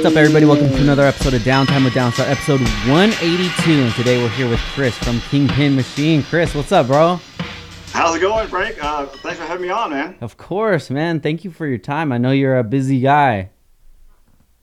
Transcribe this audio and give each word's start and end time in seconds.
What's 0.00 0.12
up, 0.12 0.16
everybody? 0.16 0.46
Welcome 0.46 0.70
to 0.70 0.80
another 0.80 1.02
episode 1.02 1.34
of 1.34 1.42
Downtime 1.42 1.84
with 1.84 1.92
Downstar, 1.92 2.26
episode 2.26 2.60
182. 2.88 3.70
And 3.70 3.92
today 3.92 4.16
we're 4.16 4.30
here 4.30 4.48
with 4.48 4.58
Chris 4.72 4.96
from 4.96 5.20
Kingpin 5.20 5.76
Machine. 5.76 6.22
Chris, 6.22 6.54
what's 6.54 6.72
up, 6.72 6.86
bro? 6.86 7.20
How's 7.92 8.16
it 8.16 8.20
going, 8.20 8.48
Frank? 8.48 8.82
Uh, 8.82 9.04
thanks 9.04 9.38
for 9.38 9.44
having 9.44 9.60
me 9.60 9.68
on, 9.68 9.90
man. 9.90 10.16
Of 10.22 10.38
course, 10.38 10.88
man. 10.88 11.20
Thank 11.20 11.44
you 11.44 11.50
for 11.50 11.66
your 11.66 11.76
time. 11.76 12.12
I 12.12 12.16
know 12.16 12.30
you're 12.30 12.56
a 12.56 12.64
busy 12.64 13.00
guy. 13.00 13.50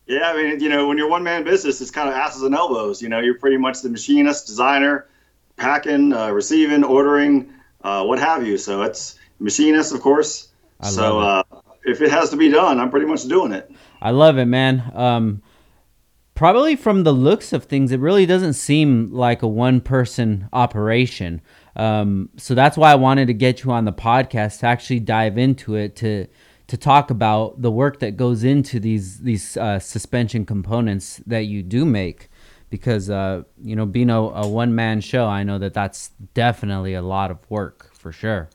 Yeah, 0.07 0.31
I 0.31 0.35
mean, 0.35 0.59
you 0.59 0.69
know, 0.69 0.87
when 0.87 0.97
you're 0.97 1.07
one 1.07 1.21
man 1.21 1.43
business, 1.43 1.81
it's 1.81 1.91
kind 1.91 2.09
of 2.09 2.15
asses 2.15 2.41
and 2.41 2.55
elbows. 2.55 3.03
You 3.03 3.09
know, 3.09 3.19
you're 3.19 3.37
pretty 3.37 3.57
much 3.57 3.83
the 3.83 3.89
machinist, 3.89 4.47
designer, 4.47 5.05
packing, 5.55 6.13
uh, 6.13 6.31
receiving, 6.31 6.83
ordering, 6.83 7.53
uh, 7.83 8.03
what 8.03 8.17
have 8.17 8.47
you. 8.47 8.57
So 8.57 8.81
it's 8.81 9.19
machinist, 9.39 9.93
of 9.93 10.01
course. 10.01 10.47
I 10.79 10.89
so 10.89 11.19
love 11.19 11.45
uh, 11.51 11.57
if 11.87 12.01
it 12.01 12.11
has 12.11 12.29
to 12.31 12.37
be 12.37 12.49
done, 12.49 12.79
I'm 12.79 12.89
pretty 12.89 13.05
much 13.05 13.23
doing 13.23 13.53
it. 13.53 13.71
I 14.01 14.11
love 14.11 14.37
it, 14.37 14.45
man. 14.45 14.91
Um, 14.93 15.41
probably 16.35 16.75
from 16.75 17.03
the 17.03 17.11
looks 17.11 17.51
of 17.51 17.65
things, 17.65 17.91
it 17.91 17.99
really 17.99 18.25
doesn't 18.25 18.53
seem 18.53 19.11
like 19.11 19.41
a 19.41 19.47
one 19.47 19.81
person 19.81 20.47
operation. 20.53 21.41
Um, 21.75 22.29
so 22.37 22.53
that's 22.55 22.77
why 22.77 22.91
I 22.91 22.95
wanted 22.95 23.27
to 23.27 23.33
get 23.33 23.63
you 23.63 23.71
on 23.71 23.85
the 23.85 23.93
podcast 23.93 24.59
to 24.59 24.67
actually 24.67 24.99
dive 24.99 25.37
into 25.37 25.75
it 25.75 25.95
to 25.97 26.27
to 26.67 26.75
talk 26.75 27.09
about 27.11 27.61
the 27.61 27.71
work 27.71 27.99
that 27.99 28.17
goes 28.17 28.43
into 28.43 28.79
these 28.79 29.19
these 29.19 29.57
uh, 29.57 29.79
suspension 29.79 30.45
components 30.45 31.21
that 31.25 31.45
you 31.45 31.63
do 31.63 31.85
make. 31.85 32.29
Because 32.69 33.09
uh, 33.09 33.43
you 33.63 33.75
know, 33.75 33.85
being 33.85 34.09
a, 34.09 34.19
a 34.19 34.47
one 34.47 34.75
man 34.75 35.01
show, 35.01 35.25
I 35.25 35.43
know 35.43 35.57
that 35.59 35.73
that's 35.73 36.09
definitely 36.33 36.93
a 36.93 37.01
lot 37.01 37.31
of 37.31 37.37
work 37.49 37.93
for 37.93 38.11
sure. 38.11 38.49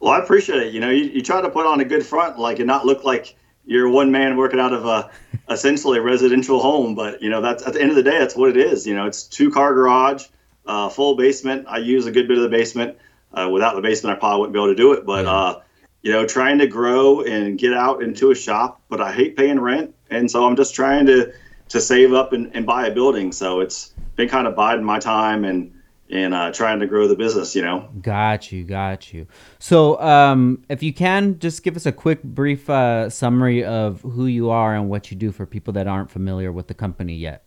Well, 0.00 0.12
I 0.12 0.18
appreciate 0.18 0.62
it. 0.62 0.72
You 0.74 0.80
know, 0.80 0.90
you, 0.90 1.04
you 1.04 1.22
try 1.22 1.40
to 1.40 1.50
put 1.50 1.66
on 1.66 1.80
a 1.80 1.84
good 1.84 2.04
front, 2.04 2.38
like, 2.38 2.58
and 2.58 2.66
not 2.66 2.86
look 2.86 3.04
like 3.04 3.34
you're 3.68 3.88
one 3.88 4.10
man 4.10 4.36
working 4.36 4.58
out 4.58 4.72
of 4.72 4.86
a 4.86 5.10
essentially 5.50 5.98
a 5.98 6.02
residential 6.02 6.58
home. 6.58 6.94
But 6.94 7.22
you 7.22 7.28
know, 7.28 7.40
that's 7.42 7.66
at 7.66 7.74
the 7.74 7.80
end 7.80 7.90
of 7.90 7.96
the 7.96 8.02
day, 8.02 8.18
that's 8.18 8.34
what 8.34 8.48
it 8.48 8.56
is. 8.56 8.86
You 8.86 8.96
know, 8.96 9.06
it's 9.06 9.22
two 9.22 9.50
car 9.50 9.74
garage, 9.74 10.24
uh, 10.66 10.88
full 10.88 11.16
basement. 11.16 11.66
I 11.68 11.78
use 11.78 12.06
a 12.06 12.10
good 12.10 12.26
bit 12.26 12.38
of 12.38 12.42
the 12.42 12.48
basement. 12.48 12.96
Uh, 13.32 13.50
without 13.52 13.74
the 13.74 13.82
basement, 13.82 14.16
I 14.16 14.18
probably 14.18 14.40
wouldn't 14.40 14.54
be 14.54 14.58
able 14.58 14.68
to 14.68 14.74
do 14.74 14.94
it. 14.94 15.04
But 15.04 15.26
uh, 15.26 15.60
you 16.00 16.10
know, 16.10 16.26
trying 16.26 16.58
to 16.58 16.66
grow 16.66 17.20
and 17.20 17.58
get 17.58 17.74
out 17.74 18.02
into 18.02 18.30
a 18.30 18.34
shop. 18.34 18.80
But 18.88 19.02
I 19.02 19.12
hate 19.12 19.36
paying 19.36 19.60
rent, 19.60 19.94
and 20.10 20.30
so 20.30 20.46
I'm 20.46 20.56
just 20.56 20.74
trying 20.74 21.06
to 21.06 21.32
to 21.68 21.80
save 21.80 22.14
up 22.14 22.32
and, 22.32 22.50
and 22.54 22.64
buy 22.64 22.86
a 22.86 22.94
building. 22.94 23.32
So 23.32 23.60
it's 23.60 23.92
been 24.16 24.30
kind 24.30 24.46
of 24.46 24.56
biding 24.56 24.84
my 24.84 24.98
time 24.98 25.44
and 25.44 25.74
and 26.10 26.34
uh, 26.34 26.52
trying 26.52 26.80
to 26.80 26.86
grow 26.86 27.08
the 27.08 27.16
business. 27.16 27.54
You 27.54 27.62
know. 27.62 27.88
Got 28.00 28.52
you, 28.52 28.64
got 28.64 29.12
you. 29.12 29.26
So, 29.58 30.00
um, 30.00 30.64
if 30.68 30.82
you 30.82 30.92
can, 30.92 31.38
just 31.38 31.62
give 31.62 31.76
us 31.76 31.86
a 31.86 31.92
quick, 31.92 32.22
brief 32.22 32.68
uh, 32.70 33.10
summary 33.10 33.64
of 33.64 34.00
who 34.02 34.26
you 34.26 34.50
are 34.50 34.74
and 34.74 34.88
what 34.88 35.10
you 35.10 35.16
do 35.16 35.32
for 35.32 35.46
people 35.46 35.72
that 35.74 35.86
aren't 35.86 36.10
familiar 36.10 36.52
with 36.52 36.68
the 36.68 36.74
company 36.74 37.14
yet. 37.14 37.44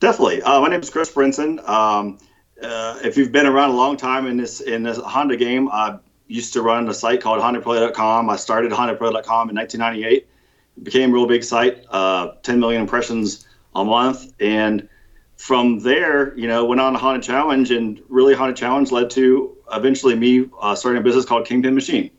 Definitely. 0.00 0.42
Uh, 0.42 0.60
my 0.60 0.68
name 0.68 0.80
is 0.80 0.90
Chris 0.90 1.10
Brinson. 1.10 1.66
Um, 1.68 2.18
uh, 2.62 2.98
if 3.02 3.16
you've 3.16 3.32
been 3.32 3.46
around 3.46 3.70
a 3.70 3.74
long 3.74 3.96
time 3.96 4.26
in 4.26 4.36
this 4.36 4.60
in 4.60 4.82
this 4.82 4.98
Honda 4.98 5.36
game, 5.36 5.68
I 5.70 5.98
used 6.26 6.52
to 6.54 6.62
run 6.62 6.88
a 6.88 6.94
site 6.94 7.20
called 7.20 7.40
HondaPrelude.com. 7.40 8.28
I 8.28 8.36
started 8.36 8.72
HondaPrelude.com 8.72 9.50
in 9.50 9.56
1998. 9.56 10.28
It 10.76 10.84
became 10.84 11.10
a 11.10 11.14
real 11.14 11.26
big 11.26 11.44
site, 11.44 11.84
uh, 11.90 12.32
10 12.42 12.60
million 12.60 12.82
impressions 12.82 13.46
a 13.74 13.84
month, 13.84 14.32
and 14.40 14.88
from 15.36 15.80
there, 15.80 16.36
you 16.36 16.48
know, 16.48 16.64
went 16.64 16.80
on 16.80 16.94
a 16.94 16.98
Honda 16.98 17.20
Challenge, 17.20 17.70
and 17.70 18.02
really 18.08 18.34
Honda 18.34 18.54
Challenge 18.54 18.90
led 18.90 19.10
to 19.10 19.56
eventually 19.72 20.14
me 20.14 20.46
uh, 20.60 20.74
starting 20.74 21.00
a 21.00 21.04
business 21.04 21.24
called 21.24 21.46
Kingpin 21.46 21.74
Machine. 21.74 22.10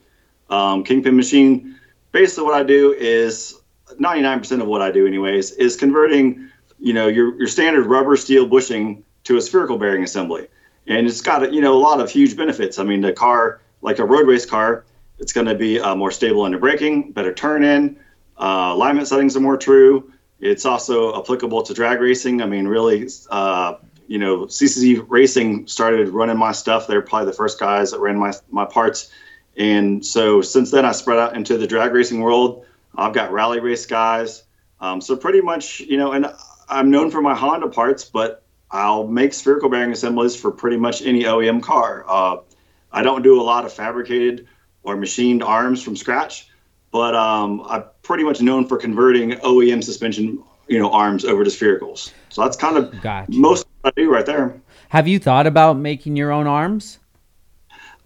Um, 0.49 0.83
Kingpin 0.83 1.15
Machine, 1.15 1.79
basically 2.11 2.45
what 2.45 2.53
I 2.53 2.63
do 2.63 2.93
is 2.93 3.55
99% 3.99 4.61
of 4.61 4.67
what 4.67 4.81
I 4.81 4.91
do, 4.91 5.07
anyways, 5.07 5.51
is 5.51 5.75
converting, 5.75 6.49
you 6.79 6.93
know, 6.93 7.07
your 7.07 7.37
your 7.37 7.47
standard 7.47 7.85
rubber 7.85 8.15
steel 8.15 8.45
bushing 8.45 9.03
to 9.23 9.37
a 9.37 9.41
spherical 9.41 9.77
bearing 9.77 10.03
assembly, 10.03 10.47
and 10.85 11.07
it's 11.07 11.21
got 11.21 11.51
you 11.51 11.61
know 11.61 11.73
a 11.73 11.79
lot 11.79 11.99
of 11.99 12.09
huge 12.09 12.37
benefits. 12.37 12.79
I 12.79 12.83
mean, 12.83 13.01
the 13.01 13.13
car, 13.13 13.61
like 13.81 13.99
a 13.99 14.05
road 14.05 14.27
race 14.27 14.45
car, 14.45 14.85
it's 15.19 15.33
going 15.33 15.47
to 15.47 15.55
be 15.55 15.79
uh, 15.79 15.95
more 15.95 16.11
stable 16.11 16.43
under 16.43 16.59
braking, 16.59 17.11
better 17.11 17.33
turn 17.33 17.63
in, 17.63 17.97
uh, 18.37 18.71
alignment 18.73 19.07
settings 19.07 19.35
are 19.35 19.41
more 19.41 19.57
true. 19.57 20.11
It's 20.39 20.65
also 20.65 21.19
applicable 21.19 21.63
to 21.63 21.73
drag 21.73 21.99
racing. 21.99 22.41
I 22.41 22.45
mean, 22.45 22.67
really, 22.67 23.09
uh, 23.29 23.75
you 24.07 24.19
know, 24.19 24.45
CCC 24.45 25.03
Racing 25.07 25.67
started 25.67 26.09
running 26.09 26.37
my 26.37 26.51
stuff. 26.51 26.87
They're 26.87 27.01
probably 27.01 27.25
the 27.25 27.33
first 27.33 27.59
guys 27.59 27.91
that 27.91 27.99
ran 27.99 28.17
my 28.17 28.33
my 28.49 28.65
parts, 28.65 29.11
and 29.57 30.05
so 30.05 30.41
since 30.41 30.71
then 30.71 30.85
I 30.85 30.91
spread 30.91 31.17
out 31.17 31.35
into 31.35 31.57
the 31.57 31.67
drag 31.67 31.91
racing 31.91 32.21
world. 32.21 32.65
I've 32.95 33.13
got 33.13 33.31
rally 33.31 33.59
race 33.59 33.85
guys. 33.85 34.43
Um, 34.79 35.01
so 35.01 35.15
pretty 35.15 35.41
much, 35.41 35.79
you 35.79 35.97
know, 35.97 36.11
and 36.11 36.27
I'm 36.69 36.91
known 36.91 37.11
for 37.11 37.21
my 37.21 37.35
Honda 37.35 37.67
parts, 37.67 38.03
but 38.05 38.43
I'll 38.69 39.07
make 39.07 39.33
spherical 39.33 39.69
bearing 39.69 39.91
assemblies 39.91 40.35
for 40.35 40.51
pretty 40.51 40.77
much 40.77 41.01
any 41.01 41.23
OEM 41.23 41.61
car. 41.63 42.05
Uh, 42.07 42.37
I 42.91 43.03
don't 43.03 43.21
do 43.21 43.41
a 43.41 43.43
lot 43.43 43.65
of 43.65 43.73
fabricated 43.73 44.47
or 44.83 44.95
machined 44.95 45.43
arms 45.43 45.83
from 45.83 45.95
scratch, 45.95 46.49
but 46.91 47.15
um, 47.15 47.61
I'm 47.65 47.83
pretty 48.07 48.23
much 48.23 48.41
known 48.41 48.65
for 48.65 48.77
converting 48.77 49.31
OEM 49.31 49.83
suspension, 49.83 50.41
you 50.67 50.79
know, 50.79 50.89
arms 50.91 51.25
over 51.25 51.43
to 51.43 51.49
sphericals. 51.49 52.13
So 52.29 52.41
that's 52.41 52.55
kind 52.55 52.77
of 52.77 53.01
Gotcha. 53.01 53.31
most 53.33 53.65
of 53.65 53.71
what 53.81 53.93
I 53.97 54.01
do 54.01 54.09
right 54.09 54.25
there. 54.25 54.59
Have 54.89 55.09
you 55.09 55.19
thought 55.19 55.45
about 55.45 55.77
making 55.77 56.15
your 56.15 56.31
own 56.31 56.47
arms? 56.47 56.99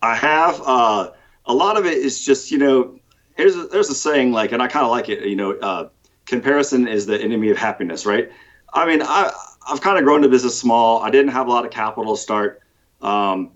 I 0.01 0.15
have 0.15 0.59
uh, 0.65 1.11
a 1.45 1.53
lot 1.53 1.77
of 1.77 1.85
it 1.85 1.97
is 1.97 2.25
just 2.25 2.49
you 2.51 2.57
know 2.57 2.99
there's 3.37 3.55
a, 3.55 3.67
there's 3.67 3.89
a 3.89 3.95
saying 3.95 4.31
like 4.31 4.51
and 4.51 4.61
I 4.61 4.67
kind 4.67 4.83
of 4.83 4.91
like 4.91 5.09
it 5.09 5.23
you 5.27 5.35
know 5.35 5.53
uh, 5.53 5.89
comparison 6.25 6.87
is 6.87 7.05
the 7.05 7.21
enemy 7.21 7.49
of 7.49 7.57
happiness 7.57 8.05
right 8.05 8.31
I 8.73 8.87
mean 8.87 9.03
I 9.03 9.31
I've 9.69 9.81
kind 9.81 9.99
of 9.99 10.03
grown 10.03 10.21
the 10.21 10.29
business 10.29 10.57
small 10.57 11.01
I 11.03 11.11
didn't 11.11 11.31
have 11.31 11.45
a 11.45 11.49
lot 11.51 11.65
of 11.65 11.71
capital 11.71 12.15
to 12.15 12.21
start 12.21 12.61
um, 13.01 13.51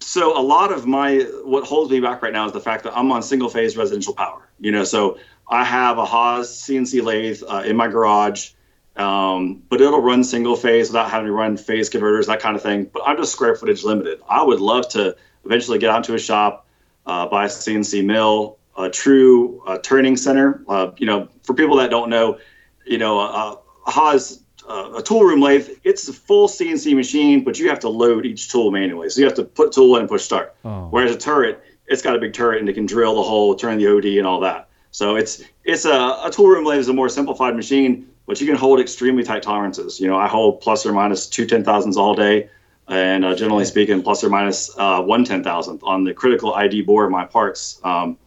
so 0.00 0.38
a 0.38 0.40
lot 0.40 0.72
of 0.72 0.86
my 0.86 1.18
what 1.44 1.64
holds 1.64 1.90
me 1.90 2.00
back 2.00 2.22
right 2.22 2.32
now 2.32 2.46
is 2.46 2.52
the 2.52 2.60
fact 2.60 2.84
that 2.84 2.96
I'm 2.96 3.12
on 3.12 3.22
single 3.22 3.50
phase 3.50 3.76
residential 3.76 4.14
power 4.14 4.48
you 4.58 4.72
know 4.72 4.84
so 4.84 5.18
I 5.48 5.64
have 5.64 5.98
a 5.98 6.04
Haas 6.04 6.48
CNC 6.66 7.02
lathe 7.02 7.42
uh, 7.46 7.62
in 7.66 7.76
my 7.76 7.88
garage 7.88 8.50
um, 8.96 9.62
but 9.68 9.80
it'll 9.80 10.00
run 10.00 10.22
single 10.22 10.56
phase 10.56 10.88
without 10.88 11.10
having 11.10 11.26
to 11.26 11.32
run 11.32 11.56
phase 11.56 11.88
converters, 11.88 12.28
that 12.28 12.40
kind 12.40 12.54
of 12.54 12.62
thing. 12.62 12.84
But 12.92 13.02
I'm 13.06 13.16
just 13.16 13.32
square 13.32 13.56
footage 13.56 13.82
limited. 13.82 14.20
I 14.28 14.42
would 14.42 14.60
love 14.60 14.88
to 14.90 15.16
eventually 15.44 15.78
get 15.78 15.90
out 15.90 16.04
to 16.04 16.14
a 16.14 16.18
shop, 16.18 16.66
uh, 17.04 17.26
buy 17.26 17.46
a 17.46 17.48
CNC 17.48 18.04
mill, 18.04 18.58
a 18.78 18.88
true 18.88 19.62
uh, 19.66 19.78
turning 19.78 20.16
center. 20.16 20.62
Uh, 20.68 20.92
you 20.96 21.06
know, 21.06 21.28
for 21.42 21.54
people 21.54 21.76
that 21.78 21.90
don't 21.90 22.08
know, 22.08 22.38
you 22.86 22.98
know, 22.98 23.18
a 23.18 23.58
Haas 23.86 24.40
uh, 24.68 24.94
a 24.96 25.02
tool 25.02 25.22
room 25.22 25.42
lathe, 25.42 25.68
it's 25.82 26.08
a 26.08 26.12
full 26.12 26.48
CNC 26.48 26.94
machine, 26.94 27.44
but 27.44 27.58
you 27.58 27.68
have 27.68 27.80
to 27.80 27.88
load 27.88 28.24
each 28.24 28.50
tool 28.50 28.70
manually. 28.70 29.10
So 29.10 29.20
you 29.20 29.26
have 29.26 29.36
to 29.36 29.44
put 29.44 29.72
tool 29.72 29.96
in 29.96 30.02
and 30.02 30.08
push 30.08 30.22
start. 30.22 30.54
Oh. 30.64 30.86
Whereas 30.88 31.14
a 31.14 31.18
turret, 31.18 31.62
it's 31.86 32.00
got 32.00 32.16
a 32.16 32.18
big 32.18 32.32
turret 32.32 32.60
and 32.60 32.68
it 32.68 32.72
can 32.72 32.86
drill 32.86 33.16
the 33.16 33.22
hole, 33.22 33.56
turn 33.56 33.76
the 33.76 33.88
OD, 33.88 34.06
and 34.18 34.26
all 34.26 34.40
that. 34.40 34.70
So 34.94 35.16
it's 35.16 35.42
it's 35.64 35.86
a, 35.86 36.20
a 36.22 36.30
tool 36.30 36.46
room 36.46 36.64
lathe 36.64 36.78
is 36.78 36.88
a 36.88 36.92
more 36.92 37.08
simplified 37.08 37.56
machine, 37.56 38.10
but 38.26 38.40
you 38.40 38.46
can 38.46 38.54
hold 38.54 38.78
extremely 38.78 39.24
tight 39.24 39.42
tolerances. 39.42 39.98
You 39.98 40.06
know, 40.06 40.16
I 40.16 40.28
hold 40.28 40.60
plus 40.60 40.86
or 40.86 40.92
minus 40.92 41.26
two 41.26 41.46
ten 41.46 41.64
thousandths 41.64 41.96
all 41.96 42.14
day, 42.14 42.48
and 42.86 43.24
uh, 43.24 43.34
generally 43.34 43.64
speaking, 43.64 44.04
plus 44.04 44.22
or 44.22 44.30
minus 44.30 44.70
uh, 44.78 45.02
one 45.02 45.24
ten 45.24 45.42
thousandth 45.42 45.82
on 45.82 46.04
the 46.04 46.14
critical 46.14 46.54
ID 46.54 46.82
bore 46.82 47.04
of 47.06 47.10
my 47.10 47.24
parts. 47.24 47.80
Um, 47.82 48.18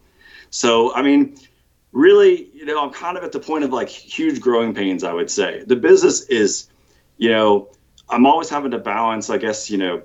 so 0.49 0.93
I 0.93 1.03
mean, 1.03 1.37
really, 1.93 2.49
you 2.53 2.65
know, 2.65 2.83
I'm 2.83 2.91
kind 2.91 3.17
of 3.17 3.23
at 3.23 3.31
the 3.31 3.39
point 3.39 3.63
of 3.63 3.71
like 3.71 3.87
huge 3.87 4.41
growing 4.41 4.73
pains. 4.73 5.05
I 5.05 5.13
would 5.13 5.31
say 5.31 5.63
the 5.65 5.77
business 5.77 6.23
is, 6.23 6.67
you 7.17 7.29
know, 7.29 7.69
I'm 8.09 8.25
always 8.25 8.49
having 8.49 8.71
to 8.71 8.77
balance, 8.77 9.29
I 9.29 9.37
guess, 9.37 9.69
you 9.69 9.77
know, 9.77 10.01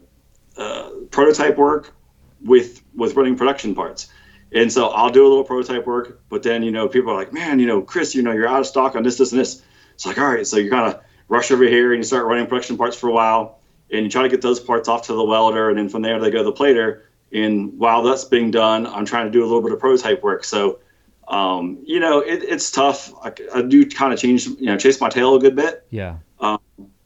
uh, 0.57 0.91
prototype 1.11 1.57
work 1.57 1.93
with 2.41 2.85
with 2.95 3.17
running 3.17 3.35
production 3.35 3.75
parts. 3.75 4.13
And 4.55 4.71
so 4.73 4.89
I'll 4.89 5.11
do 5.11 5.27
a 5.27 5.29
little 5.29 5.45
prototype 5.45 5.87
work, 5.87 6.21
but 6.29 6.43
then 6.43 6.63
you 6.63 6.71
know 6.71 6.89
people 6.89 7.13
are 7.13 7.17
like, 7.17 7.33
man, 7.33 7.59
you 7.59 7.67
know, 7.67 7.81
Chris, 7.83 8.15
you 8.15 8.23
know, 8.23 8.33
you're 8.33 8.47
out 8.49 8.61
of 8.61 8.67
stock 8.67 8.95
on 8.97 9.03
this, 9.03 9.17
this, 9.17 9.33
and 9.33 9.41
this. 9.41 9.63
It's 9.95 10.05
like, 10.07 10.19
all 10.19 10.27
right, 10.27 10.47
so 10.47 10.57
you 10.59 10.71
kind 10.71 10.93
of 10.93 11.01
rush 11.29 11.51
over 11.51 11.65
here 11.65 11.93
and 11.93 12.01
you 12.01 12.05
start 12.05 12.27
running 12.27 12.47
production 12.47 12.77
parts 12.77 12.97
for 12.97 13.09
a 13.09 13.13
while, 13.13 13.61
and 13.91 14.05
you 14.05 14.11
try 14.11 14.23
to 14.23 14.29
get 14.29 14.43
those 14.43 14.61
parts 14.61 14.89
off 14.89 15.07
to 15.07 15.15
the 15.15 15.25
welder, 15.25 15.69
and 15.71 15.79
then 15.79 15.89
from 15.89 16.03
there 16.03 16.19
they 16.21 16.31
go 16.31 16.39
to 16.39 16.45
the 16.45 16.53
plater. 16.53 17.05
And 17.33 17.79
while 17.79 18.03
that's 18.03 18.25
being 18.25 18.51
done, 18.51 18.87
I'm 18.87 19.07
trying 19.07 19.25
to 19.27 19.31
do 19.31 19.43
a 19.43 19.47
little 19.47 19.63
bit 19.63 19.73
of 19.73 19.79
prototype 19.81 20.23
work. 20.23 20.45
So, 20.45 20.81
um, 21.29 21.79
you 21.87 21.99
know, 21.99 22.21
it, 22.21 22.43
it's 22.43 22.71
tough. 22.71 23.11
I, 23.25 23.33
I 23.55 23.63
do 23.63 23.87
kind 23.89 24.13
of 24.13 24.19
change, 24.19 24.47
you 24.47 24.67
know, 24.67 24.77
chase 24.77 25.01
my 25.01 25.09
tail 25.09 25.35
a 25.35 25.39
good 25.39 25.57
bit 25.57 25.87
Yeah. 25.89 26.17
um, 26.41 26.59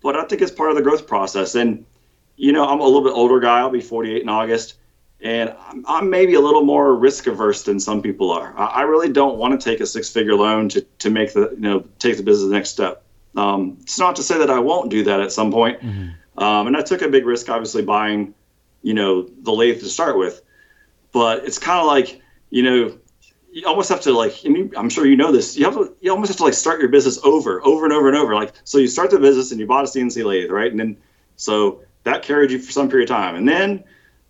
but 0.03 0.17
I 0.17 0.25
think 0.25 0.43
it's 0.43 0.51
part 0.51 0.71
of 0.71 0.77
the 0.77 0.83
growth 0.83 1.07
process. 1.07 1.55
And 1.55 1.85
you 2.37 2.53
know, 2.53 2.67
I'm 2.67 2.81
a 2.81 2.85
little 2.85 3.03
bit 3.03 3.13
older 3.13 3.39
guy. 3.41 3.61
I'll 3.61 3.71
be 3.71 3.81
48 3.81 4.21
in 4.23 4.29
August, 4.29 4.75
and 5.21 5.55
I'm, 5.59 5.85
I'm 5.87 6.11
maybe 6.11 6.35
a 6.35 6.41
little 6.41 6.63
more 6.63 6.95
risk 6.95 7.27
averse 7.27 7.63
than 7.63 7.81
some 7.81 8.03
people 8.03 8.31
are. 8.31 8.55
I, 8.57 8.67
I 8.67 8.83
really 8.83 9.11
don't 9.11 9.39
want 9.39 9.59
to 9.59 9.71
take 9.71 9.81
a 9.81 9.87
six 9.87 10.11
figure 10.11 10.35
loan 10.35 10.69
to 10.71 10.83
to 10.83 11.11
make 11.11 11.33
the 11.33 11.51
you 11.53 11.61
know 11.61 11.85
take 11.99 12.17
the 12.17 12.23
business 12.23 12.49
the 12.49 12.55
next 12.55 12.71
step. 12.71 13.03
Um, 13.37 13.79
it's 13.83 13.99
not 13.99 14.17
to 14.17 14.23
say 14.23 14.39
that 14.39 14.51
I 14.51 14.59
won't 14.59 14.91
do 14.91 15.05
that 15.05 15.21
at 15.21 15.33
some 15.33 15.53
point. 15.53 15.83
Um, 16.39 16.67
and 16.67 16.77
I 16.77 16.83
took 16.83 17.03
a 17.03 17.09
big 17.09 17.27
risk, 17.27 17.49
obviously 17.49 17.83
buying, 17.83 18.35
you 18.83 18.95
know, 18.95 19.23
the 19.43 19.53
lathe 19.53 19.81
to 19.81 19.89
start 19.89 20.19
with. 20.19 20.43
But 21.13 21.45
it's 21.45 21.59
kind 21.59 21.81
of 21.81 21.87
like, 21.87 22.21
you 22.51 22.63
know, 22.63 22.99
you 23.57 23.67
almost 23.67 23.89
have 23.89 24.03
to 24.03 24.13
like 24.13 24.35
i'm 24.77 24.91
sure 24.91 25.07
you 25.07 25.17
know 25.17 25.33
this 25.33 25.57
you 25.57 25.65
have 25.65 25.73
to 25.73 25.97
you 26.03 26.11
almost 26.11 26.29
have 26.29 26.37
to 26.37 26.45
like 26.45 26.53
start 26.53 26.79
your 26.79 26.91
business 26.91 27.19
over 27.25 27.65
over 27.65 27.85
and 27.85 27.93
over 27.95 28.07
and 28.07 28.15
over 28.15 28.35
like 28.35 28.53
so 28.65 28.77
you 28.77 28.87
start 28.87 29.11
the 29.11 29.19
business 29.19 29.51
and 29.51 29.59
you 29.59 29.67
bought 29.67 29.83
a 29.83 29.89
cnc 29.89 30.23
lathe 30.23 30.51
right 30.51 30.71
and 30.71 30.79
then 30.79 30.95
so 31.37 31.81
that 32.05 32.23
carried 32.23 32.51
you 32.51 32.59
for 32.59 32.71
some 32.71 32.91
period 32.91 33.09
of 33.11 33.17
time 33.17 33.35
and 33.35 33.49
then 33.49 33.83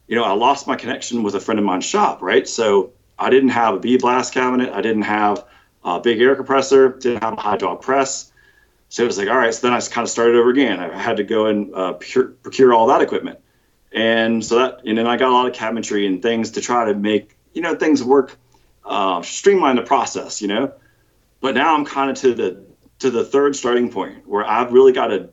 you 0.06 0.17
know 0.17 0.25
i 0.25 0.32
lost 0.32 0.67
my 0.67 0.76
connection 0.76 1.23
with 1.23 1.35
a 1.35 1.41
friend 1.41 1.58
of 1.58 1.64
mine's 1.64 1.85
shop 1.85 2.23
right? 2.23 2.49
So 2.49 2.93
i 3.19 3.31
didn't 3.31 3.50
have 3.50 3.75
a 3.75 3.79
bead 3.79 4.00
blast 4.00 4.32
cabinet. 4.35 4.73
I 4.73 4.81
didn't 4.81 5.03
have 5.03 5.44
a 5.85 6.00
big 6.00 6.20
air 6.20 6.35
compressor. 6.35 6.91
Didn't 6.91 7.23
have 7.23 7.35
a 7.35 7.41
hydraulic 7.41 7.81
press. 7.81 8.32
So 8.88 9.03
it 9.03 9.06
was 9.06 9.19
like 9.19 9.29
all 9.29 9.37
right. 9.37 9.55
So 9.55 9.67
then 9.67 9.76
i 9.76 9.81
kind 9.81 10.05
of 10.05 10.11
started 10.11 10.37
over 10.37 10.50
again. 10.50 10.81
I 10.81 10.97
had 10.97 11.17
to 11.19 11.25
go 11.25 11.47
and 11.47 11.75
uh, 11.75 11.93
procure, 11.94 12.29
procure 12.29 12.73
all 12.75 12.88
that 12.88 13.00
equipment. 13.00 13.38
And 13.93 14.44
so 14.44 14.56
that 14.56 14.81
and 14.85 14.99
then 14.99 15.06
i 15.06 15.17
got 15.17 15.31
a 15.31 15.32
lot 15.32 15.47
of 15.49 15.55
cabinetry 15.55 16.06
and 16.06 16.23
things 16.23 16.53
to 16.53 16.61
try 16.61 16.85
to 16.87 16.94
make 16.94 17.37
you 17.55 17.62
know 17.62 17.75
things 17.75 18.03
work 18.03 18.37
uh, 18.85 19.23
streamline 19.23 19.76
the 19.76 19.82
process, 19.82 20.41
you 20.41 20.49
know. 20.49 20.73
But 21.41 21.55
now 21.55 21.75
I'm 21.75 21.85
kind 21.85 22.11
of 22.11 22.17
to 22.19 22.35
the 22.35 22.64
to 23.00 23.11
the 23.11 23.25
third 23.25 23.56
starting 23.56 23.91
point 23.91 24.26
where 24.26 24.44
I've 24.44 24.73
really 24.73 24.93
got 24.93 25.08
to 25.08 25.31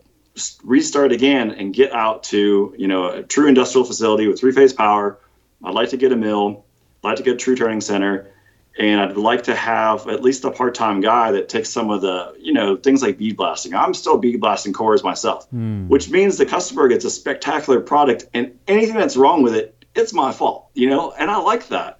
restart 0.63 1.11
again 1.11 1.51
and 1.51 1.73
get 1.73 1.91
out 1.91 2.23
to 2.23 2.73
you 2.77 2.87
know 2.87 3.09
a 3.09 3.23
true 3.23 3.47
industrial 3.47 3.85
facility 3.85 4.27
with 4.27 4.39
three 4.39 4.51
phase 4.51 4.73
power. 4.73 5.19
I'd 5.63 5.73
like 5.73 5.89
to 5.89 5.97
get 5.97 6.11
a 6.11 6.15
mill, 6.15 6.65
I'd 7.03 7.09
like 7.09 7.17
to 7.17 7.23
get 7.23 7.35
a 7.35 7.37
true 7.37 7.55
turning 7.55 7.81
center, 7.81 8.31
and 8.77 8.99
I'd 8.99 9.15
like 9.15 9.43
to 9.43 9.55
have 9.55 10.07
at 10.07 10.23
least 10.23 10.43
a 10.43 10.51
part 10.51 10.75
time 10.75 11.01
guy 11.01 11.31
that 11.31 11.49
takes 11.49 11.69
some 11.69 11.89
of 11.89 12.01
the 12.01 12.35
you 12.39 12.53
know 12.53 12.75
things 12.75 13.01
like 13.01 13.17
bead 13.17 13.37
blasting. 13.37 13.75
I'm 13.75 13.93
still 13.93 14.17
bead 14.17 14.41
blasting 14.41 14.73
cores 14.73 15.03
myself, 15.03 15.49
mm. 15.51 15.87
which 15.87 16.09
means 16.09 16.37
the 16.37 16.45
customer 16.45 16.87
gets 16.87 17.05
a 17.05 17.09
spectacular 17.09 17.79
product, 17.79 18.25
and 18.33 18.57
anything 18.67 18.95
that's 18.95 19.15
wrong 19.15 19.43
with 19.43 19.55
it, 19.55 19.85
it's 19.95 20.13
my 20.13 20.31
fault, 20.31 20.69
you 20.73 20.89
know, 20.89 21.11
and 21.11 21.29
I 21.29 21.37
like 21.37 21.67
that. 21.67 21.99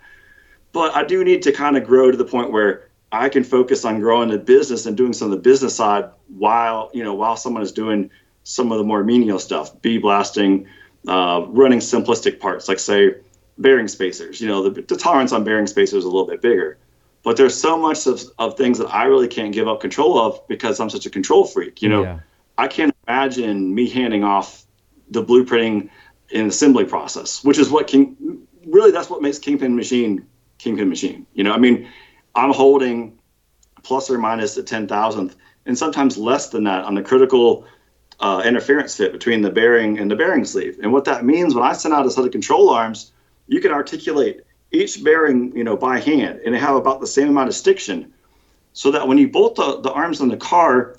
But 0.72 0.96
I 0.96 1.04
do 1.04 1.24
need 1.24 1.44
to 1.44 1.52
kind 1.52 1.78
of 1.78 1.86
grow 1.86 2.10
to 2.10 2.18
the 2.18 2.26
point 2.26 2.52
where 2.52 2.90
I 3.12 3.30
can 3.30 3.44
focus 3.44 3.86
on 3.86 4.00
growing 4.00 4.30
the 4.30 4.40
business 4.40 4.88
and 4.88 4.98
doing 4.98 5.14
some 5.14 5.26
of 5.26 5.32
the 5.32 5.38
business 5.38 5.76
side 5.76 6.10
while 6.28 6.90
you 6.94 7.04
know 7.04 7.14
while 7.14 7.38
someone 7.38 7.62
is 7.62 7.72
doing 7.72 8.10
some 8.44 8.72
of 8.72 8.78
the 8.78 8.84
more 8.84 9.04
menial 9.04 9.40
stuff, 9.40 9.82
bead 9.82 10.02
blasting, 10.02 10.68
uh, 11.08 11.46
running 11.48 11.80
simplistic 11.80 12.40
parts 12.40 12.68
like 12.68 12.80
say 12.80 13.16
bearing 13.58 13.88
spacers. 13.88 14.40
You 14.42 14.48
know 14.48 14.70
the, 14.70 14.82
the 14.82 14.96
tolerance 14.96 15.32
on 15.32 15.44
bearing 15.44 15.68
spacers 15.68 16.00
is 16.00 16.06
a 16.06 16.10
little 16.10 16.28
bit 16.28 16.42
bigger, 16.42 16.78
but 17.24 17.38
there's 17.38 17.60
so 17.60 17.78
much 17.78 18.08
of, 18.08 18.22
of 18.40 18.58
things 18.58 18.78
that 18.78 18.88
I 18.88 19.06
really 19.06 19.28
can't 19.28 19.54
give 19.54 19.68
up 19.68 19.82
control 19.82 20.20
of 20.20 20.46
because 20.48 20.80
I'm 20.80 20.90
such 20.90 21.06
a 21.06 21.10
control 21.10 21.46
freak. 21.46 21.82
You 21.82 21.90
know, 21.90 22.04
yeah. 22.04 22.20
I 22.58 22.68
can't 22.68 22.94
imagine 23.08 23.74
me 23.74 23.90
handing 23.90 24.24
off 24.24 24.66
the 25.10 25.24
blueprinting 25.24 25.90
and 26.34 26.48
assembly 26.48 26.86
process, 26.86 27.44
which 27.44 27.58
is 27.58 27.70
what 27.70 27.88
King 27.88 28.46
really 28.66 28.92
that's 28.92 29.10
what 29.10 29.22
makes 29.22 29.40
Kingpin 29.40 29.76
Machine 29.76 30.26
Kingpin 30.58 30.90
machine. 30.90 31.26
You 31.34 31.44
know, 31.44 31.54
I 31.54 31.58
mean, 31.58 31.90
I'm 32.36 32.54
holding 32.54 33.20
plus 33.84 34.10
or 34.10 34.18
minus 34.18 34.56
a 34.58 34.64
ten 34.64 34.88
thousandth, 34.88 35.36
and 35.66 35.78
sometimes 35.78 36.18
less 36.18 36.50
than 36.50 36.64
that 36.64 36.86
on 36.86 36.96
the 36.96 37.02
critical 37.02 37.66
uh, 38.24 38.42
interference 38.46 38.96
fit 38.96 39.12
between 39.12 39.42
the 39.42 39.50
bearing 39.50 40.00
and 40.00 40.10
the 40.10 40.16
bearing 40.16 40.46
sleeve. 40.46 40.80
And 40.82 40.94
what 40.94 41.04
that 41.06 41.26
means 41.26 41.54
when 41.54 41.66
I 41.66 41.74
send 41.74 41.94
out 41.94 42.06
a 42.06 42.10
set 42.10 42.24
of 42.24 42.32
control 42.32 42.70
arms, 42.70 43.12
you 43.48 43.60
can 43.60 43.72
articulate 43.72 44.46
each 44.72 45.04
bearing, 45.04 45.56
you 45.58 45.66
know, 45.66 45.76
by 45.76 46.00
hand, 46.00 46.40
and 46.46 46.56
they 46.56 46.60
have 46.60 46.78
about 46.78 47.02
the 47.02 47.06
same 47.06 47.28
amount 47.28 47.50
of 47.50 47.54
stiction, 47.56 48.14
so 48.72 48.92
that 48.92 49.10
when 49.10 49.18
you 49.18 49.28
bolt 49.28 49.56
the, 49.56 49.82
the 49.82 49.92
arms 49.92 50.22
on 50.22 50.30
the 50.30 50.38
car, 50.38 50.96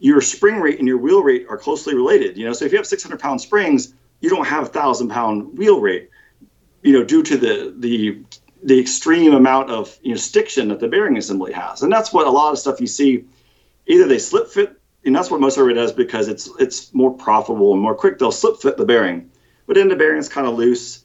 your 0.00 0.20
spring 0.20 0.60
rate 0.60 0.78
and 0.78 0.86
your 0.86 0.98
wheel 0.98 1.22
rate 1.22 1.46
are 1.48 1.56
closely 1.56 1.94
related. 1.94 2.36
You 2.36 2.44
know, 2.44 2.52
so 2.52 2.66
if 2.66 2.72
you 2.72 2.78
have 2.78 2.86
600 2.86 3.18
pound 3.18 3.40
springs, 3.40 3.94
you 4.20 4.28
don't 4.28 4.46
have 4.46 4.64
a 4.64 4.66
thousand 4.66 5.08
pound 5.08 5.56
wheel 5.56 5.80
rate. 5.80 6.10
You 6.82 6.92
know, 6.92 7.04
due 7.04 7.22
to 7.22 7.38
the 7.38 7.74
the 7.78 8.22
the 8.62 8.78
extreme 8.78 9.32
amount 9.32 9.70
of 9.70 9.98
you 10.02 10.10
know 10.10 10.18
stiction 10.18 10.68
that 10.68 10.78
the 10.78 10.88
bearing 10.88 11.16
assembly 11.16 11.54
has, 11.54 11.80
and 11.80 11.90
that's 11.90 12.12
what 12.12 12.26
a 12.26 12.30
lot 12.30 12.52
of 12.52 12.58
stuff 12.58 12.82
you 12.82 12.86
see. 12.86 13.24
Either 13.86 14.06
they 14.06 14.18
slip 14.18 14.48
fit, 14.48 14.79
and 15.04 15.14
that's 15.14 15.30
what 15.30 15.40
most 15.40 15.56
everybody 15.58 15.80
does 15.80 15.92
because 15.92 16.28
it's 16.28 16.48
it's 16.58 16.92
more 16.94 17.12
profitable 17.12 17.72
and 17.72 17.80
more 17.80 17.94
quick. 17.94 18.18
They'll 18.18 18.32
slip 18.32 18.60
fit 18.60 18.76
the 18.76 18.84
bearing, 18.84 19.30
but 19.66 19.76
then 19.76 19.88
the 19.88 19.96
bearing's 19.96 20.28
kind 20.28 20.46
of 20.46 20.54
loose, 20.54 21.04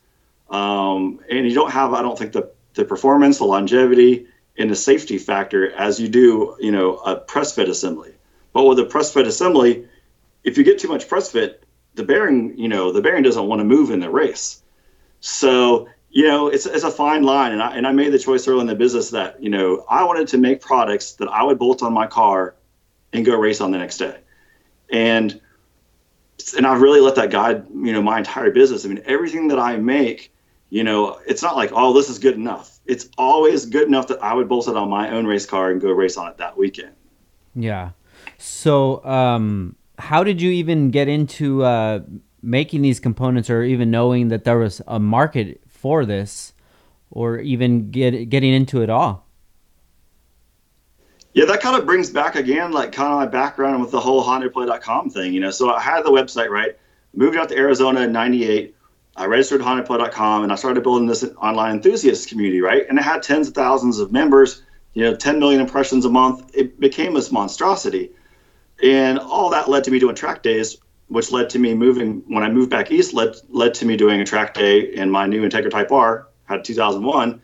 um, 0.49 1.19
and 1.29 1.47
you 1.47 1.53
don't 1.53 1.71
have 1.71 1.93
I 1.93 2.01
don't 2.01 2.17
think 2.17 2.33
the 2.33 2.51
the 2.73 2.85
performance, 2.85 3.37
the 3.37 3.45
longevity, 3.45 4.27
and 4.57 4.69
the 4.69 4.75
safety 4.75 5.17
factor 5.17 5.71
as 5.71 5.99
you 5.99 6.09
do 6.09 6.57
you 6.59 6.71
know 6.71 6.97
a 6.97 7.15
press 7.15 7.55
fit 7.55 7.69
assembly. 7.69 8.13
But 8.53 8.65
with 8.65 8.79
a 8.79 8.85
press 8.85 9.13
fit 9.13 9.27
assembly, 9.27 9.87
if 10.43 10.57
you 10.57 10.63
get 10.63 10.79
too 10.79 10.87
much 10.87 11.07
press 11.07 11.31
fit, 11.31 11.63
the 11.95 12.03
bearing 12.03 12.57
you 12.57 12.67
know 12.67 12.91
the 12.91 13.01
bearing 13.01 13.23
doesn't 13.23 13.47
want 13.47 13.59
to 13.59 13.65
move 13.65 13.91
in 13.91 13.99
the 13.99 14.09
race. 14.09 14.61
So 15.21 15.87
you 16.09 16.25
know, 16.25 16.47
it's, 16.47 16.65
it's 16.65 16.85
a 16.85 16.91
fine 16.91 17.23
line. 17.23 17.51
And 17.51 17.61
I, 17.61 17.75
and 17.75 17.85
I 17.85 17.91
made 17.91 18.13
the 18.13 18.19
choice 18.19 18.47
early 18.47 18.61
in 18.61 18.67
the 18.67 18.75
business 18.75 19.09
that, 19.09 19.43
you 19.43 19.49
know, 19.49 19.83
I 19.89 20.05
wanted 20.05 20.29
to 20.29 20.37
make 20.37 20.61
products 20.61 21.11
that 21.15 21.27
I 21.27 21.43
would 21.43 21.59
bolt 21.59 21.83
on 21.83 21.91
my 21.91 22.07
car 22.07 22.55
and 23.15 23.25
go 23.25 23.35
race 23.35 23.61
on 23.61 23.71
the 23.71 23.77
next 23.77 23.97
day. 23.97 24.19
And, 24.91 25.39
and 26.55 26.67
I've 26.67 26.81
really 26.81 26.99
let 26.99 27.15
that 27.15 27.31
guide, 27.31 27.65
you 27.69 27.93
know, 27.93 28.01
my 28.01 28.17
entire 28.17 28.51
business. 28.51 28.85
I 28.85 28.89
mean, 28.89 29.01
everything 29.05 29.47
that 29.47 29.59
I 29.59 29.77
make, 29.77 30.33
you 30.69 30.83
know, 30.83 31.19
it's 31.27 31.41
not 31.41 31.55
like, 31.55 31.71
oh, 31.73 31.93
this 31.93 32.09
is 32.09 32.19
good 32.19 32.35
enough. 32.35 32.79
It's 32.85 33.09
always 33.17 33.65
good 33.65 33.87
enough 33.87 34.07
that 34.07 34.21
I 34.21 34.33
would 34.33 34.47
bolt 34.47 34.67
it 34.67 34.75
on 34.75 34.89
my 34.89 35.09
own 35.09 35.25
race 35.25 35.45
car 35.45 35.71
and 35.71 35.81
go 35.81 35.89
race 35.91 36.17
on 36.17 36.29
it 36.29 36.37
that 36.37 36.57
weekend. 36.57 36.93
Yeah. 37.55 37.91
So, 38.37 39.03
um, 39.05 39.75
how 39.97 40.23
did 40.23 40.41
you 40.41 40.51
even 40.51 40.91
get 40.91 41.07
into 41.07 41.63
uh, 41.63 42.01
making 42.41 42.81
these 42.81 42.99
components 42.99 43.49
or 43.49 43.63
even 43.63 43.89
knowing 43.89 44.27
that 44.27 44.43
there 44.43 44.57
was 44.57 44.81
a 44.87 44.99
market 44.99 45.61
for 45.67 46.05
this 46.05 46.53
or 47.09 47.39
even 47.39 47.91
get 47.91 48.29
getting 48.29 48.53
into 48.53 48.81
it 48.81 48.89
all? 48.89 49.24
Yeah, 51.35 51.43
that 51.45 51.59
kind 51.59 51.77
of 51.77 51.85
brings 51.85 52.09
back 52.09 52.35
again, 52.35 52.71
like 52.71 52.93
kind 52.93 53.11
of 53.11 53.19
my 53.19 53.25
background 53.25 53.81
with 53.81 53.91
the 53.91 53.99
whole 53.99 54.23
HondaPrelude.com 54.23 55.09
thing. 55.09 55.33
You 55.33 55.41
know, 55.41 55.51
so 55.51 55.69
I 55.69 55.81
had 55.81 56.05
the 56.05 56.09
website 56.09 56.47
right, 56.49 56.77
moved 57.13 57.35
out 57.35 57.49
to 57.49 57.57
Arizona 57.57 58.01
in 58.01 58.13
'98. 58.13 58.73
I 59.17 59.25
registered 59.25 59.59
HondaPrelude.com 59.59 60.43
and 60.43 60.51
I 60.51 60.55
started 60.55 60.81
building 60.81 61.07
this 61.07 61.25
online 61.37 61.75
enthusiast 61.75 62.29
community, 62.29 62.61
right? 62.61 62.85
And 62.87 62.97
it 62.97 63.01
had 63.01 63.21
tens 63.21 63.49
of 63.49 63.53
thousands 63.53 63.99
of 63.99 64.13
members, 64.13 64.63
you 64.93 65.03
know, 65.03 65.13
10 65.15 65.37
million 65.39 65.59
impressions 65.59 66.05
a 66.05 66.09
month. 66.09 66.51
It 66.53 66.79
became 66.79 67.13
this 67.13 67.31
monstrosity. 67.33 68.11
And 68.81 69.19
all 69.19 69.49
that 69.49 69.69
led 69.69 69.83
to 69.85 69.91
me 69.91 69.99
doing 69.99 70.15
track 70.15 70.41
days 70.41 70.77
which 71.07 71.31
led 71.31 71.49
to 71.51 71.59
me 71.59 71.73
moving 71.73 72.23
when 72.27 72.43
I 72.43 72.49
moved 72.49 72.71
back 72.71 72.91
east 72.91 73.13
led 73.13 73.35
led 73.49 73.73
to 73.75 73.85
me 73.85 73.95
doing 73.95 74.21
a 74.21 74.25
track 74.25 74.53
day 74.53 74.79
in 74.79 75.11
my 75.11 75.27
new 75.27 75.47
Integra 75.47 75.69
Type 75.69 75.91
R 75.91 76.27
had 76.45 76.63
2001 76.63 77.41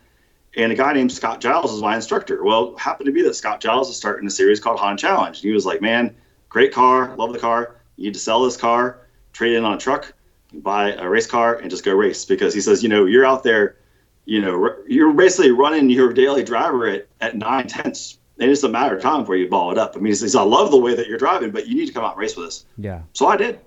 and 0.56 0.72
a 0.72 0.74
guy 0.74 0.92
named 0.92 1.12
Scott 1.12 1.40
Giles 1.40 1.72
was 1.72 1.80
my 1.80 1.96
instructor. 1.96 2.44
Well, 2.44 2.76
happened 2.76 3.06
to 3.06 3.12
be 3.12 3.22
that 3.22 3.34
Scott 3.34 3.60
Giles 3.60 3.88
is 3.88 3.96
starting 3.96 4.26
a 4.26 4.30
series 4.30 4.60
called 4.60 4.78
Honda 4.78 5.00
Challenge. 5.00 5.38
And 5.38 5.44
he 5.44 5.52
was 5.52 5.66
like, 5.66 5.80
"Man, 5.80 6.14
great 6.48 6.72
car, 6.72 7.14
love 7.16 7.32
the 7.32 7.38
car. 7.38 7.76
You 7.96 8.04
need 8.04 8.14
to 8.14 8.20
sell 8.20 8.42
this 8.42 8.56
car, 8.56 9.00
trade 9.32 9.54
it 9.54 9.58
in 9.58 9.64
on 9.64 9.74
a 9.74 9.78
truck, 9.78 10.12
buy 10.52 10.92
a 10.92 11.08
race 11.08 11.26
car, 11.26 11.56
and 11.56 11.70
just 11.70 11.84
go 11.84 11.92
race." 11.92 12.24
Because 12.24 12.54
he 12.54 12.60
says, 12.60 12.82
you 12.82 12.88
know, 12.88 13.06
you're 13.06 13.26
out 13.26 13.42
there, 13.42 13.76
you 14.24 14.40
know, 14.40 14.76
you're 14.86 15.12
basically 15.12 15.50
running 15.52 15.90
your 15.90 16.12
daily 16.12 16.44
driver 16.44 16.86
at, 16.86 17.06
at 17.20 17.36
nine 17.36 17.66
tenths 17.66 18.18
and 18.42 18.50
it's 18.50 18.62
a 18.62 18.68
matter 18.68 18.96
of 18.96 19.02
time 19.02 19.20
before 19.20 19.36
you 19.36 19.48
ball 19.48 19.70
it 19.70 19.78
up. 19.78 19.94
I 19.94 20.00
mean, 20.00 20.06
he 20.06 20.14
says, 20.14 20.34
I 20.34 20.42
love 20.42 20.70
the 20.70 20.78
way 20.78 20.94
that 20.94 21.06
you're 21.06 21.18
driving, 21.18 21.50
but 21.50 21.68
you 21.68 21.76
need 21.76 21.86
to 21.86 21.92
come 21.92 22.04
out 22.04 22.12
and 22.12 22.20
race 22.20 22.36
with 22.36 22.46
us. 22.46 22.64
Yeah. 22.76 23.02
So 23.12 23.28
I 23.28 23.36
did. 23.36 23.60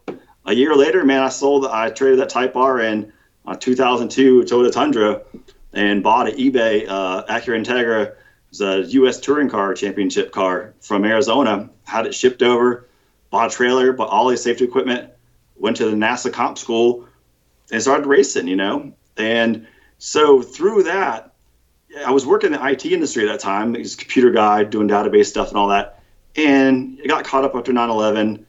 A 0.46 0.54
year 0.54 0.76
later, 0.76 1.06
man, 1.06 1.24
I 1.24 1.30
sold, 1.30 1.66
I 1.66 1.90
traded 1.90 2.20
that 2.20 2.30
Type 2.30 2.56
R 2.56 2.82
in 2.82 3.12
a 3.48 3.56
2002 3.56 4.44
Toyota 4.44 4.72
Tundra 4.72 5.22
and 5.76 6.02
bought 6.02 6.30
an 6.30 6.38
eBay 6.38 6.88
uh, 6.88 7.26
Acura 7.26 7.64
Integra. 7.64 8.08
It 8.08 8.18
was 8.50 8.62
a 8.62 8.82
U.S. 8.94 9.20
touring 9.20 9.50
car 9.50 9.74
championship 9.74 10.32
car 10.32 10.74
from 10.80 11.04
Arizona. 11.04 11.70
Had 11.84 12.08
it 12.08 12.16
shipped 12.16 12.42
over, 12.42 12.88
bought 13.30 13.54
a 13.54 13.56
trailer, 13.56 13.92
bought 13.92 14.10
all 14.10 14.30
the 14.30 14.38
safety 14.38 14.64
equipment, 14.64 15.12
went 15.58 15.78
to 15.78 15.86
the 15.86 15.96
NASA 15.96 16.32
comp 16.32 16.58
school, 16.58 17.08
and 17.72 17.82
started 17.82 18.08
racing, 18.08 18.48
you 18.48 18.56
know. 18.56 18.94
And 19.18 19.68
so 19.98 20.42
through 20.42 20.84
that, 20.84 21.34
I 22.06 22.12
was 22.12 22.26
working 22.26 22.54
in 22.54 22.60
the 22.60 22.68
IT 22.68 22.86
industry 22.86 23.28
at 23.28 23.32
that 23.32 23.40
time. 23.42 23.74
He 23.74 23.82
was 23.82 23.94
a 23.94 23.98
computer 23.98 24.32
guy 24.32 24.64
doing 24.64 24.88
database 24.88 25.26
stuff 25.26 25.50
and 25.50 25.58
all 25.58 25.68
that. 25.70 26.02
And 26.36 27.00
it 27.00 27.08
got 27.08 27.24
caught 27.24 27.46
up 27.46 27.56
after 27.56 27.72
9 27.72 27.90
11, 27.90 28.46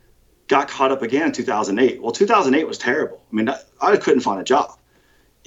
got 0.48 0.68
caught 0.68 0.92
up 0.92 1.02
again 1.02 1.26
in 1.26 1.32
2008. 1.32 2.02
Well, 2.02 2.12
2008 2.12 2.66
was 2.66 2.78
terrible. 2.78 3.22
I 3.32 3.34
mean, 3.34 3.48
I, 3.48 3.58
I 3.80 3.96
couldn't 3.96 4.20
find 4.20 4.40
a 4.40 4.44
job. 4.44 4.76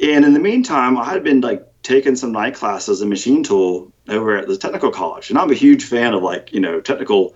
And 0.02 0.24
in 0.24 0.34
the 0.34 0.40
meantime, 0.40 0.98
I 0.98 1.06
had 1.06 1.24
been 1.24 1.42
like 1.42 1.69
taking 1.84 2.16
some 2.16 2.32
night 2.32 2.56
classes 2.56 3.02
in 3.02 3.10
machine 3.10 3.44
tool 3.44 3.92
over 4.08 4.38
at 4.38 4.48
the 4.48 4.58
technical 4.58 4.92
college. 4.92 5.30
And 5.30 5.40
I'm 5.40 5.52
a 5.52 5.56
huge 5.56 5.86
fan 5.86 6.14
of 6.14 6.24
like, 6.24 6.52
you 6.52 6.60
know, 6.60 6.82
technical 6.82 7.36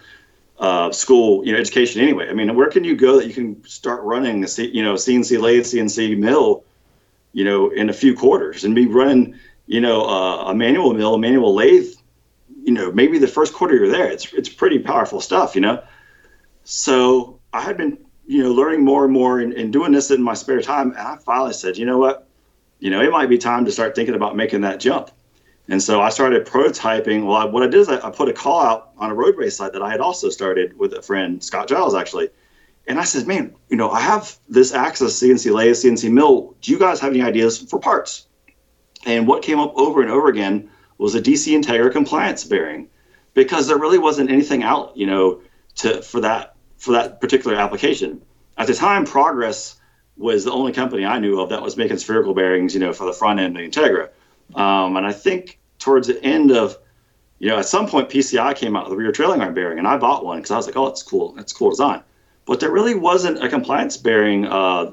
uh, 0.59 0.91
school, 0.91 1.45
you 1.45 1.53
know, 1.53 1.59
education 1.59 2.01
anyway. 2.01 2.29
I 2.29 2.33
mean, 2.33 2.53
where 2.55 2.69
can 2.69 2.83
you 2.83 2.95
go 2.95 3.17
that 3.17 3.27
you 3.27 3.33
can 3.33 3.63
start 3.65 4.03
running 4.03 4.43
a, 4.43 4.47
C, 4.47 4.69
you 4.69 4.83
know, 4.83 4.93
CNC 4.93 5.41
lathe, 5.41 5.63
CNC 5.63 6.17
mill, 6.17 6.63
you 7.31 7.45
know, 7.45 7.69
in 7.69 7.89
a 7.89 7.93
few 7.93 8.15
quarters 8.15 8.63
and 8.63 8.75
be 8.75 8.85
running 8.85 9.39
you 9.65 9.81
know, 9.81 10.05
uh, 10.05 10.45
a 10.45 10.55
manual 10.55 10.93
mill, 10.93 11.15
a 11.15 11.19
manual 11.19 11.53
lathe, 11.53 11.93
you 12.63 12.73
know, 12.73 12.91
maybe 12.91 13.17
the 13.17 13.27
first 13.27 13.53
quarter 13.53 13.75
you're 13.75 13.89
there, 13.89 14.07
it's 14.07 14.31
it's 14.33 14.49
pretty 14.49 14.79
powerful 14.79 15.21
stuff, 15.21 15.55
you 15.55 15.61
know. 15.61 15.83
So 16.63 17.39
I 17.51 17.61
had 17.61 17.77
been, 17.77 17.97
you 18.25 18.43
know, 18.43 18.51
learning 18.51 18.83
more 18.83 19.03
and 19.03 19.13
more 19.13 19.39
and, 19.39 19.53
and 19.53 19.71
doing 19.71 19.91
this 19.91 20.11
in 20.11 20.21
my 20.21 20.33
spare 20.33 20.61
time, 20.61 20.91
and 20.91 20.99
I 20.99 21.17
finally 21.17 21.53
said, 21.53 21.77
you 21.77 21.85
know 21.85 21.97
what, 21.97 22.22
you 22.83 22.89
know, 22.89 23.01
it 23.01 23.11
might 23.11 23.29
be 23.29 23.37
time 23.37 23.63
to 23.63 23.71
start 23.71 23.95
thinking 23.95 24.13
about 24.13 24.35
making 24.35 24.61
that 24.61 24.77
jump. 24.81 25.09
And 25.69 25.81
so 25.81 26.01
I 26.01 26.09
started 26.09 26.45
prototyping. 26.45 27.25
Well, 27.25 27.37
I, 27.37 27.45
what 27.45 27.63
I 27.63 27.67
did 27.67 27.79
is 27.79 27.87
I, 27.87 28.05
I, 28.05 28.11
put 28.11 28.27
a 28.27 28.33
call 28.33 28.59
out 28.59 28.91
on 28.97 29.09
a 29.09 29.13
road 29.13 29.37
race 29.37 29.55
site 29.55 29.71
that 29.71 29.81
I 29.81 29.89
had 29.89 30.01
also 30.01 30.29
started 30.29 30.77
with 30.77 30.91
a 30.91 31.01
friend, 31.01 31.41
Scott 31.41 31.69
Giles, 31.69 31.95
actually. 31.95 32.27
And 32.85 32.99
I 32.99 33.05
said, 33.05 33.25
man, 33.25 33.55
you 33.69 33.77
know, 33.77 33.89
I 33.89 34.01
have 34.01 34.37
this 34.49 34.73
access 34.73 35.13
CNC 35.13 35.53
lathe, 35.53 35.75
CNC 35.75 36.11
mill. 36.11 36.55
Do 36.59 36.73
you 36.73 36.77
guys 36.77 36.99
have 36.99 37.13
any 37.13 37.21
ideas 37.21 37.57
for 37.57 37.79
parts? 37.79 38.27
And 39.05 39.29
what 39.29 39.43
came 39.43 39.61
up 39.61 39.71
over 39.77 40.01
and 40.01 40.11
over 40.11 40.27
again 40.27 40.69
was 40.97 41.15
a 41.15 41.21
DC 41.21 41.57
Integra 41.57 41.89
compliance 41.89 42.43
bearing, 42.43 42.89
because 43.33 43.69
there 43.69 43.77
really 43.77 43.97
wasn't 43.97 44.29
anything 44.29 44.61
out, 44.61 44.97
you 44.97 45.05
know, 45.05 45.41
to 45.75 46.01
for 46.01 46.19
that 46.19 46.57
for 46.75 46.91
that 46.91 47.21
particular 47.21 47.55
application. 47.55 48.21
At 48.57 48.67
the 48.67 48.73
time, 48.73 49.05
Progress 49.05 49.77
was 50.17 50.45
the 50.45 50.51
only 50.51 50.71
company 50.71 51.05
I 51.05 51.19
knew 51.19 51.39
of 51.39 51.49
that 51.49 51.61
was 51.61 51.75
making 51.75 51.97
spherical 51.97 52.33
bearings, 52.33 52.73
you 52.73 52.79
know, 52.79 52.93
for 52.93 53.05
the 53.05 53.13
front 53.13 53.39
end 53.39 53.57
of 53.57 53.63
the 53.63 53.69
Integra. 53.69 54.09
Um, 54.55 54.95
and 54.97 55.05
I 55.05 55.11
think 55.11 55.59
towards 55.79 56.07
the 56.07 56.23
end 56.23 56.51
of, 56.51 56.77
you 57.39 57.49
know, 57.49 57.57
at 57.57 57.65
some 57.65 57.87
point 57.87 58.09
PCI 58.09 58.55
came 58.55 58.75
out 58.75 58.85
with 58.85 58.93
a 58.93 58.95
rear 58.97 59.11
trailing 59.11 59.41
arm 59.41 59.53
bearing, 59.53 59.79
and 59.79 59.87
I 59.87 59.97
bought 59.97 60.23
one 60.23 60.37
because 60.37 60.51
I 60.51 60.57
was 60.57 60.65
like, 60.65 60.77
oh, 60.77 60.87
it's 60.87 61.03
cool, 61.03 61.37
it's 61.37 61.51
cool 61.51 61.71
design. 61.71 62.03
But 62.45 62.59
there 62.59 62.71
really 62.71 62.95
wasn't 62.95 63.43
a 63.43 63.49
compliance 63.49 63.97
bearing, 63.97 64.45
uh, 64.45 64.91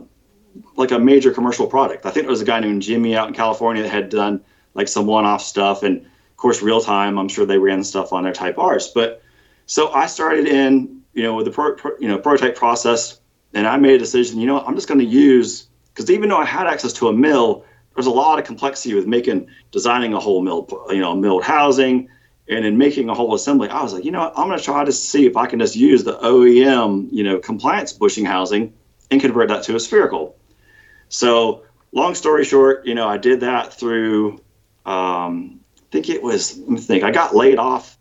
like 0.77 0.91
a 0.91 0.99
major 0.99 1.33
commercial 1.33 1.67
product. 1.67 2.07
I 2.07 2.11
think 2.11 2.25
there 2.25 2.31
was 2.31 2.41
a 2.41 2.47
guy 2.47 2.61
named 2.61 2.83
Jimmy 2.83 3.17
out 3.17 3.29
in 3.29 3.35
California 3.35 3.83
that 3.83 3.89
had 3.89 4.09
done 4.09 4.43
like 4.75 4.89
some 4.89 5.07
one-off 5.07 5.43
stuff, 5.43 5.83
and 5.83 5.99
of 5.99 6.37
course, 6.37 6.63
real 6.63 6.81
time. 6.81 7.19
I'm 7.19 7.29
sure 7.29 7.45
they 7.45 7.59
ran 7.59 7.85
stuff 7.85 8.13
on 8.13 8.25
their 8.25 8.33
Type 8.33 8.59
R's. 8.59 8.89
But 8.89 9.23
so 9.67 9.93
I 9.93 10.07
started 10.07 10.47
in, 10.47 11.03
you 11.13 11.23
know, 11.23 11.35
with 11.35 11.45
the 11.45 11.53
pro, 11.53 11.75
pro, 11.75 11.93
you 11.99 12.09
know 12.09 12.19
prototype 12.19 12.57
process, 12.57 13.20
and 13.55 13.67
I 13.67 13.77
made 13.77 13.95
a 13.95 13.99
decision. 13.99 14.41
You 14.41 14.47
know, 14.47 14.61
I'm 14.61 14.75
just 14.75 14.89
going 14.89 15.01
to 15.01 15.07
use 15.07 15.69
because 15.93 16.11
even 16.11 16.29
though 16.29 16.39
I 16.39 16.45
had 16.45 16.67
access 16.67 16.93
to 16.95 17.09
a 17.09 17.13
mill, 17.13 17.65
there's 17.95 18.07
a 18.07 18.11
lot 18.11 18.39
of 18.39 18.45
complexity 18.45 18.95
with 18.95 19.07
making 19.07 19.49
designing 19.73 20.15
a 20.15 20.21
whole 20.21 20.43
mill, 20.43 20.67
you 20.91 21.01
know, 21.01 21.15
milled 21.17 21.43
housing, 21.43 22.09
and 22.49 22.65
in 22.65 22.79
making 22.79 23.09
a 23.09 23.15
whole 23.15 23.35
assembly. 23.35 23.69
I 23.69 23.83
was 23.83 23.95
like, 23.95 24.05
you 24.05 24.11
know, 24.11 24.21
what? 24.21 24.33
I'm 24.37 24.49
going 24.49 24.59
to 24.59 24.65
try 24.65 24.85
to 24.85 24.93
see 24.93 25.27
if 25.27 25.37
I 25.37 25.47
can 25.47 25.59
just 25.59 25.77
use 25.77 26.05
the 26.05 26.19
OEM, 26.19 27.09
you 27.13 27.23
know, 27.23 27.39
compliance 27.39 27.93
bushing 27.93 28.25
housing 28.25 28.73
and 29.11 29.21
convert 29.21 29.49
that 29.49 29.65
to 29.65 29.77
a 29.77 29.81
spherical. 29.81 30.37
So, 31.09 31.63
long 31.93 32.15
story 32.15 32.45
short, 32.45 32.87
you 32.87 32.95
know, 32.95 33.09
I 33.09 33.19
did 33.19 33.41
that 33.41 33.73
through. 33.73 34.41
Um, 34.87 35.61
I 35.79 35.83
think 35.91 36.09
it 36.09 36.23
was. 36.23 36.59
Let 36.59 36.69
me 36.69 36.81
think. 36.81 37.05
I 37.05 37.11
got 37.11 37.35
laid 37.35 37.59
off 37.59 37.99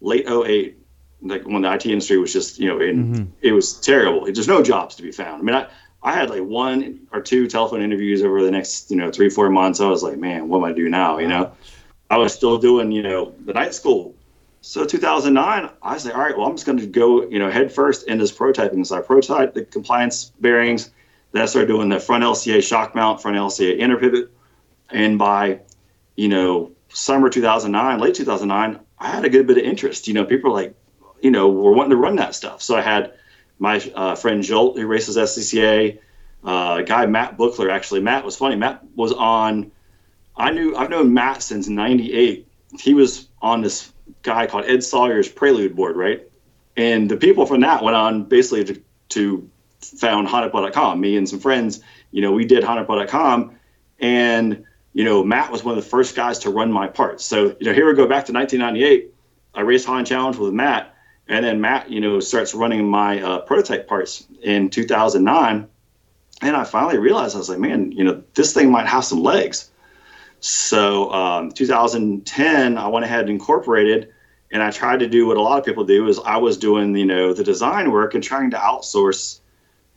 late 0.00 0.26
08 0.28 0.79
like 1.22 1.46
when 1.46 1.62
the 1.62 1.72
IT 1.72 1.86
industry 1.86 2.18
was 2.18 2.32
just 2.32 2.58
you 2.58 2.68
know 2.68 2.80
in, 2.80 3.14
mm-hmm. 3.14 3.24
it 3.42 3.52
was 3.52 3.74
terrible. 3.80 4.24
There's 4.24 4.48
no 4.48 4.62
jobs 4.62 4.96
to 4.96 5.02
be 5.02 5.12
found. 5.12 5.40
I 5.40 5.44
mean, 5.44 5.54
I, 5.54 5.68
I 6.02 6.12
had 6.12 6.30
like 6.30 6.42
one 6.42 7.06
or 7.12 7.20
two 7.20 7.46
telephone 7.46 7.82
interviews 7.82 8.22
over 8.22 8.42
the 8.42 8.50
next, 8.50 8.90
you 8.90 8.96
know, 8.96 9.10
three, 9.10 9.28
four 9.28 9.50
months. 9.50 9.80
I 9.80 9.86
was 9.86 10.02
like, 10.02 10.16
man, 10.16 10.48
what 10.48 10.58
am 10.58 10.64
I 10.64 10.72
do 10.72 10.88
now? 10.88 11.18
You 11.18 11.28
know, 11.28 11.52
I 12.08 12.16
was 12.18 12.32
still 12.32 12.58
doing, 12.58 12.90
you 12.90 13.02
know, 13.02 13.34
the 13.44 13.52
night 13.52 13.74
school. 13.74 14.14
So 14.62 14.84
2009, 14.84 15.70
I 15.82 15.94
was 15.94 16.04
like, 16.04 16.14
all 16.14 16.20
right, 16.20 16.36
well, 16.36 16.46
I'm 16.46 16.54
just 16.54 16.66
going 16.66 16.78
to 16.78 16.86
go, 16.86 17.28
you 17.28 17.38
know, 17.38 17.50
head 17.50 17.72
first 17.72 18.06
into 18.06 18.24
this 18.24 18.32
prototyping. 18.32 18.86
So 18.86 18.96
I 18.96 19.00
prototyped 19.00 19.54
the 19.54 19.64
compliance 19.64 20.32
bearings. 20.40 20.90
Then 21.32 21.42
I 21.42 21.46
started 21.46 21.68
doing 21.68 21.88
the 21.88 22.00
front 22.00 22.24
LCA 22.24 22.62
shock 22.62 22.94
mount, 22.94 23.22
front 23.22 23.36
LCA 23.36 23.78
inner 23.78 23.98
pivot. 23.98 24.30
And 24.90 25.18
by, 25.18 25.60
you 26.16 26.28
know, 26.28 26.72
summer 26.88 27.28
2009, 27.28 28.00
late 28.00 28.14
2009, 28.14 28.80
I 28.98 29.06
had 29.06 29.24
a 29.24 29.30
good 29.30 29.46
bit 29.46 29.58
of 29.58 29.64
interest. 29.64 30.08
You 30.08 30.14
know, 30.14 30.24
people 30.24 30.52
like, 30.52 30.74
you 31.22 31.30
know, 31.30 31.48
were 31.48 31.72
wanting 31.72 31.90
to 31.90 31.96
run 31.96 32.16
that 32.16 32.34
stuff. 32.34 32.62
So 32.62 32.76
I 32.76 32.80
had 32.80 33.14
my 33.58 33.78
uh, 33.94 34.14
friend 34.14 34.42
Jolt, 34.42 34.76
who 34.76 34.86
races 34.86 35.16
SCCA, 35.16 35.98
uh, 36.42 36.82
guy 36.82 37.06
Matt 37.06 37.36
Bookler. 37.36 37.70
Actually, 37.70 38.00
Matt 38.00 38.24
was 38.24 38.36
funny. 38.36 38.56
Matt 38.56 38.82
was 38.94 39.12
on. 39.12 39.70
I 40.36 40.50
knew 40.50 40.74
I've 40.74 40.90
known 40.90 41.12
Matt 41.12 41.42
since 41.42 41.68
'98. 41.68 42.48
He 42.78 42.94
was 42.94 43.28
on 43.42 43.60
this 43.60 43.92
guy 44.22 44.46
called 44.46 44.64
Ed 44.64 44.82
Sawyer's 44.82 45.28
Prelude 45.28 45.76
board, 45.76 45.96
right? 45.96 46.22
And 46.76 47.10
the 47.10 47.16
people 47.16 47.46
from 47.46 47.60
that 47.60 47.82
went 47.82 47.96
on 47.96 48.24
basically 48.24 48.64
to, 48.64 48.82
to 49.10 49.50
found 49.80 50.28
HondaPrelude.com. 50.28 51.00
Me 51.00 51.16
and 51.16 51.28
some 51.28 51.40
friends, 51.40 51.80
you 52.10 52.22
know, 52.22 52.32
we 52.32 52.44
did 52.44 52.64
HondaPrelude.com, 52.64 53.56
and 53.98 54.64
you 54.92 55.04
know, 55.04 55.22
Matt 55.22 55.52
was 55.52 55.62
one 55.62 55.76
of 55.76 55.84
the 55.84 55.88
first 55.88 56.16
guys 56.16 56.40
to 56.40 56.50
run 56.50 56.72
my 56.72 56.88
parts. 56.88 57.24
So 57.24 57.56
you 57.60 57.66
know, 57.66 57.74
here 57.74 57.86
we 57.86 57.94
go 57.94 58.06
back 58.06 58.26
to 58.26 58.32
1998. 58.32 59.12
I 59.52 59.60
raced 59.62 59.86
Honda 59.86 60.08
Challenge 60.08 60.36
with 60.36 60.54
Matt 60.54 60.94
and 61.30 61.44
then 61.44 61.60
Matt, 61.60 61.88
you 61.88 62.00
know, 62.00 62.18
starts 62.18 62.54
running 62.54 62.88
my 62.88 63.22
uh, 63.22 63.38
prototype 63.42 63.86
parts 63.86 64.26
in 64.42 64.68
2009. 64.68 65.68
And 66.42 66.56
I 66.56 66.64
finally 66.64 66.98
realized, 66.98 67.36
I 67.36 67.38
was 67.38 67.48
like, 67.48 67.60
man, 67.60 67.92
you 67.92 68.02
know, 68.02 68.24
this 68.34 68.52
thing 68.52 68.72
might 68.72 68.88
have 68.88 69.04
some 69.04 69.22
legs. 69.22 69.70
So 70.40 71.12
um, 71.12 71.52
2010, 71.52 72.76
I 72.76 72.88
went 72.88 73.04
ahead 73.04 73.20
and 73.20 73.30
incorporated, 73.30 74.12
and 74.50 74.60
I 74.60 74.72
tried 74.72 75.00
to 75.00 75.08
do 75.08 75.28
what 75.28 75.36
a 75.36 75.40
lot 75.40 75.60
of 75.60 75.64
people 75.64 75.84
do 75.84 76.08
is 76.08 76.18
I 76.18 76.38
was 76.38 76.56
doing, 76.56 76.96
you 76.96 77.06
know, 77.06 77.32
the 77.32 77.44
design 77.44 77.92
work 77.92 78.14
and 78.14 78.24
trying 78.24 78.50
to 78.50 78.56
outsource, 78.56 79.38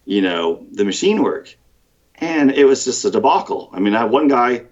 you 0.06 0.22
know, 0.22 0.64
the 0.72 0.86
machine 0.86 1.24
work. 1.24 1.58
And 2.14 2.52
it 2.52 2.66
was 2.66 2.86
just 2.86 3.06
a 3.06 3.10
debacle. 3.10 3.72
I 3.74 3.80
mean, 3.80 3.96
I 3.96 4.02
had 4.02 4.12
one 4.12 4.28
guy, 4.28 4.66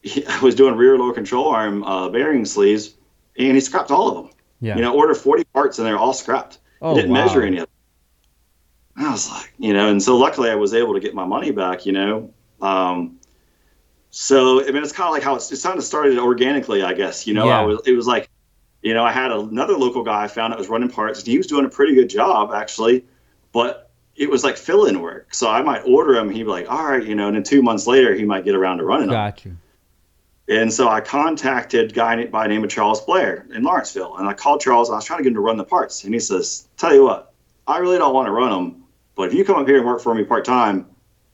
he, 0.00 0.24
I 0.24 0.38
was 0.42 0.54
doing 0.54 0.74
rear 0.74 0.96
lower 0.96 1.12
control 1.12 1.48
arm 1.48 1.84
uh, 1.84 2.08
bearing 2.08 2.46
sleeves, 2.46 2.94
and 3.38 3.54
he 3.54 3.60
scrapped 3.60 3.90
all 3.90 4.08
of 4.08 4.14
them. 4.14 4.37
Yeah. 4.60 4.76
You 4.76 4.82
know, 4.82 4.94
order 4.94 5.14
40 5.14 5.44
parts 5.44 5.78
and 5.78 5.86
they're 5.86 5.98
all 5.98 6.12
scrapped. 6.12 6.58
Oh, 6.80 6.94
didn't 6.94 7.10
wow. 7.10 7.24
measure 7.24 7.42
any 7.42 7.58
of 7.58 7.66
them. 8.96 9.06
I 9.06 9.12
was 9.12 9.30
like, 9.30 9.52
you 9.58 9.72
know, 9.72 9.88
and 9.88 10.02
so 10.02 10.16
luckily 10.16 10.50
I 10.50 10.56
was 10.56 10.74
able 10.74 10.94
to 10.94 11.00
get 11.00 11.14
my 11.14 11.24
money 11.24 11.52
back, 11.52 11.86
you 11.86 11.92
know. 11.92 12.32
Um, 12.60 13.18
so 14.10 14.60
I 14.60 14.70
mean, 14.70 14.82
it's 14.82 14.92
kind 14.92 15.06
of 15.06 15.12
like 15.12 15.22
how 15.22 15.36
it's, 15.36 15.52
it 15.52 15.62
kind 15.62 15.78
of 15.78 15.84
started 15.84 16.18
organically, 16.18 16.82
I 16.82 16.94
guess. 16.94 17.26
You 17.26 17.34
know, 17.34 17.46
yeah. 17.46 17.60
I 17.60 17.64
was 17.64 17.80
it 17.86 17.92
was 17.92 18.06
like, 18.06 18.28
you 18.82 18.94
know, 18.94 19.04
I 19.04 19.12
had 19.12 19.30
another 19.30 19.74
local 19.74 20.02
guy 20.02 20.24
I 20.24 20.28
found 20.28 20.52
that 20.52 20.58
was 20.58 20.68
running 20.68 20.88
parts, 20.88 21.20
and 21.20 21.28
he 21.28 21.36
was 21.36 21.46
doing 21.46 21.64
a 21.64 21.68
pretty 21.68 21.94
good 21.94 22.08
job 22.08 22.50
actually, 22.52 23.04
but 23.52 23.90
it 24.16 24.28
was 24.28 24.42
like 24.42 24.56
fill-in 24.56 25.00
work. 25.00 25.32
So 25.32 25.48
I 25.48 25.62
might 25.62 25.82
order 25.82 26.16
him, 26.16 26.28
he'd 26.28 26.42
be 26.42 26.48
like, 26.48 26.68
all 26.68 26.84
right, 26.84 27.04
you 27.04 27.14
know, 27.14 27.28
and 27.28 27.36
then 27.36 27.44
two 27.44 27.62
months 27.62 27.86
later 27.86 28.14
he 28.14 28.24
might 28.24 28.44
get 28.44 28.56
around 28.56 28.78
to 28.78 28.84
running 28.84 29.08
Got 29.08 29.42
them. 29.44 29.60
And 30.48 30.72
so 30.72 30.88
I 30.88 31.00
contacted 31.00 31.90
a 31.90 31.94
guy 31.94 32.24
by 32.26 32.44
the 32.44 32.54
name 32.54 32.64
of 32.64 32.70
Charles 32.70 33.02
Blair 33.02 33.46
in 33.52 33.62
Lawrenceville. 33.62 34.16
And 34.16 34.26
I 34.26 34.32
called 34.32 34.60
Charles. 34.60 34.90
I 34.90 34.94
was 34.94 35.04
trying 35.04 35.18
to 35.18 35.22
get 35.22 35.30
him 35.30 35.34
to 35.34 35.40
run 35.40 35.58
the 35.58 35.64
parts. 35.64 36.04
And 36.04 36.14
he 36.14 36.20
says, 36.20 36.66
Tell 36.76 36.94
you 36.94 37.04
what, 37.04 37.34
I 37.66 37.78
really 37.78 37.98
don't 37.98 38.14
want 38.14 38.26
to 38.26 38.32
run 38.32 38.50
them. 38.50 38.84
But 39.14 39.28
if 39.28 39.34
you 39.34 39.44
come 39.44 39.56
up 39.56 39.66
here 39.66 39.76
and 39.76 39.86
work 39.86 40.00
for 40.00 40.14
me 40.14 40.24
part 40.24 40.44
time, 40.44 40.86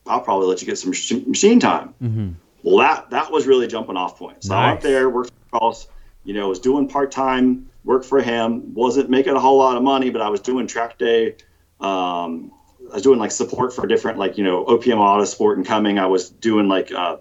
I'll 0.05 0.21
probably 0.21 0.47
let 0.47 0.61
you 0.61 0.67
get 0.67 0.77
some 0.77 0.89
machine 0.89 1.59
time. 1.59 1.93
Mm-hmm. 2.01 2.31
Well, 2.63 2.77
that 2.77 3.11
that 3.11 3.31
was 3.31 3.47
really 3.47 3.67
jumping 3.67 3.95
off 3.95 4.17
point. 4.17 4.43
So 4.43 4.53
nice. 4.53 4.63
I 4.63 4.69
went 4.71 4.81
there, 4.81 5.09
worked 5.09 5.29
for 5.29 5.59
Charles, 5.59 5.87
you 6.23 6.33
know, 6.33 6.49
was 6.49 6.59
doing 6.59 6.87
part 6.87 7.11
time 7.11 7.69
work 7.85 8.03
for 8.03 8.21
him. 8.21 8.73
Wasn't 8.73 9.09
making 9.09 9.35
a 9.35 9.39
whole 9.39 9.57
lot 9.57 9.77
of 9.77 9.83
money, 9.83 10.09
but 10.09 10.21
I 10.21 10.29
was 10.29 10.41
doing 10.41 10.67
track 10.67 10.97
day. 10.97 11.35
Um, 11.79 12.51
I 12.91 12.95
was 12.95 13.03
doing 13.03 13.19
like 13.19 13.31
support 13.31 13.73
for 13.73 13.87
different, 13.87 14.17
like, 14.17 14.37
you 14.37 14.43
know, 14.43 14.65
OPM 14.65 14.97
Autosport 14.97 15.55
and 15.55 15.65
coming. 15.65 15.97
I 15.99 16.07
was 16.07 16.29
doing 16.29 16.67
like 16.67 16.91
uh, 16.91 17.17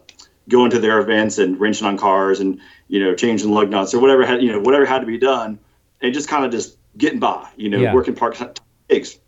going 0.49 0.71
to 0.71 0.79
their 0.79 0.99
events 1.01 1.39
and 1.39 1.59
wrenching 1.59 1.87
on 1.87 1.97
cars 1.97 2.41
and 2.41 2.61
you 2.89 3.03
know 3.03 3.15
changing 3.15 3.51
lug 3.51 3.71
nuts 3.71 3.95
or 3.95 4.01
whatever 4.01 4.27
had 4.27 4.43
you 4.43 4.53
know 4.53 4.61
whatever 4.61 4.85
had 4.85 5.01
to 5.01 5.07
be 5.07 5.19
done 5.19 5.59
and 6.01 6.13
just 6.13 6.29
kind 6.29 6.45
of 6.45 6.51
just 6.51 6.77
getting 6.97 7.19
by 7.19 7.49
you 7.57 7.69
know 7.69 7.79
yeah. 7.79 7.95
working 7.95 8.15
part 8.15 8.61
gigs. 8.89 9.19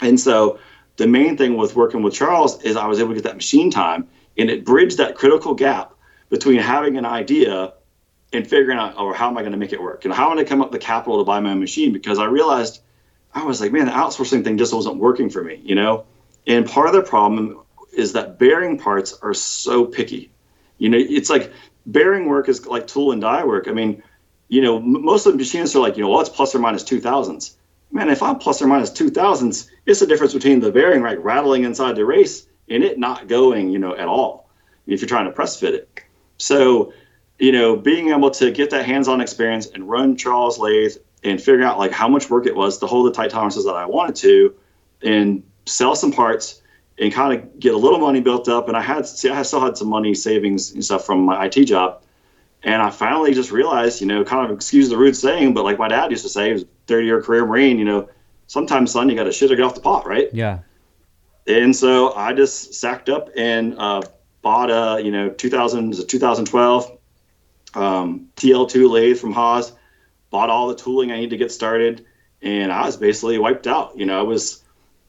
And 0.00 0.18
so 0.18 0.58
the 0.96 1.06
main 1.06 1.36
thing 1.36 1.56
with 1.56 1.76
working 1.76 2.02
with 2.02 2.14
charles 2.14 2.62
is 2.62 2.76
i 2.76 2.86
was 2.86 2.98
able 2.98 3.10
to 3.10 3.14
get 3.14 3.24
that 3.24 3.36
machine 3.36 3.70
time 3.70 4.08
and 4.36 4.50
it 4.50 4.64
bridged 4.64 4.98
that 4.98 5.14
critical 5.14 5.54
gap 5.54 5.94
between 6.28 6.58
having 6.58 6.96
an 6.96 7.06
idea 7.06 7.72
and 8.32 8.46
figuring 8.46 8.78
out 8.78 8.98
or 8.98 9.14
how 9.14 9.28
am 9.28 9.38
i 9.38 9.40
going 9.40 9.52
to 9.52 9.58
make 9.58 9.72
it 9.72 9.80
work? 9.80 10.04
And 10.04 10.12
how 10.12 10.26
am 10.26 10.32
i 10.32 10.34
going 10.34 10.44
to 10.44 10.48
come 10.48 10.60
up 10.60 10.70
with 10.70 10.80
the 10.80 10.86
capital 10.86 11.18
to 11.18 11.24
buy 11.24 11.40
my 11.40 11.52
own 11.52 11.60
machine? 11.60 11.92
Because 11.92 12.18
i 12.18 12.24
realized 12.24 12.80
i 13.32 13.44
was 13.44 13.60
like 13.60 13.72
man 13.72 13.86
the 13.86 13.92
outsourcing 13.92 14.42
thing 14.42 14.58
just 14.58 14.74
wasn't 14.74 14.96
working 14.96 15.30
for 15.30 15.42
me 15.42 15.60
you 15.62 15.74
know? 15.74 16.04
And 16.46 16.66
part 16.66 16.88
of 16.88 16.94
the 16.94 17.02
problem 17.02 17.60
is 17.92 18.14
that 18.14 18.38
bearing 18.38 18.78
parts 18.78 19.18
are 19.22 19.34
so 19.34 19.84
picky 19.84 20.30
you 20.78 20.88
know, 20.88 20.98
it's 20.98 21.30
like 21.30 21.52
bearing 21.86 22.26
work 22.26 22.48
is 22.48 22.66
like 22.66 22.86
tool 22.86 23.12
and 23.12 23.20
die 23.20 23.44
work. 23.44 23.68
I 23.68 23.72
mean, 23.72 24.02
you 24.48 24.62
know, 24.62 24.80
most 24.80 25.26
of 25.26 25.32
the 25.32 25.38
machinists 25.38 25.76
are 25.76 25.80
like, 25.80 25.96
you 25.96 26.02
know, 26.02 26.10
well, 26.10 26.20
it's 26.20 26.30
plus 26.30 26.54
or 26.54 26.58
minus 26.58 26.84
two 26.84 27.00
thousandths. 27.00 27.56
Man, 27.90 28.08
if 28.08 28.22
I'm 28.22 28.38
plus 28.38 28.62
or 28.62 28.66
minus 28.66 28.90
two 28.90 29.10
thousandths, 29.10 29.70
it's 29.86 30.00
the 30.00 30.06
difference 30.06 30.34
between 30.34 30.60
the 30.60 30.72
bearing 30.72 31.02
right 31.02 31.22
rattling 31.22 31.64
inside 31.64 31.96
the 31.96 32.04
race 32.04 32.46
and 32.68 32.82
it 32.82 32.98
not 32.98 33.28
going, 33.28 33.70
you 33.70 33.78
know, 33.78 33.96
at 33.96 34.08
all. 34.08 34.48
If 34.86 35.00
you're 35.00 35.08
trying 35.08 35.26
to 35.26 35.32
press 35.32 35.60
fit 35.60 35.74
it. 35.74 36.02
So, 36.38 36.94
you 37.38 37.52
know, 37.52 37.76
being 37.76 38.08
able 38.10 38.30
to 38.32 38.50
get 38.50 38.70
that 38.70 38.86
hands-on 38.86 39.20
experience 39.20 39.66
and 39.66 39.88
run 39.88 40.16
Charles 40.16 40.58
lathe 40.58 40.96
and 41.22 41.40
figure 41.40 41.64
out 41.64 41.78
like 41.78 41.92
how 41.92 42.08
much 42.08 42.30
work 42.30 42.46
it 42.46 42.56
was 42.56 42.78
to 42.78 42.86
hold 42.86 43.06
the 43.06 43.12
tight 43.12 43.30
tolerances 43.30 43.64
that 43.66 43.74
I 43.74 43.86
wanted 43.86 44.16
to, 44.16 44.54
and 45.02 45.42
sell 45.66 45.94
some 45.94 46.12
parts 46.12 46.62
and 47.00 47.12
kind 47.12 47.38
of 47.38 47.60
get 47.60 47.74
a 47.74 47.76
little 47.76 47.98
money 47.98 48.20
built 48.20 48.48
up. 48.48 48.68
And 48.68 48.76
I 48.76 48.82
had, 48.82 49.06
see, 49.06 49.30
I 49.30 49.42
still 49.42 49.60
had 49.60 49.76
some 49.76 49.88
money 49.88 50.14
savings 50.14 50.72
and 50.72 50.84
stuff 50.84 51.04
from 51.04 51.20
my 51.22 51.46
IT 51.46 51.64
job. 51.64 52.02
And 52.62 52.82
I 52.82 52.90
finally 52.90 53.34
just 53.34 53.52
realized, 53.52 54.00
you 54.00 54.06
know, 54.06 54.24
kind 54.24 54.44
of 54.44 54.56
excuse 54.56 54.88
the 54.88 54.96
rude 54.96 55.16
saying, 55.16 55.54
but 55.54 55.64
like 55.64 55.78
my 55.78 55.88
dad 55.88 56.10
used 56.10 56.24
to 56.24 56.28
say, 56.28 56.46
he 56.46 56.52
was 56.52 56.62
a 56.62 56.66
30 56.86 57.06
year 57.06 57.22
career 57.22 57.46
Marine, 57.46 57.78
you 57.78 57.84
know, 57.84 58.08
sometimes, 58.48 58.90
son, 58.90 59.08
you 59.08 59.14
got 59.14 59.24
to 59.24 59.32
shit 59.32 59.52
or 59.52 59.56
get 59.56 59.64
off 59.64 59.74
the 59.74 59.80
pot, 59.80 60.06
right? 60.06 60.28
Yeah. 60.32 60.60
And 61.46 61.74
so 61.74 62.14
I 62.14 62.32
just 62.32 62.74
sacked 62.74 63.08
up 63.08 63.30
and 63.36 63.78
uh, 63.78 64.02
bought 64.42 64.70
a, 64.70 65.02
you 65.02 65.12
know, 65.12 65.30
2000 65.30 66.08
2012 66.08 66.98
um, 67.74 68.28
TL2 68.36 68.90
lathe 68.90 69.18
from 69.18 69.32
Haas, 69.32 69.72
bought 70.30 70.50
all 70.50 70.68
the 70.68 70.74
tooling 70.74 71.12
I 71.12 71.18
need 71.18 71.30
to 71.30 71.36
get 71.36 71.52
started, 71.52 72.04
and 72.42 72.72
I 72.72 72.86
was 72.86 72.96
basically 72.96 73.38
wiped 73.38 73.66
out. 73.66 73.96
You 73.96 74.06
know, 74.06 74.18
I 74.18 74.22
was, 74.22 74.62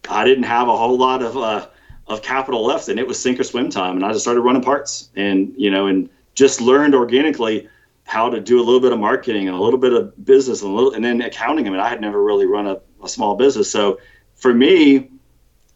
I 0.09 0.23
didn't 0.25 0.43
have 0.43 0.67
a 0.67 0.77
whole 0.77 0.97
lot 0.97 1.21
of 1.21 1.37
uh, 1.37 1.67
of 2.09 2.21
capital 2.21 2.65
left, 2.65 2.89
and 2.89 2.99
it 2.99 3.07
was 3.07 3.19
sink 3.19 3.39
or 3.39 3.43
swim 3.43 3.69
time. 3.69 3.95
And 3.95 4.05
I 4.05 4.11
just 4.11 4.25
started 4.25 4.41
running 4.41 4.63
parts, 4.63 5.09
and 5.15 5.53
you 5.55 5.69
know, 5.69 5.87
and 5.87 6.09
just 6.33 6.59
learned 6.59 6.95
organically 6.95 7.69
how 8.05 8.29
to 8.29 8.41
do 8.41 8.59
a 8.59 8.63
little 8.63 8.79
bit 8.79 8.91
of 8.91 8.99
marketing 8.99 9.47
and 9.47 9.55
a 9.55 9.61
little 9.61 9.79
bit 9.79 9.93
of 9.93 10.25
business 10.25 10.61
and 10.61 10.71
a 10.71 10.75
little, 10.75 10.93
and 10.93 11.05
then 11.05 11.21
accounting. 11.21 11.67
I 11.67 11.69
mean, 11.69 11.79
I 11.79 11.87
had 11.87 12.01
never 12.01 12.21
really 12.21 12.47
run 12.47 12.65
a, 12.65 12.81
a 13.03 13.07
small 13.07 13.35
business, 13.35 13.71
so 13.71 13.99
for 14.35 14.53
me, 14.53 15.09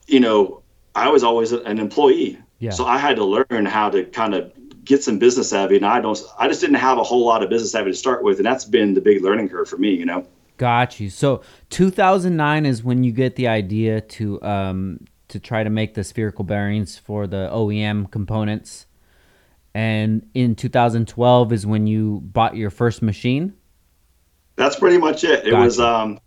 you 0.07 0.19
know, 0.19 0.63
I 0.95 1.09
was 1.09 1.23
always 1.23 1.51
an 1.51 1.79
employee. 1.79 2.39
Yeah. 2.59 2.71
So 2.71 2.85
I 2.85 2.97
had 2.97 3.17
to 3.17 3.25
learn 3.25 3.65
how 3.65 3.89
to 3.89 4.05
kind 4.05 4.33
of 4.33 4.51
get 4.85 5.03
some 5.03 5.19
business 5.19 5.49
savvy, 5.49 5.75
and 5.75 5.85
I 5.85 6.01
don't. 6.01 6.19
I 6.39 6.47
just 6.47 6.61
didn't 6.61 6.77
have 6.77 6.97
a 6.97 7.03
whole 7.03 7.25
lot 7.25 7.43
of 7.43 7.49
business 7.49 7.71
savvy 7.71 7.91
to 7.91 7.97
start 7.97 8.23
with, 8.23 8.37
and 8.37 8.45
that's 8.45 8.65
been 8.65 8.93
the 8.93 9.01
big 9.01 9.21
learning 9.21 9.49
curve 9.49 9.69
for 9.69 9.77
me. 9.77 9.93
You 9.93 10.05
know. 10.05 10.25
Got 10.57 10.99
you. 10.99 11.09
So 11.09 11.41
2009 11.71 12.65
is 12.65 12.83
when 12.83 13.03
you 13.03 13.11
get 13.11 13.35
the 13.35 13.47
idea 13.47 14.01
to 14.01 14.41
um, 14.43 14.99
to 15.29 15.39
try 15.39 15.63
to 15.63 15.69
make 15.69 15.93
the 15.93 16.03
spherical 16.03 16.43
bearings 16.43 16.97
for 16.97 17.27
the 17.27 17.49
OEM 17.51 18.11
components, 18.11 18.85
and 19.73 20.29
in 20.33 20.55
2012 20.55 21.53
is 21.53 21.65
when 21.65 21.87
you 21.87 22.21
bought 22.23 22.55
your 22.55 22.69
first 22.69 23.01
machine. 23.01 23.53
That's 24.55 24.75
pretty 24.75 24.99
much 24.99 25.23
it. 25.23 25.47
It 25.47 25.51
gotcha. 25.51 25.63
was 25.63 25.79
um, 25.79 26.19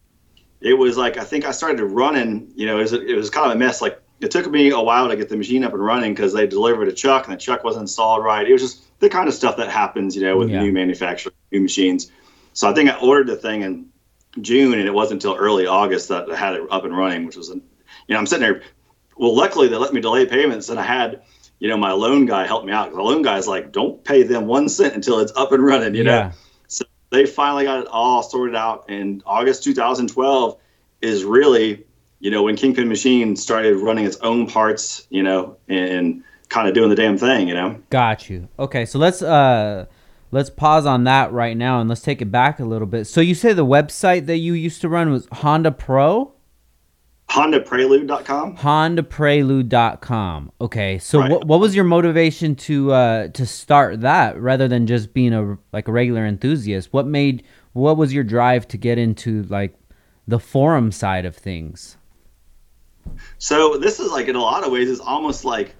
it 0.60 0.74
was 0.74 0.96
like 0.96 1.16
I 1.16 1.24
think 1.24 1.44
I 1.44 1.52
started 1.52 1.84
running. 1.84 2.52
You 2.56 2.66
know, 2.66 2.78
it 2.78 2.82
was 2.82 2.92
it 2.92 3.16
was 3.16 3.30
kind 3.30 3.50
of 3.50 3.56
a 3.56 3.58
mess. 3.58 3.80
Like 3.80 4.02
it 4.20 4.30
took 4.30 4.50
me 4.50 4.70
a 4.70 4.80
while 4.80 5.08
to 5.08 5.16
get 5.16 5.28
the 5.28 5.36
machine 5.36 5.62
up 5.64 5.72
and 5.72 5.84
running 5.84 6.14
because 6.14 6.32
they 6.32 6.46
delivered 6.46 6.88
a 6.88 6.92
chuck 6.92 7.26
and 7.26 7.34
the 7.34 7.38
chuck 7.38 7.64
wasn't 7.64 7.82
installed 7.82 8.24
right. 8.24 8.48
It 8.48 8.52
was 8.52 8.62
just 8.62 8.98
the 9.00 9.08
kind 9.08 9.28
of 9.28 9.34
stuff 9.34 9.58
that 9.58 9.68
happens, 9.68 10.16
you 10.16 10.22
know, 10.22 10.38
with 10.38 10.50
yeah. 10.50 10.62
new 10.62 10.72
manufacturing, 10.72 11.34
new 11.52 11.60
machines. 11.60 12.10
So 12.54 12.68
I 12.68 12.72
think 12.72 12.88
I 12.90 12.98
ordered 12.98 13.26
the 13.26 13.36
thing 13.36 13.62
in 13.62 13.90
June, 14.40 14.72
and 14.72 14.88
it 14.88 14.94
wasn't 14.94 15.22
until 15.22 15.38
early 15.38 15.66
August 15.66 16.08
that 16.08 16.30
I 16.30 16.36
had 16.36 16.54
it 16.54 16.62
up 16.70 16.84
and 16.84 16.96
running, 16.96 17.26
which 17.26 17.36
was, 17.36 17.50
you 17.50 17.62
know, 18.08 18.16
I'm 18.16 18.26
sitting 18.26 18.42
there. 18.42 18.62
Well, 19.16 19.34
luckily 19.34 19.68
they 19.68 19.76
let 19.76 19.92
me 19.92 20.00
delay 20.00 20.26
payments, 20.26 20.68
and 20.68 20.78
I 20.78 20.84
had, 20.84 21.22
you 21.58 21.68
know, 21.68 21.76
my 21.76 21.92
loan 21.92 22.26
guy 22.26 22.46
help 22.46 22.64
me 22.64 22.72
out. 22.72 22.92
The 22.92 23.02
loan 23.02 23.22
guy's 23.22 23.46
like, 23.46 23.72
don't 23.72 24.02
pay 24.04 24.22
them 24.22 24.46
one 24.46 24.68
cent 24.68 24.94
until 24.94 25.20
it's 25.20 25.32
up 25.36 25.52
and 25.52 25.64
running, 25.64 25.94
you 25.94 26.04
yeah. 26.04 26.10
know. 26.10 26.30
So 26.68 26.84
they 27.10 27.26
finally 27.26 27.64
got 27.64 27.80
it 27.80 27.86
all 27.88 28.22
sorted 28.22 28.56
out, 28.56 28.86
and 28.88 29.22
August 29.26 29.64
2012 29.64 30.58
is 31.02 31.24
really 31.24 31.86
you 32.20 32.30
know, 32.30 32.42
when 32.42 32.56
Kingpin 32.56 32.88
Machine 32.88 33.36
started 33.36 33.76
running 33.76 34.04
its 34.04 34.16
own 34.18 34.46
parts, 34.46 35.06
you 35.10 35.22
know, 35.22 35.56
and 35.68 36.22
kind 36.48 36.68
of 36.68 36.74
doing 36.74 36.88
the 36.88 36.96
damn 36.96 37.18
thing, 37.18 37.48
you 37.48 37.54
know. 37.54 37.80
Got 37.90 38.30
you. 38.30 38.48
Okay, 38.58 38.86
so 38.86 38.98
let's 38.98 39.22
uh 39.22 39.86
let's 40.30 40.50
pause 40.50 40.86
on 40.86 41.04
that 41.04 41.32
right 41.32 41.56
now 41.56 41.80
and 41.80 41.88
let's 41.88 42.00
take 42.00 42.22
it 42.22 42.30
back 42.30 42.58
a 42.58 42.64
little 42.64 42.86
bit. 42.86 43.06
So 43.06 43.20
you 43.20 43.34
say 43.34 43.52
the 43.52 43.66
website 43.66 44.26
that 44.26 44.38
you 44.38 44.54
used 44.54 44.80
to 44.80 44.88
run 44.88 45.10
was 45.10 45.28
Honda 45.32 45.72
Pro? 45.72 46.32
HondaPrelude.com. 47.30 48.56
HondaPrelude.com. 48.56 50.52
Okay, 50.60 50.98
so 50.98 51.18
right. 51.18 51.30
what 51.30 51.44
what 51.46 51.60
was 51.60 51.74
your 51.74 51.84
motivation 51.84 52.54
to 52.54 52.92
uh 52.92 53.28
to 53.28 53.44
start 53.44 54.00
that 54.02 54.40
rather 54.40 54.68
than 54.68 54.86
just 54.86 55.12
being 55.12 55.34
a 55.34 55.58
like 55.72 55.88
a 55.88 55.92
regular 55.92 56.24
enthusiast? 56.24 56.92
What 56.92 57.06
made 57.06 57.42
what 57.72 57.96
was 57.96 58.14
your 58.14 58.24
drive 58.24 58.68
to 58.68 58.78
get 58.78 58.98
into 58.98 59.42
like 59.44 59.74
the 60.26 60.38
forum 60.38 60.92
side 60.92 61.24
of 61.24 61.36
things? 61.36 61.96
So 63.38 63.76
this 63.76 64.00
is 64.00 64.10
like 64.10 64.28
in 64.28 64.36
a 64.36 64.40
lot 64.40 64.64
of 64.64 64.72
ways, 64.72 64.90
it's 64.90 65.00
almost 65.00 65.44
like, 65.44 65.74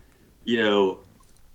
you 0.45 0.63
know, 0.63 1.01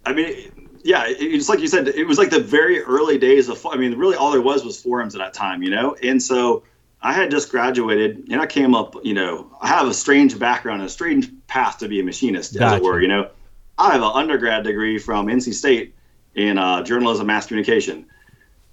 I 0.06 0.14
mean, 0.14 0.70
yeah, 0.84 1.04
it's 1.08 1.48
like 1.48 1.60
you 1.60 1.68
said, 1.68 1.88
it 1.90 2.08
was 2.08 2.18
like 2.18 2.30
the 2.30 2.40
very 2.40 2.82
early 2.82 3.18
days 3.18 3.50
of. 3.50 3.66
I 3.66 3.76
mean, 3.76 3.98
really, 3.98 4.16
all 4.16 4.32
there 4.32 4.42
was 4.42 4.64
was 4.66 4.82
forums 4.82 5.16
at 5.16 5.20
that 5.20 5.34
time, 5.34 5.62
you 5.64 5.70
know. 5.70 5.96
And 6.02 6.22
so 6.22 6.64
I 7.02 7.14
had 7.14 7.32
just 7.32 7.50
graduated, 7.50 8.28
and 8.30 8.40
I 8.40 8.46
came 8.46 8.76
up, 8.76 8.96
you 9.04 9.16
know, 9.16 9.52
I 9.60 9.68
have 9.68 9.88
a 9.88 9.94
strange 9.94 10.38
background, 10.38 10.84
a 10.84 10.90
strange 10.90 11.32
path 11.48 11.80
to 11.80 11.88
be 11.88 12.00
a 12.00 12.04
machinist, 12.04 12.54
gotcha. 12.54 12.76
as 12.76 12.82
it 12.82 12.84
were. 12.84 13.02
You 13.02 13.08
know, 13.08 13.30
I 13.78 13.94
have 13.94 14.04
an 14.04 14.12
undergrad 14.14 14.64
degree 14.64 15.00
from 15.00 15.26
NC 15.26 15.54
State 15.56 15.96
in 16.36 16.60
uh, 16.60 16.84
journalism, 16.84 17.26
mass 17.26 17.48
communication. 17.48 18.06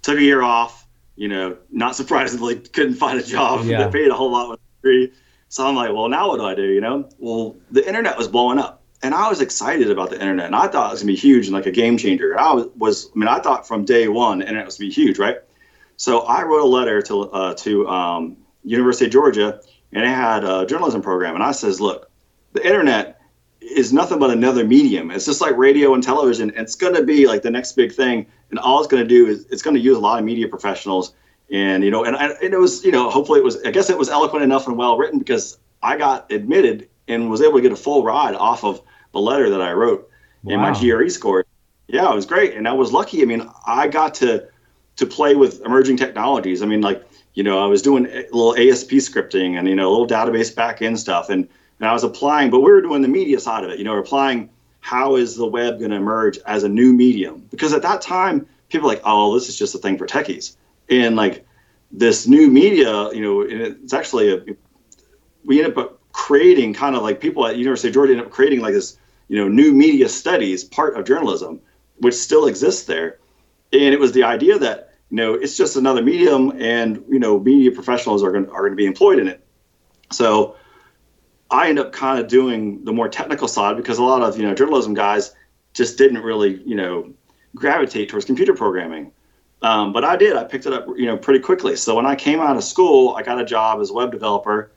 Took 0.03 0.19
a 0.19 0.21
year 0.21 0.43
off, 0.43 0.85
you 1.15 1.27
know, 1.27 1.57
not 1.71 1.95
surprisingly, 1.95 2.55
couldn't 2.73 2.95
find 2.95 3.19
a 3.19 3.23
job 3.23 3.65
yeah. 3.65 3.79
that 3.79 3.91
paid 3.91 4.09
a 4.09 4.13
whole 4.13 4.31
lot 4.31 4.51
with 4.51 4.59
a 4.59 4.81
degree. 4.81 5.13
So 5.49 5.65
I'm 5.65 5.75
like, 5.75 5.91
well, 5.91 6.07
now 6.07 6.27
what 6.27 6.37
do 6.37 6.45
I 6.45 6.53
do? 6.53 6.67
You 6.67 6.81
know, 6.81 7.09
well, 7.17 7.55
the 7.71 7.85
internet 7.85 8.15
was 8.15 8.27
blowing 8.27 8.59
up, 8.59 8.83
and 9.01 9.15
I 9.15 9.27
was 9.27 9.41
excited 9.41 9.89
about 9.89 10.11
the 10.11 10.21
internet, 10.21 10.45
and 10.45 10.55
I 10.55 10.67
thought 10.67 10.89
it 10.89 10.91
was 10.91 11.01
gonna 11.01 11.13
be 11.13 11.17
huge 11.17 11.47
and 11.47 11.55
like 11.55 11.65
a 11.65 11.71
game 11.71 11.97
changer. 11.97 12.39
I 12.39 12.53
was, 12.53 12.67
was 12.77 13.09
I 13.15 13.17
mean, 13.17 13.27
I 13.27 13.39
thought 13.39 13.67
from 13.67 13.85
day 13.85 14.07
one, 14.07 14.39
the 14.39 14.45
internet 14.45 14.67
was 14.67 14.77
gonna 14.77 14.89
be 14.89 14.93
huge, 14.93 15.17
right? 15.17 15.39
So 15.99 16.21
I 16.21 16.43
wrote 16.43 16.61
a 16.61 16.67
letter 16.67 17.01
to 17.03 17.21
uh, 17.29 17.53
to 17.55 17.87
um, 17.87 18.37
University 18.63 19.05
of 19.05 19.11
Georgia, 19.11 19.61
and 19.91 20.03
it 20.03 20.07
had 20.07 20.45
a 20.45 20.65
journalism 20.65 21.01
program, 21.01 21.35
and 21.35 21.43
I 21.43 21.51
says, 21.51 21.81
look, 21.81 22.09
the 22.53 22.65
internet 22.65 23.21
is 23.59 23.91
nothing 23.91 24.17
but 24.17 24.31
another 24.31 24.63
medium. 24.63 25.11
It's 25.11 25.25
just 25.25 25.41
like 25.41 25.57
radio 25.57 25.93
and 25.93 26.01
television. 26.01 26.53
It's 26.55 26.75
going 26.75 26.95
to 26.95 27.03
be 27.03 27.27
like 27.27 27.41
the 27.41 27.51
next 27.51 27.73
big 27.73 27.91
thing, 27.91 28.27
and 28.49 28.57
all 28.57 28.79
it's 28.79 28.87
going 28.87 29.03
to 29.03 29.07
do 29.07 29.27
is 29.27 29.45
it's 29.51 29.61
going 29.61 29.75
to 29.75 29.81
use 29.81 29.97
a 29.97 29.99
lot 29.99 30.19
of 30.19 30.25
media 30.25 30.47
professionals 30.47 31.13
and 31.51 31.83
you 31.83 31.91
know, 31.91 32.05
and, 32.05 32.15
and 32.15 32.53
it 32.53 32.59
was, 32.59 32.83
you 32.85 32.91
know, 32.91 33.09
hopefully 33.09 33.39
it 33.39 33.43
was. 33.43 33.61
I 33.63 33.71
guess 33.71 33.89
it 33.89 33.97
was 33.97 34.09
eloquent 34.09 34.43
enough 34.43 34.67
and 34.67 34.77
well 34.77 34.97
written 34.97 35.19
because 35.19 35.57
I 35.81 35.97
got 35.97 36.31
admitted 36.31 36.89
and 37.07 37.29
was 37.29 37.41
able 37.41 37.55
to 37.55 37.61
get 37.61 37.71
a 37.71 37.75
full 37.75 38.03
ride 38.03 38.35
off 38.35 38.63
of 38.63 38.81
the 39.13 39.19
letter 39.19 39.49
that 39.49 39.61
I 39.61 39.73
wrote 39.73 40.09
wow. 40.43 40.53
in 40.53 40.59
my 40.61 40.79
GRE 40.79 41.09
score. 41.09 41.45
Yeah, 41.87 42.11
it 42.11 42.15
was 42.15 42.27
great, 42.27 42.53
and 42.53 42.67
I 42.67 42.73
was 42.73 42.93
lucky. 42.93 43.21
I 43.21 43.25
mean, 43.25 43.49
I 43.65 43.87
got 43.87 44.15
to 44.15 44.47
to 44.99 45.05
play 45.05 45.35
with 45.35 45.61
emerging 45.65 45.97
technologies. 45.97 46.61
I 46.61 46.65
mean, 46.65 46.81
like 46.81 47.03
you 47.33 47.43
know, 47.43 47.63
I 47.63 47.65
was 47.65 47.81
doing 47.81 48.05
a 48.05 48.23
little 48.31 48.55
ASP 48.55 48.91
scripting 48.91 49.57
and 49.57 49.67
you 49.67 49.75
know, 49.75 49.89
a 49.89 49.91
little 49.91 50.07
database 50.07 50.53
backend 50.53 50.97
stuff, 50.97 51.29
and 51.29 51.47
and 51.79 51.89
I 51.89 51.93
was 51.93 52.03
applying, 52.03 52.49
but 52.49 52.59
we 52.59 52.71
were 52.71 52.81
doing 52.81 53.01
the 53.01 53.07
media 53.07 53.39
side 53.39 53.63
of 53.63 53.69
it. 53.69 53.79
You 53.79 53.85
know, 53.85 53.97
applying 53.97 54.49
how 54.81 55.15
is 55.15 55.35
the 55.35 55.47
web 55.47 55.79
going 55.79 55.91
to 55.91 55.97
emerge 55.97 56.39
as 56.45 56.63
a 56.63 56.69
new 56.69 56.93
medium? 56.93 57.45
Because 57.51 57.73
at 57.73 57.81
that 57.81 58.01
time, 58.01 58.47
people 58.69 58.87
were 58.87 58.95
like, 58.95 59.01
oh, 59.03 59.33
this 59.33 59.49
is 59.49 59.57
just 59.57 59.75
a 59.75 59.77
thing 59.77 59.97
for 59.97 60.07
techies 60.07 60.55
and 60.89 61.15
like 61.15 61.45
this 61.91 62.27
new 62.27 62.49
media, 62.49 63.11
you 63.13 63.21
know, 63.21 63.41
it's 63.41 63.93
actually 63.93 64.33
a 64.33 64.43
we 65.45 65.63
end 65.63 65.77
up 65.77 65.99
creating 66.11 66.73
kind 66.73 66.95
of 66.95 67.01
like 67.01 67.19
people 67.19 67.45
at 67.47 67.55
University 67.55 67.87
of 67.87 67.93
Georgia 67.93 68.13
end 68.13 68.21
up 68.21 68.29
creating 68.29 68.59
like 68.59 68.73
this, 68.73 68.97
you 69.27 69.37
know, 69.37 69.47
new 69.47 69.73
media 69.73 70.09
studies 70.09 70.63
part 70.63 70.97
of 70.97 71.05
journalism, 71.05 71.61
which 71.99 72.13
still 72.13 72.45
exists 72.45 72.83
there. 72.85 73.17
And 73.71 73.93
it 73.93 73.99
was 73.99 74.11
the 74.11 74.23
idea 74.23 74.59
that 74.59 74.88
you 75.09 75.17
know 75.17 75.33
it's 75.33 75.57
just 75.57 75.75
another 75.75 76.01
medium, 76.01 76.51
and 76.61 77.03
you 77.09 77.19
know, 77.19 77.39
media 77.39 77.71
professionals 77.71 78.23
are 78.23 78.31
going 78.31 78.47
are 78.49 78.61
going 78.61 78.71
to 78.71 78.77
be 78.77 78.85
employed 78.85 79.19
in 79.19 79.27
it. 79.27 79.43
So 80.11 80.55
I 81.51 81.69
end 81.69 81.79
up 81.79 81.91
kind 81.91 82.19
of 82.19 82.27
doing 82.27 82.83
the 82.83 82.93
more 82.93 83.09
technical 83.09 83.47
side 83.47 83.77
because 83.77 83.97
a 83.97 84.03
lot 84.03 84.21
of 84.21 84.37
you 84.37 84.43
know 84.43 84.53
journalism 84.53 84.93
guys 84.93 85.33
just 85.73 85.97
didn't 85.97 86.21
really 86.21 86.61
you 86.65 86.75
know 86.75 87.13
gravitate 87.55 88.09
towards 88.09 88.25
computer 88.25 88.53
programming. 88.53 89.11
Um, 89.61 89.91
but 89.91 90.05
I 90.05 90.15
did. 90.15 90.37
I 90.37 90.45
picked 90.45 90.65
it 90.65 90.73
up, 90.73 90.87
you 90.95 91.05
know, 91.05 91.17
pretty 91.17 91.41
quickly. 91.41 91.75
So 91.75 91.95
when 91.95 92.05
I 92.05 92.15
came 92.15 92.39
out 92.39 92.55
of 92.55 92.63
school, 92.63 93.15
I 93.15 93.23
got 93.23 93.41
a 93.41 93.45
job 93.45 93.81
as 93.81 93.89
a 93.89 93.93
web 93.93 94.11
developer, 94.11 94.71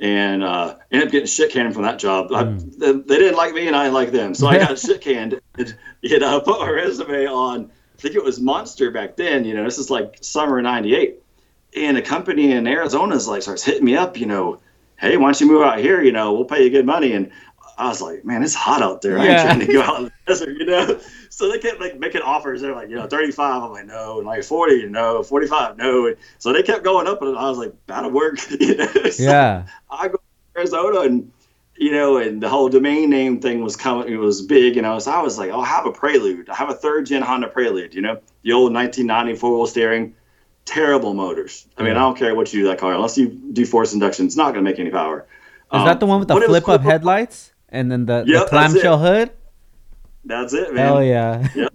and 0.00 0.42
uh, 0.42 0.76
ended 0.90 1.08
up 1.08 1.12
getting 1.12 1.26
shit 1.26 1.52
canned 1.52 1.74
from 1.74 1.82
that 1.82 1.98
job. 1.98 2.30
Mm. 2.30 2.36
I, 2.36 2.44
hmm. 2.44 2.70
they, 2.78 2.92
they, 2.92 3.18
didn't 3.18 3.36
like 3.36 3.52
me, 3.52 3.66
and 3.66 3.76
I 3.76 3.84
didn't 3.84 3.94
like 3.94 4.10
them. 4.10 4.34
So 4.34 4.46
I 4.46 4.58
got 4.66 4.78
shit 4.78 5.00
canned. 5.00 5.40
And, 5.58 5.76
you 6.00 6.18
know, 6.18 6.40
put 6.40 6.60
my 6.60 6.70
resume 6.70 7.26
on. 7.26 7.70
Think 8.02 8.16
it 8.16 8.24
was 8.24 8.40
Monster 8.40 8.90
back 8.90 9.14
then. 9.14 9.44
You 9.44 9.54
know, 9.54 9.62
this 9.62 9.78
is 9.78 9.88
like 9.88 10.18
summer 10.20 10.60
'98, 10.60 11.22
and 11.76 11.96
a 11.96 12.02
company 12.02 12.50
in 12.50 12.66
Arizona 12.66 13.14
is 13.14 13.28
like 13.28 13.42
starts 13.42 13.62
hitting 13.62 13.84
me 13.84 13.96
up. 13.96 14.16
You 14.16 14.26
know, 14.26 14.58
hey, 14.98 15.16
why 15.16 15.26
don't 15.26 15.40
you 15.40 15.46
move 15.46 15.62
out 15.62 15.78
here? 15.78 16.02
You 16.02 16.10
know, 16.10 16.32
we'll 16.32 16.44
pay 16.44 16.64
you 16.64 16.70
good 16.70 16.84
money. 16.84 17.12
And 17.12 17.30
I 17.78 17.88
was 17.88 18.02
like, 18.02 18.24
man, 18.24 18.42
it's 18.42 18.54
hot 18.54 18.82
out 18.82 19.02
there. 19.02 19.20
I 19.20 19.26
ain't 19.26 19.40
trying 19.40 19.60
to 19.60 19.72
go 19.72 19.82
out 19.82 19.98
in 19.98 20.04
the 20.04 20.12
desert, 20.26 20.56
you 20.58 20.66
know. 20.66 20.98
So 21.32 21.50
they 21.50 21.58
kept 21.58 21.80
like 21.80 21.98
making 21.98 22.20
offers. 22.20 22.60
They're 22.60 22.74
like, 22.74 22.90
you 22.90 22.94
know, 22.94 23.06
35. 23.06 23.62
I'm 23.62 23.70
like, 23.70 23.86
no. 23.86 24.18
And 24.18 24.26
like 24.26 24.44
40, 24.44 24.88
no. 24.88 25.22
45, 25.22 25.78
no. 25.78 26.08
And 26.08 26.16
so 26.38 26.52
they 26.52 26.62
kept 26.62 26.84
going 26.84 27.08
up, 27.08 27.22
and 27.22 27.38
I 27.38 27.48
was 27.48 27.56
like, 27.56 27.72
that'll 27.86 28.10
work. 28.10 28.38
you 28.60 28.76
know? 28.76 28.86
So 29.10 29.22
yeah. 29.22 29.64
I 29.90 30.08
go 30.08 30.18
to 30.18 30.58
Arizona, 30.58 31.00
and 31.00 31.32
you 31.76 31.92
know, 31.92 32.18
and 32.18 32.42
the 32.42 32.48
whole 32.48 32.68
domain 32.68 33.10
name 33.10 33.40
thing 33.40 33.62
was 33.62 33.76
coming. 33.76 34.12
It 34.12 34.16
was 34.16 34.42
big, 34.42 34.76
you 34.76 34.82
know. 34.82 34.98
So 34.98 35.10
I 35.10 35.22
was 35.22 35.38
like, 35.38 35.50
I'll 35.50 35.62
have 35.62 35.86
a 35.86 35.92
Prelude. 35.92 36.48
I 36.48 36.54
have 36.54 36.70
a 36.70 36.74
third 36.74 37.06
gen 37.06 37.22
Honda 37.22 37.48
Prelude. 37.48 37.94
You 37.94 38.02
know, 38.02 38.20
the 38.42 38.52
old 38.52 38.72
1990 38.72 39.38
four 39.38 39.56
wheel 39.56 39.66
steering. 39.66 40.14
Terrible 40.64 41.12
motors. 41.12 41.66
I 41.76 41.82
mean. 41.82 41.92
I 41.92 41.94
don't 41.96 42.16
care 42.16 42.36
what 42.36 42.52
you 42.52 42.62
do 42.62 42.68
that 42.68 42.78
car, 42.78 42.94
unless 42.94 43.18
you 43.18 43.28
do 43.28 43.66
force 43.66 43.94
induction, 43.94 44.26
it's 44.26 44.36
not 44.36 44.52
going 44.52 44.64
to 44.64 44.70
make 44.70 44.78
any 44.78 44.90
power. 44.90 45.26
Is 45.72 45.80
um, 45.80 45.86
that 45.86 45.98
the 45.98 46.06
one 46.06 46.20
with 46.20 46.28
the 46.28 46.40
flip 46.40 46.68
up 46.68 46.82
headlights? 46.82 47.52
and 47.72 47.90
then 47.90 48.06
the, 48.06 48.22
yep, 48.26 48.44
the 48.44 48.48
clamshell 48.50 48.98
hood. 48.98 49.30
That's 50.24 50.52
it, 50.52 50.72
man. 50.72 50.86
Hell 50.86 51.02
yeah. 51.02 51.48
Yep. 51.56 51.72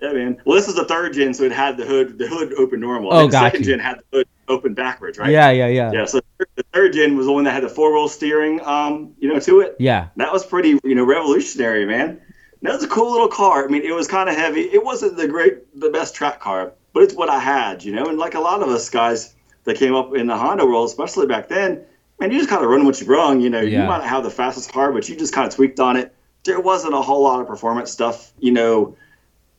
Yeah, 0.00 0.12
man. 0.12 0.40
Well, 0.44 0.54
this 0.54 0.68
is 0.68 0.76
the 0.76 0.84
third 0.84 1.14
gen, 1.14 1.34
so 1.34 1.42
it 1.42 1.50
had 1.50 1.76
the 1.76 1.84
hood, 1.84 2.16
the 2.16 2.28
hood 2.28 2.54
open 2.54 2.78
normal. 2.78 3.12
Oh, 3.12 3.26
The 3.26 3.32
second 3.32 3.66
you. 3.66 3.72
gen 3.72 3.80
had 3.80 3.98
the 3.98 4.18
hood 4.18 4.28
open 4.50 4.74
backwards, 4.74 5.18
right? 5.18 5.30
Yeah, 5.30 5.50
yeah, 5.50 5.68
yeah. 5.68 5.92
Yeah. 5.92 6.04
So 6.04 6.20
the 6.56 6.64
third 6.72 6.92
gen 6.92 7.16
was 7.16 7.26
the 7.26 7.32
one 7.32 7.44
that 7.44 7.52
had 7.52 7.62
the 7.62 7.68
four 7.68 7.92
wheel 7.94 8.08
steering, 8.08 8.60
um, 8.62 9.14
you 9.18 9.32
know, 9.32 9.38
to 9.40 9.60
it. 9.60 9.76
Yeah. 9.78 10.08
That 10.16 10.32
was 10.32 10.44
pretty, 10.44 10.78
you 10.84 10.94
know, 10.94 11.04
revolutionary, 11.04 11.86
man. 11.86 12.20
That 12.62 12.74
was 12.74 12.84
a 12.84 12.88
cool 12.88 13.10
little 13.10 13.28
car. 13.28 13.64
I 13.64 13.68
mean, 13.68 13.82
it 13.82 13.94
was 13.94 14.06
kind 14.06 14.28
of 14.28 14.34
heavy. 14.36 14.62
It 14.62 14.84
wasn't 14.84 15.16
the 15.16 15.26
great, 15.28 15.80
the 15.80 15.88
best 15.90 16.14
track 16.14 16.40
car, 16.40 16.72
but 16.92 17.02
it's 17.04 17.14
what 17.14 17.30
I 17.30 17.38
had, 17.38 17.82
you 17.84 17.94
know. 17.94 18.06
And 18.06 18.18
like 18.18 18.34
a 18.34 18.40
lot 18.40 18.62
of 18.62 18.68
us 18.68 18.90
guys 18.90 19.34
that 19.64 19.76
came 19.78 19.94
up 19.94 20.14
in 20.14 20.26
the 20.26 20.36
Honda 20.36 20.66
world, 20.66 20.86
especially 20.88 21.26
back 21.26 21.48
then, 21.48 21.84
man, 22.18 22.30
you 22.30 22.38
just 22.38 22.50
kind 22.50 22.62
of 22.62 22.68
run 22.70 22.84
what 22.84 23.00
you 23.00 23.06
brung. 23.06 23.40
You 23.40 23.48
know, 23.48 23.60
Yeah. 23.62 23.82
you 23.82 23.88
might 23.88 23.98
not 23.98 24.08
have 24.08 24.24
the 24.24 24.30
fastest 24.30 24.72
car, 24.72 24.92
but 24.92 25.08
you 25.08 25.16
just 25.16 25.32
kind 25.32 25.46
of 25.48 25.54
tweaked 25.54 25.80
on 25.80 25.96
it. 25.96 26.14
There 26.44 26.60
wasn't 26.60 26.94
a 26.94 27.00
whole 27.00 27.22
lot 27.22 27.40
of 27.40 27.46
performance 27.46 27.90
stuff, 27.90 28.32
you 28.38 28.52
know, 28.52 28.96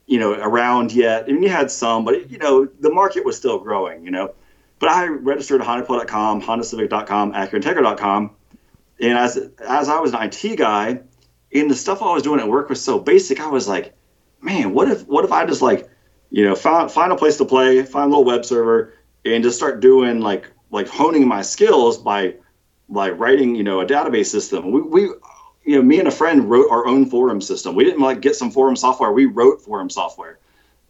you 0.05 0.19
know, 0.19 0.33
around 0.33 0.91
yet. 0.91 1.25
I 1.27 1.31
mean, 1.31 1.41
you 1.43 1.49
had 1.49 1.71
some, 1.71 2.05
but 2.05 2.29
you 2.29 2.37
know, 2.37 2.67
the 2.79 2.91
market 2.91 3.23
was 3.25 3.37
still 3.37 3.59
growing, 3.59 4.03
you 4.03 4.11
know. 4.11 4.33
But 4.81 4.89
I 4.89 5.05
registered 5.05 5.61
HondaPrelude.com, 5.61 6.41
HondaCivic.com, 6.41 7.33
AcuraIntegra.com, 7.33 8.31
and 8.99 9.17
as 9.17 9.37
as 9.59 9.89
I 9.89 9.99
was 9.99 10.11
an 10.13 10.23
IT 10.23 10.57
guy, 10.57 11.01
and 11.53 11.69
the 11.69 11.75
stuff 11.75 12.01
I 12.01 12.11
was 12.11 12.23
doing 12.23 12.39
at 12.39 12.47
work 12.47 12.67
was 12.67 12.83
so 12.83 12.97
basic, 12.97 13.39
I 13.39 13.47
was 13.47 13.67
like, 13.67 13.93
man, 14.41 14.73
what 14.73 14.89
if 14.89 15.05
what 15.07 15.23
if 15.23 15.31
I 15.31 15.45
just 15.45 15.61
like, 15.61 15.87
you 16.31 16.43
know, 16.43 16.55
find 16.55 16.91
find 16.91 17.11
a 17.11 17.15
place 17.15 17.37
to 17.37 17.45
play, 17.45 17.83
find 17.83 18.05
a 18.05 18.07
little 18.07 18.23
web 18.23 18.43
server, 18.43 18.95
and 19.23 19.43
just 19.43 19.55
start 19.55 19.81
doing 19.81 20.19
like 20.19 20.49
like 20.71 20.87
honing 20.87 21.27
my 21.27 21.43
skills 21.43 21.99
by 21.99 22.33
by 22.89 23.11
writing, 23.11 23.53
you 23.53 23.63
know, 23.63 23.81
a 23.81 23.85
database 23.85 24.27
system. 24.27 24.71
We, 24.71 24.81
we 24.81 25.01
you 25.63 25.75
know, 25.75 25.83
me 25.83 25.99
and 25.99 26.07
a 26.07 26.11
friend 26.11 26.49
wrote 26.49 26.71
our 26.71 26.87
own 26.87 27.05
forum 27.05 27.39
system. 27.39 27.75
We 27.75 27.83
didn't 27.83 28.01
like 28.01 28.19
get 28.19 28.35
some 28.35 28.49
forum 28.49 28.75
software. 28.75 29.11
We 29.11 29.27
wrote 29.27 29.61
forum 29.61 29.91
software, 29.91 30.39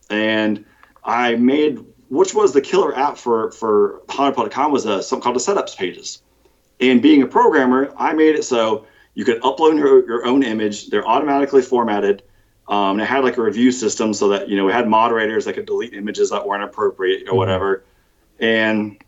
and 0.10 0.64
I 1.04 1.36
made 1.36 1.84
which 2.12 2.34
was 2.34 2.52
the 2.52 2.60
killer 2.60 2.96
app 2.96 3.18
for 3.18 3.52
for 3.52 4.02
HondaPrelude.com 4.08 4.72
was 4.74 4.86
a 4.86 5.02
something 5.02 5.24
called 5.24 5.38
the 5.38 5.40
setups 5.40 5.78
pages. 5.78 6.22
And 6.82 7.02
being 7.02 7.22
a 7.22 7.28
programmer, 7.28 7.94
I 7.98 8.12
made 8.14 8.36
it 8.36 8.44
so 8.44 8.86
you 9.14 9.24
could 9.24 9.42
upload 9.42 9.78
your, 9.78 10.06
your 10.06 10.26
own 10.26 10.44
image. 10.44 10.88
They're 10.88 11.08
automatically 11.08 11.62
formatted. 11.62 12.24
Um, 12.68 12.92
and 12.92 13.02
it 13.02 13.06
had 13.06 13.24
like 13.24 13.38
a 13.38 13.42
review 13.42 13.72
system 13.72 14.14
so 14.14 14.28
that 14.30 14.50
you 14.50 14.58
know 14.58 14.66
we 14.66 14.74
had 14.74 14.90
moderators 14.90 15.46
that 15.46 15.54
could 15.54 15.66
delete 15.66 15.94
images 15.94 16.32
that 16.32 16.46
weren't 16.46 16.64
appropriate 16.64 17.30
or 17.30 17.38
whatever. 17.38 17.86
And 18.40 19.02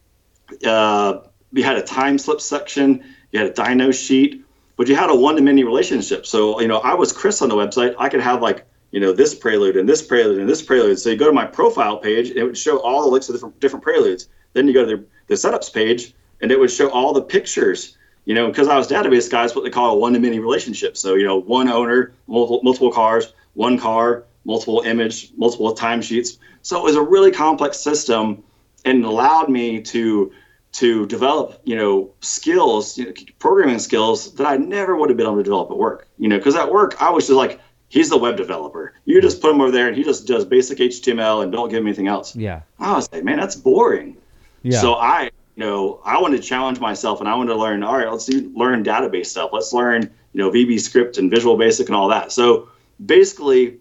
uh, 0.66 1.20
we 1.52 1.62
had 1.62 1.76
a 1.76 1.84
time 1.84 2.18
slip 2.18 2.40
section. 2.40 3.04
You 3.34 3.40
had 3.40 3.50
a 3.50 3.54
dyno 3.54 3.94
sheet, 3.94 4.46
but 4.78 4.88
you 4.88 4.96
had 4.96 5.10
a 5.10 5.16
one-to-many 5.16 5.66
relationship. 5.66 6.26
So 6.26 6.62
you 6.62 6.70
know, 6.70 6.78
I 6.78 6.94
was 6.94 7.12
Chris 7.12 7.42
on 7.42 7.50
the 7.50 7.56
website. 7.56 7.96
I 8.00 8.08
could 8.08 8.22
have 8.22 8.42
like 8.42 8.66
you 8.94 9.00
know 9.00 9.12
this 9.12 9.34
prelude 9.34 9.76
and 9.76 9.90
this 9.90 10.04
prelude 10.04 10.40
and 10.40 10.48
this 10.48 10.62
prelude. 10.62 11.00
So 11.00 11.10
you 11.10 11.18
go 11.18 11.26
to 11.26 11.34
my 11.34 11.48
profile 11.48 11.98
page, 11.98 12.30
and 12.30 12.38
it 12.38 12.44
would 12.44 12.58
show 12.58 12.78
all 12.78 13.02
the 13.02 13.08
links 13.10 13.26
to 13.26 13.34
different 13.34 13.60
different 13.60 13.84
preludes. 13.84 14.30
Then 14.54 14.68
you 14.68 14.74
go 14.74 14.86
to 14.86 14.98
the, 14.98 15.06
the 15.28 15.34
setups 15.34 15.74
page, 15.74 16.14
and 16.42 16.52
it 16.52 16.60
would 16.60 16.70
show 16.70 16.90
all 16.92 17.12
the 17.12 17.22
pictures. 17.22 17.98
You 18.26 18.36
know, 18.36 18.48
because 18.48 18.68
I 18.68 18.78
was 18.78 18.88
database 18.88 19.30
guys, 19.30 19.56
what 19.56 19.64
they 19.64 19.72
call 19.72 19.96
a 19.96 19.98
one-to-many 19.98 20.38
relationship. 20.38 20.96
So 20.96 21.16
you 21.16 21.26
know, 21.26 21.38
one 21.38 21.70
owner, 21.70 22.14
multiple, 22.28 22.62
multiple 22.64 22.92
cars, 22.92 23.34
one 23.56 23.80
car, 23.80 24.26
multiple 24.46 24.82
image, 24.86 25.32
multiple 25.38 25.76
timesheets. 25.76 26.38
So 26.62 26.78
it 26.80 26.84
was 26.84 26.96
a 26.96 27.02
really 27.02 27.32
complex 27.32 27.80
system, 27.80 28.44
and 28.86 29.04
allowed 29.04 29.50
me 29.50 29.82
to 29.82 30.32
to 30.74 31.08
develop, 31.08 31.62
you 31.64 31.76
know, 31.76 32.12
skills, 32.22 32.98
you 32.98 33.06
know, 33.06 33.14
programming 33.40 33.80
skills 33.80 34.36
that 34.36 34.46
I 34.46 34.58
never 34.58 34.96
would 34.96 35.10
have 35.10 35.18
been 35.18 35.26
able 35.26 35.38
to 35.38 35.44
develop 35.44 35.72
at 35.72 35.78
work. 35.78 36.08
You 36.20 36.30
know, 36.30 36.38
because 36.38 36.56
at 36.56 36.72
work 36.72 37.02
I 37.02 37.10
was 37.10 37.26
just 37.26 37.38
like, 37.38 37.60
he's 37.94 38.10
the 38.10 38.18
web 38.18 38.36
developer. 38.36 38.96
You 39.06 39.22
just 39.22 39.40
put 39.40 39.52
him 39.54 39.62
over 39.62 39.70
there, 39.70 39.88
and 39.88 39.96
he 39.96 40.04
just 40.04 40.26
does 40.26 40.46
basic 40.46 40.80
HTML 40.80 41.44
and 41.44 41.52
don't 41.52 41.70
give 41.70 41.78
him 41.78 41.86
anything 41.86 42.08
else. 42.08 42.36
Yeah. 42.36 42.62
I 42.80 42.94
was 42.94 43.08
like, 43.14 43.24
man, 43.24 43.38
that's 43.38 43.56
boring. 43.56 44.18
Yeah. 44.64 44.82
So 44.82 44.96
I, 44.96 45.26
you 45.56 45.64
know, 45.64 46.02
I 46.04 46.20
wanted 46.20 46.42
to 46.42 46.44
challenge 46.44 46.80
myself, 46.80 47.20
and 47.20 47.30
I 47.30 47.36
wanted 47.36 47.54
to 47.54 47.60
learn. 47.60 47.84
All 47.84 47.96
right, 47.96 48.10
let's 48.12 48.26
do, 48.26 48.52
learn 48.56 48.84
database 48.84 49.28
stuff. 49.28 49.52
Let's 49.54 49.72
learn, 49.74 50.02
you 50.34 50.42
know, 50.42 50.50
VB 50.50 50.80
script 50.80 51.20
and 51.20 51.30
Visual 51.30 51.56
Basic 51.56 51.88
and 51.88 51.96
all 51.96 52.08
that. 52.10 52.32
So 52.32 52.70
basically, 53.06 53.78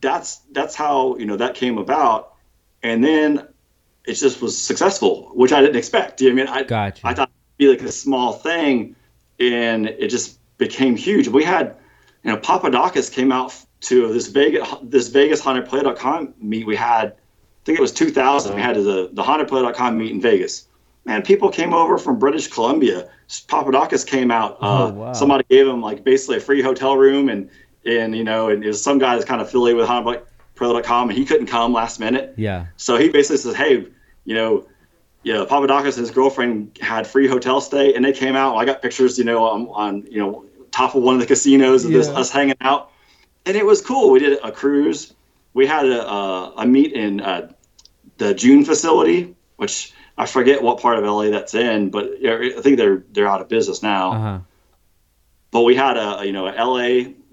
that's 0.00 0.38
that's 0.50 0.74
how 0.74 1.16
you 1.16 1.26
know 1.26 1.36
that 1.36 1.54
came 1.54 1.78
about, 1.78 2.34
and 2.82 3.04
then 3.04 3.46
it 4.04 4.14
just 4.14 4.42
was 4.42 4.58
successful, 4.58 5.30
which 5.34 5.52
I 5.52 5.60
didn't 5.60 5.76
expect. 5.76 6.20
You 6.20 6.34
know 6.34 6.42
I 6.42 6.46
mean, 6.46 6.52
I 6.52 6.62
Gotcha. 6.64 7.06
I 7.06 7.14
thought 7.14 7.28
it'd 7.28 7.58
be 7.58 7.68
like 7.68 7.88
a 7.88 7.92
small 7.92 8.32
thing, 8.32 8.96
and 9.38 9.86
it 9.86 10.08
just 10.08 10.40
became 10.58 10.96
huge. 10.96 11.28
We 11.28 11.44
had, 11.44 11.76
you 12.26 12.32
know, 12.32 12.38
Papadakis 12.38 13.10
came 13.12 13.30
out 13.32 13.54
to 13.82 14.12
this 14.12 14.26
Vegas 14.28 14.68
this 14.82 15.08
Vegas 15.08 15.40
HondaPrelude.com 15.40 16.34
meet. 16.40 16.66
We 16.66 16.74
had, 16.76 17.08
I 17.08 17.14
think 17.64 17.78
it 17.78 17.82
was 17.82 17.92
2000. 17.92 18.54
We 18.54 18.60
had 18.60 18.76
the 18.76 19.10
the 19.12 19.22
HondaPrelude.com 19.22 19.96
meet 19.96 20.10
in 20.10 20.20
Vegas. 20.20 20.66
Man, 21.04 21.22
people 21.22 21.50
came 21.50 21.72
over 21.72 21.98
from 21.98 22.18
British 22.18 22.48
Columbia. 22.48 23.08
Papadakis 23.28 24.04
came 24.06 24.30
out. 24.32 24.54
Uh, 24.60 24.86
Oh, 24.86 24.92
wow. 24.92 25.12
Somebody 25.12 25.44
gave 25.48 25.66
him 25.66 25.80
like 25.80 26.02
basically 26.04 26.38
a 26.38 26.40
free 26.40 26.62
hotel 26.62 26.96
room, 26.96 27.28
and 27.28 27.48
and 27.84 28.16
you 28.16 28.24
know, 28.24 28.48
and 28.48 28.64
it 28.64 28.68
was 28.68 28.82
some 28.82 28.98
guy 28.98 29.14
that's 29.14 29.24
kind 29.24 29.40
of 29.40 29.46
affiliated 29.46 29.78
with 29.80 29.88
HondaPrelude.com, 29.88 31.10
and 31.10 31.16
he 31.18 31.24
couldn't 31.24 31.46
come 31.46 31.72
last 31.72 32.00
minute. 32.00 32.34
yeah. 32.36 32.66
So 32.76 32.96
he 32.96 33.08
basically 33.08 33.36
says, 33.38 33.54
"Hey, 33.54 33.86
you 34.24 34.34
know, 34.34 34.66
yeah, 35.22 35.44
Papadakis 35.48 35.96
and 35.96 36.06
his 36.06 36.10
girlfriend 36.10 36.78
had 36.80 37.06
free 37.06 37.28
hotel 37.28 37.60
stay, 37.60 37.94
and 37.94 38.04
they 38.04 38.12
came 38.12 38.34
out. 38.36 38.56
I 38.56 38.64
got 38.64 38.80
pictures, 38.82 39.18
you 39.18 39.24
know, 39.24 39.44
on, 39.44 39.68
on 39.68 40.06
you 40.10 40.18
know 40.18 40.44
top 40.76 40.94
of 40.96 41.02
one 41.02 41.14
of 41.16 41.20
the 41.20 41.26
casinos 41.34 41.84
of 41.86 41.90
this 41.92 42.08
Yeah. 42.08 42.20
us 42.20 42.30
hanging 42.30 42.60
out, 42.60 42.82
and 43.46 43.56
it 43.56 43.64
was 43.66 43.80
cool. 43.90 44.10
We 44.14 44.18
did 44.26 44.38
a 44.42 44.52
cruise. 44.60 45.00
We 45.54 45.66
had 45.66 45.84
a 45.86 46.00
a, 46.18 46.52
a 46.62 46.66
meet 46.66 46.92
in 46.92 47.20
uh, 47.20 47.52
the 48.18 48.34
June 48.34 48.64
facility, 48.64 49.34
which 49.56 49.92
I 50.18 50.26
forget 50.26 50.62
what 50.62 50.80
part 50.80 50.96
of 50.98 51.04
LA 51.04 51.26
that's 51.36 51.54
in, 51.54 51.90
but 51.90 52.04
I 52.24 52.60
think 52.62 52.76
they're 52.80 53.02
they're 53.12 53.28
out 53.34 53.40
of 53.42 53.48
business 53.48 53.82
now 53.82 54.12
Uh 54.12 54.18
huh. 54.26 54.38
but 55.50 55.62
we 55.62 55.74
had 55.76 55.96
a 55.96 56.08
you 56.26 56.32
know 56.32 56.46
a 56.46 56.54
LA 56.70 56.86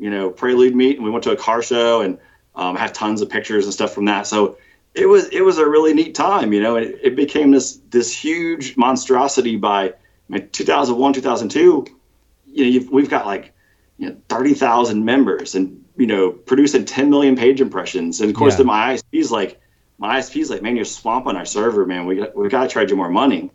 you 0.03 0.09
know 0.13 0.29
prelude 0.29 0.75
meet 0.75 0.95
and 0.97 1.05
we 1.05 1.11
went 1.11 1.23
to 1.23 1.31
a 1.31 1.35
car 1.47 1.61
show 1.61 2.01
and 2.01 2.17
um, 2.55 2.75
had 2.75 2.93
tons 2.93 3.21
of 3.21 3.29
pictures 3.29 3.65
and 3.65 3.73
stuff 3.73 3.93
from 3.93 4.05
that. 4.05 4.27
So 4.27 4.57
it 4.93 5.07
was 5.07 5.23
it 5.29 5.41
was 5.41 5.57
a 5.57 5.67
really 5.67 5.93
neat 5.93 6.13
time, 6.15 6.53
you 6.53 6.61
know. 6.61 6.75
It, 6.77 6.99
it 7.07 7.15
became 7.15 7.51
this 7.51 7.79
this 7.89 8.09
huge 8.25 8.77
monstrosity 8.77 9.55
by 9.57 9.81
I 9.85 9.93
mean, 10.29 10.49
2001 10.51 11.13
2002. 11.13 11.85
You 12.53 12.63
know 12.63 12.69
you've, 12.69 12.89
we've 12.89 13.09
got 13.09 13.25
like 13.25 13.53
you 13.97 14.09
know 14.09 14.17
30,000 14.29 15.03
members 15.03 15.55
and 15.55 15.83
you 15.97 16.07
know 16.07 16.31
producing 16.31 16.85
10 16.85 17.09
million 17.09 17.35
page 17.35 17.61
impressions 17.61 18.21
and 18.21 18.29
of 18.29 18.35
course 18.35 18.53
Yeah. 18.53 18.57
then 18.57 18.67
my 18.67 18.93
ISP's 18.93 19.31
like 19.31 19.59
my 19.97 20.19
ISP 20.19 20.41
is 20.41 20.49
like 20.49 20.61
man 20.61 20.75
you're 20.75 20.85
swamping 20.85 21.35
our 21.35 21.45
server 21.45 21.85
man 21.85 22.05
we 22.05 22.15
got, 22.15 22.35
we 22.35 22.47
got 22.49 22.63
to 22.63 22.69
charge 22.69 22.89
you 22.91 22.97
more 22.97 23.09
money. 23.09 23.51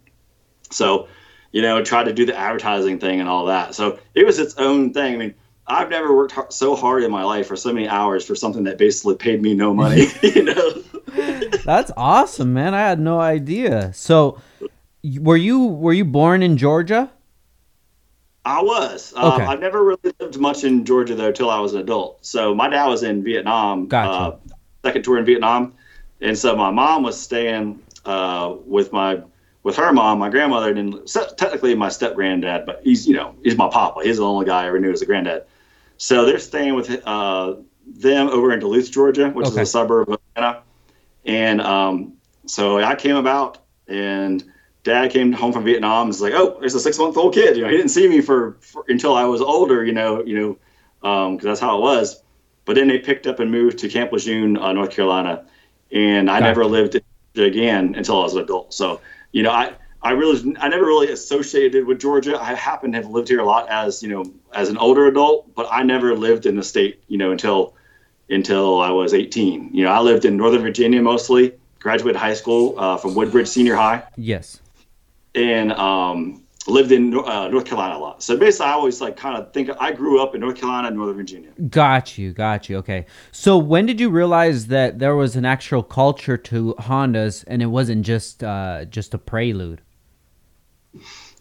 So 0.70 1.08
you 1.50 1.62
know, 1.62 1.82
try 1.82 2.04
to 2.04 2.12
do 2.12 2.26
the 2.26 2.37
advertising 2.37 2.98
thing 2.98 3.20
and 3.20 3.28
all 3.28 3.46
that. 3.46 3.74
So 3.74 3.98
it 4.14 4.26
was 4.26 4.38
its 4.38 4.56
own 4.58 4.92
thing. 4.92 5.14
I 5.14 5.16
mean, 5.16 5.34
I've 5.66 5.90
never 5.90 6.14
worked 6.14 6.52
so 6.52 6.76
hard 6.76 7.02
in 7.04 7.11
my 7.11 7.24
life 7.24 7.46
for 7.46 7.56
so 7.56 7.72
many 7.72 7.88
hours 7.88 8.24
for 8.24 8.34
something 8.34 8.64
that 8.64 8.78
basically 8.78 9.16
paid 9.16 9.42
me 9.42 9.54
no 9.54 9.74
money. 9.74 10.06
you 10.22 10.44
know, 10.44 10.82
That's 11.64 11.90
awesome, 11.96 12.52
man. 12.52 12.74
I 12.74 12.80
had 12.80 13.00
no 13.00 13.20
idea. 13.20 13.92
So, 13.94 14.40
were 15.20 15.37
you 15.37 15.66
were 15.66 15.92
you 15.92 16.04
born 16.04 16.42
in 16.42 16.56
Georgia? 16.56 17.11
I 18.48 18.62
was. 18.62 19.12
Um, 19.14 19.32
Okay. 19.32 19.44
I've 19.44 19.61
never 19.61 19.84
really 19.84 20.14
lived 20.20 20.38
much 20.38 20.64
in 20.64 20.87
Georgia 20.87 21.14
though 21.14 21.32
till 21.32 21.50
I 21.50 21.61
was 21.61 21.74
an 21.74 21.80
adult. 21.80 22.24
So 22.24 22.54
my 22.54 22.68
dad 22.68 22.87
was 22.87 23.02
in 23.02 23.22
Vietnam. 23.22 23.88
Gotcha. 23.88 24.11
Uh, 24.11 24.37
second 24.82 25.02
tour 25.04 25.18
in 25.18 25.26
Vietnam, 25.26 25.74
and 26.22 26.38
so 26.38 26.56
my 26.56 26.70
mom 26.70 27.02
was 27.02 27.20
staying 27.20 27.82
uh, 28.06 28.54
with 28.64 28.90
my 28.92 29.20
with 29.64 29.76
her 29.76 29.92
mom, 29.92 30.18
my 30.18 30.30
grandmother, 30.30 30.72
and 30.72 31.06
technically 31.37 31.74
my 31.74 31.90
step 31.90 32.14
granddad, 32.14 32.64
but 32.64 32.80
he's 32.84 33.06
you 33.06 33.14
know 33.14 33.34
he's 33.42 33.56
my 33.58 33.68
papa. 33.68 34.00
He's 34.02 34.16
the 34.16 34.24
only 34.24 34.46
guy 34.46 34.64
I 34.64 34.68
ever 34.68 34.80
knew 34.80 34.92
as 34.92 35.02
a 35.02 35.06
granddad. 35.06 35.44
So 35.98 36.24
they're 36.24 36.38
staying 36.38 36.74
with 36.74 37.02
uh, 37.04 37.56
them 37.87 38.28
over 38.28 38.52
in 38.52 38.61
Duluth, 38.61 38.90
Georgia, 38.90 39.28
which 39.28 39.46
Okay. 39.48 39.62
is 39.62 39.68
a 39.68 39.70
suburb 39.70 40.08
of 40.08 40.20
Atlanta. 40.37 40.62
And 41.26 41.61
um, 41.61 42.14
so 42.46 42.78
I 42.78 42.94
came 42.94 43.16
about, 43.16 43.58
and 43.88 44.42
Dad 44.88 45.11
came 45.11 45.33
home 45.33 45.53
from 45.53 45.64
Vietnam. 45.64 46.03
and 46.03 46.09
was 46.09 46.20
like, 46.20 46.33
"Oh, 46.35 46.57
there's 46.61 46.74
a 46.74 46.81
six 46.81 46.98
month 46.98 47.16
old 47.16 47.35
kid." 47.35 47.57
You 47.57 47.62
know, 47.62 47.68
he 47.68 47.77
didn't 47.77 47.90
see 47.90 48.09
me 48.09 48.20
for, 48.20 48.57
for 48.61 48.85
until 48.88 49.14
I 49.14 49.24
was 49.24 49.40
older. 49.40 49.85
You 49.85 49.92
know, 49.92 50.24
you 50.24 50.59
know, 51.03 51.31
because 51.31 51.44
that's 51.44 51.61
how 51.61 51.77
it 51.79 51.81
was. 51.83 52.22
But 52.64 52.74
then 52.74 52.88
they 52.88 52.98
picked 52.98 53.27
up 53.27 53.38
and 53.38 53.51
moved 53.51 53.79
to 53.81 53.88
Camp 53.88 54.12
Lejeune, 54.12 54.57
uh, 54.57 54.72
North 54.72 54.90
Carolina, 54.90 55.44
and 55.92 56.31
I 56.31 56.40
Gotcha. 56.40 56.48
never 56.48 56.64
lived 56.64 57.01
again 57.37 57.94
until 57.96 58.20
I 58.20 58.22
was 58.24 58.35
an 58.35 58.42
adult. 58.42 58.74
So, 58.74 59.01
you 59.33 59.42
know, 59.42 59.51
I 59.51 59.72
I 60.03 60.12
really 60.12 60.57
I 60.59 60.68
never 60.68 60.87
really 60.87 61.11
associated 61.12 61.87
with 61.87 62.01
Georgia. 62.01 62.40
I 62.40 62.55
happen 62.55 62.92
to 62.92 62.98
have 62.98 63.11
lived 63.11 63.29
here 63.29 63.40
a 63.40 63.44
lot 63.44 63.68
as 63.68 64.03
you 64.03 64.09
know 64.09 64.24
as 64.55 64.70
an 64.70 64.79
older 64.79 65.07
adult, 65.07 65.55
but 65.55 65.68
I 65.70 65.83
never 65.83 66.16
lived 66.16 66.46
in 66.46 66.57
the 66.57 66.62
state. 66.62 67.03
You 67.09 67.18
know, 67.18 67.31
until 67.31 67.74
until 68.31 68.81
I 68.81 68.90
was 68.90 69.14
18. 69.14 69.70
You 69.72 69.85
know, 69.85 69.90
I 69.90 70.01
lived 70.01 70.24
in 70.24 70.37
Northern 70.37 70.62
Virginia 70.62 71.03
mostly. 71.03 71.55
Graduated 71.79 72.20
high 72.20 72.35
school 72.35 72.79
uh, 72.79 72.96
from 72.96 73.14
Woodbridge 73.14 73.48
Senior 73.48 73.77
High 73.77 74.03
Yes. 74.16 74.61
And 75.38 75.72
um, 75.72 76.42
lived 76.66 76.92
in 76.92 77.16
uh, 77.16 77.48
North 77.48 77.64
Carolina 77.64 77.96
a 77.96 77.98
lot. 77.98 78.22
So 78.22 78.37
basically, 78.37 78.66
I 78.66 78.72
always 78.72 79.01
like 79.01 79.16
kind 79.16 79.37
of 79.37 79.53
think 79.53 79.70
I 79.79 79.92
grew 79.92 80.20
up 80.20 80.35
in 80.35 80.40
North 80.40 80.57
Carolina 80.57 80.90
Northern 80.90 81.16
Virginia. 81.16 81.51
Got 81.68 82.18
you, 82.18 82.33
got 82.33 82.68
you. 82.68 82.79
Okay. 82.79 83.07
So 83.33 83.57
when 83.57 83.87
did 83.87 84.01
you 84.01 84.11
realize 84.11 84.66
that 84.66 84.98
there 84.98 85.14
was 85.14 85.37
an 85.37 85.44
actual 85.44 85.83
culture 85.83 86.37
to 86.37 86.74
Hondas 86.79 87.44
and 87.46 87.62
it 87.62 87.66
wasn't 87.66 88.05
just 88.05 88.42
uh, 88.42 88.85
just 88.87 89.14
a 89.14 89.18
prelude? 89.18 89.81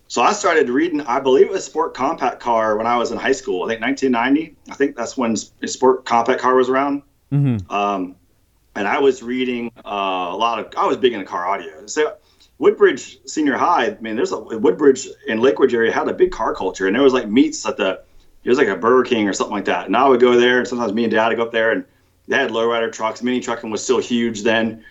So 0.09 0.21
I 0.21 0.31
started 0.31 0.69
reading, 0.69 1.01
I 1.01 1.19
believe 1.19 1.47
it 1.47 1.51
was 1.51 1.65
Sport 1.65 1.93
Compact 1.93 2.39
Car 2.39 2.77
when 2.77 2.87
I 2.87 2.97
was 2.97 3.11
in 3.11 3.17
high 3.17 3.33
school. 3.33 3.63
I 3.63 3.67
think 3.67 3.81
1990. 3.81 4.55
I 4.71 4.75
think 4.75 4.95
that's 4.95 5.17
when 5.17 5.35
Sport 5.35 6.05
Compact 6.05 6.39
Car 6.39 6.55
was 6.55 6.69
around. 6.69 7.01
Mm-hmm. 7.31 7.69
Um, 7.69 8.15
and 8.75 8.87
I 8.87 8.99
was 8.99 9.21
reading 9.21 9.71
uh, 9.83 10.29
a 10.31 10.37
lot 10.37 10.59
of. 10.59 10.71
I 10.77 10.85
was 10.85 10.97
big 10.97 11.11
into 11.11 11.25
car 11.25 11.45
audio. 11.45 11.85
So 11.87 12.15
Woodbridge 12.59 13.19
Senior 13.25 13.55
High, 13.55 13.87
I 13.87 13.97
mean, 13.99 14.15
there's 14.15 14.31
a 14.31 14.39
Woodbridge 14.39 15.07
in 15.27 15.39
Lakewood 15.39 15.73
area 15.73 15.91
had 15.91 16.07
a 16.07 16.13
big 16.13 16.31
car 16.31 16.55
culture, 16.55 16.87
and 16.87 16.95
there 16.95 17.03
was 17.03 17.13
like 17.13 17.27
meets 17.27 17.65
at 17.65 17.77
the. 17.77 18.01
It 18.43 18.49
was 18.49 18.57
like 18.57 18.67
a 18.67 18.77
Burger 18.77 19.07
King 19.07 19.27
or 19.27 19.33
something 19.33 19.55
like 19.55 19.65
that, 19.65 19.87
and 19.87 19.95
I 19.95 20.07
would 20.07 20.21
go 20.21 20.39
there, 20.39 20.59
and 20.59 20.67
sometimes 20.67 20.93
me 20.93 21.03
and 21.03 21.11
Dad 21.11 21.27
would 21.27 21.37
go 21.37 21.43
up 21.43 21.51
there, 21.51 21.71
and 21.71 21.83
they 22.27 22.37
had 22.37 22.49
lowrider 22.49 22.91
trucks. 22.91 23.21
Mini 23.21 23.41
trucking 23.41 23.69
was 23.69 23.83
still 23.83 23.99
huge 23.99 24.43
then. 24.43 24.83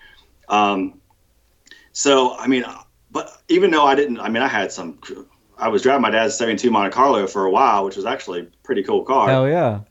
Um, 0.47 1.01
so 1.91 2.37
I 2.37 2.47
mean, 2.47 2.63
but 3.11 3.41
even 3.49 3.71
though 3.71 3.85
I 3.85 3.95
didn't, 3.95 4.19
I 4.19 4.29
mean, 4.29 4.43
I 4.43 4.47
had 4.47 4.71
some. 4.71 4.99
I 5.57 5.69
was 5.69 5.81
driving 5.81 6.03
my 6.03 6.11
dad's 6.11 6.35
'72 6.35 6.69
Monte 6.69 6.93
Carlo 6.93 7.25
for 7.27 7.45
a 7.45 7.49
while, 7.49 7.83
which 7.83 7.95
was 7.95 8.05
actually 8.05 8.41
a 8.41 8.47
pretty 8.63 8.83
cool 8.83 9.03
car. 9.03 9.27
Hell 9.27 9.49
yeah. 9.49 9.81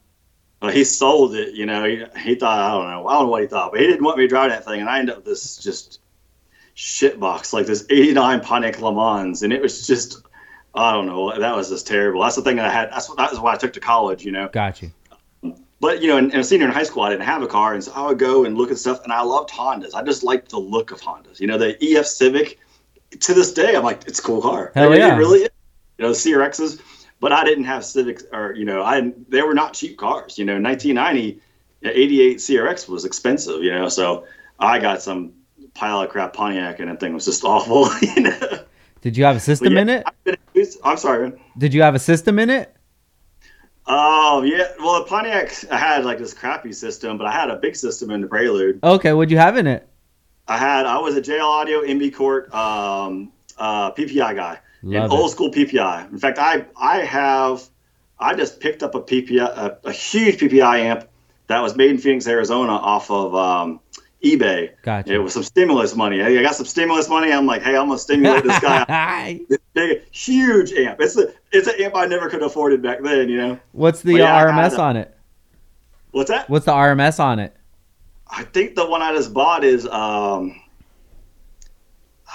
Uh, 0.62 0.70
he 0.70 0.84
sold 0.84 1.34
it, 1.34 1.54
you 1.54 1.66
know. 1.66 1.84
He, 1.84 2.04
he 2.20 2.34
thought 2.36 2.58
I 2.58 2.70
don't 2.70 2.88
know, 2.88 3.06
I 3.06 3.14
don't 3.14 3.24
know 3.24 3.28
what 3.28 3.42
he 3.42 3.48
thought, 3.48 3.72
but 3.72 3.80
he 3.80 3.86
didn't 3.86 4.04
want 4.04 4.16
me 4.16 4.24
to 4.24 4.28
drive 4.28 4.50
that 4.50 4.64
thing, 4.64 4.80
and 4.80 4.88
I 4.88 5.00
ended 5.00 5.16
up 5.16 5.18
with 5.18 5.26
this 5.26 5.58
just 5.58 6.00
shit 6.76 7.18
box 7.18 7.52
like 7.52 7.66
this 7.66 7.84
'89 7.90 8.40
Pontiac 8.40 8.80
Le 8.80 8.92
Mans, 8.92 9.42
and 9.42 9.52
it 9.52 9.60
was 9.60 9.86
just 9.86 10.22
I 10.74 10.92
don't 10.92 11.06
know, 11.06 11.36
that 11.36 11.56
was 11.56 11.70
just 11.70 11.86
terrible. 11.86 12.20
That's 12.20 12.36
the 12.36 12.42
thing 12.42 12.56
that 12.56 12.66
I 12.66 12.70
had. 12.70 12.90
That's 12.92 13.08
that 13.14 13.30
was 13.30 13.40
why 13.40 13.54
I 13.54 13.56
took 13.56 13.72
to 13.72 13.80
college, 13.80 14.24
you 14.24 14.30
know. 14.30 14.48
Got 14.48 14.82
you. 14.82 14.92
But 15.80 16.02
you 16.02 16.08
know, 16.08 16.18
in, 16.18 16.30
in 16.30 16.40
a 16.40 16.44
senior 16.44 16.66
in 16.66 16.72
high 16.72 16.84
school, 16.84 17.02
I 17.02 17.10
didn't 17.10 17.24
have 17.24 17.42
a 17.42 17.46
car, 17.46 17.74
and 17.74 17.82
so 17.82 17.92
I 17.92 18.06
would 18.06 18.18
go 18.18 18.44
and 18.44 18.56
look 18.56 18.70
at 18.70 18.78
stuff, 18.78 19.02
and 19.02 19.12
I 19.12 19.22
loved 19.22 19.50
Hondas. 19.50 19.94
I 19.94 20.02
just 20.02 20.22
liked 20.22 20.50
the 20.50 20.58
look 20.58 20.90
of 20.92 21.00
Hondas. 21.00 21.40
You 21.40 21.46
know, 21.46 21.58
the 21.58 21.76
EF 21.82 22.06
Civic. 22.06 22.60
To 23.20 23.34
this 23.34 23.54
day, 23.54 23.74
I'm 23.76 23.84
like, 23.84 24.02
it's 24.06 24.18
a 24.18 24.22
cool 24.22 24.42
car. 24.42 24.72
Hell 24.74 24.88
I 24.88 24.90
mean, 24.90 24.98
yeah. 24.98 25.14
It 25.14 25.18
really 25.18 25.40
is. 25.40 25.50
You 25.96 26.04
know, 26.04 26.12
the 26.12 26.18
CRXs. 26.18 26.80
But 27.20 27.32
I 27.32 27.44
didn't 27.44 27.64
have 27.64 27.84
Civics, 27.84 28.24
or 28.30 28.52
you 28.52 28.66
know, 28.66 28.82
I 28.82 29.12
they 29.28 29.40
were 29.40 29.54
not 29.54 29.72
cheap 29.72 29.96
cars. 29.96 30.36
You 30.36 30.44
know, 30.44 30.60
1990, 30.60 31.40
88 31.82 32.36
CRX 32.36 32.88
was 32.88 33.06
expensive. 33.06 33.62
You 33.62 33.72
know, 33.72 33.88
so 33.88 34.26
I 34.58 34.78
got 34.78 35.00
some 35.00 35.32
pile 35.76 36.00
of 36.02 36.10
crap 36.10 36.32
Pontiac, 36.32 36.80
and 36.80 36.90
that 36.90 37.00
thing 37.00 37.14
was 37.14 37.24
just 37.24 37.44
awful. 37.44 37.88
You 38.00 38.22
know. 38.22 38.58
Did 39.02 39.16
you 39.16 39.24
have 39.24 39.36
a 39.36 39.40
system 39.40 39.74
yeah, 39.74 39.82
in 39.82 39.88
it? 39.88 40.06
I'm 40.82 40.96
sorry. 40.96 41.32
Did 41.58 41.74
you 41.74 41.82
have 41.82 41.94
a 41.94 41.98
system 41.98 42.38
in 42.38 42.50
it? 42.50 42.74
Oh 43.86 44.42
yeah, 44.42 44.72
well 44.80 45.00
the 45.00 45.06
Pontiac 45.06 45.52
I 45.70 45.78
had 45.78 46.04
like 46.04 46.18
this 46.18 46.34
crappy 46.34 46.72
system, 46.72 47.18
but 47.18 47.26
I 47.26 47.32
had 47.32 47.50
a 47.50 47.56
big 47.56 47.76
system 47.76 48.10
in 48.10 48.20
the 48.20 48.26
Prelude. 48.26 48.80
Okay, 48.82 49.12
what'd 49.12 49.30
you 49.30 49.38
have 49.38 49.56
in 49.56 49.66
it? 49.66 49.88
I 50.48 50.58
had 50.58 50.86
I 50.86 50.98
was 50.98 51.16
a 51.16 51.22
JL 51.22 51.44
Audio 51.44 51.82
MB 51.82 52.14
Quart 52.14 52.52
um, 52.52 53.32
uh, 53.58 53.92
PPI 53.92 54.34
guy, 54.34 54.58
Love 54.82 55.04
an 55.04 55.10
it. 55.12 55.14
old 55.14 55.30
school 55.30 55.52
PPI. 55.52 56.10
In 56.10 56.18
fact, 56.18 56.38
I 56.38 56.66
I 56.76 56.98
have 56.98 57.62
I 58.18 58.34
just 58.34 58.58
picked 58.58 58.82
up 58.82 58.96
a 58.96 59.00
PPI 59.00 59.44
a, 59.44 59.78
a 59.84 59.92
huge 59.92 60.38
PPI 60.40 60.80
amp 60.80 61.08
that 61.46 61.60
was 61.62 61.76
made 61.76 61.90
in 61.90 61.98
Phoenix, 61.98 62.26
Arizona, 62.26 62.72
off 62.72 63.08
of 63.10 63.34
um, 63.36 63.80
eBay. 64.24 64.70
Gotcha. 64.82 65.14
It 65.14 65.18
was 65.18 65.34
some 65.34 65.42
stimulus 65.42 65.94
money. 65.94 66.22
I 66.22 66.42
got 66.42 66.54
some 66.54 66.66
stimulus 66.66 67.08
money. 67.08 67.32
I'm 67.32 67.46
like, 67.46 67.62
hey, 67.62 67.76
I'm 67.76 67.88
gonna 67.88 67.98
stimulate 67.98 68.42
this 68.44 68.58
guy. 68.60 69.40
This 69.48 69.58
big, 69.74 70.02
huge 70.10 70.72
amp. 70.72 71.00
It's 71.00 71.16
a 71.16 71.32
it's 71.52 71.68
an 71.68 71.74
amp 71.80 71.94
I 71.96 72.06
never 72.06 72.28
could 72.28 72.40
have 72.42 72.50
afforded 72.50 72.82
back 72.82 73.02
then. 73.02 73.28
You 73.28 73.36
know 73.36 73.60
What's 73.72 74.00
the 74.02 74.14
yeah, 74.14 74.44
RMS 74.44 74.78
on 74.78 74.96
it? 74.96 75.14
what's 76.12 76.30
that? 76.30 76.48
What's 76.48 76.64
the 76.64 76.72
RMS 76.72 77.20
on 77.20 77.38
it? 77.38 77.54
I 78.28 78.44
think 78.44 78.74
the 78.74 78.86
one 78.86 79.02
I 79.02 79.12
just 79.14 79.34
bought 79.34 79.64
is 79.64 79.86
um 79.86 80.60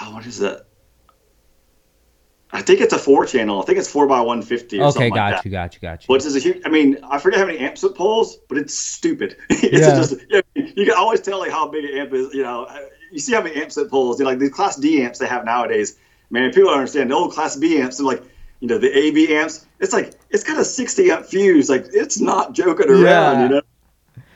oh, 0.00 0.14
what 0.14 0.24
is 0.26 0.38
that? 0.38 0.66
I 2.54 2.60
think 2.60 2.80
it's 2.82 2.92
a 2.92 2.98
four 2.98 3.24
channel. 3.24 3.62
I 3.62 3.64
think 3.64 3.78
it's 3.78 3.90
four 3.90 4.06
by 4.06 4.20
one 4.20 4.42
fifty 4.42 4.80
Okay, 4.80 5.08
got 5.08 5.32
like 5.32 5.44
you, 5.44 5.50
got 5.50 5.74
you, 5.74 5.80
got 5.80 6.02
you. 6.02 6.12
Which 6.12 6.26
is 6.26 6.36
a 6.36 6.38
huge. 6.38 6.60
I 6.66 6.68
mean, 6.68 6.98
I 7.02 7.18
forget 7.18 7.40
how 7.40 7.46
many 7.46 7.58
amps 7.58 7.82
it 7.82 7.94
pulls, 7.94 8.36
but 8.48 8.58
it's 8.58 8.74
stupid. 8.74 9.36
it's 9.50 9.86
Yeah. 9.86 9.96
just 9.96 10.14
yeah, 10.28 10.40
you 10.76 10.84
can 10.84 10.94
always 10.94 11.20
tell 11.20 11.38
like 11.38 11.50
how 11.50 11.68
big 11.68 11.84
an 11.84 11.98
amp 11.98 12.12
is. 12.12 12.34
You 12.34 12.42
know, 12.42 12.68
you 13.10 13.18
see 13.18 13.34
how 13.34 13.42
many 13.42 13.60
amps 13.60 13.76
it 13.76 13.90
pulls. 13.90 14.18
You 14.18 14.24
know, 14.24 14.30
like 14.30 14.38
the 14.38 14.50
Class 14.50 14.76
D 14.76 15.02
amps 15.02 15.18
they 15.18 15.26
have 15.26 15.44
nowadays. 15.44 15.96
Man, 16.30 16.50
people 16.50 16.70
don't 16.70 16.78
understand 16.78 17.10
the 17.10 17.14
old 17.14 17.32
Class 17.32 17.56
B 17.56 17.80
amps. 17.80 17.98
They're 17.98 18.06
like, 18.06 18.22
you 18.60 18.68
know, 18.68 18.78
the 18.78 18.96
AB 18.96 19.34
amps. 19.34 19.66
It's 19.80 19.92
like 19.92 20.14
it's 20.30 20.44
got 20.44 20.58
a 20.58 20.64
sixty 20.64 21.10
amp 21.10 21.26
fuse. 21.26 21.68
Like 21.68 21.86
it's 21.92 22.20
not 22.20 22.54
joking 22.54 22.88
around. 22.88 23.02
Yeah. 23.04 23.42
You 23.42 23.48
know. 23.48 23.62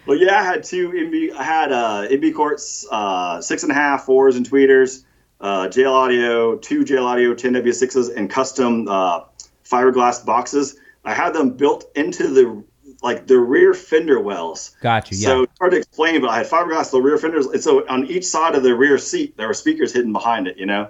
Well, 0.07 0.19
yeah, 0.19 0.39
I 0.39 0.45
had 0.45 0.63
two 0.63 0.91
MB. 0.91 1.33
I 1.33 1.43
had 1.43 1.73
uh, 1.73 2.07
MB 2.09 2.35
Quarts, 2.35 2.87
uh, 2.91 3.41
six 3.41 3.65
and 3.65 3.73
a 3.73 3.75
half 3.75 4.05
fours 4.05 4.37
and 4.37 4.49
tweeters, 4.49 5.05
uh, 5.41 5.67
JL 5.67 5.93
Audio, 5.93 6.57
two 6.57 6.85
JL 6.85 7.05
Audio 7.05 7.35
10W6s, 7.35 8.17
and 8.17 8.31
custom 8.31 8.87
uh, 8.87 9.23
fiberglass 9.65 10.25
boxes. 10.25 10.79
I 11.05 11.13
had 11.13 11.35
them 11.35 11.51
built 11.51 11.91
into 11.97 12.29
the 12.29 12.65
like 13.07 13.27
the 13.27 13.39
rear 13.39 13.73
fender 13.73 14.21
wells. 14.21 14.77
Got 14.83 15.11
you, 15.11 15.17
yeah. 15.19 15.27
So 15.29 15.43
it's 15.45 15.59
hard 15.59 15.73
to 15.73 15.79
explain, 15.79 16.21
but 16.21 16.29
I 16.31 16.39
had 16.39 16.47
fiberglass 16.47 16.91
the 16.91 17.01
rear 17.01 17.17
fenders, 17.17 17.47
and 17.47 17.63
so 17.63 17.87
on 17.89 18.07
each 18.07 18.27
side 18.27 18.55
of 18.55 18.63
the 18.63 18.75
rear 18.75 18.99
seat 18.99 19.37
there 19.37 19.47
were 19.47 19.55
speakers 19.55 19.93
hidden 19.93 20.13
behind 20.13 20.49
it. 20.49 20.57
You 20.59 20.67
know, 20.67 20.89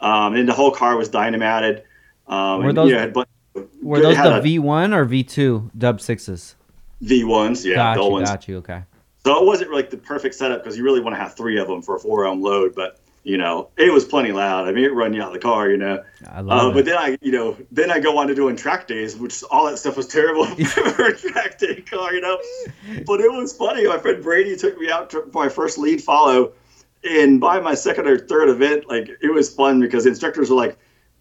um, 0.00 0.34
and 0.34 0.48
the 0.48 0.52
whole 0.54 0.70
car 0.72 0.96
was 0.96 1.08
dynamated. 1.08 1.84
Um, 2.26 2.62
Were 2.62 2.68
and, 2.70 2.76
those- 2.78 2.88
you 2.88 2.94
know, 2.94 3.00
had 3.00 3.12
bu- 3.12 3.24
Were 3.82 4.00
those 4.00 4.16
the 4.16 4.40
V 4.40 4.58
one 4.58 4.94
or 4.94 5.04
V2 5.04 5.70
dub 5.76 6.00
sixes? 6.00 6.56
V1s? 7.04 7.64
Yeah, 7.64 7.74
got 7.74 7.96
you, 8.02 8.10
ones. 8.10 8.30
got 8.30 8.48
you. 8.48 8.56
Okay. 8.58 8.82
So 9.24 9.38
it 9.40 9.44
wasn't 9.46 9.72
like 9.72 9.90
the 9.90 9.96
perfect 9.98 10.34
setup 10.34 10.62
because 10.62 10.76
you 10.76 10.84
really 10.84 11.00
want 11.00 11.14
to 11.14 11.20
have 11.20 11.36
three 11.36 11.58
of 11.58 11.68
them 11.68 11.82
for 11.82 11.96
a 11.96 12.00
four 12.00 12.24
ohm 12.24 12.40
load, 12.42 12.74
but 12.74 12.98
you 13.24 13.36
know 13.38 13.68
it 13.76 13.92
was 13.92 14.04
plenty 14.04 14.32
loud. 14.32 14.66
I 14.68 14.72
mean, 14.72 14.84
it 14.84 14.92
run 14.94 15.12
you 15.14 15.22
out 15.22 15.28
of 15.28 15.34
the 15.34 15.38
car, 15.40 15.70
you 15.70 15.76
know. 15.76 16.02
I 16.30 16.40
love 16.40 16.66
Uh, 16.66 16.70
it. 16.70 16.74
but 16.74 16.84
then 16.84 16.98
I, 16.98 17.16
you 17.22 17.32
know, 17.32 17.56
then 17.70 17.90
I 17.90 18.00
go 18.00 18.18
on 18.18 18.26
to 18.28 18.34
doing 18.34 18.56
track 18.56 18.86
days, 18.88 19.16
which 19.16 19.42
all 19.50 19.66
that 19.66 19.76
stuff 19.78 19.96
was 19.96 20.06
terrible 20.08 20.44
for 20.66 21.06
a 21.06 21.16
track 21.16 21.58
day 21.58 21.80
car, 21.82 22.12
you 22.14 22.20
know. 22.20 22.38
But 23.06 23.20
it 23.20 23.30
was 23.30 23.56
funny. 23.56 23.86
My 23.86 23.98
friend 23.98 24.22
Brady 24.22 24.56
took 24.56 24.78
me 24.78 24.90
out 24.90 25.10
to 25.10 25.28
my 25.32 25.48
first 25.48 25.78
lead 25.78 26.02
follow, 26.02 26.52
and 27.04 27.40
by 27.40 27.60
my 27.60 27.74
second 27.74 28.06
or 28.08 28.18
third 28.18 28.48
event, 28.48 28.88
like 28.88 29.08
it 29.22 29.32
was 29.32 29.52
fun 29.54 29.80
because 29.80 30.04
the 30.04 30.10
instructors 30.10 30.50
were 30.50 30.56
like, 30.56 30.76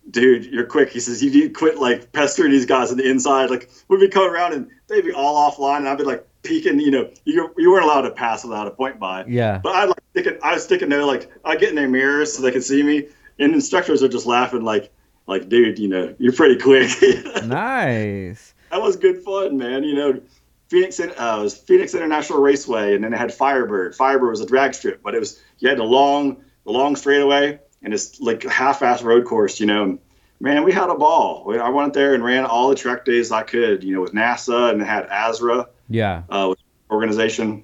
"Dude, 0.10 0.46
you're 0.46 0.66
quick." 0.66 0.90
He 0.90 1.00
says, 1.00 1.24
"You 1.24 1.30
need 1.32 1.42
to 1.42 1.50
quit 1.50 1.78
like 1.78 2.12
pestering 2.12 2.52
these 2.52 2.66
guys 2.66 2.92
on 2.92 2.98
the 2.98 3.10
inside." 3.10 3.50
Like 3.52 3.70
we'd 3.88 4.00
be 4.00 4.08
coming 4.10 4.30
around 4.32 4.54
and 4.54 4.70
they'd 4.88 5.06
be 5.06 5.12
all 5.14 5.52
offline, 5.52 5.78
and 5.78 5.90
I'd 5.90 5.98
be 6.00 6.04
like 6.04 6.28
peeking. 6.44 6.80
You 6.80 6.92
know, 6.92 7.10
you 7.26 7.54
you 7.58 7.72
weren't 7.72 7.86
allowed 7.86 8.02
to 8.02 8.12
pass 8.12 8.44
without 8.44 8.68
a 8.68 8.72
point 8.72 9.00
by. 9.00 9.26
yeah. 9.26 9.60
But 9.60 9.76
I 9.76 9.86
like 9.86 9.98
sticking, 10.12 10.38
I 10.44 10.54
was 10.54 10.64
sticking 10.64 10.90
there 10.90 11.04
like 11.06 11.32
I 11.44 11.56
get 11.56 11.70
in 11.70 11.76
their 11.76 11.90
mirrors 11.90 12.34
so 12.34 12.42
they 12.42 12.52
can 12.52 12.62
see 12.62 12.84
me, 12.84 13.08
and 13.40 13.54
instructors 13.54 14.04
are 14.04 14.08
just 14.10 14.26
laughing 14.26 14.64
like, 14.64 14.92
like, 15.28 15.50
dude, 15.50 15.80
you 15.80 15.88
know, 15.88 16.16
you're 16.20 16.34
pretty 16.34 16.58
quick. 16.58 16.90
Nice. 17.46 18.54
that 18.70 18.82
was 18.82 18.96
good 18.96 19.24
fun, 19.24 19.58
man. 19.58 19.84
You 19.84 19.96
know, 19.96 20.22
Phoenix, 20.70 21.00
uh, 21.00 21.04
it 21.40 21.44
was 21.44 21.58
Phoenix 21.58 21.94
International 21.94 22.40
Raceway, 22.42 22.96
and 22.96 23.04
then 23.04 23.14
it 23.14 23.18
had 23.18 23.34
Firebird. 23.34 23.96
Firebird 23.96 24.30
was 24.30 24.42
a 24.42 24.46
drag 24.46 24.74
strip, 24.74 25.02
but 25.04 25.16
it 25.16 25.20
was 25.20 25.42
you 25.60 25.70
had 25.70 25.78
the 25.78 25.84
long, 25.84 26.44
the 26.66 26.72
long 26.72 26.96
straightaway, 26.96 27.60
and 27.84 27.94
it's 27.94 28.20
like 28.22 28.46
a 28.46 28.50
half-ass 28.50 29.02
road 29.04 29.26
course. 29.26 29.60
You 29.60 29.66
know, 29.66 30.00
man, 30.40 30.64
we 30.64 30.72
had 30.72 30.90
a 30.90 30.96
ball. 30.96 31.54
I 31.60 31.70
went 31.70 31.94
there 31.94 32.14
and 32.14 32.24
ran 32.24 32.46
all 32.46 32.70
the 32.70 32.76
track 32.76 33.06
days 33.06 33.32
I 33.32 33.44
could. 33.44 33.84
You 33.84 33.96
know, 33.96 34.02
with 34.02 34.14
NASA 34.14 34.72
and 34.72 34.82
it 34.82 34.86
had 34.86 35.10
ASRA 35.10 35.68
Yeah. 35.94 36.24
uh, 36.30 36.54
organization. 36.90 37.64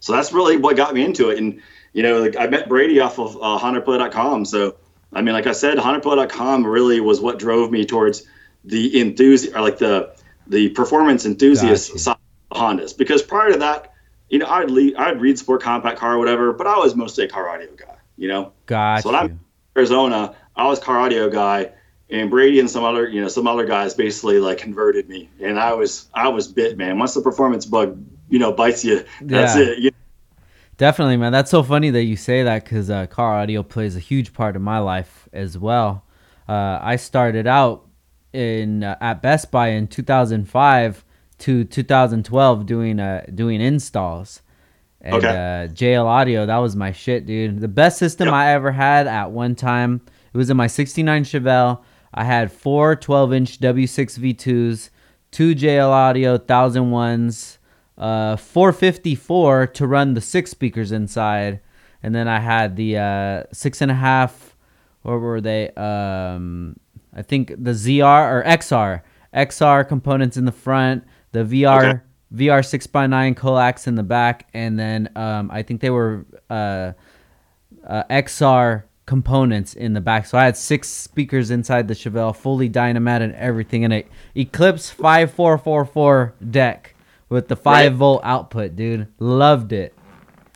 So 0.00 0.12
that's 0.12 0.32
really 0.32 0.56
what 0.56 0.76
got 0.76 0.94
me 0.94 1.04
into 1.04 1.30
it. 1.30 1.38
And, 1.38 1.60
you 1.92 2.02
know, 2.02 2.20
like 2.20 2.36
I 2.36 2.46
met 2.46 2.68
Brady 2.68 3.00
off 3.00 3.18
of 3.18 3.36
uh, 3.36 3.58
HondaPrelude.com. 3.58 4.44
So, 4.44 4.76
I 5.12 5.22
mean, 5.22 5.34
like 5.34 5.46
I 5.46 5.52
said, 5.52 5.78
HondaPrelude.com 5.78 6.66
really 6.66 7.00
was 7.00 7.20
what 7.20 7.38
drove 7.38 7.70
me 7.70 7.84
towards 7.84 8.24
the 8.64 9.00
enthusiast, 9.00 9.54
or 9.56 9.60
like 9.62 9.78
the 9.78 10.14
the 10.46 10.68
performance 10.70 11.26
enthusiast 11.26 11.88
Gotcha. 11.88 11.98
side 11.98 12.16
of 12.50 12.56
Hondas. 12.58 12.96
Because 12.96 13.22
prior 13.22 13.52
to 13.52 13.58
that, 13.58 13.92
you 14.28 14.38
know, 14.38 14.46
I'd, 14.46 14.70
lead, 14.70 14.96
I'd 14.96 15.20
read 15.20 15.38
Sport 15.38 15.62
Compact 15.62 15.98
Car 15.98 16.14
or 16.14 16.18
whatever, 16.18 16.52
but 16.52 16.66
I 16.66 16.76
was 16.78 16.94
mostly 16.94 17.24
a 17.24 17.28
car 17.28 17.48
audio 17.48 17.68
guy, 17.76 17.96
you 18.16 18.28
know? 18.28 18.52
Got 18.66 19.02
So 19.02 19.10
when 19.10 19.18
I'm. 19.18 19.40
Arizona, 19.76 20.34
I 20.56 20.66
was 20.66 20.78
car 20.78 20.98
audio 20.98 21.28
guy, 21.28 21.72
and 22.10 22.30
Brady 22.30 22.60
and 22.60 22.70
some 22.70 22.84
other, 22.84 23.08
you 23.08 23.20
know, 23.20 23.28
some 23.28 23.46
other 23.46 23.64
guys 23.66 23.94
basically 23.94 24.38
like 24.38 24.58
converted 24.58 25.08
me, 25.08 25.28
and 25.40 25.58
I 25.58 25.72
was, 25.72 26.08
I 26.14 26.28
was 26.28 26.48
bit, 26.48 26.76
man. 26.78 26.98
Once 26.98 27.14
the 27.14 27.20
performance 27.22 27.66
bug, 27.66 28.02
you 28.28 28.38
know, 28.38 28.52
bites 28.52 28.84
you, 28.84 29.04
that's 29.22 29.56
Yeah. 29.56 29.62
it. 29.62 29.78
You, 29.78 29.90
Definitely, 30.78 31.16
man. 31.16 31.32
That's 31.32 31.50
so 31.50 31.62
funny 31.62 31.88
that 31.90 32.02
you 32.04 32.16
say 32.16 32.42
that 32.42 32.64
because 32.64 32.90
uh, 32.90 33.06
car 33.06 33.38
audio 33.38 33.62
plays 33.62 33.96
a 33.96 34.00
huge 34.00 34.34
part 34.34 34.56
of 34.56 34.62
my 34.62 34.78
life 34.78 35.26
as 35.32 35.56
well. 35.56 36.04
Uh, 36.46 36.78
I 36.82 36.96
started 36.96 37.46
out 37.46 37.86
in 38.34 38.84
uh, 38.84 38.98
at 39.00 39.22
Best 39.22 39.50
Buy 39.50 39.68
in 39.68 39.86
2005 39.86 41.02
to 41.38 41.64
2012 41.64 42.66
doing 42.66 43.00
uh, 43.00 43.24
doing 43.34 43.60
installs. 43.62 44.42
And 45.00 45.14
Okay. 45.14 45.28
uh, 45.28 45.68
JL 45.72 46.04
Audio, 46.04 46.44
that 46.44 46.58
was 46.58 46.76
my 46.76 46.92
shit, 46.92 47.24
dude. 47.26 47.60
The 47.60 47.68
best 47.68 47.96
system 47.98 48.26
Yep. 48.26 48.34
I 48.34 48.52
ever 48.52 48.72
had 48.72 49.06
at 49.06 49.30
one 49.30 49.54
time. 49.54 50.02
It 50.34 50.36
was 50.36 50.50
in 50.50 50.56
my 50.58 50.66
69 50.66 51.24
Chevelle. 51.24 51.80
I 52.16 52.24
had 52.24 52.50
four 52.50 52.96
12 52.96 53.32
inch 53.34 53.60
W6 53.60 54.18
V2s, 54.18 54.90
two 55.30 55.54
JL 55.54 55.90
Audio 55.90 56.38
1001s, 56.38 57.58
uh, 57.98 58.36
454 58.36 59.66
to 59.66 59.86
run 59.86 60.14
the 60.14 60.20
six 60.22 60.50
speakers 60.50 60.92
inside, 60.92 61.60
and 62.02 62.14
then 62.14 62.26
I 62.26 62.40
had 62.40 62.76
the 62.76 62.96
uh, 62.98 63.42
six 63.52 63.82
and 63.82 63.90
a 63.90 63.94
half. 63.94 64.56
What 65.02 65.20
were 65.20 65.40
they? 65.40 65.70
Um, 65.72 66.76
I 67.14 67.22
think 67.22 67.48
the 67.50 67.72
ZR 67.72 68.32
or 68.32 68.42
XR, 68.44 69.02
XR 69.34 69.86
components 69.86 70.36
in 70.36 70.46
the 70.46 70.52
front, 70.52 71.04
the 71.32 71.44
VR, 71.44 71.84
Okay. 71.84 72.00
VR 72.34 72.64
six 72.64 72.86
x 72.86 73.08
nine 73.08 73.34
coax 73.34 73.86
in 73.86 73.94
the 73.94 74.02
back, 74.02 74.48
and 74.52 74.78
then 74.78 75.08
um, 75.16 75.50
I 75.50 75.62
think 75.62 75.80
they 75.80 75.90
were 75.90 76.26
uh, 76.50 76.92
uh, 77.86 78.02
XR 78.10 78.82
components 79.06 79.72
in 79.74 79.92
the 79.94 80.00
back. 80.00 80.26
So 80.26 80.36
I 80.36 80.44
had 80.44 80.56
six 80.56 80.88
speakers 80.88 81.50
inside 81.50 81.88
the 81.88 81.94
Chevelle, 81.94 82.34
fully 82.34 82.68
Dynamat 82.68 83.22
and 83.22 83.34
everything 83.36 83.82
in 83.84 83.92
it. 83.92 84.08
Eclipse 84.34 84.90
five 84.90 85.30
four 85.32 85.56
four 85.58 85.84
four 85.84 86.34
deck 86.50 86.94
with 87.28 87.48
the 87.48 87.56
five 87.56 87.92
Right. 87.92 87.98
volt 87.98 88.20
output, 88.24 88.76
dude. 88.76 89.06
Loved 89.18 89.72
it. 89.72 89.94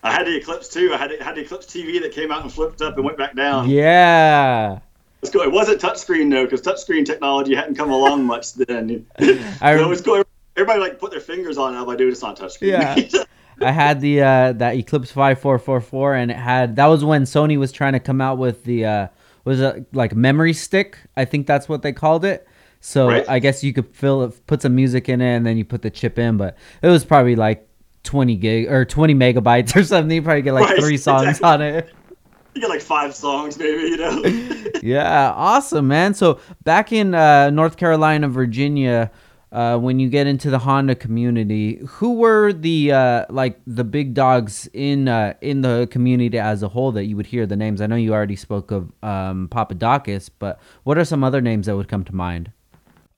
I 0.02 0.12
had 0.12 0.26
the 0.26 0.36
Eclipse 0.36 0.68
too. 0.68 0.92
I 0.94 0.96
had 0.96 1.10
had 1.20 1.36
the 1.36 1.42
Eclipse 1.42 1.66
TV 1.66 2.00
that 2.02 2.12
came 2.12 2.32
out 2.32 2.42
and 2.42 2.52
flipped 2.52 2.82
up 2.82 2.96
and 2.96 3.04
went 3.04 3.18
back 3.18 3.36
down. 3.36 3.68
Yeah. 3.68 4.80
It's 5.22 5.30
cool. 5.30 5.42
It 5.42 5.52
wasn't 5.52 5.80
touchscreen 5.80 6.30
though, 6.30 6.44
because 6.44 6.62
touchscreen 6.62 7.04
technology 7.04 7.54
hadn't 7.54 7.74
come 7.74 7.90
along 7.90 8.24
much 8.24 8.54
then. 8.54 9.06
I 9.18 9.76
so 9.76 9.84
it 9.84 9.88
was 9.88 10.00
cool. 10.00 10.24
Everybody 10.56 10.80
like 10.80 10.98
put 10.98 11.10
their 11.10 11.20
fingers 11.20 11.58
on 11.58 11.74
it. 11.74 11.78
I'm 11.78 11.86
like, 11.86 11.98
dude, 11.98 12.12
it's 12.12 12.22
not 12.22 12.38
touchscreen. 12.38 12.70
Yeah. 13.12 13.24
I 13.60 13.72
had 13.72 14.00
the 14.00 14.22
uh, 14.22 14.52
that 14.54 14.76
Eclipse 14.76 15.10
five 15.12 15.38
four 15.40 15.58
four 15.58 15.80
four, 15.80 16.14
and 16.14 16.30
it 16.30 16.36
had 16.36 16.76
that 16.76 16.86
was 16.86 17.04
when 17.04 17.22
Sony 17.24 17.58
was 17.58 17.72
trying 17.72 17.92
to 17.92 18.00
come 18.00 18.20
out 18.20 18.38
with 18.38 18.64
the 18.64 18.84
uh, 18.86 19.08
was 19.44 19.60
it 19.60 19.94
like 19.94 20.14
memory 20.14 20.52
stick? 20.52 20.98
I 21.16 21.24
think 21.24 21.46
that's 21.46 21.68
what 21.68 21.82
they 21.82 21.92
called 21.92 22.24
it. 22.24 22.46
So 22.80 23.08
Right. 23.08 23.28
I 23.28 23.38
guess 23.38 23.62
you 23.62 23.72
could 23.74 23.94
fill 23.94 24.22
it, 24.22 24.46
put 24.46 24.62
some 24.62 24.74
music 24.74 25.08
in 25.08 25.20
it, 25.20 25.36
and 25.36 25.44
then 25.46 25.56
you 25.58 25.64
put 25.64 25.82
the 25.82 25.90
chip 25.90 26.18
in. 26.18 26.36
But 26.38 26.56
it 26.82 26.88
was 26.88 27.04
probably 27.04 27.36
like 27.36 27.68
twenty 28.02 28.36
gig 28.36 28.70
or 28.70 28.84
twenty 28.86 29.14
megabytes 29.14 29.76
or 29.76 29.84
something. 29.84 30.14
You 30.14 30.22
probably 30.22 30.42
get 30.42 30.54
like 30.54 30.68
Right, 30.70 30.80
three 30.80 30.96
songs 30.96 31.28
exactly. 31.28 31.46
on 31.48 31.60
it. 31.62 31.92
you 32.54 32.62
get 32.62 32.70
like 32.70 32.80
five 32.80 33.14
songs, 33.14 33.58
maybe. 33.58 33.82
You 33.90 33.96
know. 33.98 34.70
yeah, 34.82 35.32
awesome, 35.36 35.86
man. 35.88 36.14
So 36.14 36.40
back 36.64 36.92
in 36.92 37.14
uh, 37.14 37.50
North 37.50 37.76
Carolina, 37.76 38.28
Virginia, 38.28 39.10
uh, 39.52 39.78
when 39.78 39.98
you 39.98 40.08
get 40.08 40.26
into 40.26 40.50
the 40.50 40.60
Honda 40.60 40.94
community, 40.94 41.80
who 41.86 42.14
were 42.14 42.52
the 42.52 42.92
uh, 42.92 43.26
like 43.30 43.60
the 43.66 43.84
big 43.84 44.14
dogs 44.14 44.68
in 44.72 45.08
uh, 45.08 45.34
in 45.40 45.62
the 45.62 45.88
community 45.90 46.38
as 46.38 46.62
a 46.62 46.68
whole 46.68 46.92
that 46.92 47.06
you 47.06 47.16
would 47.16 47.26
hear 47.26 47.46
the 47.46 47.56
names? 47.56 47.80
I 47.80 47.86
know 47.86 47.96
you 47.96 48.12
already 48.12 48.36
spoke 48.36 48.70
of 48.70 48.92
um, 49.02 49.48
Papadakis, 49.48 50.30
but 50.38 50.60
what 50.84 50.98
are 50.98 51.04
some 51.04 51.24
other 51.24 51.40
names 51.40 51.66
that 51.66 51.76
would 51.76 51.88
come 51.88 52.04
to 52.04 52.14
mind? 52.14 52.52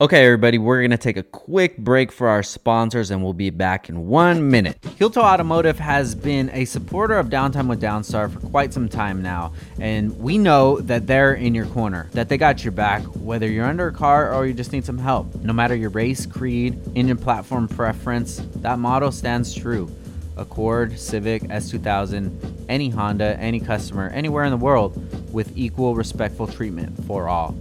Okay, 0.02 0.24
everybody, 0.24 0.58
we're 0.58 0.80
going 0.80 0.90
to 0.90 0.96
take 0.96 1.16
a 1.16 1.22
quick 1.22 1.78
break 1.78 2.10
for 2.10 2.26
our 2.26 2.42
sponsors 2.42 3.12
and 3.12 3.22
we'll 3.22 3.32
be 3.34 3.50
back 3.50 3.88
in 3.88 4.08
one 4.08 4.50
minute. 4.50 4.76
Heel 4.98 5.08
Toe 5.08 5.20
Automotive 5.20 5.78
has 5.78 6.16
been 6.16 6.50
a 6.52 6.64
supporter 6.64 7.16
of 7.16 7.28
Downtime 7.28 7.68
with 7.68 7.80
Downstar 7.80 8.28
for 8.28 8.40
quite 8.40 8.74
some 8.74 8.88
time 8.88 9.22
now, 9.22 9.52
and 9.78 10.18
we 10.18 10.38
know 10.38 10.80
that 10.80 11.06
they're 11.06 11.34
in 11.34 11.54
your 11.54 11.66
corner, 11.66 12.08
that 12.14 12.28
they 12.28 12.36
got 12.36 12.64
your 12.64 12.72
back, 12.72 13.04
whether 13.14 13.46
you're 13.46 13.64
under 13.64 13.86
a 13.86 13.92
car 13.92 14.34
or 14.34 14.44
you 14.44 14.54
just 14.54 14.72
need 14.72 14.84
some 14.84 14.98
help. 14.98 15.36
No 15.36 15.52
matter 15.52 15.76
your 15.76 15.90
race, 15.90 16.26
creed, 16.26 16.80
engine 16.96 17.16
platform 17.16 17.68
preference, 17.68 18.42
that 18.56 18.80
motto 18.80 19.10
stands 19.10 19.54
true. 19.54 19.88
Accord, 20.36 20.98
Civic, 20.98 21.42
S2000, 21.42 22.64
any 22.68 22.88
Honda, 22.88 23.38
any 23.38 23.60
customer, 23.60 24.08
anywhere 24.08 24.42
in 24.42 24.50
the 24.50 24.56
world 24.56 25.32
with 25.32 25.56
equal 25.56 25.94
respectful 25.94 26.48
treatment 26.48 27.04
for 27.04 27.28
all. 27.28 27.54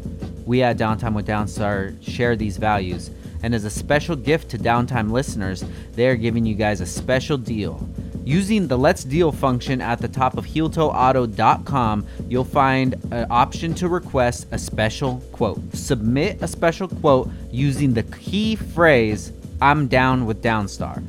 We 0.45 0.63
at 0.63 0.77
Downtime 0.77 1.13
with 1.13 1.27
Downstar 1.27 1.95
share 2.01 2.36
these 2.36 2.58
values, 2.58 3.12
and 3.43 3.54
as 3.54 3.63
a 3.63 3.69
special 3.69 4.15
gift 4.15 4.49
to 4.49 4.58
Downtime 4.58 5.12
listeners, 5.12 5.63
they 5.93 6.08
are 6.08 6.15
giving 6.15 6.45
you 6.45 6.56
guys 6.56 6.82
a 6.82 6.86
special 6.86 7.38
deal. 7.38 7.88
Using 8.23 8.67
the 8.67 8.77
Let's 8.77 9.04
Deal 9.04 9.32
function 9.32 9.82
at 9.82 9.99
the 9.99 10.08
top 10.08 10.38
of 10.38 10.45
HeelToeAuto.com, 10.45 12.08
you'll 12.27 12.43
find 12.43 12.93
an 13.12 13.27
option 13.32 13.73
to 13.75 13.88
request 13.88 14.47
a 14.51 14.60
special 14.60 15.21
quote. 15.32 15.60
Submit 15.73 16.41
a 16.41 16.47
special 16.47 16.88
quote 16.88 17.30
using 17.49 17.93
the 17.93 18.04
key 18.04 18.56
phrase, 18.56 19.34
I'm 19.62 19.88
down 19.88 20.25
with 20.25 20.43
Downstar. 20.43 21.04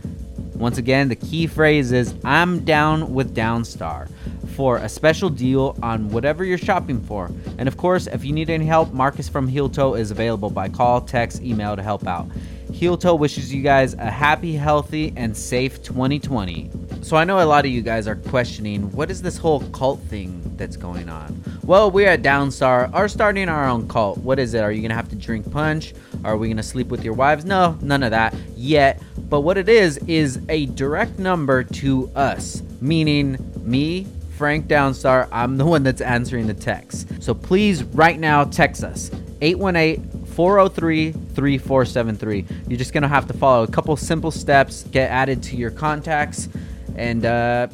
Once 0.55 0.79
again, 0.79 1.09
the 1.09 1.17
key 1.17 1.47
phrase 1.47 1.93
is 1.93 2.15
I'm 2.25 2.61
down 2.61 3.13
with 3.13 3.35
Downstar 3.35 4.09
for 4.53 4.79
a 4.79 4.89
special 4.89 5.29
deal 5.29 5.77
on 5.83 6.09
whatever 6.11 6.45
you're 6.45 6.59
shopping 6.59 7.01
for. 7.01 7.31
And 7.59 7.69
of 7.69 7.77
course, 7.77 8.07
if 8.07 8.25
you 8.25 8.33
need 8.33 8.51
any 8.51 8.67
help, 8.67 8.93
Marcus 8.93 9.29
from 9.29 9.49
Heel 9.49 9.69
Toe 9.69 9.95
is 9.95 10.11
available 10.11 10.51
by 10.51 10.69
call, 10.69 11.01
text, 11.01 11.43
email 11.43 11.77
to 11.77 11.83
help 11.83 12.07
out. 12.07 12.29
Heel 12.73 12.97
Toe 12.97 13.15
wishes 13.15 13.53
you 13.53 13.63
guys 13.63 13.95
a 13.95 14.11
happy, 14.11 14.55
healthy, 14.55 15.13
and 15.17 15.37
safe 15.37 15.83
2020. 15.83 16.71
So 17.03 17.17
I 17.17 17.25
know 17.25 17.43
a 17.43 17.45
lot 17.45 17.65
of 17.65 17.71
you 17.71 17.83
guys 17.83 18.09
are 18.09 18.17
questioning 18.17 18.91
what 18.93 19.11
is 19.11 19.21
this 19.21 19.37
whole 19.37 19.61
cult 19.71 20.01
thing 20.05 20.41
that's 20.57 20.77
going 20.77 21.09
on? 21.09 21.43
Well, 21.65 21.91
we 21.91 22.07
at 22.07 22.23
Downstar 22.23 22.93
are 22.95 23.09
starting 23.09 23.49
our 23.49 23.69
own 23.69 23.89
cult. 23.89 24.19
What 24.19 24.39
is 24.39 24.55
it? 24.55 24.61
Are 24.61 24.73
you 24.73 24.81
gonna 24.83 24.95
have 24.95 25.09
to 25.11 25.17
drink 25.17 25.51
punch? 25.51 25.95
Are 26.25 26.37
we 26.37 26.49
gonna 26.49 26.63
sleep 26.63 26.89
with 26.89 27.05
your 27.05 27.15
wives? 27.15 27.45
No, 27.45 27.77
none 27.83 28.03
of 28.03 28.13
that 28.13 28.35
yet. 28.57 29.03
But 29.29 29.41
what 29.41 29.59
it 29.59 29.69
is 29.69 29.99
is 30.07 30.41
a 30.49 30.67
direct 30.67 31.19
number 31.19 31.65
to 31.65 32.11
us, 32.15 32.63
meaning 32.81 33.37
me, 33.63 34.07
Frank 34.37 34.67
Downstar. 34.67 35.29
I'm 35.31 35.57
the 35.57 35.65
one 35.65 35.83
that's 35.83 36.01
answering 36.01 36.47
the 36.47 36.55
text. 36.55 37.23
So 37.23 37.35
please, 37.35 37.85
right 37.85 38.19
now, 38.19 38.45
text 38.45 38.83
us 38.85 39.11
818 39.41 40.27
403 40.27 41.13
3473. 41.13 42.47
You're 42.69 42.79
just 42.79 42.93
going 42.93 43.03
to 43.03 43.09
have 43.09 43.27
to 43.29 43.35
follow 43.35 43.63
a 43.65 43.69
couple 43.69 43.97
simple 43.97 44.31
steps, 44.31 44.85
get 44.85 45.11
added 45.11 45.43
to 45.45 45.57
your 45.57 45.71
contacts, 45.71 46.49
and 46.97 47.25
uh, 47.25 47.69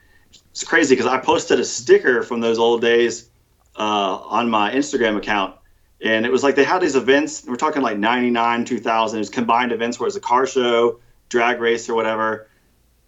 it's 0.51 0.65
crazy 0.65 0.95
because 0.95 1.11
I 1.11 1.19
posted 1.19 1.61
a 1.61 1.65
sticker 1.65 2.23
from 2.23 2.41
those 2.41 2.59
old 2.59 2.81
days 2.81 3.31
uh, 3.77 4.17
on 4.17 4.51
my 4.51 4.73
Instagram 4.73 5.17
account. 5.17 5.57
And 6.05 6.27
it 6.27 6.33
was 6.33 6.43
like 6.43 6.57
they 6.57 6.65
had 6.65 6.81
these 6.81 6.97
events. 6.97 7.45
We're 7.47 7.57
talking 7.57 7.83
like 7.83 7.97
99, 7.99 8.65
2000. 8.65 9.17
It 9.17 9.21
was 9.21 9.31
combined 9.31 9.73
events 9.73 10.01
where 10.01 10.07
it 10.07 10.09
was 10.09 10.17
a 10.17 10.21
car 10.21 10.47
show, 10.47 11.01
drag 11.29 11.61
race, 11.61 11.89
or 11.89 11.95
whatever 11.95 12.49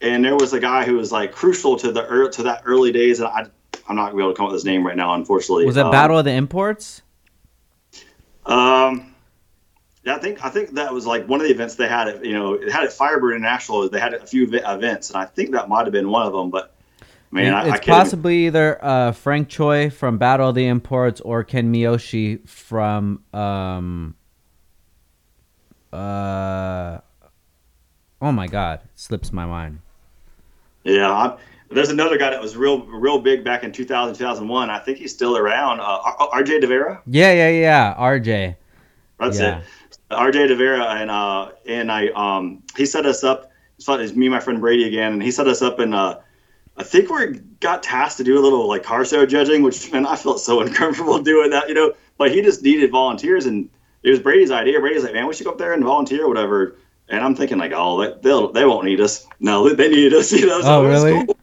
and 0.04 0.24
there 0.24 0.36
was 0.36 0.52
a 0.52 0.60
guy 0.60 0.84
who 0.84 0.96
was 0.96 1.10
like 1.10 1.32
crucial 1.32 1.76
to 1.78 1.90
the 1.90 2.02
ear 2.02 2.28
to 2.28 2.42
that 2.44 2.62
early 2.64 2.92
days 2.92 3.20
and 3.20 3.28
I 3.28 3.46
I'm 3.88 3.96
not 3.96 4.06
gonna 4.06 4.16
be 4.16 4.22
able 4.22 4.32
to 4.32 4.36
come 4.36 4.46
up 4.46 4.52
with 4.52 4.60
his 4.60 4.64
name 4.64 4.86
right 4.86 4.96
now 4.96 5.14
unfortunately. 5.14 5.66
was 5.66 5.74
that 5.74 5.86
Um, 5.86 5.92
battle 5.92 6.18
of 6.18 6.24
the 6.24 6.32
imports 6.32 7.02
Um 8.46 9.14
yeah, 10.04 10.16
I 10.16 10.18
think 10.18 10.44
I 10.44 10.50
think 10.50 10.72
that 10.72 10.92
was 10.92 11.06
like 11.06 11.26
one 11.26 11.40
of 11.40 11.46
the 11.46 11.52
events 11.52 11.76
they 11.76 11.88
had. 11.88 12.08
At, 12.08 12.24
you 12.26 12.34
know, 12.34 12.52
it 12.52 12.70
had 12.70 12.84
at 12.84 12.92
Firebird 12.92 13.36
International. 13.36 13.88
They 13.88 13.98
had 13.98 14.12
a 14.12 14.26
few 14.26 14.46
events, 14.52 15.08
and 15.08 15.16
I 15.16 15.24
think 15.24 15.52
that 15.52 15.70
might 15.70 15.86
have 15.86 15.92
been 15.92 16.10
one 16.10 16.26
of 16.26 16.34
them. 16.34 16.50
But 16.50 16.73
man, 17.34 17.54
I, 17.54 17.68
it's 17.68 17.80
I 17.80 17.84
possibly 17.84 18.46
either 18.46 18.82
uh, 18.84 19.12
Frank 19.12 19.48
Choi 19.48 19.90
from 19.90 20.18
Battle 20.18 20.48
of 20.50 20.54
the 20.54 20.66
Imports 20.66 21.20
or 21.20 21.44
Ken 21.44 21.72
Miyoshi 21.72 22.48
from 22.48 23.22
um 23.32 24.14
uh 25.92 26.98
oh 28.20 28.32
my 28.32 28.46
god, 28.46 28.80
slips 28.94 29.32
my 29.32 29.46
mind. 29.46 29.80
Yeah, 30.84 31.10
I'm, 31.12 31.38
there's 31.70 31.90
another 31.90 32.18
guy 32.18 32.30
that 32.30 32.40
was 32.40 32.56
real 32.56 32.84
real 32.86 33.20
big 33.20 33.44
back 33.44 33.64
in 33.64 33.72
2000 33.72 34.14
2001. 34.14 34.70
I 34.70 34.78
think 34.78 34.98
he's 34.98 35.12
still 35.12 35.36
around. 35.36 35.80
Uh, 35.80 35.98
RJ 36.32 36.60
De 36.60 36.66
Vera. 36.66 37.02
Yeah, 37.06 37.32
yeah, 37.32 37.48
yeah, 37.48 37.94
RJ. 37.98 38.56
That's 39.20 39.38
Yeah. 39.38 39.58
it. 39.58 39.64
RJ 40.10 40.48
De 40.48 40.56
Vera 40.56 40.84
and 40.84 41.10
uh 41.10 41.50
and 41.66 41.90
I 41.90 42.08
um 42.08 42.62
he 42.76 42.86
set 42.86 43.06
us 43.06 43.24
up. 43.24 43.50
It's 43.78 43.88
me 43.88 44.26
and 44.26 44.34
my 44.34 44.40
friend 44.40 44.60
Brady 44.60 44.86
again, 44.86 45.14
and 45.14 45.22
he 45.22 45.30
set 45.30 45.48
us 45.48 45.62
up 45.62 45.80
in 45.80 45.94
uh 45.94 46.20
I 46.76 46.82
think 46.82 47.08
we 47.08 47.38
got 47.60 47.82
tasked 47.82 48.18
to 48.18 48.24
do 48.24 48.38
a 48.38 48.42
little 48.42 48.68
like 48.68 48.82
car 48.82 49.04
show 49.04 49.24
judging, 49.26 49.62
which 49.62 49.92
man 49.92 50.06
I 50.06 50.16
felt 50.16 50.40
so 50.40 50.60
uncomfortable 50.64 51.18
doing 51.20 51.50
that, 51.50 51.68
you 51.68 51.74
know. 51.74 51.94
But 52.18 52.32
he 52.32 52.42
just 52.42 52.62
needed 52.62 52.90
volunteers, 52.90 53.46
and 53.46 53.68
it 54.02 54.10
was 54.10 54.20
Brady's 54.20 54.50
idea. 54.50 54.80
Brady's 54.80 55.04
like, 55.04 55.14
man, 55.14 55.26
we 55.26 55.34
should 55.34 55.44
go 55.44 55.52
up 55.52 55.58
there 55.58 55.72
and 55.72 55.82
volunteer 55.82 56.24
or 56.24 56.28
whatever. 56.28 56.76
And 57.08 57.22
I'm 57.22 57.34
thinking 57.34 57.58
like, 57.58 57.72
oh, 57.74 58.00
they, 58.00 58.14
they'll 58.22 58.52
they 58.52 58.64
won't 58.64 58.84
need 58.84 59.00
us. 59.00 59.26
No, 59.40 59.68
they, 59.68 59.74
they 59.74 59.88
needed 59.88 60.14
us, 60.14 60.32
you 60.32 60.46
know. 60.46 60.60
So 60.60 60.80
Oh, 60.80 60.84
really? 60.84 61.24
cool. 61.26 61.36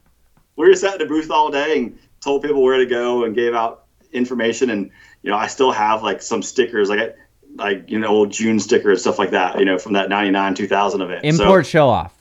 We 0.56 0.68
were 0.68 0.76
sat 0.76 0.94
in 0.94 1.00
the 1.00 1.06
booth 1.06 1.32
all 1.32 1.50
day 1.50 1.78
and 1.78 2.00
told 2.20 2.44
people 2.44 2.62
where 2.62 2.78
to 2.78 2.86
go 2.86 3.24
and 3.24 3.34
gave 3.34 3.54
out 3.54 3.86
information 4.14 4.70
and 4.70 4.92
you 5.24 5.32
know 5.32 5.38
I 5.38 5.48
still 5.48 5.72
have 5.72 6.04
like 6.04 6.22
some 6.22 6.44
stickers 6.44 6.90
like 6.90 7.00
I, 7.00 7.14
like 7.56 7.90
you 7.90 7.98
know 7.98 8.08
old 8.08 8.32
June 8.32 8.60
sticker 8.60 8.92
and 8.92 9.00
stuff 9.00 9.18
like 9.18 9.32
that. 9.32 9.60
You 9.60 9.66
know, 9.66 9.78
from 9.78 9.94
that 9.94 10.10
'99 10.10 10.56
2000 10.56 11.02
event. 11.02 11.26
Import 11.26 11.66
so, 11.66 11.70
show 11.70 11.90
off. 11.90 12.21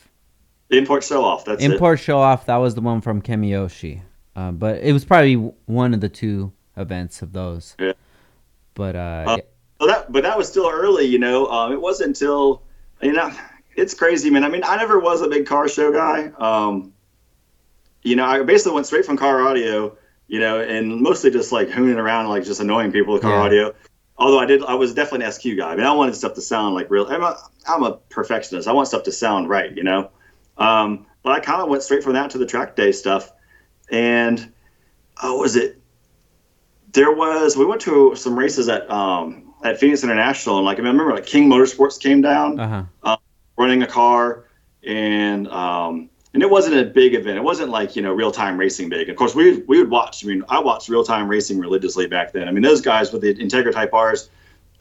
Import 0.70 1.02
show 1.02 1.24
off. 1.24 1.44
That's 1.44 1.62
import 1.62 1.98
it. 1.98 2.02
show 2.02 2.18
off. 2.18 2.46
That 2.46 2.56
was 2.56 2.74
the 2.74 2.80
one 2.80 3.00
from 3.00 3.20
Ken 3.20 3.42
Miyoshi, 3.42 4.02
um, 4.36 4.56
but 4.56 4.80
it 4.82 4.92
was 4.92 5.04
probably 5.04 5.34
one 5.34 5.94
of 5.94 6.00
the 6.00 6.08
two 6.08 6.52
events 6.76 7.22
of 7.22 7.32
those. 7.32 7.74
Yeah. 7.78 7.92
But 8.74 8.96
uh, 8.96 9.24
uh 9.26 9.38
so 9.80 9.86
that 9.86 10.12
but 10.12 10.22
that 10.22 10.38
was 10.38 10.48
still 10.48 10.70
early. 10.70 11.06
You 11.06 11.18
know, 11.18 11.46
um, 11.46 11.72
it 11.72 11.80
wasn't 11.80 12.08
until 12.08 12.62
you 13.02 13.12
know 13.12 13.32
it's 13.76 13.94
crazy, 13.94 14.30
man. 14.30 14.44
I 14.44 14.48
mean, 14.48 14.62
I 14.64 14.76
never 14.76 14.98
was 14.98 15.22
a 15.22 15.28
big 15.28 15.46
car 15.46 15.68
show 15.68 15.92
guy. 15.92 16.30
Um, 16.38 16.92
you 18.02 18.16
know, 18.16 18.24
I 18.24 18.42
basically 18.42 18.74
went 18.74 18.86
straight 18.86 19.04
from 19.04 19.16
car 19.16 19.46
audio, 19.46 19.96
you 20.26 20.40
know, 20.40 20.60
and 20.60 21.00
mostly 21.00 21.30
just 21.30 21.52
like 21.52 21.68
hooning 21.68 21.96
around, 21.96 22.28
like 22.28 22.44
just 22.44 22.60
annoying 22.60 22.92
people 22.92 23.14
with 23.14 23.22
car 23.22 23.32
yeah. 23.32 23.42
audio. 23.42 23.74
Although 24.16 24.38
I 24.38 24.46
did, 24.46 24.62
I 24.62 24.74
was 24.74 24.92
definitely 24.92 25.26
an 25.26 25.32
SQ 25.32 25.56
guy. 25.56 25.72
I 25.72 25.76
mean, 25.76 25.86
I 25.86 25.92
wanted 25.92 26.14
stuff 26.14 26.34
to 26.34 26.42
sound 26.42 26.74
like 26.74 26.90
real. 26.90 27.06
I'm 27.06 27.22
a, 27.22 27.38
I'm 27.66 27.82
a 27.82 27.96
perfectionist. 28.10 28.68
I 28.68 28.72
want 28.72 28.88
stuff 28.88 29.04
to 29.04 29.12
sound 29.12 29.48
right, 29.48 29.74
you 29.74 29.82
know. 29.82 30.10
Um, 30.60 31.06
but 31.22 31.32
I 31.32 31.40
kind 31.40 31.62
of 31.62 31.68
went 31.68 31.82
straight 31.82 32.04
from 32.04 32.12
that 32.12 32.30
to 32.30 32.38
the 32.38 32.46
track 32.46 32.76
day 32.76 32.92
stuff, 32.92 33.32
and 33.90 34.52
oh, 35.22 35.38
was 35.38 35.56
it? 35.56 35.80
There 36.92 37.12
was 37.12 37.56
we 37.56 37.64
went 37.64 37.80
to 37.82 38.14
some 38.14 38.38
races 38.38 38.68
at 38.68 38.88
um, 38.90 39.54
at 39.64 39.80
Phoenix 39.80 40.04
International, 40.04 40.58
and 40.58 40.66
like 40.66 40.76
I 40.78 40.82
remember, 40.82 41.12
like 41.12 41.26
King 41.26 41.48
Motorsports 41.48 41.98
came 42.00 42.20
down, 42.20 42.60
uh-huh. 42.60 42.82
uh, 43.02 43.16
running 43.56 43.82
a 43.82 43.86
car, 43.86 44.44
and 44.86 45.48
um, 45.48 46.10
and 46.34 46.42
it 46.42 46.50
wasn't 46.50 46.76
a 46.76 46.84
big 46.84 47.14
event. 47.14 47.38
It 47.38 47.42
wasn't 47.42 47.70
like 47.70 47.96
you 47.96 48.02
know 48.02 48.12
real 48.12 48.30
time 48.30 48.58
racing 48.58 48.88
big. 48.90 49.08
Of 49.08 49.16
course, 49.16 49.34
we 49.34 49.58
we 49.62 49.78
would 49.78 49.90
watch. 49.90 50.24
I 50.24 50.28
mean, 50.28 50.44
I 50.48 50.60
watched 50.60 50.88
real 50.88 51.04
time 51.04 51.28
racing 51.28 51.58
religiously 51.58 52.06
back 52.06 52.32
then. 52.32 52.48
I 52.48 52.52
mean, 52.52 52.62
those 52.62 52.80
guys 52.80 53.12
with 53.12 53.22
the 53.22 53.34
Integra 53.34 53.72
Type 53.72 53.92
R's. 53.92 54.28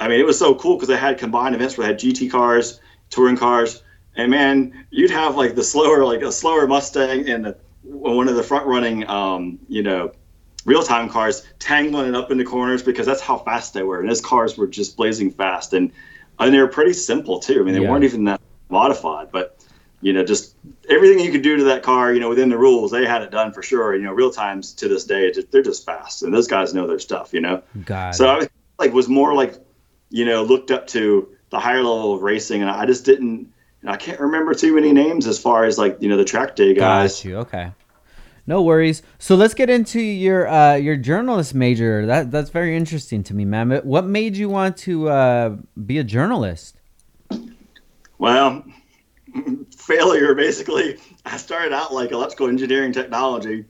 I 0.01 0.07
mean, 0.07 0.19
it 0.19 0.25
was 0.25 0.39
so 0.39 0.55
cool 0.55 0.75
because 0.75 0.87
they 0.87 0.95
had 0.95 1.17
combined 1.17 1.55
events 1.55 1.77
where 1.77 1.85
they 1.85 1.91
had 1.91 1.99
GT 1.99 2.31
cars, 2.31 2.79
touring 3.09 3.35
cars, 3.35 3.83
and 4.19 4.31
man, 4.31 4.85
you'd 4.91 5.11
have 5.11 5.35
like 5.35 5.55
the 5.55 5.63
slower, 5.63 6.05
like 6.05 6.21
a 6.21 6.31
slower 6.31 6.67
Mustang 6.67 7.29
and 7.29 7.45
the, 7.45 7.57
one 7.83 8.27
of 8.27 8.35
the 8.35 8.43
front 8.43 8.65
running, 8.67 9.07
um, 9.09 9.59
you 9.67 9.81
know, 9.81 10.11
real 10.65 10.83
time 10.83 11.09
cars 11.09 11.45
tangling 11.57 12.09
it 12.09 12.15
up 12.15 12.31
in 12.31 12.37
the 12.37 12.43
corners 12.43 12.83
because 12.83 13.05
that's 13.05 13.21
how 13.21 13.37
fast 13.37 13.73
they 13.73 13.83
were. 13.83 13.99
And 13.99 14.09
those 14.09 14.21
cars 14.21 14.57
were 14.57 14.67
just 14.67 14.97
blazing 14.97 15.31
fast, 15.31 15.73
and 15.73 15.91
and 16.39 16.53
they 16.53 16.59
were 16.59 16.67
pretty 16.67 16.93
simple 16.93 17.39
too. 17.39 17.61
I 17.61 17.63
mean, 17.63 17.73
they 17.73 17.81
yeah. 17.81 17.89
weren't 17.89 18.03
even 18.03 18.25
that 18.25 18.41
modified, 18.69 19.31
but 19.31 19.59
you 20.01 20.13
know, 20.13 20.23
just 20.23 20.55
everything 20.89 21.19
you 21.19 21.31
could 21.31 21.41
do 21.41 21.57
to 21.57 21.63
that 21.65 21.83
car, 21.83 22.13
you 22.13 22.21
know, 22.21 22.29
within 22.29 22.49
the 22.49 22.57
rules, 22.57 22.91
they 22.91 23.05
had 23.05 23.21
it 23.21 23.31
done 23.31 23.51
for 23.51 23.61
sure. 23.61 23.95
You 23.95 24.03
know, 24.03 24.13
real 24.13 24.31
times 24.31 24.73
to 24.75 24.87
this 24.87 25.03
day, 25.03 25.33
they're 25.51 25.61
just 25.61 25.85
fast, 25.85 26.23
and 26.23 26.33
those 26.33 26.47
guys 26.47 26.73
know 26.73 26.87
their 26.87 26.99
stuff. 26.99 27.33
You 27.33 27.41
know, 27.41 27.63
God. 27.85 28.15
So 28.15 28.27
I 28.27 28.37
was, 28.37 28.49
like 28.77 28.93
was 28.93 29.09
more 29.09 29.33
like, 29.33 29.55
you 30.09 30.25
know, 30.25 30.43
looked 30.43 30.71
up 30.71 30.87
to 30.87 31.35
the 31.49 31.59
higher 31.59 31.83
level 31.83 32.13
of 32.13 32.21
racing, 32.21 32.61
and 32.61 32.69
I 32.69 32.85
just 32.85 33.05
didn't. 33.05 33.51
I 33.85 33.95
can't 33.95 34.19
remember 34.19 34.53
too 34.53 34.75
many 34.75 34.91
names 34.91 35.25
as 35.25 35.39
far 35.39 35.63
as 35.63 35.77
like 35.77 36.01
you 36.01 36.09
know 36.09 36.17
the 36.17 36.25
track 36.25 36.55
day 36.55 36.73
guys. 36.73 37.17
Got 37.17 37.25
you. 37.25 37.37
Okay. 37.37 37.71
No 38.49 38.63
worries. 38.63 39.03
So 39.19 39.35
let's 39.35 39.53
get 39.53 39.69
into 39.69 40.01
your 40.01 40.47
uh, 40.47 40.73
your 40.73 40.97
journalist 40.97 41.53
major. 41.53 42.05
That 42.05 42.31
that's 42.31 42.49
very 42.49 42.75
interesting 42.75 43.23
to 43.25 43.33
me, 43.33 43.45
man. 43.45 43.69
What 43.83 44.05
made 44.05 44.35
you 44.35 44.49
want 44.49 44.75
to 44.77 45.07
uh, 45.09 45.55
be 45.85 45.99
a 45.99 46.03
journalist? 46.03 46.75
Well, 48.17 48.65
failure 49.77 50.33
basically. 50.33 50.97
I 51.25 51.37
started 51.37 51.73
out 51.73 51.93
like 51.93 52.11
electrical 52.11 52.47
engineering 52.47 52.91
technology, 52.91 53.65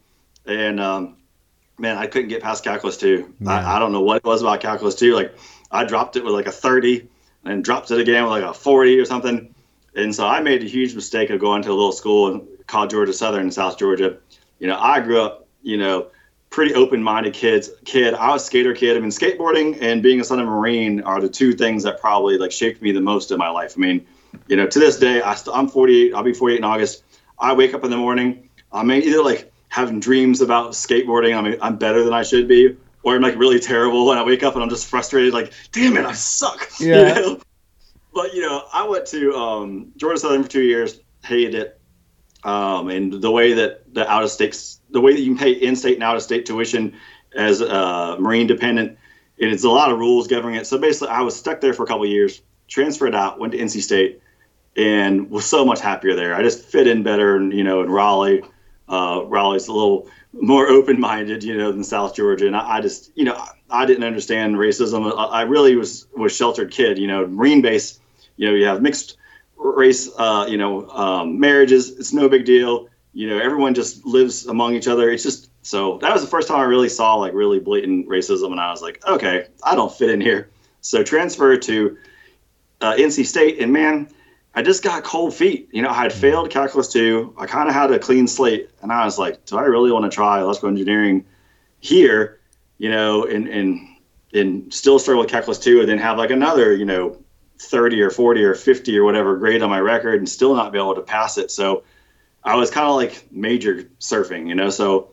and 0.45 0.79
um, 0.79 1.17
man, 1.77 1.97
I 1.97 2.07
couldn't 2.07 2.29
get 2.29 2.41
past 2.41 2.63
calculus 2.63 2.97
two. 2.97 3.33
Yeah. 3.41 3.51
I, 3.51 3.75
I, 3.75 3.79
don't 3.79 3.91
know 3.91 4.01
what 4.01 4.17
it 4.17 4.23
was 4.23 4.41
about 4.41 4.61
calculus 4.61 4.95
two. 4.95 5.13
Like 5.13 5.35
I 5.71 5.83
dropped 5.83 6.15
it 6.15 6.23
with 6.23 6.33
like 6.33 6.47
a 6.47 6.51
thirty, 6.51 7.09
and 7.43 7.63
dropped 7.63 7.91
it 7.91 7.99
again 7.99 8.23
with 8.23 8.31
like 8.31 8.43
a 8.43 8.53
forty 8.53 8.97
or 8.97 9.03
something. 9.05 9.53
And 9.95 10.13
so 10.13 10.25
I 10.27 10.39
made 10.41 10.61
a 10.63 10.67
huge 10.67 10.95
mistake 10.95 11.29
of 11.29 11.39
going 11.39 11.61
to 11.63 11.69
a 11.69 11.73
little 11.73 11.91
school 11.91 12.45
called 12.67 12.89
Georgia 12.89 13.13
Southern 13.13 13.43
in 13.43 13.51
South 13.51 13.77
Georgia. 13.77 14.17
You 14.59 14.67
know, 14.67 14.77
I 14.77 14.99
grew 14.99 15.21
up, 15.21 15.47
you 15.61 15.77
know, 15.77 16.07
pretty 16.49 16.73
open-minded 16.73 17.31
kids 17.31 17.69
kid 17.85 18.15
i 18.15 18.31
was 18.31 18.41
a 18.41 18.45
skater 18.47 18.73
kid 18.73 18.97
i 18.97 18.99
mean 18.99 19.11
skateboarding 19.11 19.79
and 19.83 20.01
being 20.01 20.19
a 20.19 20.23
son 20.23 20.39
of 20.39 20.47
a 20.47 20.49
marine 20.49 20.99
are 21.01 21.21
the 21.21 21.29
two 21.29 21.53
things 21.53 21.83
that 21.83 22.01
probably 22.01 22.39
like 22.39 22.51
shaped 22.51 22.81
me 22.81 22.91
the 22.91 22.99
most 22.99 23.29
in 23.29 23.37
my 23.37 23.51
life 23.51 23.75
i 23.77 23.79
mean 23.79 24.03
you 24.47 24.55
know, 24.55 24.67
to 24.67 24.79
this 24.79 24.97
day, 24.97 25.21
I 25.21 25.35
st- 25.35 25.55
I'm 25.55 25.67
48. 25.67 26.13
I'll 26.13 26.23
be 26.23 26.33
48 26.33 26.57
in 26.57 26.63
August. 26.63 27.03
I 27.37 27.53
wake 27.53 27.73
up 27.73 27.83
in 27.83 27.91
the 27.91 27.97
morning. 27.97 28.49
I'm 28.71 28.91
either 28.91 29.23
like 29.23 29.51
having 29.69 29.99
dreams 29.99 30.41
about 30.41 30.71
skateboarding. 30.71 31.37
I 31.37 31.41
mean, 31.41 31.57
I'm 31.61 31.77
better 31.77 32.03
than 32.03 32.13
I 32.13 32.23
should 32.23 32.47
be, 32.47 32.75
or 33.03 33.15
I'm 33.15 33.21
like 33.21 33.37
really 33.37 33.59
terrible. 33.59 34.11
And 34.11 34.19
I 34.19 34.23
wake 34.23 34.43
up 34.43 34.55
and 34.55 34.63
I'm 34.63 34.69
just 34.69 34.87
frustrated. 34.87 35.33
Like, 35.33 35.53
damn 35.71 35.97
it, 35.97 36.05
I 36.05 36.13
suck. 36.13 36.69
Yeah. 36.79 37.19
You 37.19 37.21
know? 37.21 37.41
But 38.13 38.33
you 38.33 38.41
know, 38.41 38.63
I 38.73 38.87
went 38.87 39.05
to 39.07 39.35
um, 39.35 39.91
Georgia 39.97 40.19
Southern 40.19 40.43
for 40.43 40.49
two 40.49 40.63
years. 40.63 40.99
Hated 41.23 41.55
it. 41.55 41.81
Um, 42.43 42.89
and 42.89 43.13
the 43.13 43.31
way 43.31 43.53
that 43.53 43.93
the 43.93 44.09
out 44.09 44.23
of 44.23 44.31
state, 44.31 44.57
the 44.89 45.01
way 45.01 45.13
that 45.13 45.19
you 45.19 45.35
can 45.35 45.37
pay 45.37 45.51
in-state 45.51 45.95
and 45.95 46.03
out-of-state 46.03 46.45
tuition 46.45 46.95
as 47.35 47.59
a 47.61 48.15
marine 48.19 48.47
dependent, 48.47 48.97
and 49.39 49.51
it's 49.51 49.65
a 49.65 49.69
lot 49.69 49.91
of 49.91 49.99
rules 49.99 50.27
governing 50.27 50.59
it. 50.59 50.65
So 50.65 50.77
basically, 50.77 51.09
I 51.09 51.21
was 51.21 51.35
stuck 51.35 51.59
there 51.59 51.73
for 51.73 51.83
a 51.83 51.85
couple 51.85 52.05
years 52.05 52.41
transferred 52.69 53.15
out, 53.15 53.39
went 53.39 53.53
to 53.53 53.59
NC 53.59 53.81
State, 53.81 54.21
and 54.77 55.29
was 55.29 55.45
so 55.45 55.65
much 55.65 55.81
happier 55.81 56.15
there. 56.15 56.35
I 56.35 56.43
just 56.43 56.63
fit 56.63 56.87
in 56.87 57.03
better, 57.03 57.35
and 57.35 57.51
you 57.51 57.63
know, 57.63 57.81
in 57.81 57.89
Raleigh. 57.89 58.43
Uh, 58.89 59.23
Raleigh's 59.25 59.67
a 59.67 59.73
little 59.73 60.07
more 60.33 60.67
open-minded, 60.67 61.43
you 61.43 61.57
know, 61.57 61.71
than 61.71 61.83
South 61.83 62.15
Georgia, 62.15 62.47
and 62.47 62.55
I, 62.55 62.77
I 62.77 62.81
just, 62.81 63.11
you 63.15 63.23
know, 63.23 63.39
I 63.69 63.85
didn't 63.85 64.03
understand 64.03 64.55
racism. 64.55 65.11
I, 65.17 65.25
I 65.25 65.41
really 65.43 65.75
was 65.75 66.07
was 66.15 66.35
sheltered 66.35 66.71
kid, 66.71 66.97
you 66.97 67.07
know, 67.07 67.27
Marine 67.27 67.61
base. 67.61 67.99
You 68.37 68.47
know, 68.47 68.55
you 68.55 68.65
have 68.65 68.81
mixed 68.81 69.17
race, 69.57 70.09
uh, 70.17 70.45
you 70.49 70.57
know, 70.57 70.89
um, 70.89 71.39
marriages. 71.39 71.91
It's 71.99 72.13
no 72.13 72.29
big 72.29 72.45
deal. 72.45 72.89
You 73.13 73.29
know, 73.29 73.39
everyone 73.39 73.73
just 73.73 74.05
lives 74.05 74.45
among 74.45 74.75
each 74.75 74.87
other. 74.87 75.09
It's 75.09 75.23
just 75.23 75.49
so 75.61 75.97
that 75.99 76.13
was 76.13 76.21
the 76.21 76.29
first 76.29 76.47
time 76.47 76.59
I 76.59 76.63
really 76.63 76.89
saw 76.89 77.15
like 77.15 77.33
really 77.33 77.59
blatant 77.59 78.07
racism, 78.07 78.51
and 78.51 78.59
I 78.59 78.71
was 78.71 78.81
like, 78.81 79.05
okay, 79.07 79.47
I 79.63 79.75
don't 79.75 79.91
fit 79.91 80.09
in 80.09 80.21
here. 80.21 80.49
So 80.81 81.03
transfer 81.03 81.57
to 81.57 81.97
uh, 82.81 82.93
NC 82.93 83.25
State, 83.25 83.59
and 83.59 83.73
man, 83.73 84.09
I 84.53 84.61
just 84.61 84.83
got 84.83 85.03
cold 85.03 85.33
feet. 85.33 85.69
You 85.71 85.81
know, 85.81 85.89
I 85.89 85.93
had 85.93 86.11
mm-hmm. 86.11 86.21
failed 86.21 86.49
calculus 86.49 86.91
two. 86.91 87.33
I 87.37 87.45
kind 87.45 87.69
of 87.69 87.75
had 87.75 87.91
a 87.91 87.99
clean 87.99 88.27
slate, 88.27 88.69
and 88.81 88.91
I 88.91 89.05
was 89.05 89.17
like, 89.17 89.45
do 89.45 89.57
I 89.57 89.63
really 89.63 89.91
want 89.91 90.05
to 90.05 90.11
try 90.11 90.41
electrical 90.41 90.69
engineering 90.69 91.25
here? 91.79 92.39
You 92.77 92.89
know, 92.89 93.25
and 93.25 93.47
and 93.47 93.87
and 94.33 94.73
still 94.73 94.99
struggle 94.99 95.21
with 95.21 95.31
calculus 95.31 95.59
two, 95.59 95.81
and 95.81 95.89
then 95.89 95.97
have 95.97 96.17
like 96.17 96.31
another, 96.31 96.73
you 96.73 96.85
know, 96.85 97.17
30 97.59 98.01
or 98.01 98.09
40 98.09 98.43
or 98.43 98.55
50 98.55 98.97
or 98.97 99.03
whatever 99.03 99.37
grade 99.37 99.61
on 99.61 99.69
my 99.69 99.79
record, 99.79 100.19
and 100.19 100.27
still 100.27 100.55
not 100.55 100.71
be 100.71 100.77
able 100.77 100.95
to 100.95 101.01
pass 101.01 101.37
it. 101.37 101.51
So 101.51 101.83
I 102.43 102.55
was 102.55 102.71
kind 102.71 102.87
of 102.87 102.95
like 102.95 103.27
major 103.31 103.83
surfing, 103.99 104.47
you 104.47 104.55
know. 104.55 104.69
So 104.69 105.11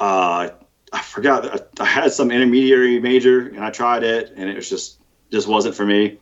uh, 0.00 0.50
I 0.92 1.02
forgot 1.02 1.68
I 1.80 1.84
had 1.84 2.12
some 2.12 2.30
intermediary 2.30 3.00
major, 3.00 3.48
and 3.48 3.64
I 3.64 3.70
tried 3.70 4.04
it, 4.04 4.32
and 4.36 4.48
it 4.48 4.56
was 4.56 4.68
just 4.68 4.98
just 5.30 5.48
wasn't 5.48 5.74
for 5.74 5.84
me. 5.84 6.18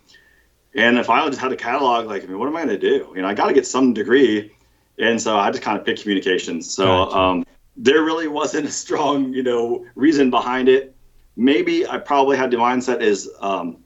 And 0.74 0.98
if 0.98 1.10
I 1.10 1.14
finally 1.14 1.30
just 1.30 1.40
had 1.40 1.50
to 1.50 1.56
catalog, 1.56 2.06
like, 2.06 2.24
I 2.24 2.26
mean, 2.26 2.38
what 2.38 2.48
am 2.48 2.56
I 2.56 2.64
going 2.64 2.80
to 2.80 2.88
do? 2.88 3.12
You 3.14 3.22
know, 3.22 3.28
I 3.28 3.34
got 3.34 3.48
to 3.48 3.52
get 3.52 3.66
some 3.66 3.92
degree. 3.92 4.52
And 4.98 5.20
so 5.20 5.36
I 5.36 5.50
just 5.50 5.62
kind 5.62 5.78
of 5.78 5.84
picked 5.84 6.02
communications. 6.02 6.72
So 6.72 6.84
gotcha. 6.84 7.16
um, 7.16 7.46
there 7.76 8.02
really 8.02 8.28
wasn't 8.28 8.66
a 8.68 8.70
strong, 8.70 9.32
you 9.32 9.42
know, 9.42 9.86
reason 9.94 10.30
behind 10.30 10.68
it. 10.68 10.94
Maybe 11.36 11.86
I 11.86 11.98
probably 11.98 12.36
had 12.36 12.50
the 12.50 12.56
mindset 12.58 13.00
is 13.00 13.30
um, 13.40 13.78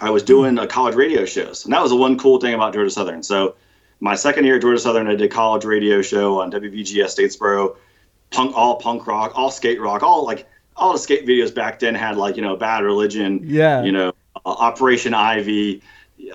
I 0.00 0.10
was 0.10 0.22
doing 0.22 0.58
a 0.58 0.66
college 0.66 0.94
radio 0.94 1.24
shows. 1.24 1.64
And 1.64 1.72
that 1.72 1.82
was 1.82 1.90
the 1.90 1.96
one 1.96 2.18
cool 2.18 2.40
thing 2.40 2.54
about 2.54 2.74
Georgia 2.74 2.90
Southern. 2.90 3.22
So 3.22 3.56
my 4.00 4.14
second 4.14 4.44
year 4.44 4.56
at 4.56 4.62
Georgia 4.62 4.80
Southern, 4.80 5.06
I 5.06 5.14
did 5.14 5.30
college 5.30 5.64
radio 5.64 6.02
show 6.02 6.40
on 6.40 6.50
WVGS 6.50 7.16
Statesboro, 7.16 7.76
punk, 8.30 8.56
all 8.56 8.76
punk 8.76 9.06
rock, 9.06 9.32
all 9.34 9.50
skate 9.50 9.80
rock, 9.80 10.02
all 10.02 10.26
like 10.26 10.48
all 10.76 10.92
the 10.92 10.98
skate 10.98 11.26
videos 11.26 11.54
back 11.54 11.78
then 11.78 11.94
had 11.94 12.16
like, 12.16 12.36
you 12.36 12.42
know, 12.42 12.56
Bad 12.56 12.82
Religion, 12.82 13.40
yeah, 13.44 13.84
you 13.84 13.92
know, 13.92 14.12
uh, 14.44 14.48
Operation 14.48 15.14
Ivy, 15.14 15.82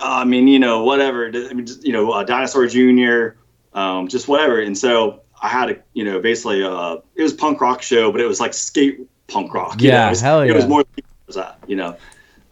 I 0.00 0.24
mean, 0.24 0.48
you 0.48 0.58
know, 0.58 0.84
whatever. 0.84 1.26
I 1.26 1.52
mean, 1.52 1.66
just, 1.66 1.84
you 1.84 1.92
know, 1.92 2.10
uh, 2.10 2.24
Dinosaur 2.24 2.66
Jr., 2.66 3.38
um, 3.72 4.08
just 4.08 4.28
whatever. 4.28 4.60
And 4.60 4.76
so 4.76 5.22
I 5.40 5.48
had 5.48 5.70
a, 5.70 5.78
you 5.94 6.04
know, 6.04 6.20
basically, 6.20 6.62
uh, 6.62 6.98
it 7.14 7.22
was 7.22 7.32
punk 7.32 7.60
rock 7.60 7.82
show, 7.82 8.12
but 8.12 8.20
it 8.20 8.26
was 8.26 8.40
like 8.40 8.54
skate 8.54 9.00
punk 9.26 9.54
rock. 9.54 9.76
Yeah, 9.80 10.00
know? 10.00 10.06
it 10.06 10.10
was, 10.10 10.20
hell 10.20 10.44
yeah. 10.44 10.52
It 10.52 10.56
was 10.56 10.66
more 10.66 10.84
that, 11.34 11.58
you 11.66 11.76
know. 11.76 11.96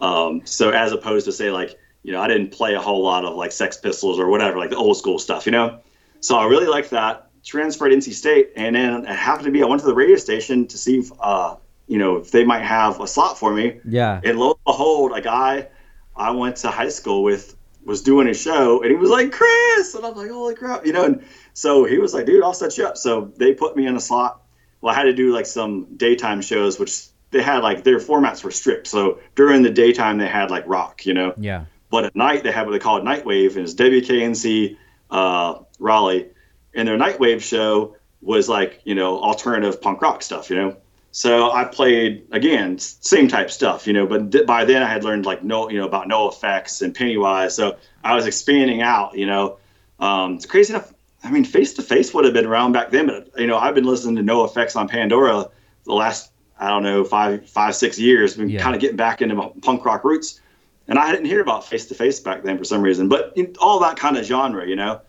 Um, 0.01 0.43
so 0.45 0.70
as 0.70 0.93
opposed 0.93 1.24
to 1.26 1.32
say 1.32 1.51
like, 1.51 1.78
you 2.03 2.12
know, 2.12 2.20
I 2.20 2.28
didn't 2.28 2.53
play 2.53 2.74
a 2.74 2.80
whole 2.80 3.03
lot 3.03 3.24
of 3.24 3.34
like 3.34 3.51
Sex 3.51 3.76
Pistols 3.76 4.18
or 4.18 4.28
whatever, 4.28 4.59
like 4.59 4.70
the 4.70 4.76
old 4.76 4.97
school 4.97 5.18
stuff, 5.18 5.47
you 5.47 5.53
know. 5.53 5.80
So 6.20 6.37
I 6.37 6.47
really 6.47 6.66
liked 6.66 6.91
that. 6.91 7.30
Transferred 7.45 7.93
NC 7.93 8.12
State, 8.12 8.51
and 8.57 8.74
then 8.74 9.07
it 9.07 9.14
happened 9.14 9.47
to 9.47 9.53
be 9.53 9.62
I 9.62 9.66
went 9.66 9.80
to 9.80 9.87
the 9.87 9.95
radio 9.95 10.16
station 10.16 10.66
to 10.66 10.76
see 10.76 10.99
if, 10.99 11.12
uh, 11.20 11.55
you 11.87 11.99
know, 11.99 12.16
if 12.16 12.32
they 12.32 12.45
might 12.45 12.62
have 12.62 13.01
a 13.01 13.07
slot 13.07 13.39
for 13.39 13.53
me. 13.53 13.80
Yeah. 13.84 14.20
And 14.24 14.39
lo 14.39 14.51
and 14.51 14.64
behold, 14.64 15.12
a 15.16 15.20
guy 15.20 15.68
I 16.17 16.31
went 16.31 16.57
to 16.59 16.71
high 16.71 16.89
school 16.89 17.23
with 17.23 17.57
was 17.85 18.03
doing 18.03 18.27
a 18.27 18.35
show 18.35 18.83
and 18.83 18.91
he 18.91 18.97
was 18.97 19.11
like 19.11 19.31
Chris 19.31 19.95
and 19.95 20.05
I'm 20.05 20.17
like 20.17 20.31
holy 20.31 20.57
crap 20.57 20.85
you 20.85 20.93
know 20.93 21.05
and 21.05 21.25
so 21.55 21.85
he 21.85 21.99
was 21.99 22.12
like 22.12 22.27
dude 22.27 22.43
I'll 22.43 22.53
set 22.53 22.77
you 22.77 22.85
up 22.85 22.97
so 22.97 23.33
they 23.37 23.55
put 23.55 23.77
me 23.77 23.87
in 23.87 23.95
a 23.95 24.01
slot 24.01 24.43
well 24.81 24.93
I 24.93 24.99
had 24.99 25.05
to 25.05 25.12
do 25.12 25.33
like 25.33 25.47
some 25.47 25.97
daytime 25.97 26.43
shows 26.43 26.81
which 26.81 27.11
they 27.31 27.43
had 27.43 27.62
like 27.62 27.85
their 27.85 27.99
formats 27.99 28.45
were 28.45 28.51
strict. 28.51 28.87
So 28.87 29.21
during 29.35 29.62
the 29.62 29.71
daytime 29.71 30.19
they 30.19 30.29
had 30.29 30.51
like 30.51 30.64
rock, 30.67 31.07
you 31.07 31.14
know. 31.14 31.35
Yeah. 31.37 31.64
But 31.91 32.05
at 32.05 32.17
night 32.17 32.43
they 32.43 32.53
had 32.53 32.67
what 32.67 32.73
they 32.73 32.79
call 32.79 33.01
Nightwave, 33.01 33.57
and 33.57 33.59
it's 33.59 33.75
WKNC 33.75 34.77
uh, 35.11 35.61
Raleigh, 35.79 36.29
and 36.75 36.89
their 36.89 36.99
Nightwave 36.99 37.41
show 37.43 37.97
was 38.21 38.49
like 38.49 38.81
you 38.85 38.95
know 38.95 39.21
alternative 39.21 39.81
punk 39.81 40.03
rock 40.03 40.23
stuff, 40.23 40.51
you 40.51 40.57
know. 40.57 40.77
So 41.17 41.51
I 41.51 41.64
played 41.64 42.27
again 42.31 42.79
same 42.79 43.27
type 43.27 43.51
stuff, 43.51 43.87
you 43.87 43.95
know. 43.95 44.07
But 44.07 44.33
th- 44.33 44.45
by 44.45 44.67
then 44.67 44.83
I 44.83 44.87
had 44.87 45.03
learned 45.03 45.25
like 45.25 45.43
no, 45.43 45.71
you 45.71 45.79
know, 45.79 45.87
about 45.87 46.09
NOFX 46.09 46.83
and 46.83 46.95
Pennywise, 46.95 47.57
so 47.57 47.79
I 48.05 48.14
was 48.14 48.27
expanding 48.27 48.83
out, 48.83 49.17
you 49.17 49.25
know. 49.25 49.57
Um, 49.99 50.35
it's 50.35 50.45
crazy 50.45 50.75
enough. 50.75 50.93
I 51.25 51.31
mean, 51.31 51.45
Face 51.45 51.73
to 51.75 51.83
Face 51.83 52.12
would 52.12 52.27
have 52.27 52.35
been 52.35 52.45
around 52.45 52.73
back 52.73 52.91
then, 52.91 53.07
but 53.07 53.31
you 53.39 53.47
know, 53.47 53.57
I've 53.57 53.75
been 53.75 53.87
listening 53.87 54.17
to 54.17 54.31
NOFX 54.31 54.77
on 54.77 54.89
Pandora 54.89 55.49
the 55.87 55.95
last 55.95 56.33
I 56.61 56.69
don't 56.69 56.83
know 56.83 57.03
five 57.03 57.49
five 57.49 57.75
six 57.75 57.99
years. 57.99 58.37
Been 58.37 58.51
Yeah. 58.51 58.61
kind 58.61 58.75
of 58.75 58.83
getting 58.83 58.99
back 58.99 59.23
into 59.23 59.35
my 59.35 59.51
punk 59.62 59.87
rock 59.87 60.05
roots, 60.05 60.39
and 60.87 60.99
I 60.99 61.12
didn't 61.12 61.25
hear 61.25 61.41
about 61.41 61.67
Face 61.67 61.87
to 61.87 61.95
Face 61.95 62.21
back 62.21 62.43
then 62.43 62.59
for 62.59 62.64
some 62.64 62.83
reason. 62.83 63.09
But 63.09 63.33
you 63.37 63.45
know, 63.45 63.53
all 63.59 63.81
that 63.81 63.97
kind 63.97 64.19
of 64.19 64.27
genre, 64.27 64.69
you 64.69 64.77
know. 64.77 65.01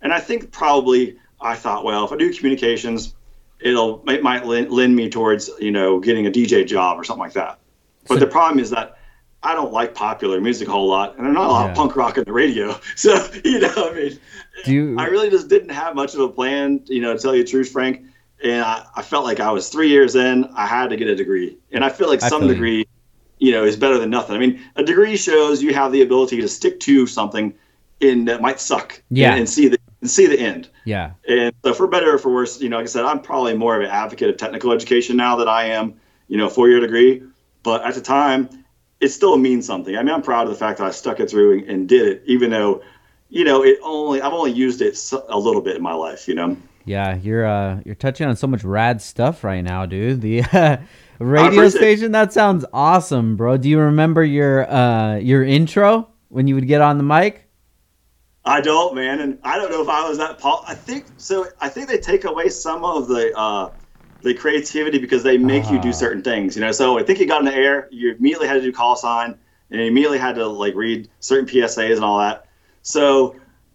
And 0.00 0.12
I 0.12 0.20
think 0.20 0.52
probably 0.52 1.16
I 1.40 1.56
thought, 1.56 1.82
well, 1.82 2.04
if 2.04 2.12
I 2.12 2.16
do 2.16 2.32
communications, 2.32 3.14
it'll 3.60 4.02
it 4.08 4.22
might 4.22 4.46
lend, 4.46 4.70
lend 4.70 4.94
me 4.96 5.08
towards 5.08 5.50
you 5.60 5.70
know 5.70 6.00
getting 6.00 6.26
a 6.26 6.30
DJ 6.30 6.66
job 6.66 6.98
or 6.98 7.04
something 7.04 7.22
like 7.22 7.34
that. 7.34 7.58
But 8.08 8.14
So- 8.14 8.20
the 8.20 8.26
problem 8.26 8.58
is 8.60 8.70
that 8.70 8.98
I 9.42 9.54
don't 9.54 9.72
like 9.72 9.94
popular 9.94 10.40
music 10.40 10.66
a 10.66 10.72
whole 10.72 10.88
lot, 10.88 11.16
and 11.16 11.24
there's 11.24 11.34
not 11.34 11.46
a 11.46 11.52
lot 11.52 11.70
of 11.70 11.76
punk 11.76 11.94
rock 11.94 12.18
in 12.18 12.24
the 12.24 12.32
radio. 12.32 12.78
So 12.96 13.14
you 13.44 13.60
know, 13.60 13.72
I 13.76 13.92
mean, 13.94 14.18
you, 14.64 14.96
I 14.98 15.06
really 15.06 15.30
just 15.30 15.48
didn't 15.48 15.68
have 15.70 15.94
much 15.94 16.14
of 16.14 16.20
a 16.20 16.28
plan, 16.28 16.80
you 16.86 17.00
know, 17.00 17.14
to 17.14 17.18
tell 17.18 17.34
you 17.34 17.44
the 17.44 17.50
truth, 17.50 17.70
Frank. 17.70 18.02
And 18.42 18.62
I, 18.62 18.84
I 18.96 19.02
felt 19.02 19.24
like 19.24 19.40
I 19.40 19.50
was 19.50 19.68
three 19.68 19.88
years 19.88 20.14
in, 20.14 20.44
I 20.56 20.66
had 20.66 20.90
to 20.90 20.96
get 20.96 21.08
a 21.08 21.14
degree. 21.14 21.56
And 21.72 21.84
I 21.84 21.88
feel 21.88 22.08
like 22.08 22.20
some 22.20 22.42
feel 22.42 22.48
degree, 22.48 22.86
you 23.38 23.52
know, 23.52 23.64
is 23.64 23.76
better 23.76 23.98
than 23.98 24.10
nothing. 24.10 24.36
I 24.36 24.38
mean, 24.38 24.60
a 24.76 24.82
degree 24.82 25.16
shows 25.16 25.62
you 25.62 25.72
have 25.74 25.92
the 25.92 26.02
ability 26.02 26.40
to 26.40 26.48
stick 26.48 26.80
to 26.80 27.06
something 27.06 27.54
in 28.00 28.26
that 28.26 28.42
might 28.42 28.60
suck. 28.60 29.02
Yeah. 29.10 29.30
And, 29.30 29.40
and 29.40 29.48
see 29.48 29.68
the 29.68 29.78
and 30.00 30.10
see 30.10 30.26
the 30.26 30.38
end. 30.38 30.68
yeah. 30.84 31.12
And 31.28 31.54
so 31.64 31.74
for 31.74 31.86
better 31.86 32.14
or 32.14 32.18
for 32.18 32.32
worse, 32.32 32.60
you 32.60 32.68
know, 32.68 32.76
like 32.76 32.84
I 32.84 32.88
said, 32.88 33.04
I'm 33.04 33.20
probably 33.20 33.54
more 33.54 33.76
of 33.76 33.82
an 33.82 33.90
advocate 33.90 34.30
of 34.30 34.36
technical 34.36 34.72
education 34.72 35.16
now 35.16 35.36
that 35.36 35.48
I 35.48 35.64
am, 35.64 36.00
you 36.28 36.36
know, 36.36 36.48
four 36.48 36.68
year 36.68 36.80
degree. 36.80 37.22
But 37.62 37.84
at 37.84 37.94
the 37.94 38.00
time, 38.00 38.64
it 39.00 39.08
still 39.08 39.36
means 39.36 39.66
something. 39.66 39.96
I 39.96 40.02
mean, 40.02 40.14
I'm 40.14 40.22
proud 40.22 40.46
of 40.46 40.52
the 40.52 40.58
fact 40.58 40.78
that 40.78 40.86
I 40.86 40.90
stuck 40.90 41.20
it 41.20 41.28
through 41.28 41.58
and, 41.58 41.68
and 41.68 41.88
did 41.88 42.06
it, 42.06 42.22
even 42.26 42.50
though, 42.50 42.82
you 43.28 43.44
know, 43.44 43.64
it 43.64 43.78
only 43.82 44.20
I've 44.20 44.32
only 44.32 44.52
used 44.52 44.80
it 44.80 44.98
a 45.28 45.38
little 45.38 45.60
bit 45.60 45.76
in 45.76 45.82
my 45.82 45.94
life. 45.94 46.28
You 46.28 46.34
know, 46.34 46.56
Yeah, 46.84 47.16
you're 47.16 47.46
uh 47.46 47.80
you're 47.84 47.94
touching 47.94 48.28
on 48.28 48.36
so 48.36 48.46
much 48.46 48.64
rad 48.64 49.02
stuff 49.02 49.42
right 49.42 49.62
now, 49.62 49.86
dude. 49.86 50.20
The 50.20 50.42
uh, 50.52 50.76
radio 51.18 51.68
station 51.68 52.12
that 52.12 52.32
sounds 52.32 52.64
awesome, 52.72 53.36
bro. 53.36 53.56
Do 53.56 53.68
you 53.68 53.80
remember 53.80 54.22
your 54.22 54.70
uh 54.70 55.16
your 55.16 55.42
intro 55.42 56.08
when 56.28 56.46
you 56.46 56.54
would 56.54 56.68
get 56.68 56.80
on 56.80 56.98
the 56.98 57.04
mic? 57.04 57.45
I 58.46 58.60
don't, 58.60 58.94
man, 58.94 59.20
and 59.20 59.38
I 59.42 59.58
don't 59.58 59.70
know 59.70 59.82
if 59.82 59.88
I 59.88 60.08
was 60.08 60.18
that. 60.18 60.38
Paul, 60.38 60.64
I 60.68 60.74
think 60.74 61.08
so. 61.16 61.46
I 61.60 61.68
think 61.68 61.88
they 61.88 61.98
take 61.98 62.24
away 62.24 62.48
some 62.48 62.84
of 62.84 63.08
the 63.08 63.36
uh, 63.36 63.70
the 64.22 64.34
creativity 64.34 64.98
because 64.98 65.22
they 65.24 65.36
make 65.36 65.68
you 65.68 65.78
Ah. 65.78 65.82
do 65.82 65.92
certain 65.92 66.22
things. 66.22 66.54
You 66.56 66.62
know, 66.62 66.72
so 66.72 66.98
I 66.98 67.02
think 67.02 67.18
you 67.18 67.26
got 67.26 67.40
in 67.40 67.44
the 67.46 67.54
air, 67.54 67.88
you 67.90 68.14
immediately 68.14 68.46
had 68.46 68.54
to 68.54 68.60
do 68.60 68.72
call 68.72 68.94
sign, 68.96 69.36
and 69.70 69.80
you 69.80 69.86
immediately 69.88 70.18
had 70.18 70.36
to 70.36 70.46
like 70.46 70.74
read 70.76 71.08
certain 71.18 71.46
PSAs 71.46 71.96
and 71.96 72.04
all 72.04 72.18
that. 72.20 72.46
So, 72.82 73.34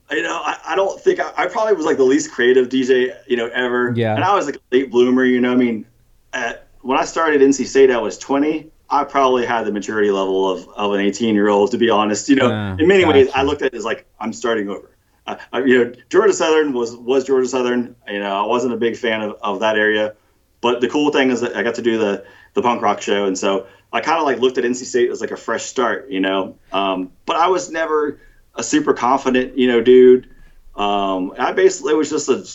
you 0.10 0.24
know, 0.24 0.42
I, 0.42 0.58
I 0.70 0.76
don't 0.76 1.00
think 1.02 1.20
I, 1.20 1.32
I 1.38 1.48
probably 1.48 1.74
was 1.74 1.86
like 1.86 1.98
the 1.98 2.04
least 2.06 2.32
creative 2.32 2.70
DJ, 2.70 3.14
you 3.28 3.36
know, 3.36 3.48
ever. 3.48 3.94
Yeah. 3.96 4.16
And 4.16 4.24
I 4.24 4.34
was 4.34 4.46
like 4.46 4.56
a 4.56 4.60
late 4.76 4.90
bloomer. 4.90 5.26
You 5.26 5.42
know, 5.42 5.52
I 5.52 5.56
mean, 5.56 5.86
at 6.32 6.68
when 6.80 6.98
I 6.98 7.04
started 7.04 7.42
NC 7.42 7.66
State, 7.66 7.92
I 7.92 7.98
was 7.98 8.18
20. 8.18 8.72
I 8.92 9.06
probably 9.06 9.46
had 9.46 9.64
the 9.64 9.72
maturity 9.72 10.12
level 10.12 10.52
of, 10.52 10.68
of 10.70 10.94
an 10.94 11.00
18 11.00 11.34
year 11.34 11.48
old, 11.48 11.72
to 11.72 11.78
be 11.78 11.90
honest. 11.90 12.28
You 12.28 12.36
know, 12.36 12.76
in 12.78 12.88
many 12.88 13.06
ways. 13.06 13.30
I 13.34 13.44
looked 13.44 13.62
at 13.62 13.74
it 13.74 13.78
as 13.78 13.86
like 13.86 14.06
I'm 14.20 14.34
starting 14.34 14.70
over. 14.70 14.92
I, 15.26 15.38
I, 15.54 15.60
you 15.64 15.86
know, 15.86 15.94
Georgia 16.10 16.34
Southern 16.34 16.74
was 16.74 16.96
was 16.96 17.24
Georgia 17.24 17.48
Southern. 17.48 17.96
You 18.08 18.20
know, 18.20 18.44
I 18.44 18.46
wasn't 18.46 18.74
a 18.74 18.78
big 18.78 18.98
fan 18.98 19.22
of, 19.22 19.38
of 19.42 19.60
that 19.62 19.78
area, 19.78 20.16
but 20.60 20.82
the 20.82 20.90
cool 20.90 21.12
thing 21.12 21.32
is 21.32 21.42
that 21.42 21.56
I 21.56 21.64
got 21.64 21.76
to 21.76 21.82
do 21.82 21.98
the 21.98 22.26
the 22.54 22.62
punk 22.62 22.82
rock 22.82 23.02
show, 23.02 23.26
and 23.26 23.38
so 23.38 23.68
I 23.94 24.02
kind 24.02 24.20
of 24.20 24.26
like 24.26 24.40
looked 24.40 24.58
at 24.58 24.66
NC 24.66 24.86
State 24.86 25.10
as 25.10 25.22
like 25.22 25.32
a 25.32 25.38
fresh 25.38 25.64
start. 25.64 26.10
You 26.10 26.20
know, 26.20 26.58
um, 26.74 27.12
but 27.26 27.38
I 27.38 27.48
was 27.48 27.72
never 27.72 28.20
a 28.56 28.64
super 28.64 28.94
confident, 28.94 29.58
you 29.58 29.68
know, 29.68 29.82
dude. 29.82 30.30
Um, 30.76 31.34
I 31.38 31.54
basically 31.54 31.94
was 31.94 32.10
just 32.10 32.30
a 32.30 32.46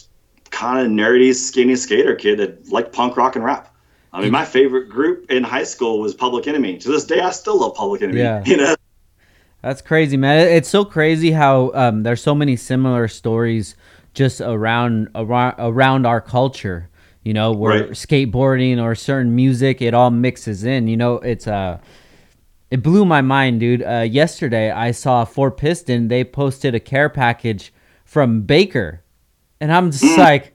kind 0.51 0.84
of 0.84 0.93
nerdy, 0.93 1.34
skinny 1.34 1.76
skater 1.76 2.14
kid 2.14 2.39
that 2.39 2.70
liked 2.70 2.93
punk 2.93 3.16
rock 3.16 3.37
and 3.37 3.45
rap. 3.45 3.74
I 4.16 4.22
mean, 4.22 4.32
my 4.32 4.46
favorite 4.46 4.88
group 4.88 5.30
in 5.30 5.44
high 5.44 5.64
school 5.64 6.00
was 6.00 6.14
Public 6.14 6.46
Enemy. 6.46 6.78
To 6.78 6.88
this 6.88 7.04
day, 7.04 7.20
I 7.20 7.30
still 7.32 7.60
love 7.60 7.74
Public 7.74 8.00
Enemy. 8.00 8.18
Yeah. 8.18 8.42
You 8.46 8.56
know, 8.56 8.74
That's 9.60 9.82
crazy, 9.82 10.16
man. 10.16 10.48
It's 10.48 10.70
so 10.70 10.86
crazy 10.86 11.32
how 11.32 11.70
um, 11.74 12.02
there's 12.02 12.22
so 12.22 12.34
many 12.34 12.56
similar 12.56 13.08
stories 13.08 13.76
just 14.14 14.40
around 14.40 15.08
around, 15.14 15.54
around 15.58 16.06
our 16.06 16.22
culture. 16.22 16.88
You 17.24 17.34
know, 17.34 17.52
where 17.52 17.80
Right. 17.80 17.90
skateboarding 17.90 18.80
or 18.82 18.94
certain 18.94 19.34
music, 19.36 19.82
it 19.82 19.92
all 19.92 20.10
mixes 20.10 20.64
in. 20.64 20.86
You 20.88 20.96
know, 20.96 21.14
it's 21.16 21.46
uh 21.46 21.78
it 22.70 22.82
blew 22.82 23.04
my 23.04 23.20
mind, 23.20 23.60
dude. 23.60 23.82
Uh, 23.82 24.00
yesterday, 24.08 24.70
I 24.70 24.92
saw 24.92 25.24
Four 25.26 25.50
Piston. 25.50 26.08
They 26.08 26.24
posted 26.24 26.74
a 26.74 26.80
care 26.80 27.08
package 27.08 27.72
from 28.04 28.42
Baker, 28.42 29.02
and 29.60 29.72
I'm 29.72 29.90
just 29.90 30.16
like, 30.18 30.54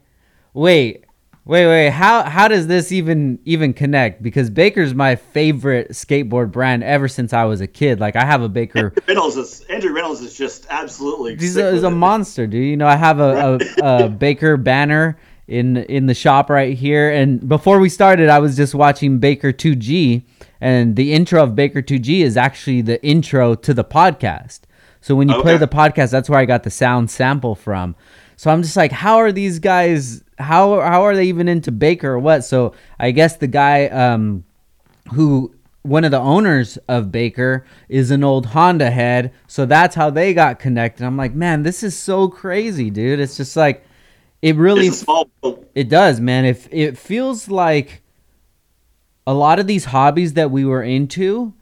wait, 0.54 1.01
wait, 1.44 1.66
wait. 1.66 1.90
How 1.90 2.22
how 2.24 2.48
does 2.48 2.66
this 2.66 2.92
even 2.92 3.38
even 3.44 3.72
connect? 3.72 4.22
Because 4.22 4.50
Baker's 4.50 4.94
my 4.94 5.16
favorite 5.16 5.90
skateboard 5.90 6.52
brand 6.52 6.84
ever 6.84 7.08
since 7.08 7.32
I 7.32 7.44
was 7.44 7.60
a 7.60 7.66
kid. 7.66 8.00
Like 8.00 8.16
I 8.16 8.24
have 8.24 8.42
a 8.42 8.48
Baker. 8.48 8.92
Reynolds 9.06 9.36
is 9.36 9.60
Andrew 9.62 9.92
Reynolds 9.92 10.20
is 10.20 10.34
just 10.34 10.66
absolutely. 10.70 11.36
He's 11.36 11.56
a, 11.56 11.72
he's 11.72 11.82
a 11.82 11.90
monster, 11.90 12.46
dude. 12.46 12.66
You 12.66 12.76
know, 12.76 12.86
I 12.86 12.96
have 12.96 13.20
a, 13.20 13.58
a, 13.82 14.04
a 14.04 14.08
Baker 14.26 14.56
banner 14.56 15.18
in 15.48 15.76
in 15.76 16.06
the 16.06 16.14
shop 16.14 16.50
right 16.50 16.76
here. 16.76 17.10
And 17.10 17.46
before 17.48 17.78
we 17.78 17.88
started, 17.88 18.28
I 18.28 18.38
was 18.38 18.56
just 18.56 18.74
watching 18.74 19.18
Baker 19.18 19.52
2G, 19.52 20.22
and 20.60 20.96
the 20.96 21.12
intro 21.12 21.42
of 21.42 21.54
Baker 21.54 21.82
2G 21.82 22.20
is 22.20 22.36
actually 22.36 22.82
the 22.82 23.04
intro 23.04 23.54
to 23.54 23.74
the 23.74 23.84
podcast. 23.84 24.60
So 25.00 25.16
when 25.16 25.28
you 25.28 25.42
play 25.42 25.56
the 25.56 25.66
podcast, 25.66 26.12
that's 26.12 26.30
where 26.30 26.38
I 26.38 26.44
got 26.44 26.62
the 26.62 26.70
sound 26.70 27.10
sample 27.10 27.56
from. 27.56 27.96
So 28.36 28.50
I'm 28.50 28.62
just 28.62 28.76
like, 28.76 28.92
how 28.92 29.16
are 29.16 29.32
these 29.32 29.58
guys? 29.58 30.22
How 30.42 30.80
how 30.80 31.02
are 31.04 31.14
they 31.14 31.24
even 31.24 31.48
into 31.48 31.72
Baker 31.72 32.12
or 32.12 32.18
what? 32.18 32.44
So 32.44 32.74
I 32.98 33.10
guess 33.10 33.36
the 33.36 33.46
guy 33.46 33.86
um, 33.86 34.44
who 35.12 35.54
one 35.82 36.04
of 36.04 36.10
the 36.10 36.18
owners 36.20 36.76
of 36.88 37.10
Baker 37.10 37.66
is 37.88 38.10
an 38.10 38.22
old 38.22 38.46
Honda 38.46 38.90
head, 38.90 39.32
so 39.46 39.66
that's 39.66 39.94
how 39.94 40.10
they 40.10 40.32
got 40.34 40.58
connected. 40.58 41.04
I'm 41.04 41.16
like, 41.16 41.34
man, 41.34 41.62
this 41.62 41.82
is 41.82 41.98
so 41.98 42.28
crazy, 42.28 42.90
dude. 42.90 43.18
It's 43.20 43.36
just 43.36 43.56
like 43.56 43.84
it 44.40 44.56
really 44.56 44.88
It's 44.88 45.00
a 45.00 45.04
small 45.04 45.30
world. 45.42 45.66
it 45.74 45.88
does, 45.88 46.20
man. 46.20 46.44
If 46.44 46.68
it 46.72 46.96
feels 46.98 47.48
like 47.48 48.02
a 49.26 49.34
lot 49.34 49.58
of 49.58 49.66
these 49.66 49.86
hobbies 49.86 50.34
that 50.34 50.50
we 50.50 50.64
were 50.64 50.82
into 50.82 51.52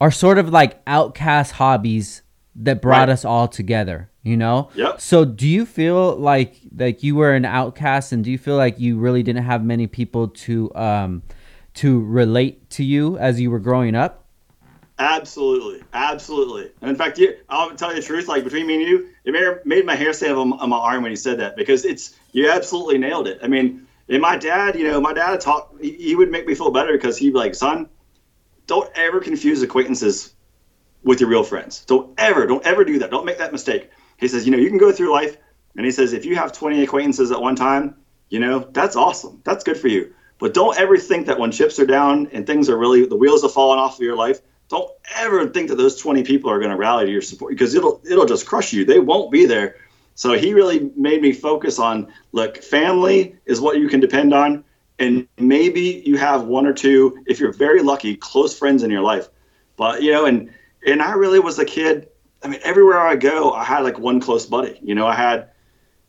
are 0.00 0.10
sort 0.10 0.38
of 0.38 0.50
like 0.50 0.80
outcast 0.86 1.52
hobbies 1.52 2.22
that 2.62 2.80
brought 2.80 3.08
Right. 3.08 3.08
us 3.10 3.24
all 3.24 3.48
together, 3.48 4.10
you 4.22 4.36
know? 4.36 4.70
Yep. 4.74 5.00
So 5.00 5.24
do 5.24 5.46
you 5.46 5.66
feel 5.66 6.16
like 6.16 6.56
like 6.76 7.02
you 7.02 7.14
were 7.16 7.34
an 7.34 7.44
outcast 7.44 8.12
and 8.12 8.24
do 8.24 8.30
you 8.30 8.38
feel 8.38 8.56
like 8.56 8.80
you 8.80 8.98
really 8.98 9.22
didn't 9.22 9.44
have 9.44 9.64
many 9.64 9.86
people 9.86 10.28
to 10.28 10.74
um 10.74 11.22
to 11.74 12.00
relate 12.00 12.70
to 12.70 12.84
you 12.84 13.18
as 13.18 13.38
you 13.40 13.50
were 13.50 13.58
growing 13.58 13.94
up? 13.94 14.24
Absolutely, 14.98 15.82
absolutely. 15.92 16.70
And 16.80 16.88
in 16.88 16.96
fact, 16.96 17.18
you, 17.18 17.36
I'll 17.50 17.76
tell 17.76 17.90
you 17.90 17.96
the 17.96 18.06
truth. 18.06 18.28
Like 18.28 18.44
between 18.44 18.66
me 18.66 18.76
and 18.76 18.82
you, 18.82 19.08
it 19.24 19.32
made, 19.32 19.66
made 19.66 19.84
my 19.84 19.94
hair 19.94 20.14
stand 20.14 20.32
up 20.32 20.38
on, 20.38 20.54
on 20.54 20.70
my 20.70 20.78
arm 20.78 21.02
when 21.02 21.10
you 21.10 21.16
said 21.16 21.38
that 21.40 21.54
because 21.54 21.84
it's 21.84 22.16
you 22.32 22.50
absolutely 22.50 22.96
nailed 22.96 23.28
it. 23.28 23.38
I 23.42 23.48
mean, 23.48 23.86
and 24.08 24.22
my 24.22 24.38
dad, 24.38 24.74
you 24.74 24.84
know, 24.88 24.98
my 25.00 25.12
dad 25.12 25.38
taught. 25.40 25.68
He, 25.80 25.92
he 25.92 26.16
would 26.16 26.30
make 26.30 26.46
me 26.46 26.54
feel 26.54 26.70
better 26.70 26.92
because 26.92 27.18
he'd 27.18 27.34
be 27.34 27.38
like, 27.38 27.54
"Son, 27.54 27.90
don't 28.66 28.90
ever 28.96 29.20
confuse 29.20 29.60
acquaintances 29.60 30.32
with 31.06 31.20
your 31.20 31.30
real 31.30 31.44
friends. 31.44 31.84
Don't 31.86 32.12
ever, 32.18 32.46
don't 32.46 32.66
ever 32.66 32.84
do 32.84 32.98
that. 32.98 33.10
Don't 33.10 33.24
make 33.24 33.38
that 33.38 33.52
mistake." 33.52 33.88
He 34.18 34.28
says, 34.28 34.44
"You 34.44 34.52
know, 34.52 34.58
you 34.58 34.68
can 34.68 34.78
go 34.78 34.92
through 34.92 35.10
life, 35.10 35.38
and 35.76 35.86
he 35.86 35.92
says 35.92 36.12
if 36.12 36.26
you 36.26 36.36
have 36.36 36.52
20 36.52 36.82
acquaintances 36.82 37.30
at 37.30 37.40
one 37.40 37.56
time, 37.56 37.94
you 38.28 38.40
know, 38.40 38.58
that's 38.72 38.96
awesome. 38.96 39.40
That's 39.44 39.64
good 39.64 39.78
for 39.78 39.88
you. 39.88 40.12
But 40.38 40.52
don't 40.52 40.78
ever 40.78 40.98
think 40.98 41.26
that 41.26 41.38
when 41.38 41.50
chips 41.50 41.78
are 41.78 41.86
down 41.86 42.28
and 42.32 42.46
things 42.46 42.68
are 42.68 42.76
really 42.76 43.06
the 43.06 43.16
wheels 43.16 43.44
are 43.44 43.48
falling 43.48 43.78
off 43.78 43.96
of 43.96 44.02
your 44.02 44.16
life, 44.16 44.40
don't 44.68 44.90
ever 45.16 45.48
think 45.48 45.68
that 45.68 45.76
those 45.76 45.96
20 45.96 46.24
people 46.24 46.50
are 46.50 46.58
going 46.58 46.70
to 46.70 46.76
rally 46.76 47.06
to 47.06 47.12
your 47.12 47.22
support 47.22 47.52
because 47.52 47.74
it'll 47.74 48.02
it'll 48.08 48.26
just 48.26 48.46
crush 48.46 48.72
you. 48.72 48.84
They 48.84 48.98
won't 48.98 49.30
be 49.30 49.46
there. 49.46 49.76
So 50.14 50.32
he 50.32 50.54
really 50.54 50.90
made 50.96 51.22
me 51.22 51.32
focus 51.32 51.78
on 51.78 52.12
look, 52.32 52.58
family 52.58 53.36
is 53.44 53.60
what 53.60 53.78
you 53.78 53.88
can 53.88 54.00
depend 54.00 54.34
on, 54.34 54.64
and 54.98 55.28
maybe 55.38 56.02
you 56.06 56.16
have 56.16 56.44
one 56.44 56.66
or 56.66 56.72
two, 56.72 57.22
if 57.26 57.38
you're 57.38 57.52
very 57.52 57.82
lucky, 57.82 58.16
close 58.16 58.58
friends 58.58 58.82
in 58.82 58.90
your 58.90 59.02
life. 59.02 59.28
But 59.76 60.02
you 60.02 60.12
know, 60.12 60.24
and 60.24 60.50
and 60.86 61.02
I 61.02 61.12
really 61.12 61.40
was 61.40 61.58
a 61.58 61.64
kid. 61.64 62.08
I 62.42 62.48
mean, 62.48 62.60
everywhere 62.62 63.00
I 63.00 63.16
go, 63.16 63.52
I 63.52 63.64
had 63.64 63.80
like 63.80 63.98
one 63.98 64.20
close 64.20 64.46
buddy. 64.46 64.78
You 64.82 64.94
know, 64.94 65.06
I 65.06 65.14
had, 65.14 65.50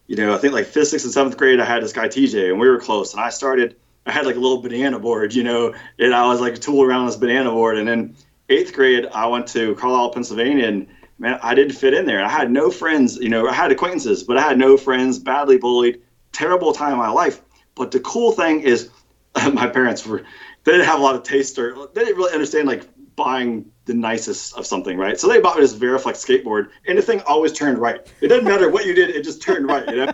you 0.08 0.16
know, 0.16 0.34
I 0.34 0.38
think 0.38 0.54
like 0.54 0.68
fifth, 0.68 0.90
sixth, 0.90 1.06
and 1.06 1.14
seventh 1.14 1.38
grade, 1.38 1.60
I 1.60 1.66
had 1.66 1.84
this 1.84 1.94
guy 1.94 2.08
TJ, 2.08 2.50
and 2.50 2.60
we 2.60 2.70
were 2.70 2.80
close. 2.80 3.14
And 3.14 3.22
I 3.22 3.30
started 3.30 3.76
I 4.08 4.12
had 4.12 4.26
like 4.26 4.38
a 4.38 4.40
little 4.40 4.62
banana 4.62 5.00
board, 5.00 5.36
you 5.36 5.44
know, 5.44 5.76
and 6.00 6.16
I 6.16 6.26
was 6.28 6.40
like 6.40 6.56
a 6.56 6.58
tool 6.58 6.82
around 6.82 7.08
this 7.08 7.18
banana 7.18 7.52
board. 7.52 7.78
And 7.78 7.88
then 7.88 8.16
eighth 8.48 8.74
grade, 8.74 9.06
I 9.14 9.28
went 9.28 9.48
to 9.50 9.76
Carlisle, 9.76 10.12
Pennsylvania, 10.12 10.66
and 10.66 10.88
man, 11.20 11.38
I 11.44 11.54
didn't 11.54 11.74
fit 11.74 11.94
in 11.94 12.06
there. 12.06 12.24
I 12.24 12.30
had 12.30 12.50
no 12.50 12.72
friends, 12.72 13.18
you 13.18 13.28
know, 13.28 13.48
I 13.48 13.54
had 13.54 13.72
acquaintances, 13.72 14.24
but 14.24 14.38
I 14.38 14.42
had 14.42 14.58
no 14.58 14.78
friends, 14.78 15.20
badly 15.20 15.58
bullied, 15.58 16.02
terrible 16.32 16.72
time 16.72 16.94
in 16.94 16.98
my 16.98 17.10
life. 17.10 17.42
But 17.76 17.92
the 17.92 18.00
cool 18.00 18.32
thing 18.32 18.62
is, 18.62 18.90
my 19.54 19.68
parents 19.68 20.06
were, 20.06 20.24
they 20.64 20.72
didn't 20.72 20.88
have 20.88 21.00
a 21.00 21.04
lot 21.04 21.16
of 21.16 21.24
taste 21.24 21.60
or 21.60 21.90
they 21.94 22.06
didn't 22.06 22.18
really 22.18 22.34
understand 22.34 22.68
like 22.68 22.88
buying 23.18 23.70
the 23.86 23.94
nicest 23.94 24.56
of 24.56 24.66
something, 24.66 24.98
right? 24.98 25.20
So 25.20 25.28
they 25.28 25.42
bought 25.42 25.58
me 25.58 25.62
this 25.62 25.74
Veriflex 25.74 26.24
skateboard, 26.24 26.70
and 26.88 26.98
the 26.98 27.02
thing 27.02 27.20
always 27.22 27.52
turned 27.52 27.80
right. 27.80 28.08
It 28.22 28.30
doesn't 28.30 28.46
matter 28.46 28.70
what 28.70 28.86
you 28.86 28.94
did, 28.94 29.10
it 29.10 29.24
just 29.24 29.42
turned 29.42 29.68
right, 29.68 29.90
you 29.90 30.06
know? 30.06 30.14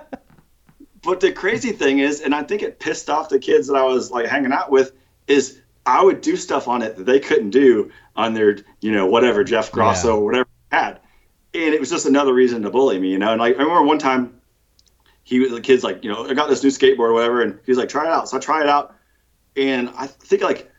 but 1.04 1.20
the 1.20 1.32
crazy 1.32 1.74
thing 1.74 1.99
is, 1.99 2.22
and 2.22 2.34
I 2.34 2.41
think 2.41 2.64
it 2.64 2.80
pissed 2.80 3.10
off 3.10 3.30
the 3.30 3.38
kids 3.38 3.68
that 3.68 3.76
I 3.76 3.84
was 3.84 4.10
like 4.10 4.26
hanging 4.26 4.54
out 4.54 4.72
with, 4.72 4.93
is 5.28 5.60
I 5.86 6.01
would 6.04 6.22
do 6.22 6.38
stuff 6.38 6.68
on 6.68 6.82
it 6.82 6.95
that 6.95 7.04
they 7.04 7.20
couldn't 7.20 7.51
do 7.51 7.91
on 8.16 8.34
their, 8.34 8.58
you 8.80 8.91
know, 8.91 9.06
whatever 9.06 9.43
Jeff 9.43 9.72
Grosso 9.72 10.08
yeah. 10.08 10.14
or 10.14 10.26
whatever 10.26 10.49
had. 10.72 10.99
And 11.54 11.74
it 11.74 11.80
was 11.80 11.89
just 11.89 12.06
another 12.06 12.34
reason 12.34 12.64
to 12.64 12.70
bully 12.70 12.97
me, 12.99 13.10
you 13.10 13.20
know. 13.20 13.32
And 13.32 13.39
like 13.39 13.56
I 13.56 13.60
remember 13.60 13.84
one 13.84 13.99
time, 13.99 14.39
he 15.24 15.39
was 15.39 15.51
the 15.51 15.62
kid's 15.62 15.84
like, 15.84 16.04
you 16.04 16.12
know, 16.12 16.26
I 16.26 16.34
got 16.34 16.49
this 16.49 16.64
new 16.64 16.70
skateboard 16.70 17.10
or 17.10 17.14
whatever, 17.14 17.41
and 17.41 17.60
he's 17.66 17.78
like, 17.78 17.89
try 17.89 18.06
it 18.06 18.12
out. 18.12 18.30
So 18.30 18.38
I 18.38 18.39
try 18.39 18.62
it 18.62 18.70
out, 18.70 18.95
and 19.56 19.89
I 19.97 20.08
think 20.08 20.41
like 20.41 20.72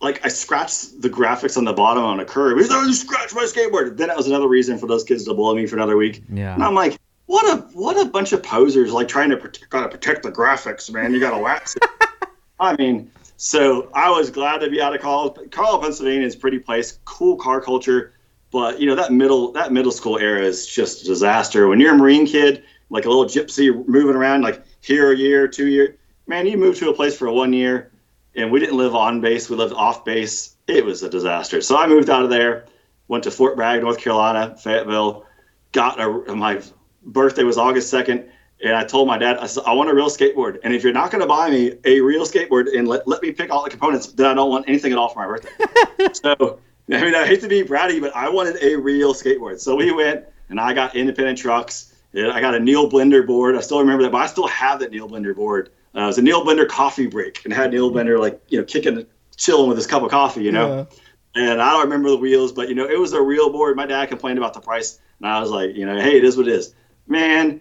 like 0.00 0.24
I 0.24 0.28
scratched 0.28 1.00
the 1.00 1.10
graphics 1.10 1.56
on 1.56 1.64
the 1.64 1.72
bottom 1.72 2.04
on 2.04 2.20
a 2.20 2.24
curve. 2.24 2.58
He's 2.58 2.70
like, 2.70 2.86
you 2.86 2.94
scratched 2.94 3.34
my 3.34 3.44
skateboard. 3.44 3.96
Then 3.96 4.08
that 4.08 4.16
was 4.16 4.26
another 4.26 4.48
reason 4.48 4.78
for 4.78 4.86
those 4.86 5.04
kids 5.04 5.24
to 5.24 5.34
bully 5.34 5.62
me 5.62 5.66
for 5.66 5.76
another 5.76 5.96
week. 5.96 6.22
Yeah. 6.32 6.54
And 6.54 6.62
I'm 6.62 6.74
like, 6.74 6.98
what 7.26 7.44
a 7.46 7.62
what 7.74 7.98
a 7.98 8.08
bunch 8.08 8.32
of 8.32 8.42
posers 8.42 8.92
like 8.92 9.08
trying 9.08 9.30
to 9.30 9.36
protect, 9.36 9.70
gotta 9.70 9.88
protect 9.88 10.22
the 10.22 10.32
graphics, 10.32 10.90
man. 10.90 11.12
You 11.12 11.20
gotta 11.20 11.38
wax 11.38 11.76
it. 11.76 11.84
I 12.60 12.76
mean, 12.76 13.10
so 13.36 13.90
I 13.94 14.10
was 14.10 14.30
glad 14.30 14.58
to 14.58 14.70
be 14.70 14.80
out 14.80 14.94
of 14.94 15.00
college. 15.00 15.50
Carlisle, 15.50 15.80
Pennsylvania 15.80 16.26
is 16.26 16.34
a 16.34 16.38
pretty 16.38 16.58
place, 16.58 16.98
cool 17.04 17.36
car 17.36 17.60
culture, 17.60 18.14
but 18.50 18.80
you 18.80 18.86
know 18.86 18.94
that 18.94 19.12
middle 19.12 19.52
that 19.52 19.72
middle 19.72 19.92
school 19.92 20.18
era 20.18 20.42
is 20.42 20.66
just 20.66 21.02
a 21.02 21.06
disaster. 21.06 21.68
When 21.68 21.80
you're 21.80 21.94
a 21.94 21.98
Marine 21.98 22.26
kid, 22.26 22.62
like 22.88 23.04
a 23.04 23.08
little 23.08 23.26
gypsy 23.26 23.86
moving 23.86 24.16
around, 24.16 24.42
like 24.42 24.62
here 24.80 25.12
a 25.12 25.16
year, 25.16 25.48
two 25.48 25.66
year, 25.66 25.98
man, 26.26 26.46
you 26.46 26.56
move 26.56 26.78
to 26.78 26.88
a 26.88 26.94
place 26.94 27.16
for 27.16 27.30
one 27.30 27.52
year, 27.52 27.90
and 28.38 28.52
we 28.52 28.60
didn't 28.60 28.76
live 28.76 28.94
on 28.94 29.20
base, 29.20 29.50
we 29.50 29.56
lived 29.56 29.74
off 29.74 30.04
base. 30.04 30.56
It 30.68 30.84
was 30.84 31.02
a 31.02 31.10
disaster. 31.10 31.60
So 31.60 31.76
I 31.76 31.86
moved 31.88 32.08
out 32.08 32.22
of 32.22 32.30
there, 32.30 32.66
went 33.08 33.24
to 33.24 33.30
Fort 33.30 33.56
Bragg, 33.56 33.82
North 33.82 33.98
Carolina, 33.98 34.56
Fayetteville, 34.56 35.26
got 35.72 36.00
a, 36.00 36.34
my 36.34 36.62
birthday 37.02 37.42
was 37.42 37.58
August 37.58 37.92
2nd. 37.92 38.28
And 38.62 38.74
I 38.74 38.84
told 38.84 39.06
my 39.06 39.18
dad, 39.18 39.38
I 39.38 39.46
said, 39.46 39.64
I 39.66 39.72
want 39.72 39.90
a 39.90 39.94
real 39.94 40.08
skateboard. 40.08 40.58
And 40.62 40.74
if 40.74 40.82
you're 40.82 40.92
not 40.92 41.10
going 41.10 41.20
to 41.20 41.26
buy 41.26 41.50
me 41.50 41.74
a 41.84 42.00
real 42.00 42.24
skateboard 42.24 42.76
and 42.76 42.88
let, 42.88 43.06
let 43.06 43.22
me 43.22 43.32
pick 43.32 43.50
all 43.50 43.64
the 43.64 43.70
components, 43.70 44.08
then 44.12 44.26
I 44.26 44.34
don't 44.34 44.50
want 44.50 44.68
anything 44.68 44.92
at 44.92 44.98
all 44.98 45.08
for 45.08 45.20
my 45.20 45.26
birthday. 45.26 46.12
so, 46.12 46.58
I 46.90 47.02
mean, 47.02 47.14
I 47.14 47.26
hate 47.26 47.40
to 47.42 47.48
be 47.48 47.62
bratty, 47.62 48.00
but 48.00 48.14
I 48.16 48.28
wanted 48.28 48.56
a 48.62 48.76
real 48.76 49.14
skateboard. 49.14 49.60
So 49.60 49.76
we 49.76 49.92
went 49.92 50.24
and 50.48 50.60
I 50.60 50.74
got 50.74 50.96
independent 50.96 51.38
trucks. 51.38 51.94
I 52.14 52.40
got 52.40 52.54
a 52.54 52.60
Neil 52.60 52.90
Blender 52.90 53.24
board. 53.26 53.54
I 53.54 53.60
still 53.60 53.80
remember 53.80 54.02
that, 54.04 54.12
but 54.12 54.18
I 54.18 54.26
still 54.26 54.48
have 54.48 54.80
that 54.80 54.90
Neil 54.90 55.08
Blender 55.08 55.34
board. 55.36 55.70
Uh, 55.94 56.02
it 56.02 56.06
was 56.06 56.18
a 56.18 56.22
Neil 56.22 56.44
Blender 56.44 56.68
coffee 56.68 57.06
break 57.06 57.44
and 57.44 57.52
had 57.52 57.70
Neil 57.70 57.90
Blender 57.90 58.18
like, 58.18 58.40
you 58.48 58.58
know, 58.58 58.64
kicking, 58.64 59.06
chilling 59.36 59.68
with 59.68 59.78
his 59.78 59.86
cup 59.86 60.02
of 60.02 60.10
coffee, 60.10 60.42
you 60.42 60.52
know? 60.52 60.86
Yeah. 61.34 61.42
And 61.50 61.62
I 61.62 61.72
don't 61.72 61.82
remember 61.82 62.10
the 62.10 62.16
wheels, 62.16 62.52
but, 62.52 62.68
you 62.68 62.74
know, 62.74 62.86
it 62.88 62.98
was 62.98 63.12
a 63.12 63.22
real 63.22 63.50
board. 63.50 63.76
My 63.76 63.86
dad 63.86 64.08
complained 64.08 64.38
about 64.38 64.54
the 64.54 64.60
price. 64.60 65.00
And 65.18 65.28
I 65.28 65.40
was 65.40 65.50
like, 65.50 65.74
you 65.74 65.86
know, 65.86 65.98
hey, 65.98 66.16
it 66.16 66.24
is 66.24 66.36
what 66.36 66.48
it 66.48 66.54
is 66.54 66.74
man, 67.08 67.60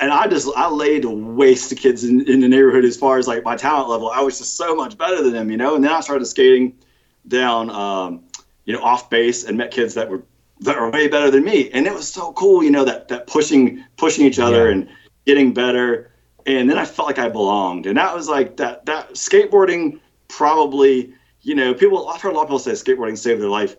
and 0.00 0.10
I 0.10 0.26
just 0.26 0.48
I 0.56 0.68
laid 0.68 1.04
waste 1.04 1.68
to 1.68 1.74
kids 1.74 2.04
in, 2.04 2.26
in 2.28 2.40
the 2.40 2.48
neighborhood 2.48 2.84
as 2.84 2.96
far 2.96 3.18
as 3.18 3.28
like 3.28 3.44
my 3.44 3.56
talent 3.56 3.88
level. 3.88 4.10
I 4.10 4.20
was 4.20 4.38
just 4.38 4.56
so 4.56 4.74
much 4.74 4.98
better 4.98 5.22
than 5.22 5.32
them, 5.32 5.50
you 5.50 5.56
know. 5.56 5.76
And 5.76 5.84
then 5.84 5.92
I 5.92 6.00
started 6.00 6.24
skating 6.24 6.76
down, 7.28 7.70
um, 7.70 8.24
you 8.64 8.72
know, 8.72 8.82
off 8.82 9.08
base 9.10 9.44
and 9.44 9.56
met 9.56 9.70
kids 9.70 9.94
that 9.94 10.08
were 10.08 10.22
that 10.60 10.80
were 10.80 10.90
way 10.90 11.06
better 11.06 11.30
than 11.30 11.44
me, 11.44 11.70
and 11.70 11.86
it 11.86 11.94
was 11.94 12.08
so 12.08 12.32
cool, 12.32 12.62
you 12.62 12.70
know, 12.70 12.84
that 12.84 13.08
that 13.08 13.26
pushing 13.26 13.84
pushing 13.96 14.24
each 14.24 14.38
other 14.38 14.66
yeah. 14.66 14.72
and 14.72 14.88
getting 15.26 15.52
better. 15.52 16.10
And 16.46 16.70
then 16.70 16.78
I 16.78 16.84
felt 16.84 17.08
like 17.08 17.18
I 17.18 17.28
belonged, 17.28 17.86
and 17.86 17.98
that 17.98 18.14
was 18.14 18.28
like 18.28 18.56
that 18.58 18.86
that 18.86 19.10
skateboarding 19.10 20.00
probably, 20.28 21.12
you 21.42 21.54
know, 21.54 21.74
people 21.74 22.08
I've 22.08 22.20
heard 22.20 22.32
a 22.32 22.36
lot 22.36 22.42
of 22.42 22.48
people 22.48 22.58
say 22.60 22.72
skateboarding 22.72 23.18
saved 23.18 23.40
their 23.42 23.48
life 23.48 23.76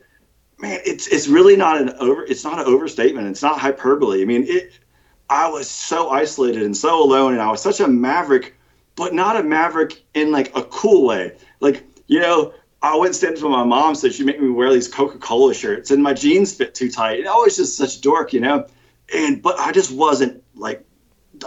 man, 0.59 0.79
it's 0.85 1.07
it's 1.07 1.27
really 1.27 1.55
not 1.55 1.81
an 1.81 1.89
over 1.99 2.23
it's 2.23 2.43
not 2.43 2.59
an 2.59 2.65
overstatement. 2.65 3.27
It's 3.27 3.41
not 3.41 3.59
hyperbole. 3.59 4.21
I 4.21 4.25
mean, 4.25 4.45
it 4.47 4.73
I 5.29 5.49
was 5.49 5.69
so 5.69 6.09
isolated 6.09 6.63
and 6.63 6.75
so 6.75 7.03
alone 7.03 7.33
and 7.33 7.41
I 7.41 7.51
was 7.51 7.61
such 7.61 7.79
a 7.79 7.87
maverick, 7.87 8.55
but 8.95 9.13
not 9.13 9.35
a 9.35 9.43
maverick 9.43 10.03
in 10.13 10.31
like 10.31 10.55
a 10.55 10.63
cool 10.63 11.05
way. 11.05 11.37
Like, 11.59 11.83
you 12.07 12.19
know, 12.19 12.53
I 12.81 12.95
went 12.95 13.15
stand 13.15 13.37
to 13.37 13.49
my 13.49 13.63
mom 13.63 13.95
said 13.95 14.13
she 14.13 14.23
made 14.23 14.41
me 14.41 14.49
wear 14.49 14.71
these 14.71 14.87
Coca-Cola 14.87 15.53
shirts 15.53 15.91
and 15.91 16.01
my 16.01 16.13
jeans 16.13 16.53
fit 16.53 16.75
too 16.75 16.89
tight. 16.89 17.19
And 17.19 17.27
I 17.27 17.35
was 17.35 17.57
just 17.57 17.77
such 17.77 17.97
a 17.97 18.01
dork, 18.01 18.33
you 18.33 18.39
know? 18.39 18.67
And 19.13 19.41
but 19.41 19.59
I 19.59 19.71
just 19.71 19.91
wasn't 19.91 20.43
like 20.55 20.85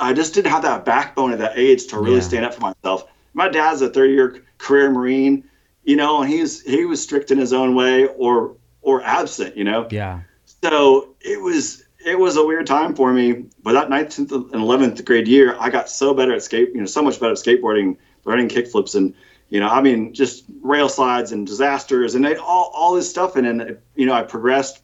I 0.00 0.12
just 0.12 0.34
didn't 0.34 0.50
have 0.50 0.62
that 0.62 0.84
backbone 0.84 1.32
at 1.32 1.38
that 1.38 1.58
age 1.58 1.86
to 1.88 1.98
really 1.98 2.16
yeah. 2.16 2.22
stand 2.22 2.44
up 2.44 2.54
for 2.54 2.60
myself. 2.60 3.10
My 3.34 3.48
dad's 3.48 3.80
a 3.82 3.88
30 3.88 4.12
year 4.12 4.44
career 4.58 4.90
Marine, 4.90 5.44
you 5.84 5.96
know, 5.96 6.22
and 6.22 6.30
he's 6.30 6.62
he 6.62 6.84
was 6.84 7.02
strict 7.02 7.30
in 7.30 7.38
his 7.38 7.52
own 7.52 7.74
way 7.74 8.06
or 8.06 8.56
or 8.82 9.02
absent, 9.02 9.56
you 9.56 9.64
know? 9.64 9.88
Yeah. 9.90 10.20
So 10.62 11.14
it 11.20 11.40
was 11.40 11.84
it 12.04 12.18
was 12.18 12.36
a 12.36 12.44
weird 12.44 12.66
time 12.66 12.94
for 12.94 13.12
me. 13.12 13.44
But 13.62 13.72
that 13.72 13.90
ninth 13.90 14.18
and 14.18 14.30
eleventh 14.54 15.04
grade 15.04 15.28
year, 15.28 15.56
I 15.58 15.70
got 15.70 15.88
so 15.88 16.14
better 16.14 16.32
at 16.32 16.42
skate, 16.42 16.70
you 16.74 16.80
know, 16.80 16.86
so 16.86 17.02
much 17.02 17.20
better 17.20 17.32
at 17.32 17.38
skateboarding, 17.38 17.96
learning 18.24 18.48
kickflips, 18.48 18.94
and 18.94 19.14
you 19.48 19.60
know, 19.60 19.68
I 19.68 19.80
mean, 19.80 20.14
just 20.14 20.44
rail 20.62 20.88
slides 20.88 21.32
and 21.32 21.46
disasters 21.46 22.14
and 22.14 22.26
all 22.38 22.70
all 22.74 22.94
this 22.94 23.08
stuff. 23.08 23.36
And 23.36 23.46
then 23.46 23.78
you 23.94 24.06
know, 24.06 24.14
I 24.14 24.22
progressed, 24.22 24.82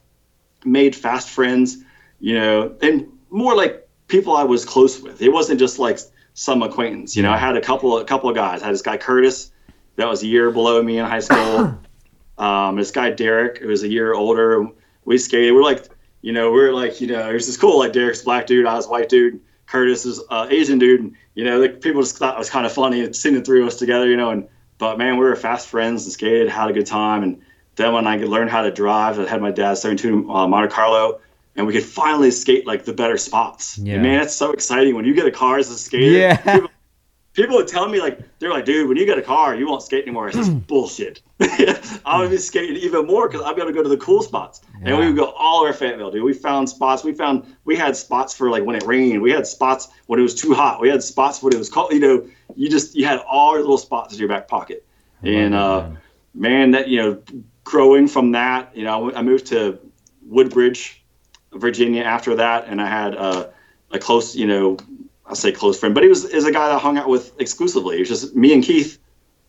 made 0.65 0.95
fast 0.95 1.29
friends, 1.29 1.77
you 2.19 2.35
know, 2.35 2.75
and 2.81 3.11
more 3.29 3.55
like 3.55 3.86
people 4.07 4.35
I 4.35 4.43
was 4.43 4.65
close 4.65 5.01
with. 5.01 5.21
It 5.21 5.29
wasn't 5.29 5.59
just 5.59 5.79
like 5.79 5.99
some 6.33 6.63
acquaintance. 6.63 7.15
You 7.15 7.23
know, 7.23 7.31
I 7.31 7.37
had 7.37 7.57
a 7.57 7.61
couple 7.61 7.97
a 7.97 8.05
couple 8.05 8.29
of 8.29 8.35
guys. 8.35 8.61
I 8.61 8.65
had 8.65 8.73
this 8.73 8.81
guy 8.81 8.97
Curtis, 8.97 9.51
that 9.97 10.07
was 10.07 10.23
a 10.23 10.27
year 10.27 10.51
below 10.51 10.81
me 10.81 10.97
in 10.97 11.05
high 11.05 11.19
school. 11.19 11.77
Um, 12.37 12.75
this 12.75 12.91
guy 12.91 13.09
Derek, 13.09 13.57
who 13.57 13.67
was 13.67 13.81
a 13.81 13.87
year 13.87 14.13
older, 14.13 14.67
we 15.05 15.17
skated. 15.17 15.55
We're 15.55 15.63
like, 15.63 15.89
you 16.21 16.33
know, 16.33 16.51
we're 16.51 16.71
like, 16.71 17.01
you 17.01 17.07
know, 17.07 17.27
it 17.27 17.33
was 17.33 17.47
just 17.47 17.59
cool. 17.59 17.79
Like 17.79 17.93
Derek's 17.93 18.21
black 18.21 18.45
dude, 18.45 18.67
I 18.67 18.75
was 18.75 18.87
white 18.87 19.09
dude. 19.09 19.41
Curtis 19.65 20.05
is 20.05 20.21
uh, 20.29 20.45
Asian 20.47 20.77
dude. 20.77 21.01
And, 21.01 21.15
you 21.33 21.43
know, 21.43 21.59
the 21.59 21.69
people 21.69 22.03
just 22.03 22.17
thought 22.17 22.35
it 22.35 22.37
was 22.37 22.51
kind 22.51 22.67
of 22.67 22.71
funny 22.71 23.11
seeing 23.13 23.33
the 23.33 23.41
three 23.41 23.59
of 23.59 23.67
us 23.67 23.77
together, 23.77 24.07
you 24.07 24.17
know. 24.17 24.29
And 24.29 24.47
but 24.77 24.99
man, 24.99 25.17
we 25.17 25.25
were 25.25 25.35
fast 25.35 25.67
friends 25.67 26.03
and 26.03 26.13
skated, 26.13 26.47
had 26.47 26.69
a 26.69 26.73
good 26.73 26.85
time. 26.85 27.23
And 27.23 27.41
then 27.75 27.91
when 27.93 28.05
I 28.05 28.19
could 28.19 28.29
learn 28.29 28.47
how 28.47 28.61
to 28.61 28.71
drive, 28.71 29.19
I 29.19 29.27
had 29.27 29.41
my 29.41 29.49
dad's 29.49 29.81
72 29.81 30.29
uh, 30.29 30.47
Monte 30.47 30.71
Carlo, 30.71 31.21
and 31.57 31.65
we 31.65 31.73
could 31.73 31.83
finally 31.83 32.31
skate 32.31 32.65
like 32.65 32.85
the 32.85 32.93
better 32.93 33.17
spots. 33.17 33.77
Yeah. 33.77 33.95
And 33.95 34.03
man, 34.03 34.21
it's 34.21 34.35
so 34.35 34.51
exciting 34.51 34.95
when 34.95 35.05
you 35.05 35.13
get 35.13 35.25
a 35.25 35.31
car 35.31 35.57
as 35.57 35.69
a 35.69 35.77
skater. 35.77 36.05
Yeah. 36.05 36.37
People, 36.53 36.69
people 37.33 37.55
would 37.57 37.67
tell 37.67 37.87
me 37.87 37.99
like 38.01 38.19
they're 38.39 38.51
like, 38.51 38.65
dude, 38.65 38.87
when 38.87 38.97
you 38.97 39.05
get 39.05 39.17
a 39.17 39.21
car, 39.21 39.55
you 39.55 39.67
won't 39.67 39.81
skate 39.83 40.03
anymore. 40.03 40.27
It's 40.27 40.37
just 40.37 40.67
bullshit. 40.67 41.21
I 41.39 42.19
would 42.19 42.31
be 42.31 42.37
skating 42.37 42.75
even 42.77 43.05
more 43.05 43.27
because 43.27 43.45
I'd 43.45 43.55
be 43.55 43.61
able 43.61 43.71
to 43.71 43.75
go 43.75 43.83
to 43.83 43.89
the 43.89 43.97
cool 43.97 44.21
spots, 44.23 44.61
yeah. 44.81 44.89
and 44.89 44.99
we 44.99 45.07
would 45.07 45.15
go 45.15 45.31
all 45.31 45.63
over 45.63 45.71
Fayetteville, 45.71 46.11
dude. 46.11 46.23
We 46.23 46.33
found 46.33 46.67
spots. 46.67 47.03
We 47.03 47.13
found 47.13 47.55
we 47.63 47.75
had 47.75 47.95
spots 47.95 48.33
for 48.33 48.49
like 48.49 48.63
when 48.63 48.75
it 48.75 48.83
rained. 48.83 49.21
We 49.21 49.31
had 49.31 49.45
spots 49.45 49.87
when 50.07 50.19
it 50.19 50.23
was 50.23 50.33
too 50.33 50.53
hot. 50.53 50.81
We 50.81 50.89
had 50.89 51.03
spots 51.03 51.43
when 51.43 51.53
it 51.53 51.57
was 51.57 51.69
cold. 51.69 51.91
You 51.91 51.99
know, 51.99 52.27
you 52.55 52.69
just 52.69 52.95
you 52.95 53.05
had 53.05 53.19
all 53.19 53.53
your 53.53 53.61
little 53.61 53.77
spots 53.77 54.13
in 54.13 54.19
your 54.19 54.29
back 54.29 54.47
pocket, 54.47 54.85
and 55.21 55.53
uh, 55.53 55.89
man, 56.33 56.71
that 56.71 56.87
you 56.87 56.97
know, 56.97 57.21
growing 57.63 58.07
from 58.07 58.31
that, 58.31 58.75
you 58.75 58.83
know, 58.83 59.13
I 59.13 59.21
moved 59.21 59.47
to 59.47 59.79
Woodbridge, 60.23 60.96
Virginia 61.57 62.03
after 62.03 62.35
that, 62.35 62.67
and 62.67 62.81
I 62.81 62.87
had 62.87 63.15
uh, 63.15 63.47
a 63.91 63.99
close, 63.99 64.35
you 64.35 64.47
know, 64.47 64.77
I 65.25 65.33
say 65.33 65.51
close 65.51 65.79
friend, 65.79 65.93
but 65.93 66.03
he 66.03 66.09
was 66.09 66.25
is 66.25 66.45
a 66.45 66.51
guy 66.51 66.67
that 66.67 66.75
I 66.75 66.79
hung 66.79 66.97
out 66.97 67.09
with 67.09 67.39
exclusively. 67.39 67.97
It 67.97 67.99
was 67.99 68.09
just 68.09 68.35
me 68.35 68.53
and 68.53 68.63
Keith 68.63 68.97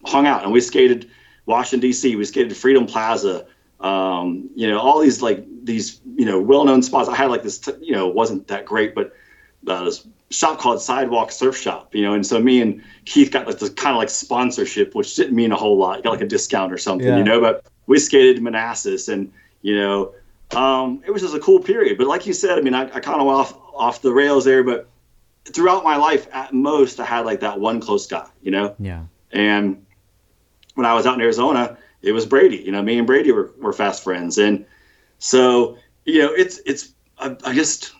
hung 0.05 0.27
out, 0.27 0.43
and 0.43 0.53
we 0.53 0.61
skated 0.61 1.11
Washington 1.47 1.81
D.C. 1.81 2.17
We 2.17 2.25
skated 2.25 2.57
Freedom 2.57 2.87
Plaza. 2.87 3.47
Um, 3.81 4.51
you 4.57 4.69
know, 4.69 4.81
all 4.81 5.01
these 5.01 5.23
like 5.23 5.45
these 5.65 6.01
you 6.17 6.25
know 6.25 6.41
well-known 6.41 6.83
spots. 6.83 7.09
I 7.09 7.15
had 7.15 7.31
like 7.31 7.43
this, 7.43 7.59
t- 7.59 7.73
you 7.81 7.93
know, 7.93 8.09
wasn't 8.09 8.49
that 8.49 8.65
great, 8.65 8.95
but 8.95 9.15
uh, 9.67 9.85
this 9.85 10.07
shop 10.31 10.59
called 10.59 10.83
Sidewalk 10.83 11.31
Surf 11.31 11.57
Shop. 11.57 11.95
You 11.95 12.03
know, 12.03 12.15
and 12.15 12.27
so 12.27 12.41
me 12.41 12.61
and 12.61 12.83
Keith 13.05 13.31
got 13.31 13.47
like 13.47 13.59
this 13.59 13.71
kind 13.71 13.95
of 13.95 13.99
like 13.99 14.11
sponsorship, 14.11 14.95
which 14.97 15.15
didn't 15.15 15.37
mean 15.37 15.53
a 15.53 15.57
whole 15.57 15.79
lot. 15.79 15.99
You 15.99 16.03
got 16.03 16.11
like 16.11 16.23
a 16.23 16.27
discount 16.27 16.73
or 16.73 16.79
something, 16.79 17.07
yeah. 17.07 17.19
you 17.19 17.25
know. 17.25 17.41
But 17.41 17.67
we 17.87 18.01
skated 18.01 18.43
Manassas, 18.43 19.07
and 19.09 19.33
you 19.63 19.77
know, 19.77 20.13
um, 20.57 21.03
it 21.07 21.11
was 21.11 21.23
just 21.23 21.35
a 21.35 21.41
cool 21.41 21.61
period. 21.61 21.99
But 21.99 22.07
like 22.07 22.27
you 22.27 22.33
said, 22.33 22.59
I 22.59 22.63
mean, 22.63 22.75
I, 22.75 22.85
I 22.85 23.01
kind 23.01 23.21
of 23.21 23.27
went 23.27 23.39
off 23.39 23.59
off 23.75 24.03
the 24.03 24.13
rails 24.13 24.45
there, 24.45 24.65
but 24.65 24.89
throughout 25.45 25.85
my 25.85 25.97
life, 25.97 26.27
at 26.33 26.53
most, 26.53 27.01
I 27.01 27.05
had 27.05 27.25
like 27.25 27.41
that 27.41 27.61
one 27.61 27.81
close 27.81 28.07
guy, 28.07 28.27
you 28.43 28.51
know? 28.51 28.75
Yeah. 28.79 29.05
And 29.31 29.85
when 30.75 30.87
I 30.87 30.95
was 30.95 31.07
out 31.07 31.15
in 31.15 31.21
Arizona, 31.21 31.79
it 32.03 32.13
was 32.13 32.27
Brady. 32.27 32.59
You 32.59 32.73
know, 32.73 32.83
me 32.83 32.99
and 32.99 33.07
Brady 33.07 33.33
were, 33.33 33.53
were 33.59 33.73
fast 33.73 34.03
friends. 34.03 34.39
And 34.39 34.67
so, 35.19 35.79
you 36.05 36.19
know, 36.21 36.33
it's, 36.33 36.59
it's, 36.67 36.93
I, 37.19 37.37
I 37.45 37.55
just, 37.55 37.93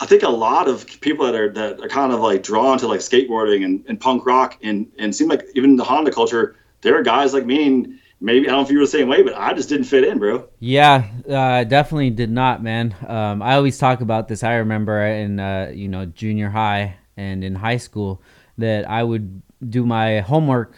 I 0.00 0.06
think 0.06 0.22
a 0.22 0.28
lot 0.28 0.68
of 0.68 0.86
people 1.00 1.26
that 1.26 1.34
are 1.34 1.52
that 1.52 1.80
are 1.80 1.88
kind 1.88 2.12
of 2.12 2.20
like 2.20 2.42
drawn 2.42 2.78
to 2.78 2.86
like 2.86 3.00
skateboarding 3.00 3.64
and, 3.64 3.84
and 3.86 4.00
punk 4.00 4.24
rock 4.24 4.56
and 4.62 4.90
and 4.98 5.14
seem 5.14 5.28
like 5.28 5.44
even 5.54 5.76
the 5.76 5.84
Honda 5.84 6.10
culture, 6.10 6.56
there 6.80 6.98
are 6.98 7.02
guys 7.02 7.34
like 7.34 7.44
me 7.44 7.66
and 7.66 7.99
maybe 8.20 8.46
I 8.46 8.50
don't 8.50 8.60
know 8.60 8.64
if 8.64 8.70
you 8.70 8.78
were 8.78 8.84
the 8.84 8.90
same 8.90 9.08
way, 9.08 9.22
but 9.22 9.34
I 9.36 9.52
just 9.54 9.68
didn't 9.68 9.86
fit 9.86 10.04
in, 10.04 10.18
bro. 10.18 10.48
Yeah, 10.58 11.04
uh, 11.28 11.64
definitely 11.64 12.10
did 12.10 12.30
not, 12.30 12.62
man. 12.62 12.94
Um, 13.06 13.42
I 13.42 13.54
always 13.54 13.78
talk 13.78 14.00
about 14.00 14.28
this. 14.28 14.42
I 14.44 14.54
remember 14.56 15.00
in 15.04 15.40
uh, 15.40 15.72
you 15.74 15.88
know 15.88 16.06
junior 16.06 16.50
high 16.50 16.96
and 17.16 17.42
in 17.44 17.54
high 17.54 17.78
school 17.78 18.22
that 18.58 18.88
I 18.88 19.02
would 19.02 19.42
do 19.68 19.84
my 19.84 20.20
homework 20.20 20.74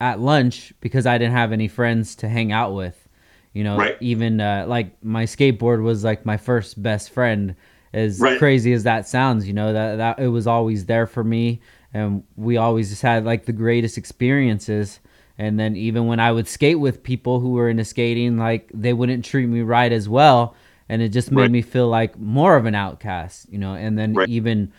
at 0.00 0.20
lunch 0.20 0.72
because 0.80 1.06
I 1.06 1.18
didn't 1.18 1.32
have 1.34 1.52
any 1.52 1.68
friends 1.68 2.16
to 2.16 2.28
hang 2.28 2.52
out 2.52 2.74
with. 2.74 3.08
You 3.52 3.64
know, 3.64 3.78
Right. 3.78 3.96
even 4.00 4.40
uh, 4.40 4.66
like 4.68 5.02
my 5.02 5.24
skateboard 5.24 5.82
was 5.82 6.04
like 6.04 6.26
my 6.26 6.36
first 6.36 6.82
best 6.82 7.10
friend. 7.10 7.56
As 7.92 8.20
Right. 8.20 8.36
crazy 8.38 8.74
as 8.74 8.82
that 8.82 9.08
sounds, 9.08 9.46
you 9.48 9.54
know 9.54 9.72
that 9.72 9.96
that 9.96 10.18
it 10.18 10.28
was 10.28 10.46
always 10.46 10.84
there 10.84 11.06
for 11.06 11.24
me, 11.24 11.62
and 11.94 12.24
we 12.36 12.58
always 12.58 12.90
just 12.90 13.00
had 13.00 13.24
like 13.24 13.46
the 13.46 13.52
greatest 13.52 13.96
experiences. 13.96 15.00
And 15.38 15.60
then 15.60 15.76
even 15.76 16.06
when 16.06 16.18
I 16.20 16.32
would 16.32 16.48
skate 16.48 16.78
with 16.80 17.02
people 17.02 17.40
who 17.40 17.50
were 17.50 17.68
into 17.68 17.84
skating, 17.84 18.38
like 18.38 18.70
they 18.72 18.92
wouldn't 18.92 19.24
treat 19.24 19.46
me 19.46 19.60
right 19.60 19.92
as 19.92 20.08
well, 20.08 20.54
and 20.88 21.02
it 21.02 21.10
just 21.10 21.30
made 21.30 21.42
Right. 21.42 21.50
me 21.50 21.62
feel 21.62 21.88
like 21.88 22.18
more 22.18 22.56
of 22.56 22.64
an 22.64 22.74
outcast, 22.74 23.46
you 23.52 23.58
know. 23.58 23.74
And 23.74 23.98
then 23.98 24.14
Right. 24.14 24.28
even 24.28 24.72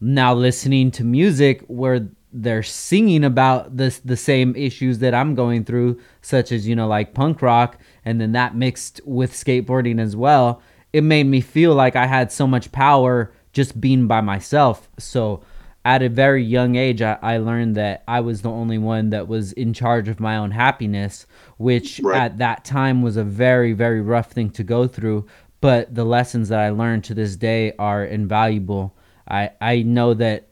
now 0.00 0.32
listening 0.34 0.90
to 0.92 1.04
music 1.04 1.62
where 1.66 2.08
they're 2.32 2.62
singing 2.62 3.24
about 3.24 3.76
this 3.76 3.98
the 4.00 4.16
same 4.16 4.54
issues 4.54 4.98
that 5.00 5.14
I'm 5.14 5.34
going 5.34 5.64
through, 5.64 5.98
such 6.22 6.52
as 6.52 6.66
you 6.68 6.74
know 6.76 6.86
like 6.88 7.12
punk 7.14 7.42
rock, 7.42 7.78
and 8.04 8.20
then 8.20 8.32
that 8.32 8.54
mixed 8.54 9.00
with 9.04 9.32
skateboarding 9.32 10.00
as 10.00 10.14
well, 10.16 10.62
it 10.92 11.02
made 11.02 11.24
me 11.24 11.40
feel 11.40 11.74
like 11.74 11.96
I 11.96 12.06
had 12.06 12.32
so 12.32 12.46
much 12.46 12.70
power 12.72 13.32
just 13.52 13.78
being 13.80 14.06
by 14.06 14.20
myself. 14.20 14.88
So 14.98 15.42
at 15.84 16.02
a 16.02 16.08
very 16.08 16.42
young 16.44 16.76
age, 16.76 17.00
I, 17.02 17.18
I 17.22 17.38
learned 17.38 17.76
that 17.76 18.02
I 18.06 18.20
was 18.20 18.42
the 18.42 18.50
only 18.50 18.78
one 18.78 19.10
that 19.10 19.28
was 19.28 19.52
in 19.52 19.72
charge 19.72 20.08
of 20.08 20.20
my 20.20 20.36
own 20.36 20.50
happiness, 20.50 21.26
which 21.56 22.00
Right. 22.02 22.20
at 22.20 22.38
that 22.38 22.64
time 22.64 23.00
was 23.02 23.16
a 23.16 23.24
very, 23.24 23.72
very 23.72 24.00
rough 24.00 24.30
thing 24.32 24.50
to 24.50 24.64
go 24.64 24.86
through. 24.86 25.26
But 25.60 25.94
the 25.94 26.04
lessons 26.04 26.50
that 26.50 26.60
I 26.60 26.70
learned 26.70 27.04
to 27.04 27.14
this 27.14 27.36
day 27.36 27.72
are 27.78 28.04
invaluable. 28.04 28.96
I, 29.26 29.50
I 29.60 29.82
know 29.82 30.14
that 30.14 30.48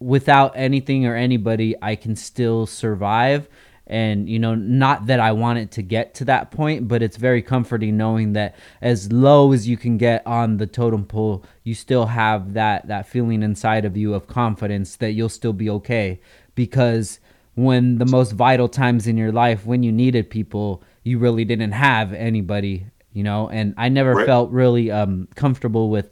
without 0.00 0.52
anything 0.54 1.06
or 1.06 1.14
anybody, 1.14 1.74
I 1.80 1.94
can 1.96 2.16
still 2.16 2.66
survive. 2.66 3.48
And, 3.94 4.28
you 4.28 4.40
know, 4.40 4.56
not 4.56 5.06
that 5.06 5.20
I 5.20 5.30
want 5.30 5.60
it 5.60 5.70
to 5.72 5.82
get 5.82 6.14
to 6.14 6.24
that 6.24 6.50
point, 6.50 6.88
but 6.88 7.00
it's 7.00 7.16
very 7.16 7.40
comforting 7.42 7.96
knowing 7.96 8.32
that 8.32 8.56
as 8.82 9.12
low 9.12 9.52
as 9.52 9.68
you 9.68 9.76
can 9.76 9.98
get 9.98 10.26
on 10.26 10.56
the 10.56 10.66
totem 10.66 11.04
pole, 11.04 11.44
you 11.62 11.76
still 11.76 12.06
have 12.06 12.54
that, 12.54 12.88
that 12.88 13.06
feeling 13.06 13.44
inside 13.44 13.84
of 13.84 13.96
you 13.96 14.12
of 14.12 14.26
confidence 14.26 14.96
that 14.96 15.12
you'll 15.12 15.28
still 15.28 15.52
be 15.52 15.70
okay. 15.70 16.20
Because 16.56 17.20
when 17.54 17.98
the 17.98 18.06
most 18.06 18.32
vital 18.32 18.68
times 18.68 19.06
in 19.06 19.16
your 19.16 19.30
life, 19.30 19.64
when 19.64 19.84
you 19.84 19.92
needed 19.92 20.28
people, 20.28 20.82
you 21.04 21.20
really 21.20 21.44
didn't 21.44 21.70
have 21.70 22.12
anybody, 22.12 22.86
you 23.12 23.22
know? 23.22 23.48
And 23.48 23.74
I 23.76 23.90
never 23.90 24.14
Right. 24.14 24.26
felt 24.26 24.50
really 24.50 24.90
um, 24.90 25.28
comfortable 25.36 25.88
with 25.88 26.10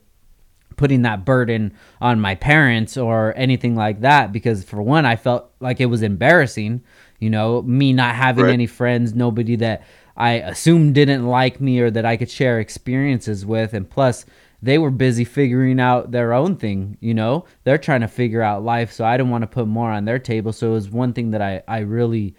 putting 0.77 1.03
that 1.03 1.25
burden 1.25 1.73
on 2.01 2.21
my 2.21 2.37
parents 2.37 2.97
or 2.97 3.35
anything 3.37 3.75
like 3.75 4.01
that 4.03 4.33
because 4.33 4.63
for 4.65 4.81
one 4.83 5.05
I 5.05 5.17
felt 5.17 5.51
like 5.59 5.81
it 5.81 5.87
was 5.87 6.03
embarrassing, 6.03 6.83
you 7.23 7.31
know, 7.31 7.63
me 7.63 7.93
not 7.93 8.15
having 8.15 8.45
Right. 8.47 8.53
any 8.53 8.67
friends, 8.67 9.15
nobody 9.15 9.57
that 9.57 9.83
I 10.17 10.33
assumed 10.33 10.95
didn't 10.95 11.27
like 11.27 11.61
me 11.61 11.81
or 11.81 11.91
that 11.91 12.05
I 12.05 12.17
could 12.17 12.31
share 12.31 12.61
experiences 12.61 13.47
with 13.47 13.73
and 13.75 13.89
plus 13.89 14.27
they 14.65 14.79
were 14.79 14.91
busy 14.91 15.25
figuring 15.25 15.81
out 15.81 16.13
their 16.13 16.33
own 16.33 16.57
thing, 16.57 16.97
you 17.01 17.15
know. 17.15 17.47
They're 17.65 17.79
trying 17.79 18.03
to 18.03 18.09
figure 18.09 18.43
out 18.43 18.63
life, 18.63 18.93
so 18.93 19.05
I 19.05 19.17
didn't 19.17 19.31
want 19.31 19.43
to 19.43 19.49
put 19.49 19.67
more 19.67 19.91
on 19.91 20.05
their 20.05 20.21
table. 20.21 20.53
So 20.53 20.71
it 20.71 20.75
was 20.75 20.89
one 20.91 21.13
thing 21.13 21.33
that 21.33 21.43
I 21.43 21.63
I 21.67 21.79
really 21.81 22.35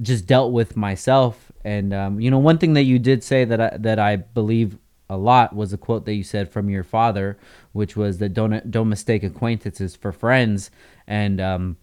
just 0.00 0.26
dealt 0.26 0.52
with 0.52 0.76
myself. 0.76 1.50
And 1.64 1.92
um, 1.92 2.20
you 2.20 2.30
know, 2.30 2.38
one 2.38 2.58
thing 2.58 2.74
that 2.74 2.84
you 2.84 2.98
did 2.98 3.24
say 3.24 3.44
that 3.44 3.60
I, 3.60 3.76
that 3.78 3.98
I 3.98 4.16
believe 4.16 4.78
a 5.10 5.16
lot 5.16 5.54
was 5.54 5.72
a 5.72 5.76
quote 5.76 6.04
that 6.06 6.14
you 6.14 6.22
said 6.24 6.48
from 6.48 6.70
your 6.70 6.84
father, 6.84 7.38
which 7.72 7.96
was 7.96 8.18
that 8.18 8.34
don't 8.34 8.70
don't 8.70 8.88
mistake 8.88 9.24
acquaintances 9.24 9.96
for 9.96 10.12
friends. 10.12 10.70
And 11.08 11.40
um, 11.40 11.76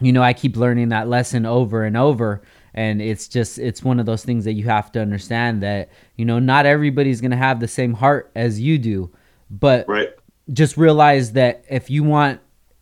you 0.00 0.12
know, 0.12 0.22
I 0.22 0.32
keep 0.32 0.56
learning 0.56 0.90
that 0.90 1.08
lesson 1.08 1.46
over 1.46 1.84
and 1.84 1.96
over. 1.96 2.42
And 2.74 3.00
it's 3.00 3.28
just 3.28 3.58
it's 3.58 3.82
one 3.82 3.98
of 3.98 4.06
those 4.06 4.24
things 4.24 4.44
that 4.44 4.52
you 4.52 4.64
have 4.64 4.92
to 4.92 5.00
understand 5.00 5.62
that 5.62 5.88
you 6.16 6.26
know 6.26 6.38
not 6.38 6.66
everybody's 6.66 7.22
gonna 7.22 7.36
have 7.36 7.58
the 7.58 7.68
same 7.68 7.94
heart 7.94 8.30
as 8.34 8.60
you 8.60 8.76
do, 8.78 9.10
but 9.50 9.88
Right. 9.88 10.10
just 10.52 10.76
realize 10.76 11.32
that 11.32 11.64
if 11.70 11.88
you 11.88 12.04
want 12.04 12.40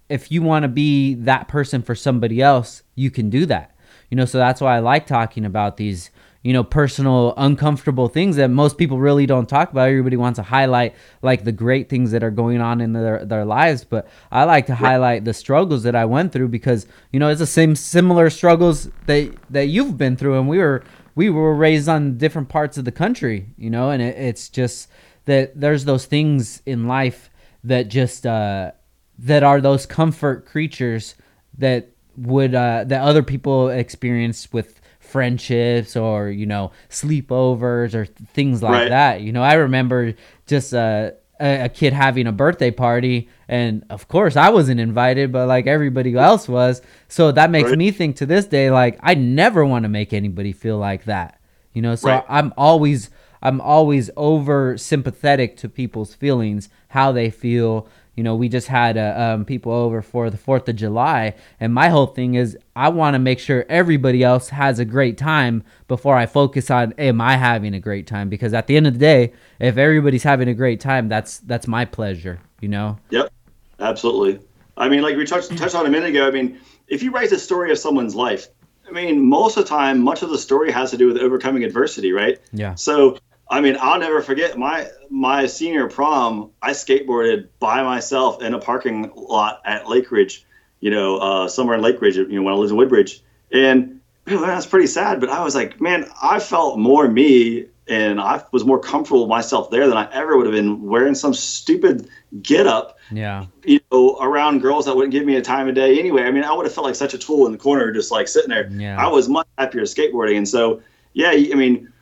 if 0.08 0.30
you 0.32 0.42
want 0.42 0.64
to 0.64 0.68
be 0.68 1.14
that 1.14 1.48
person 1.48 1.80
for 1.80 1.94
somebody 1.94 2.42
else 2.42 2.82
you 2.94 3.10
can 3.10 3.30
do 3.30 3.46
that 3.46 3.74
you 4.10 4.16
know 4.16 4.26
so 4.26 4.36
that's 4.36 4.60
why 4.60 4.76
i 4.76 4.78
like 4.78 5.06
talking 5.06 5.46
about 5.46 5.78
these 5.78 6.10
you 6.44 6.52
know 6.52 6.62
personal 6.62 7.34
uncomfortable 7.36 8.06
things 8.06 8.36
that 8.36 8.48
most 8.48 8.78
people 8.78 9.00
really 9.00 9.26
don't 9.26 9.48
talk 9.48 9.72
about. 9.72 9.88
Everybody 9.88 10.16
wants 10.16 10.36
to 10.36 10.44
highlight 10.44 10.94
like 11.22 11.42
the 11.42 11.52
great 11.52 11.88
things 11.88 12.12
that 12.12 12.22
are 12.22 12.30
going 12.30 12.60
on 12.60 12.80
in 12.80 12.92
their, 12.92 13.24
their 13.24 13.44
lives. 13.44 13.82
But 13.82 14.06
i 14.30 14.44
like 14.44 14.66
to 14.66 14.74
highlight 14.76 15.24
the 15.24 15.34
struggles 15.34 15.82
that 15.82 15.96
i 15.96 16.04
went 16.04 16.32
through 16.32 16.48
because 16.48 16.86
you 17.10 17.18
know 17.18 17.28
it's 17.28 17.40
the 17.40 17.46
same 17.46 17.74
similar 17.74 18.30
struggles 18.30 18.90
that 19.06 19.34
that 19.50 19.66
you've 19.66 19.98
been 19.98 20.16
through. 20.16 20.38
And 20.38 20.48
we 20.48 20.58
were 20.58 20.84
we 21.16 21.30
were 21.30 21.54
raised 21.54 21.88
on 21.88 22.18
different 22.18 22.48
parts 22.48 22.76
of 22.78 22.84
the 22.84 22.92
country 22.92 23.48
you 23.56 23.70
know 23.70 23.90
and 23.90 24.02
it, 24.02 24.16
it's 24.16 24.48
just 24.48 24.88
that 25.24 25.58
there's 25.58 25.86
those 25.86 26.04
things 26.04 26.62
in 26.66 26.86
life 26.86 27.30
that 27.62 27.88
just 27.88 28.26
uh, 28.26 28.72
that 29.18 29.42
are 29.42 29.60
those 29.60 29.86
comfort 29.86 30.44
creatures 30.44 31.14
that 31.56 31.88
would 32.16 32.54
uh, 32.54 32.84
that 32.84 33.00
other 33.00 33.22
people 33.22 33.68
experience 33.68 34.52
with 34.52 34.80
friendships 35.14 35.96
or 35.96 36.28
you 36.28 36.44
know 36.44 36.72
sleepovers 36.90 37.94
or 37.94 38.04
things 38.34 38.62
like 38.62 38.72
Right. 38.72 38.88
that. 38.88 39.20
You 39.20 39.32
know, 39.32 39.42
I 39.42 39.54
remember 39.54 40.14
just 40.46 40.74
uh, 40.74 41.12
a, 41.40 41.64
a 41.66 41.68
kid 41.68 41.92
having 41.92 42.26
a 42.26 42.32
birthday 42.32 42.72
party, 42.72 43.28
and 43.48 43.84
of 43.90 44.08
course 44.08 44.34
I 44.36 44.48
wasn't 44.50 44.80
invited, 44.80 45.30
but 45.30 45.46
like 45.46 45.66
everybody 45.68 46.14
else 46.16 46.48
was. 46.48 46.82
So 47.08 47.30
that 47.32 47.50
makes 47.50 47.70
Right. 47.70 47.78
me 47.78 47.90
think 47.92 48.16
to 48.16 48.26
this 48.26 48.46
day, 48.46 48.70
like 48.70 48.98
I 49.00 49.14
never 49.14 49.64
want 49.64 49.84
to 49.84 49.88
make 49.88 50.12
anybody 50.12 50.52
feel 50.52 50.78
like 50.78 51.04
that. 51.04 51.38
You 51.72 51.82
know, 51.82 51.94
so 51.94 52.08
Right. 52.08 52.24
I'm 52.28 52.52
always 52.56 53.10
I'm 53.40 53.60
always 53.60 54.10
over 54.16 54.76
sympathetic 54.78 55.56
to 55.58 55.68
people's 55.68 56.14
feelings, 56.14 56.68
how 56.88 57.12
they 57.12 57.30
feel. 57.30 57.86
You 58.14 58.22
know, 58.22 58.36
we 58.36 58.48
just 58.48 58.68
had 58.68 58.96
uh, 58.96 59.14
um, 59.16 59.44
people 59.44 59.72
over 59.72 60.00
for 60.00 60.30
the 60.30 60.36
Fourth 60.36 60.68
of 60.68 60.76
July, 60.76 61.34
and 61.58 61.74
my 61.74 61.88
whole 61.88 62.06
thing 62.06 62.34
is 62.34 62.56
I 62.76 62.88
want 62.88 63.14
to 63.14 63.18
make 63.18 63.38
sure 63.38 63.66
everybody 63.68 64.22
else 64.22 64.50
has 64.50 64.78
a 64.78 64.84
great 64.84 65.18
time 65.18 65.64
before 65.88 66.16
I 66.16 66.26
focus 66.26 66.70
on 66.70 66.94
am 66.98 67.20
I 67.20 67.36
having 67.36 67.74
a 67.74 67.80
great 67.80 68.06
time? 68.06 68.28
Because 68.28 68.54
at 68.54 68.66
the 68.66 68.76
end 68.76 68.86
of 68.86 68.94
the 68.94 68.98
day, 69.00 69.32
if 69.58 69.76
everybody's 69.76 70.22
having 70.22 70.48
a 70.48 70.54
great 70.54 70.80
time, 70.80 71.08
that's 71.08 71.38
that's 71.38 71.66
my 71.66 71.84
pleasure. 71.84 72.40
You 72.60 72.68
know? 72.68 72.98
Yep, 73.10 73.32
absolutely. 73.80 74.40
I 74.76 74.88
mean, 74.88 75.02
like 75.02 75.16
we 75.16 75.24
touched 75.24 75.56
touched 75.56 75.74
on 75.74 75.86
a 75.86 75.90
minute 75.90 76.10
ago. 76.10 76.26
I 76.26 76.30
mean, 76.30 76.60
if 76.88 77.02
you 77.02 77.10
write 77.10 77.30
the 77.30 77.38
story 77.38 77.70
of 77.70 77.78
someone's 77.78 78.14
life, 78.14 78.48
I 78.86 78.92
mean, 78.92 79.28
most 79.28 79.56
of 79.56 79.64
the 79.64 79.68
time, 79.68 80.00
much 80.00 80.22
of 80.22 80.30
the 80.30 80.38
story 80.38 80.70
has 80.70 80.90
to 80.90 80.96
do 80.96 81.06
with 81.06 81.18
overcoming 81.18 81.64
adversity, 81.64 82.12
right? 82.12 82.38
Yeah. 82.52 82.74
So, 82.74 83.18
I 83.48 83.60
mean, 83.60 83.76
I'll 83.80 83.98
never 83.98 84.22
forget 84.22 84.58
my 84.58 84.88
my 85.10 85.46
senior 85.46 85.88
prom. 85.88 86.50
I 86.62 86.70
skateboarded 86.70 87.48
by 87.58 87.82
myself 87.82 88.42
in 88.42 88.54
a 88.54 88.58
parking 88.58 89.12
lot 89.14 89.60
at 89.64 89.88
Lake 89.88 90.10
Ridge, 90.10 90.44
you 90.80 90.90
know, 90.90 91.18
uh, 91.18 91.48
somewhere 91.48 91.76
in 91.76 91.82
Lake 91.82 92.00
Ridge, 92.00 92.16
you 92.16 92.26
know, 92.28 92.42
when 92.42 92.54
I 92.54 92.56
lived 92.56 92.70
in 92.70 92.76
Woodbridge, 92.76 93.22
and 93.52 94.00
that's 94.24 94.66
pretty 94.66 94.86
sad. 94.86 95.20
But 95.20 95.28
I 95.28 95.44
was 95.44 95.54
like, 95.54 95.80
man, 95.80 96.06
I 96.22 96.40
felt 96.40 96.78
more 96.78 97.06
me, 97.06 97.66
and 97.86 98.18
I 98.20 98.42
was 98.50 98.64
more 98.64 98.78
comfortable 98.80 99.20
with 99.20 99.28
myself 99.28 99.70
there 99.70 99.86
than 99.88 99.98
I 99.98 100.10
ever 100.12 100.36
would 100.36 100.46
have 100.46 100.54
been 100.54 100.82
wearing 100.82 101.14
some 101.14 101.34
stupid 101.34 102.08
get 102.42 102.66
up 102.66 102.98
Yeah. 103.10 103.46
you 103.64 103.80
know, 103.92 104.16
around 104.20 104.60
girls 104.62 104.86
that 104.86 104.96
wouldn't 104.96 105.12
give 105.12 105.26
me 105.26 105.36
a 105.36 105.42
time 105.42 105.68
of 105.68 105.74
day 105.74 105.98
anyway. 105.98 106.22
I 106.22 106.30
mean, 106.30 106.44
I 106.44 106.52
would 106.54 106.64
have 106.64 106.74
felt 106.74 106.86
like 106.86 106.94
such 106.94 107.12
a 107.14 107.18
tool 107.18 107.44
in 107.46 107.52
the 107.52 107.58
corner, 107.58 107.92
just 107.92 108.10
like 108.10 108.26
sitting 108.26 108.48
there. 108.48 108.68
Yeah. 108.70 108.96
I 108.98 109.08
was 109.08 109.28
much 109.28 109.46
happier 109.58 109.82
skateboarding, 109.82 110.38
and 110.38 110.48
so 110.48 110.80
yeah, 111.12 111.30
I 111.30 111.54
mean, 111.54 111.92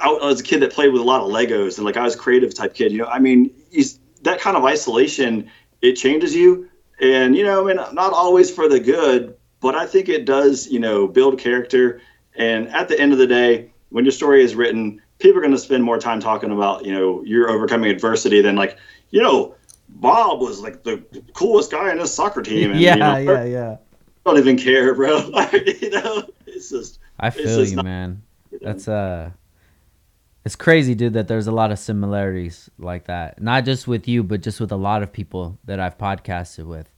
I, 0.00 0.08
was 0.10 0.40
a 0.40 0.44
kid 0.44 0.60
that 0.60 0.72
played 0.72 0.92
with 0.92 1.02
a 1.02 1.04
lot 1.04 1.20
of 1.20 1.28
Legos, 1.30 1.76
and 1.76 1.84
like 1.84 1.96
I 1.96 2.02
was 2.04 2.14
a 2.14 2.18
creative 2.18 2.54
type 2.54 2.74
kid. 2.74 2.92
You 2.92 2.98
know, 2.98 3.06
I 3.06 3.18
mean, 3.18 3.50
that 4.22 4.40
kind 4.40 4.56
of 4.56 4.64
isolation 4.64 5.50
it 5.82 5.94
changes 5.94 6.34
you, 6.34 6.68
and 7.00 7.36
you 7.36 7.44
know, 7.44 7.68
I 7.68 7.74
mean, 7.74 7.94
not 7.94 8.12
always 8.12 8.50
for 8.50 8.68
the 8.68 8.80
good, 8.80 9.36
but 9.60 9.74
I 9.74 9.86
think 9.86 10.08
it 10.08 10.24
does, 10.24 10.66
you 10.68 10.78
know, 10.80 11.06
build 11.08 11.38
character. 11.38 12.00
And 12.36 12.68
at 12.68 12.88
the 12.88 12.98
end 12.98 13.12
of 13.12 13.18
the 13.18 13.26
day, 13.26 13.70
when 13.90 14.04
your 14.04 14.12
story 14.12 14.44
is 14.44 14.54
written, 14.54 15.00
people 15.18 15.38
are 15.38 15.42
going 15.42 15.52
to 15.52 15.58
spend 15.58 15.82
more 15.82 15.98
time 15.98 16.20
talking 16.20 16.52
about, 16.52 16.84
you 16.84 16.92
know, 16.92 17.22
you're 17.24 17.50
overcoming 17.50 17.90
adversity 17.90 18.40
than 18.40 18.54
like, 18.54 18.78
you 19.10 19.20
know, 19.20 19.54
Bob 19.88 20.40
was 20.40 20.60
like 20.60 20.84
the 20.84 21.02
coolest 21.34 21.70
guy 21.72 21.90
in 21.90 21.98
his 21.98 22.12
soccer 22.14 22.42
team. 22.42 22.70
And, 22.72 22.80
yeah, 22.80 22.94
you 22.94 23.24
know, 23.24 23.32
yeah, 23.32 23.44
yeah. 23.44 23.76
I 24.24 24.30
don't 24.30 24.38
even 24.38 24.56
care, 24.58 24.94
bro. 24.94 25.18
You 25.52 25.90
know, 25.90 26.28
it's 26.46 26.70
just 26.70 26.98
I 27.18 27.28
It's 27.28 27.36
feel 27.36 27.58
just 27.58 27.70
you, 27.70 27.76
not- 27.76 27.84
man. 27.84 28.22
you 28.52 28.58
know. 28.60 28.66
That's 28.66 28.86
uh 28.86 29.30
It's 30.44 30.56
crazy, 30.56 30.94
dude, 30.94 31.12
that 31.14 31.28
there's 31.28 31.46
a 31.46 31.52
lot 31.52 31.72
of 31.72 31.78
similarities 31.78 32.70
like 32.78 33.06
that. 33.06 33.42
Not 33.42 33.64
just 33.64 33.86
with 33.86 34.08
you, 34.08 34.22
but 34.22 34.40
just 34.40 34.60
with 34.60 34.72
a 34.72 34.76
lot 34.76 35.02
of 35.02 35.12
people 35.12 35.58
that 35.64 35.78
I've 35.80 35.98
podcasted 35.98 36.66
with. 36.66 36.88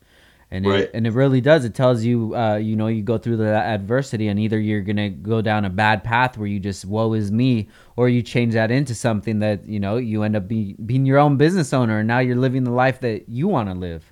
And 0.52 0.66
Right. 0.66 0.80
it, 0.80 0.90
and 0.94 1.06
it 1.06 1.12
really 1.12 1.40
does. 1.40 1.64
It 1.64 1.74
tells 1.74 2.04
you, 2.04 2.34
uh, 2.34 2.56
you 2.56 2.74
know, 2.74 2.88
you 2.88 3.02
go 3.02 3.18
through 3.18 3.36
the 3.36 3.54
adversity, 3.54 4.26
and 4.28 4.38
either 4.38 4.58
you're 4.58 4.80
gonna 4.80 5.08
go 5.08 5.40
down 5.40 5.64
a 5.64 5.70
bad 5.70 6.02
path 6.02 6.36
where 6.36 6.48
you 6.48 6.58
just 6.58 6.84
woe 6.84 7.12
is 7.12 7.30
me, 7.30 7.68
or 7.96 8.08
you 8.08 8.20
change 8.20 8.54
that 8.54 8.70
into 8.72 8.94
something 8.94 9.38
that 9.40 9.64
you 9.66 9.78
know 9.78 9.96
you 9.96 10.24
end 10.24 10.34
up 10.34 10.48
be, 10.48 10.74
being 10.84 11.06
your 11.06 11.18
own 11.18 11.36
business 11.36 11.72
owner, 11.72 12.00
and 12.00 12.08
now 12.08 12.18
you're 12.18 12.36
living 12.36 12.64
the 12.64 12.72
life 12.72 13.00
that 13.00 13.28
you 13.28 13.46
want 13.46 13.68
to 13.68 13.74
live. 13.76 14.04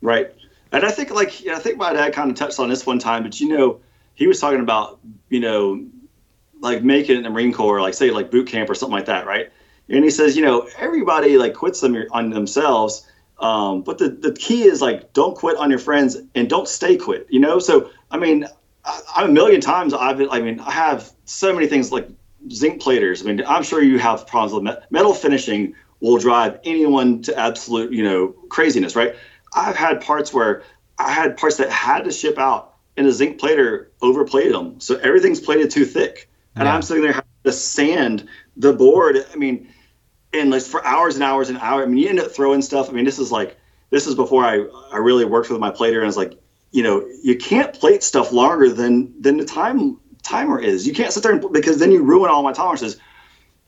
Right. 0.00 0.34
And 0.72 0.84
I 0.84 0.90
think 0.90 1.10
like 1.12 1.44
yeah, 1.44 1.54
I 1.54 1.60
think 1.60 1.78
my 1.78 1.92
dad 1.92 2.12
kind 2.12 2.30
of 2.30 2.36
touched 2.36 2.58
on 2.58 2.68
this 2.68 2.84
one 2.84 2.98
time, 2.98 3.22
but 3.22 3.40
you 3.40 3.48
know, 3.48 3.78
he 4.14 4.26
was 4.26 4.40
talking 4.40 4.60
about, 4.60 4.98
you 5.28 5.38
know, 5.38 5.84
like 6.60 6.82
making 6.82 7.16
it 7.16 7.18
in 7.18 7.24
the 7.24 7.30
Marine 7.30 7.52
Corps, 7.52 7.80
like 7.80 7.94
say 7.94 8.10
like 8.10 8.30
boot 8.30 8.48
camp 8.48 8.70
or 8.70 8.74
something 8.74 8.94
like 8.94 9.06
that, 9.06 9.26
right? 9.26 9.50
And 9.88 10.02
he 10.04 10.10
says, 10.10 10.36
you 10.36 10.44
know, 10.44 10.68
everybody 10.78 11.38
like 11.38 11.54
quits 11.54 11.80
them 11.80 11.96
on 12.12 12.30
themselves. 12.30 13.06
Um, 13.38 13.82
but 13.82 13.98
the, 13.98 14.08
the 14.08 14.32
key 14.32 14.64
is 14.64 14.80
like 14.80 15.12
don't 15.12 15.36
quit 15.36 15.56
on 15.58 15.70
your 15.70 15.78
friends 15.78 16.16
and 16.34 16.48
don't 16.48 16.68
stay 16.68 16.96
quit, 16.96 17.26
you 17.30 17.40
know? 17.40 17.58
So 17.58 17.90
I 18.10 18.18
mean, 18.18 18.46
I, 18.84 19.00
I'm 19.14 19.30
a 19.30 19.32
million 19.32 19.60
times 19.60 19.92
I've 19.94 20.20
I 20.30 20.40
mean, 20.40 20.60
I 20.60 20.70
have 20.70 21.10
so 21.24 21.52
many 21.52 21.66
things 21.66 21.92
like 21.92 22.08
zinc 22.50 22.80
platers. 22.80 23.22
I 23.22 23.26
mean, 23.26 23.42
I'm 23.46 23.62
sure 23.62 23.82
you 23.82 23.98
have 23.98 24.26
problems 24.26 24.54
with 24.54 24.62
met- 24.62 24.90
metal 24.90 25.14
finishing 25.14 25.74
will 26.00 26.18
drive 26.18 26.60
anyone 26.64 27.22
to 27.22 27.38
absolute, 27.38 27.92
you 27.92 28.04
know, 28.04 28.28
craziness, 28.48 28.96
right? 28.96 29.14
I've 29.54 29.76
had 29.76 30.00
parts 30.00 30.32
where 30.32 30.62
I 30.98 31.10
had 31.10 31.36
parts 31.36 31.56
that 31.56 31.70
had 31.70 32.04
to 32.04 32.12
ship 32.12 32.38
out 32.38 32.74
and 32.96 33.06
a 33.06 33.12
zinc 33.12 33.38
plater 33.38 33.90
overplayed 34.00 34.52
them. 34.52 34.80
So 34.80 34.96
everything's 34.96 35.40
plated 35.40 35.70
too 35.70 35.84
thick. 35.84 36.28
And 36.56 36.64
Yeah. 36.64 36.74
I'm 36.74 36.82
sitting 36.82 37.02
there 37.02 37.12
having 37.12 37.28
to 37.44 37.52
sand 37.52 38.28
the 38.56 38.72
board. 38.72 39.24
I 39.32 39.36
mean, 39.36 39.68
and 40.32 40.50
like 40.50 40.62
for 40.62 40.84
hours 40.84 41.14
and 41.14 41.22
hours 41.22 41.48
and 41.48 41.58
hours. 41.58 41.84
I 41.84 41.86
mean, 41.86 41.98
you 41.98 42.08
end 42.08 42.20
up 42.20 42.32
throwing 42.32 42.62
stuff. 42.62 42.88
I 42.88 42.92
mean, 42.92 43.04
this 43.04 43.18
is 43.18 43.30
like, 43.30 43.56
this 43.90 44.06
is 44.06 44.14
before 44.14 44.44
I, 44.44 44.66
I 44.92 44.98
really 44.98 45.24
worked 45.24 45.50
with 45.50 45.60
my 45.60 45.70
plater. 45.70 45.98
And 45.98 46.04
I 46.04 46.08
was 46.08 46.16
like, 46.16 46.38
you 46.72 46.82
know, 46.82 47.06
you 47.22 47.36
can't 47.36 47.72
plate 47.72 48.02
stuff 48.02 48.32
longer 48.32 48.70
than, 48.70 49.20
than 49.22 49.36
the 49.36 49.44
time 49.44 49.98
timer 50.22 50.58
is. 50.58 50.86
You 50.86 50.92
can't 50.92 51.12
sit 51.12 51.22
there 51.22 51.32
and, 51.32 51.52
because 51.52 51.78
then 51.78 51.92
you 51.92 52.02
ruin 52.02 52.30
all 52.30 52.42
my 52.42 52.52
tolerances. 52.52 52.98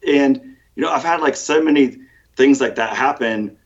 And, 0.07 0.57
you 0.75 0.83
know, 0.83 0.91
I've 0.91 1.05
had 1.05 1.21
like 1.21 1.37
so 1.37 1.63
many 1.63 1.99
things 2.37 2.61
like 2.61 2.75
that 2.77 2.97
happen. 2.97 3.57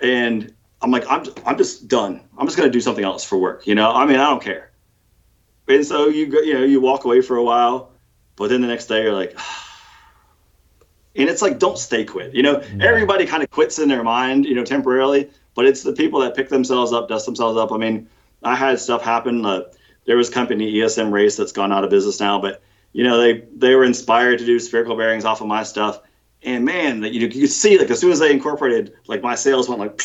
And 0.00 0.52
I'm 0.82 0.90
like, 0.90 1.04
I'm, 1.08 1.24
I'm 1.46 1.56
just 1.56 1.88
done. 1.88 2.20
I'm 2.36 2.46
just 2.46 2.56
going 2.56 2.68
to 2.68 2.72
do 2.72 2.80
something 2.80 3.04
else 3.04 3.24
for 3.24 3.38
work. 3.38 3.66
You 3.66 3.74
know, 3.74 3.90
I 3.90 4.04
mean, 4.04 4.16
I 4.16 4.28
don't 4.28 4.42
care. 4.42 4.70
And 5.68 5.86
so 5.86 6.08
you 6.08 6.26
go, 6.26 6.40
you 6.40 6.54
know, 6.54 6.64
you 6.64 6.80
walk 6.80 7.04
away 7.04 7.22
for 7.22 7.36
a 7.36 7.42
while, 7.42 7.91
but 8.36 8.48
then 8.48 8.60
the 8.60 8.68
next 8.68 8.86
day 8.86 9.02
you're 9.02 9.14
like, 9.14 9.36
and 11.16 11.28
it's 11.28 11.42
like, 11.42 11.58
don't 11.58 11.78
stay 11.78 12.04
quit. 12.04 12.34
You 12.34 12.42
know, 12.42 12.62
everybody 12.80 13.26
kind 13.26 13.42
of 13.42 13.50
quits 13.50 13.78
in 13.78 13.88
their 13.88 14.02
mind, 14.02 14.46
you 14.46 14.54
know, 14.54 14.64
temporarily, 14.64 15.30
but 15.54 15.66
it's 15.66 15.82
the 15.82 15.92
people 15.92 16.20
that 16.20 16.34
pick 16.34 16.48
themselves 16.48 16.92
up, 16.92 17.08
dust 17.08 17.26
themselves 17.26 17.58
up. 17.58 17.72
I 17.72 17.76
mean, 17.76 18.08
I 18.42 18.54
had 18.54 18.78
stuff 18.78 19.02
happen. 19.02 19.44
Uh, 19.44 19.62
there 20.06 20.16
was 20.16 20.30
company 20.30 20.72
ESM 20.74 21.12
Race 21.12 21.36
that's 21.36 21.52
gone 21.52 21.72
out 21.72 21.84
of 21.84 21.90
business 21.90 22.20
now, 22.20 22.40
but 22.40 22.62
you 22.92 23.04
know, 23.04 23.18
they 23.20 23.44
they 23.56 23.74
were 23.74 23.84
inspired 23.84 24.38
to 24.38 24.44
do 24.44 24.58
spherical 24.58 24.96
bearings 24.96 25.24
off 25.24 25.40
of 25.40 25.46
my 25.46 25.62
stuff, 25.62 26.00
and 26.42 26.64
man, 26.64 27.00
that 27.00 27.12
you, 27.12 27.20
you 27.20 27.42
could 27.42 27.50
see 27.50 27.78
like 27.78 27.90
as 27.90 28.00
soon 28.00 28.12
as 28.12 28.18
they 28.18 28.32
incorporated, 28.32 28.94
like 29.06 29.22
my 29.22 29.34
sales 29.34 29.68
went 29.68 29.80
like, 29.80 30.02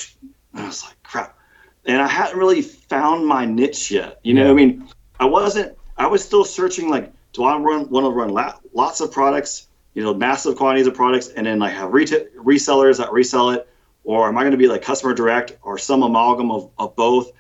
I 0.53 0.65
was 0.65 0.83
like, 0.85 1.01
crap. 1.03 1.37
And 1.85 2.01
I 2.01 2.07
hadn't 2.07 2.37
really 2.37 2.61
found 2.61 3.25
my 3.25 3.45
niche 3.45 3.91
yet. 3.91 4.19
You 4.23 4.33
know, 4.33 4.45
Yeah. 4.45 4.51
I 4.51 4.53
mean, 4.53 4.87
I 5.19 5.25
wasn't. 5.25 5.77
I 5.97 6.07
was 6.07 6.23
still 6.23 6.45
searching 6.45 6.89
like, 6.89 7.11
do 7.37 7.43
I 7.43 7.55
run 7.57 7.87
want 7.89 8.05
to 8.05 8.09
run 8.09 8.55
lots 8.73 8.99
of 8.99 9.11
products, 9.11 9.67
you 9.93 10.03
know, 10.03 10.13
massive 10.13 10.57
quantities 10.57 10.87
of 10.87 10.95
products, 10.95 11.27
and 11.27 11.45
then 11.45 11.59
like 11.59 11.73
have 11.73 11.93
retail 11.93 12.25
resellers 12.35 12.97
that 12.97 13.11
resell 13.11 13.51
it, 13.51 13.69
or 14.03 14.27
am 14.27 14.37
I 14.37 14.41
going 14.41 14.51
to 14.51 14.57
be 14.57 14.67
like 14.67 14.81
customer 14.81 15.13
direct 15.13 15.55
or 15.61 15.77
some 15.77 16.01
amalgam 16.01 16.49
of, 16.49 16.71
of 16.79 16.95
both? 16.95 17.31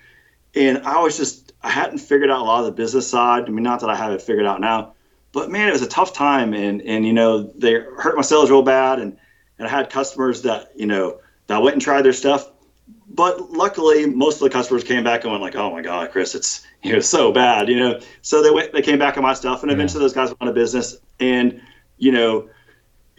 And 0.53 0.77
I 0.85 1.01
was 1.01 1.17
just 1.17 1.53
I 1.63 1.71
hadn't 1.71 1.97
figured 1.97 2.29
out 2.29 2.41
a 2.41 2.43
lot 2.43 2.59
of 2.59 2.67
the 2.67 2.73
business 2.73 3.09
side. 3.09 3.45
I 3.45 3.49
mean, 3.49 3.63
not 3.63 3.79
that 3.79 3.89
I 3.89 3.95
have 3.95 4.11
it 4.11 4.21
figured 4.21 4.45
out 4.45 4.61
now, 4.61 4.93
but 5.31 5.49
man, 5.49 5.67
it 5.67 5.71
was 5.71 5.81
a 5.81 5.87
tough 5.87 6.13
time, 6.13 6.53
and 6.53 6.79
and 6.83 7.03
you 7.03 7.13
know 7.13 7.41
they 7.41 7.73
hurt 7.73 8.15
my 8.15 8.21
sales 8.21 8.51
real 8.51 8.61
bad, 8.61 8.99
and 8.99 9.17
and 9.57 9.67
I 9.67 9.71
had 9.71 9.89
customers 9.89 10.43
that 10.43 10.73
you 10.75 10.85
know 10.85 11.21
that 11.47 11.63
went 11.63 11.73
and 11.73 11.81
tried 11.81 12.03
their 12.03 12.13
stuff, 12.13 12.47
but 13.09 13.51
luckily 13.51 14.05
most 14.05 14.35
of 14.35 14.41
the 14.41 14.49
customers 14.49 14.83
came 14.83 15.03
back 15.03 15.23
and 15.23 15.31
went 15.31 15.41
like, 15.41 15.55
oh 15.55 15.71
my 15.71 15.81
god, 15.81 16.11
Chris, 16.11 16.35
it's 16.35 16.65
you 16.83 16.93
know 16.93 16.99
so 16.99 17.31
bad, 17.31 17.69
you 17.69 17.79
know. 17.79 17.99
So 18.21 18.43
they 18.43 18.51
went, 18.51 18.73
they 18.73 18.81
came 18.81 18.99
back 18.99 19.17
on 19.17 19.23
my 19.23 19.33
stuff, 19.33 19.63
and 19.63 19.71
eventually 19.71 20.03
those 20.03 20.13
guys 20.13 20.29
went 20.29 20.41
out 20.41 20.47
of 20.49 20.55
business, 20.55 20.97
and 21.19 21.61
you 21.97 22.11
know. 22.11 22.49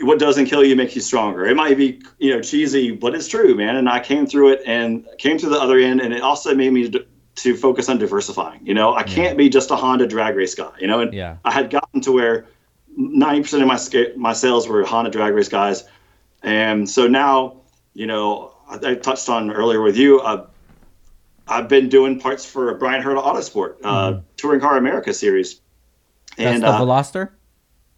What 0.00 0.20
doesn't 0.20 0.46
kill 0.46 0.62
you 0.62 0.76
makes 0.76 0.94
you 0.94 1.00
stronger. 1.00 1.44
It 1.44 1.56
might 1.56 1.76
be, 1.76 2.00
you 2.20 2.32
know, 2.32 2.40
cheesy, 2.40 2.92
but 2.92 3.16
it's 3.16 3.26
true, 3.26 3.56
man. 3.56 3.74
And 3.74 3.88
I 3.88 3.98
came 3.98 4.28
through 4.28 4.52
it 4.52 4.62
and 4.64 5.04
came 5.18 5.38
to 5.38 5.48
the 5.48 5.58
other 5.58 5.76
end, 5.76 6.00
and 6.00 6.14
it 6.14 6.22
also 6.22 6.54
made 6.54 6.72
me 6.72 6.88
d- 6.88 7.04
to 7.34 7.56
focus 7.56 7.88
on 7.88 7.98
diversifying. 7.98 8.64
You 8.64 8.74
know, 8.74 8.94
I 8.94 9.02
can't 9.02 9.36
be 9.36 9.48
just 9.48 9.72
a 9.72 9.76
Honda 9.76 10.06
drag 10.06 10.36
race 10.36 10.54
guy. 10.54 10.70
You 10.78 10.86
know, 10.86 11.00
and 11.00 11.12
Yeah. 11.12 11.38
I 11.44 11.50
had 11.50 11.70
gotten 11.70 12.00
to 12.02 12.12
where 12.12 12.46
ninety 12.96 13.42
percent 13.42 13.60
of 13.60 13.66
my 13.66 14.06
my 14.16 14.34
sales 14.34 14.68
were 14.68 14.84
Honda 14.84 15.10
drag 15.10 15.34
race 15.34 15.48
guys, 15.48 15.82
and 16.44 16.88
so 16.88 17.08
now, 17.08 17.56
you 17.92 18.06
know, 18.06 18.54
I, 18.68 18.94
touched 18.94 19.28
on 19.28 19.50
earlier 19.50 19.80
with 19.80 19.96
you. 19.96 20.20
Uh, 20.20 20.46
I've 21.46 21.68
been 21.68 21.88
doing 21.88 22.20
parts 22.20 22.44
for 22.44 22.74
Bryan 22.74 23.02
Herta 23.02 23.22
Autosport, 23.22 23.76
uh, 23.82 24.20
Touring 24.36 24.60
Car 24.60 24.76
America 24.76 25.14
series, 25.14 25.60
Mm-hmm. 26.38 26.44
That's 26.44 26.54
and 26.54 26.62
the 26.62 26.68
uh, 26.68 26.80
Veloster. 26.80 27.30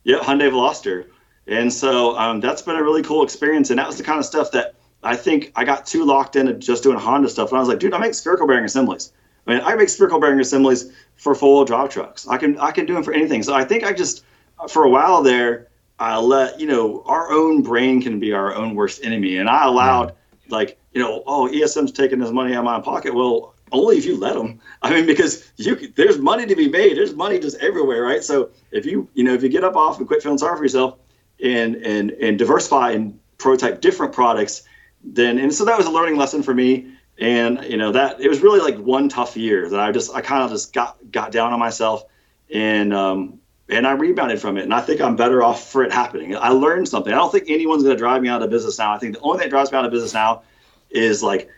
yeah, 0.04 0.18
Hyundai 0.18 0.50
Veloster. 0.50 1.06
And 1.46 1.72
so 1.72 2.16
um, 2.16 2.40
that's 2.40 2.62
been 2.62 2.76
a 2.76 2.82
really 2.82 3.02
cool 3.02 3.22
experience. 3.22 3.70
And 3.70 3.78
that 3.78 3.86
was 3.86 3.98
the 3.98 4.04
kind 4.04 4.18
of 4.18 4.24
stuff 4.24 4.52
that 4.52 4.74
I 5.02 5.16
think 5.16 5.52
I 5.56 5.64
got 5.64 5.84
too 5.86 6.04
locked 6.04 6.36
into 6.36 6.54
just 6.54 6.82
doing 6.82 6.98
Honda 6.98 7.28
stuff. 7.28 7.50
And 7.50 7.58
I 7.58 7.60
was 7.60 7.68
like, 7.68 7.80
dude, 7.80 7.92
I 7.92 7.98
make 7.98 8.14
spherical 8.14 8.46
bearing 8.46 8.64
assemblies. 8.64 9.12
I 9.46 9.54
mean, 9.54 9.62
I 9.64 9.74
make 9.74 9.88
spherical 9.88 10.20
bearing 10.20 10.40
assemblies 10.40 10.92
for 11.16 11.34
full 11.34 11.64
drive 11.64 11.90
trucks. 11.90 12.28
I 12.28 12.36
can 12.38 12.58
I 12.58 12.70
can 12.70 12.86
do 12.86 12.94
them 12.94 13.02
for 13.02 13.12
anything. 13.12 13.42
So 13.42 13.54
I 13.54 13.64
think 13.64 13.84
I 13.84 13.92
just 13.92 14.24
for 14.68 14.84
a 14.84 14.88
while 14.90 15.22
there, 15.22 15.68
I 15.98 16.18
let 16.18 16.60
you 16.60 16.66
know 16.66 17.02
our 17.06 17.30
own 17.30 17.62
brain 17.62 18.00
can 18.00 18.20
be 18.20 18.32
our 18.32 18.54
own 18.54 18.74
worst 18.74 19.04
enemy, 19.04 19.36
and 19.38 19.48
I 19.48 19.66
allowed 19.66 20.14
like 20.50 20.78
you 20.92 21.00
know 21.00 21.22
oh 21.26 21.48
ESM's 21.48 21.92
taking 21.92 22.18
this 22.18 22.30
money 22.30 22.54
out 22.54 22.60
of 22.60 22.64
my 22.64 22.80
pocket. 22.80 23.14
Well, 23.14 23.54
only 23.72 23.96
if 23.98 24.04
you 24.04 24.16
let 24.16 24.34
them. 24.34 24.60
I 24.82 24.90
mean, 24.90 25.06
because 25.06 25.50
you 25.56 25.76
there's 25.96 26.18
money 26.18 26.46
to 26.46 26.56
be 26.56 26.68
made. 26.68 26.96
There's 26.96 27.14
money 27.14 27.38
just 27.38 27.58
everywhere, 27.58 28.02
right? 28.02 28.22
So 28.22 28.50
if 28.70 28.86
you 28.86 29.08
you 29.14 29.24
know 29.24 29.34
if 29.34 29.42
you 29.42 29.48
get 29.48 29.64
up 29.64 29.76
off 29.76 29.98
and 29.98 30.06
quit 30.06 30.22
feeling 30.22 30.38
sorry 30.38 30.56
for 30.56 30.62
yourself 30.62 30.98
and 31.42 31.76
and 31.76 32.10
and 32.12 32.38
diversify 32.38 32.92
and 32.92 33.18
prototype 33.38 33.80
different 33.80 34.12
products, 34.12 34.62
then 35.02 35.38
and 35.38 35.54
so 35.54 35.64
that 35.64 35.76
was 35.76 35.86
a 35.86 35.90
learning 35.90 36.16
lesson 36.16 36.42
for 36.42 36.54
me. 36.54 36.92
And 37.18 37.62
you 37.64 37.76
know 37.76 37.92
that 37.92 38.20
it 38.20 38.28
was 38.28 38.40
really 38.40 38.60
like 38.60 38.78
one 38.78 39.08
tough 39.08 39.36
year 39.36 39.68
that 39.68 39.80
I 39.80 39.92
just 39.92 40.14
I 40.14 40.20
kind 40.20 40.42
of 40.42 40.50
just 40.50 40.72
got 40.72 40.96
got 41.10 41.32
down 41.32 41.52
on 41.52 41.58
myself 41.58 42.04
and 42.52 42.94
um 42.94 43.39
and 43.70 43.86
I 43.86 43.92
rebounded 43.92 44.40
from 44.40 44.56
it. 44.56 44.64
And 44.64 44.74
I 44.74 44.80
think 44.80 45.00
I'm 45.00 45.16
better 45.16 45.42
off 45.42 45.70
for 45.70 45.82
it 45.84 45.92
happening. 45.92 46.36
I 46.36 46.50
learned 46.50 46.88
something. 46.88 47.12
I 47.12 47.16
don't 47.16 47.30
think 47.32 47.44
anyone's 47.48 47.82
going 47.82 47.94
to 47.94 47.98
drive 47.98 48.22
me 48.22 48.28
out 48.28 48.42
of 48.42 48.50
business 48.50 48.78
now. 48.78 48.92
I 48.92 48.98
think 48.98 49.14
the 49.14 49.20
only 49.20 49.38
thing 49.38 49.46
that 49.46 49.50
drives 49.50 49.72
me 49.72 49.78
out 49.78 49.84
of 49.84 49.90
business 49.90 50.14
now 50.14 50.42
is 50.90 51.22
like 51.22 51.48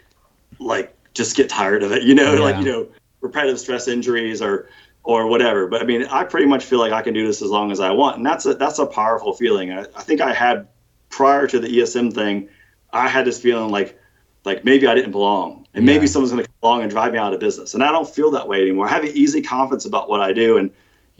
like 0.58 0.94
just 1.14 1.36
get 1.36 1.48
tired 1.48 1.82
of 1.82 1.92
it. 1.92 2.02
You 2.02 2.14
know, 2.14 2.34
like 2.34 2.56
you 2.58 2.64
know 2.70 2.88
repetitive 3.20 3.58
stress 3.58 3.88
injuries 3.88 4.42
or 4.42 4.68
or 5.04 5.26
whatever. 5.26 5.66
But 5.66 5.82
I 5.82 5.84
mean, 5.84 6.04
I 6.06 6.24
pretty 6.24 6.46
much 6.46 6.64
feel 6.64 6.78
like 6.78 6.92
I 6.92 7.02
can 7.02 7.14
do 7.14 7.26
this 7.26 7.42
as 7.42 7.50
long 7.50 7.72
as 7.72 7.80
I 7.80 7.90
want, 7.90 8.18
and 8.18 8.26
that's 8.26 8.46
a 8.46 8.54
that's 8.54 8.78
a 8.78 8.86
powerful 8.86 9.32
feeling. 9.32 9.72
I, 9.72 9.80
I 9.96 10.02
think 10.02 10.20
I 10.20 10.32
had 10.32 10.68
prior 11.08 11.46
to 11.46 11.58
the 11.58 11.68
ESM 11.68 12.12
thing, 12.14 12.48
I 12.92 13.08
had 13.08 13.24
this 13.26 13.40
feeling 13.40 13.70
like 13.70 13.98
like 14.44 14.64
maybe 14.64 14.86
I 14.86 14.94
didn't 14.94 15.12
belong, 15.12 15.66
and 15.74 15.84
maybe 15.84 16.06
Yeah. 16.06 16.10
someone's 16.10 16.32
going 16.32 16.44
to 16.44 16.48
come 16.48 16.68
along 16.68 16.82
and 16.82 16.90
drive 16.90 17.12
me 17.12 17.18
out 17.18 17.32
of 17.32 17.40
business. 17.40 17.74
And 17.74 17.82
I 17.82 17.92
don't 17.92 18.08
feel 18.08 18.30
that 18.32 18.48
way 18.48 18.62
anymore. 18.62 18.86
I 18.86 18.90
have 18.90 19.04
an 19.04 19.12
easy 19.14 19.40
confidence 19.42 19.84
about 19.84 20.08
what 20.08 20.20
I 20.20 20.32
do, 20.32 20.56
and 20.58 20.70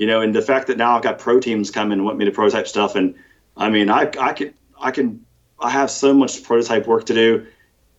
you 0.03 0.09
know, 0.09 0.21
and 0.21 0.35
the 0.35 0.43
fact 0.43 0.67
that 0.67 0.77
now 0.77 0.97
I've 0.97 1.03
got 1.05 1.21
pro 1.21 1.39
teams 1.39 1.71
coming 1.71 1.93
and 1.93 2.05
want 2.05 2.19
me 2.19 2.25
to 2.25 2.33
prototype 2.33 2.67
stuff, 2.67 2.97
and 2.97 3.15
I 3.57 3.71
mean, 3.71 3.89
I 3.89 4.11
I 4.21 4.33
can 4.33 4.53
I 4.81 4.91
can 4.91 5.25
I 5.61 5.71
have 5.71 5.93
so 5.93 6.13
much 6.13 6.43
prototype 6.43 6.89
work 6.89 7.07
to 7.07 7.15
do, 7.15 7.47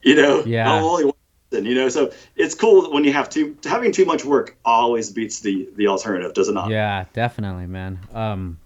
you 0.02 0.16
know. 0.16 0.44
Yeah. 0.44 0.82
Only 0.82 1.06
one 1.06 1.14
you 1.52 1.76
know, 1.76 1.88
so 1.88 2.12
it's 2.36 2.56
cool 2.56 2.92
when 2.92 3.06
you 3.06 3.14
have 3.14 3.30
too 3.30 3.56
having 3.64 3.94
too 3.94 4.04
much 4.04 4.26
work 4.26 4.58
always 4.66 5.12
beats 5.12 5.40
the 5.40 5.70
the 5.78 5.88
alternative, 5.88 6.34
does 6.34 6.50
it 6.50 6.54
not? 6.56 6.70
Yeah, 6.70 7.06
definitely, 7.14 7.68
man. 7.68 8.02
Um, 8.14 8.60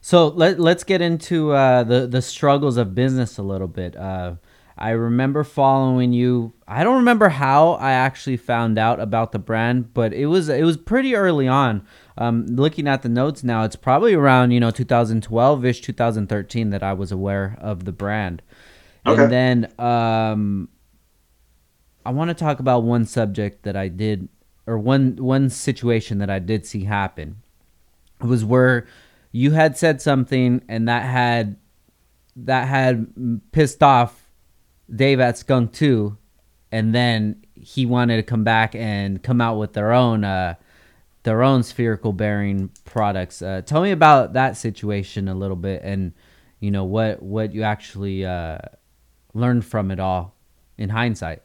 so 0.00 0.28
let 0.28 0.58
let's 0.58 0.84
get 0.84 1.02
into 1.02 1.52
uh, 1.52 1.82
the 1.82 2.06
the 2.06 2.22
struggles 2.22 2.78
of 2.78 2.94
business 2.94 3.36
a 3.36 3.42
little 3.42 3.68
bit. 3.68 3.94
Uh, 3.94 4.36
I 4.78 4.90
remember 4.90 5.44
following 5.44 6.14
you. 6.14 6.54
I 6.66 6.82
don't 6.82 6.96
remember 6.96 7.28
how 7.28 7.72
I 7.72 7.92
actually 7.92 8.38
found 8.38 8.78
out 8.78 9.00
about 9.00 9.32
the 9.32 9.38
brand, 9.38 9.92
but 9.92 10.14
it 10.14 10.26
was 10.26 10.48
it 10.48 10.64
was 10.64 10.76
pretty 10.76 11.14
early 11.14 11.46
on. 11.46 11.86
Um, 12.16 12.46
looking 12.46 12.86
at 12.86 13.02
the 13.02 13.08
notes 13.08 13.42
now, 13.42 13.64
it's 13.64 13.76
probably 13.76 14.14
around 14.14 14.52
you 14.52 14.60
know 14.60 14.70
2012 14.70 15.64
ish, 15.64 15.80
2013 15.80 16.70
that 16.70 16.82
I 16.82 16.92
was 16.92 17.10
aware 17.10 17.56
of 17.60 17.84
the 17.84 17.92
brand. 17.92 18.42
Okay. 19.06 19.22
And 19.22 19.32
then 19.32 19.72
um, 19.78 20.68
I 22.06 22.10
want 22.10 22.28
to 22.28 22.34
talk 22.34 22.60
about 22.60 22.84
one 22.84 23.04
subject 23.04 23.64
that 23.64 23.76
I 23.76 23.88
did, 23.88 24.28
or 24.66 24.78
one 24.78 25.16
one 25.16 25.50
situation 25.50 26.18
that 26.18 26.30
I 26.30 26.38
did 26.38 26.66
see 26.66 26.84
happen. 26.84 27.42
It 28.20 28.26
was 28.26 28.44
where 28.44 28.86
you 29.32 29.50
had 29.50 29.76
said 29.76 30.00
something, 30.00 30.62
and 30.68 30.88
that 30.88 31.02
had 31.02 31.56
that 32.36 32.68
had 32.68 33.40
pissed 33.52 33.82
off 33.82 34.30
Dave 34.94 35.20
at 35.20 35.38
Skunk 35.38 35.72
2 35.72 36.16
and 36.74 36.92
then 36.92 37.36
he 37.54 37.86
wanted 37.86 38.16
to 38.16 38.22
come 38.24 38.42
back 38.42 38.74
and 38.74 39.22
come 39.22 39.40
out 39.40 39.58
with 39.58 39.74
their 39.74 39.92
own 39.92 40.24
uh, 40.24 40.54
their 41.24 41.42
own 41.42 41.62
spherical 41.62 42.12
bearing 42.12 42.70
products. 42.84 43.42
Uh, 43.42 43.62
tell 43.64 43.82
me 43.82 43.90
about 43.90 44.34
that 44.34 44.56
situation 44.56 45.28
a 45.28 45.34
little 45.34 45.56
bit 45.56 45.82
and 45.82 46.12
you 46.60 46.70
know 46.70 46.84
what 46.84 47.22
what 47.22 47.52
you 47.52 47.62
actually 47.62 48.24
uh, 48.24 48.58
learned 49.34 49.64
from 49.64 49.90
it 49.90 50.00
all 50.00 50.34
in 50.78 50.88
hindsight. 50.88 51.42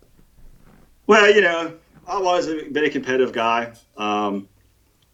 Well, 1.08 1.34
you 1.34 1.42
know, 1.42 1.74
I've 2.08 2.24
always 2.24 2.46
been 2.46 2.86
a 2.86 2.90
competitive 2.90 3.34
guy, 3.34 3.74
um, 3.98 4.48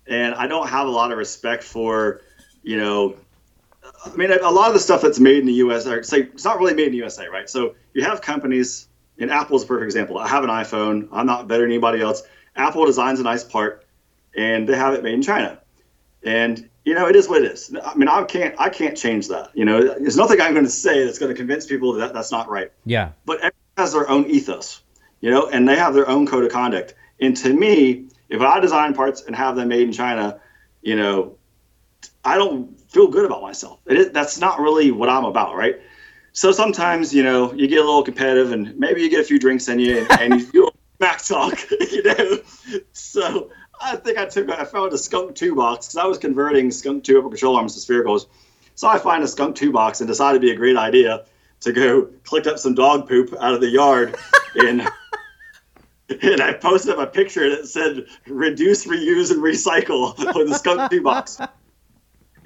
and 0.07 0.35
I 0.35 0.47
don't 0.47 0.67
have 0.67 0.87
a 0.87 0.91
lot 0.91 1.11
of 1.11 1.17
respect 1.17 1.63
for, 1.63 2.21
you 2.63 2.77
know, 2.77 3.15
I 4.05 4.15
mean, 4.15 4.31
a 4.31 4.51
lot 4.51 4.67
of 4.67 4.73
the 4.73 4.79
stuff 4.79 5.01
that's 5.01 5.19
made 5.19 5.39
in 5.39 5.45
the 5.45 5.53
U.S. 5.53 5.87
Or 5.87 6.03
say 6.03 6.21
it's 6.21 6.43
not 6.43 6.59
really 6.59 6.73
made 6.73 6.87
in 6.87 6.91
the 6.91 6.97
USA, 6.97 7.27
right? 7.27 7.49
So 7.49 7.75
you 7.93 8.03
have 8.03 8.21
companies, 8.21 8.87
and 9.17 9.31
Apple's 9.31 9.63
a 9.63 9.67
perfect 9.67 9.85
example. 9.85 10.17
I 10.17 10.27
have 10.27 10.43
an 10.43 10.49
iPhone. 10.49 11.07
I'm 11.11 11.25
not 11.25 11.47
better 11.47 11.63
than 11.63 11.71
anybody 11.71 12.01
else. 12.01 12.23
Apple 12.55 12.85
designs 12.85 13.19
a 13.19 13.23
nice 13.23 13.43
part, 13.43 13.84
and 14.35 14.67
they 14.67 14.75
have 14.75 14.93
it 14.93 15.03
made 15.03 15.13
in 15.13 15.21
China, 15.21 15.59
and 16.23 16.69
you 16.83 16.93
know 16.93 17.07
it 17.07 17.15
is 17.15 17.27
what 17.27 17.43
it 17.43 17.51
is. 17.51 17.75
I 17.83 17.95
mean, 17.95 18.07
I 18.07 18.23
can't 18.23 18.55
I 18.59 18.69
can't 18.69 18.97
change 18.97 19.27
that. 19.29 19.51
You 19.53 19.65
know, 19.65 19.81
there's 19.81 20.17
nothing 20.17 20.41
I'm 20.41 20.53
going 20.53 20.65
to 20.65 20.71
say 20.71 21.05
that's 21.05 21.19
going 21.19 21.31
to 21.31 21.37
convince 21.37 21.65
people 21.65 21.93
that 21.93 22.13
that's 22.13 22.31
not 22.31 22.49
right. 22.49 22.71
Yeah. 22.85 23.11
But 23.25 23.37
everyone 23.37 23.53
has 23.77 23.93
their 23.93 24.09
own 24.09 24.25
ethos, 24.25 24.81
you 25.21 25.31
know, 25.31 25.47
and 25.47 25.67
they 25.67 25.75
have 25.75 25.93
their 25.93 26.09
own 26.09 26.27
code 26.27 26.43
of 26.43 26.51
conduct. 26.51 26.95
And 27.19 27.35
to 27.37 27.53
me, 27.53 28.07
if 28.29 28.41
I 28.41 28.59
design 28.59 28.93
parts 28.93 29.21
and 29.21 29.35
have 29.35 29.55
them 29.55 29.69
made 29.69 29.81
in 29.83 29.93
China, 29.93 30.39
you 30.81 30.95
know, 30.95 31.37
I 32.23 32.35
don't 32.35 32.79
feel 32.89 33.07
good 33.07 33.25
about 33.25 33.41
myself. 33.41 33.79
that's 33.85 34.39
not 34.39 34.59
really 34.59 34.91
what 34.91 35.09
I'm 35.09 35.25
about, 35.25 35.55
right? 35.55 35.75
So 36.33 36.51
sometimes, 36.51 37.13
you 37.13 37.23
know, 37.23 37.53
you 37.53 37.67
get 37.67 37.77
a 37.79 37.85
little 37.85 38.03
competitive 38.03 38.51
and 38.51 38.77
maybe 38.77 39.01
you 39.01 39.09
get 39.09 39.21
a 39.21 39.23
few 39.23 39.39
drinks 39.39 39.67
in 39.67 39.79
you 39.79 39.99
and, 39.99 40.21
and 40.21 40.41
you 40.41 40.45
feel 40.51 40.75
back 40.97 41.23
talk, 41.23 41.59
you 41.91 42.03
know. 42.03 42.39
So 42.91 43.49
I 43.85 43.95
think 43.95 44.17
I 44.17 44.25
took, 44.25 44.49
I 44.49 44.65
found 44.65 44.93
a 44.93 44.97
Skunk 44.97 45.35
2 45.35 45.55
box 45.55 45.87
because 45.87 45.97
I 45.97 46.05
was 46.07 46.17
converting 46.17 46.71
Skunk 46.71 47.03
2 47.03 47.19
upper 47.19 47.29
control 47.29 47.55
arms 47.55 47.75
to 47.75 47.93
sphericals. 47.93 48.25
So 48.73 48.87
I 48.87 48.97
find 48.97 49.23
a 49.23 49.27
Skunk 49.27 49.55
2 49.55 49.71
box 49.71 50.01
and 50.01 50.07
decided 50.07 50.41
to 50.41 50.45
be 50.45 50.51
a 50.51 50.55
great 50.55 50.75
idea 50.75 51.25
to 51.61 51.71
go 51.71 52.09
collect 52.23 52.47
up 52.47 52.57
some 52.57 52.73
dog 52.73 53.07
poop 53.07 53.33
out 53.39 53.53
of 53.53 53.61
the 53.61 53.69
yard 53.69 54.15
and 54.55 54.87
and 56.21 56.41
I 56.41 56.53
posted 56.53 56.93
up 56.93 56.99
a 56.99 57.07
picture 57.07 57.49
that 57.49 57.67
said 57.67 58.05
reduce, 58.27 58.85
reuse, 58.85 59.31
and 59.31 59.41
recycle 59.41 60.17
with 60.35 60.49
the 60.49 60.55
Skunk 60.55 60.91
2 60.91 61.01
box. 61.01 61.39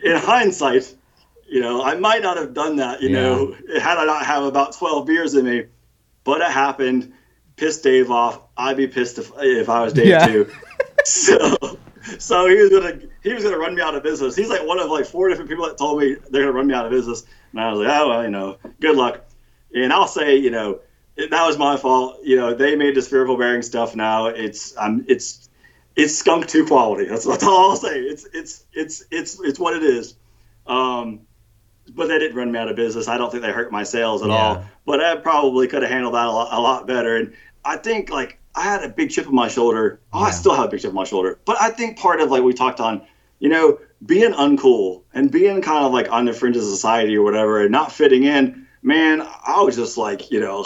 In 0.03 0.15
hindsight, 0.15 0.95
you 1.47 1.61
know, 1.61 1.83
I 1.83 1.95
might 1.95 2.21
not 2.21 2.37
have 2.37 2.53
done 2.53 2.77
that, 2.77 3.01
you 3.01 3.09
yeah. 3.09 3.21
know, 3.21 3.55
had 3.81 3.97
I 3.97 4.05
not 4.05 4.25
have 4.25 4.43
about 4.43 4.73
12 4.73 5.05
beers 5.05 5.35
in 5.35 5.45
me, 5.45 5.65
but 6.23 6.41
it 6.41 6.51
happened. 6.51 7.13
Pissed 7.57 7.83
Dave 7.83 8.09
off. 8.09 8.39
I'd 8.55 8.77
be 8.77 8.87
pissed 8.87 9.17
if, 9.17 9.31
if 9.39 9.67
I 9.67 9.83
was 9.83 9.91
Dave 9.91 10.07
yeah. 10.07 10.25
too. 10.25 10.49
so, 11.05 11.55
so 12.17 12.47
he 12.47 12.55
was 12.55 12.69
gonna 12.69 12.99
he 13.23 13.33
was 13.33 13.43
gonna 13.43 13.57
run 13.57 13.75
me 13.75 13.81
out 13.81 13.95
of 13.95 14.03
business. 14.03 14.35
He's 14.35 14.49
like 14.49 14.65
one 14.65 14.79
of 14.79 14.89
like 14.89 15.05
four 15.05 15.29
different 15.29 15.49
people 15.49 15.65
that 15.67 15.77
told 15.77 15.99
me 15.99 16.15
they're 16.29 16.43
gonna 16.43 16.53
run 16.53 16.67
me 16.67 16.73
out 16.73 16.85
of 16.85 16.91
business, 16.91 17.25
and 17.51 17.61
I 17.61 17.71
was 17.71 17.79
like, 17.79 17.89
oh 17.89 18.09
well, 18.09 18.23
you 18.23 18.29
know, 18.29 18.57
good 18.79 18.95
luck. 18.95 19.25
And 19.73 19.93
I'll 19.93 20.07
say, 20.07 20.37
you 20.37 20.49
know, 20.49 20.79
that 21.15 21.45
was 21.45 21.57
my 21.57 21.77
fault. 21.77 22.19
You 22.23 22.37
know, 22.37 22.53
they 22.53 22.75
made 22.75 22.95
the 22.95 23.01
spherical 23.01 23.37
bearing 23.37 23.61
stuff. 23.61 23.95
Now 23.95 24.27
it's 24.27 24.75
um, 24.77 25.05
it's 25.07 25.49
it's 25.95 26.17
skunk 26.17 26.47
two 26.47 26.65
quality. 26.65 27.05
That's, 27.05 27.25
that's 27.25 27.43
all 27.43 27.71
I'll 27.71 27.77
say. 27.77 27.99
It's 27.99 28.25
it's 28.33 28.65
it's 28.73 29.03
it's 29.11 29.39
it's 29.41 29.59
what 29.59 29.75
it 29.75 29.83
is. 29.83 30.15
Um, 30.65 31.21
but 31.93 32.07
they 32.07 32.19
didn't 32.19 32.37
run 32.37 32.51
me 32.51 32.59
out 32.59 32.69
of 32.69 32.75
business. 32.75 33.07
I 33.07 33.17
don't 33.17 33.31
think 33.31 33.43
they 33.43 33.51
hurt 33.51 33.71
my 33.71 33.83
sales 33.83 34.21
at 34.21 34.29
yeah. 34.29 34.35
all. 34.35 34.65
But 34.85 35.01
I 35.01 35.15
probably 35.17 35.67
could 35.67 35.81
have 35.81 35.91
handled 35.91 36.13
that 36.13 36.27
a 36.27 36.31
lot, 36.31 36.53
a 36.53 36.59
lot 36.59 36.87
better. 36.87 37.17
And 37.17 37.33
I 37.65 37.77
think 37.77 38.09
like 38.09 38.38
I 38.59 38.63
had 38.63 38.83
a 38.83 38.89
big 38.89 39.09
chip 39.09 39.25
on 39.25 39.33
my 39.33 39.47
shoulder. 39.47 40.01
Oh, 40.11 40.19
yeah. 40.19 40.25
I 40.25 40.31
still 40.31 40.53
have 40.53 40.65
a 40.65 40.67
big 40.67 40.81
chip 40.81 40.89
on 40.89 40.95
my 40.95 41.05
shoulder. 41.05 41.39
But 41.45 41.61
I 41.61 41.69
think 41.69 41.97
part 41.97 42.19
of 42.19 42.29
like 42.29 42.43
we 42.43 42.53
talked 42.53 42.81
on, 42.81 43.01
you 43.39 43.47
know, 43.47 43.79
being 44.05 44.33
uncool 44.33 45.03
and 45.13 45.31
being 45.31 45.61
kind 45.61 45.85
of 45.85 45.93
like 45.93 46.11
on 46.11 46.25
the 46.25 46.33
fringes 46.33 46.65
of 46.65 46.71
society 46.71 47.15
or 47.15 47.23
whatever 47.23 47.61
and 47.61 47.71
not 47.71 47.93
fitting 47.93 48.23
in. 48.23 48.67
Man, 48.81 49.21
I 49.21 49.61
was 49.61 49.77
just 49.77 49.97
like, 49.97 50.29
you 50.29 50.41
know, 50.41 50.65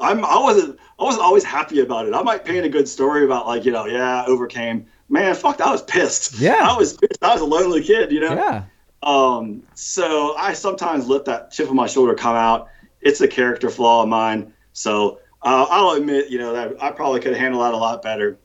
I'm 0.00 0.24
I 0.24 0.38
wasn't 0.38 0.78
I 0.98 1.04
wasn't 1.04 1.22
always 1.22 1.44
happy 1.44 1.80
about 1.80 2.06
it. 2.06 2.14
I 2.14 2.22
might 2.22 2.44
paint 2.44 2.66
a 2.66 2.68
good 2.68 2.88
story 2.88 3.24
about 3.24 3.46
like 3.46 3.64
you 3.64 3.70
know 3.70 3.86
yeah 3.86 4.22
I 4.22 4.26
overcame. 4.26 4.86
Man, 5.08 5.34
fuck, 5.34 5.60
I 5.60 5.70
was 5.70 5.82
pissed. 5.82 6.38
Yeah, 6.40 6.58
I 6.60 6.76
was 6.76 6.96
pissed. 6.96 7.22
I 7.22 7.32
was 7.32 7.42
a 7.42 7.44
lonely 7.44 7.82
kid, 7.82 8.10
you 8.10 8.20
know. 8.20 8.34
Yeah. 8.34 8.64
Um. 9.02 9.62
So 9.74 10.36
I 10.36 10.54
sometimes 10.54 11.06
let 11.06 11.26
that 11.26 11.52
chip 11.52 11.68
on 11.68 11.76
my 11.76 11.86
shoulder 11.86 12.14
come 12.14 12.36
out. 12.36 12.68
It's 13.00 13.20
a 13.20 13.28
character 13.28 13.70
flaw 13.70 14.02
of 14.02 14.08
mine. 14.08 14.52
So 14.72 15.20
uh, 15.42 15.66
I'll 15.70 15.90
admit, 15.92 16.28
you 16.28 16.38
know, 16.38 16.52
that 16.52 16.82
I 16.82 16.90
probably 16.90 17.20
could 17.20 17.36
handle 17.36 17.60
that 17.62 17.74
a 17.74 17.76
lot 17.76 18.02
better. 18.02 18.38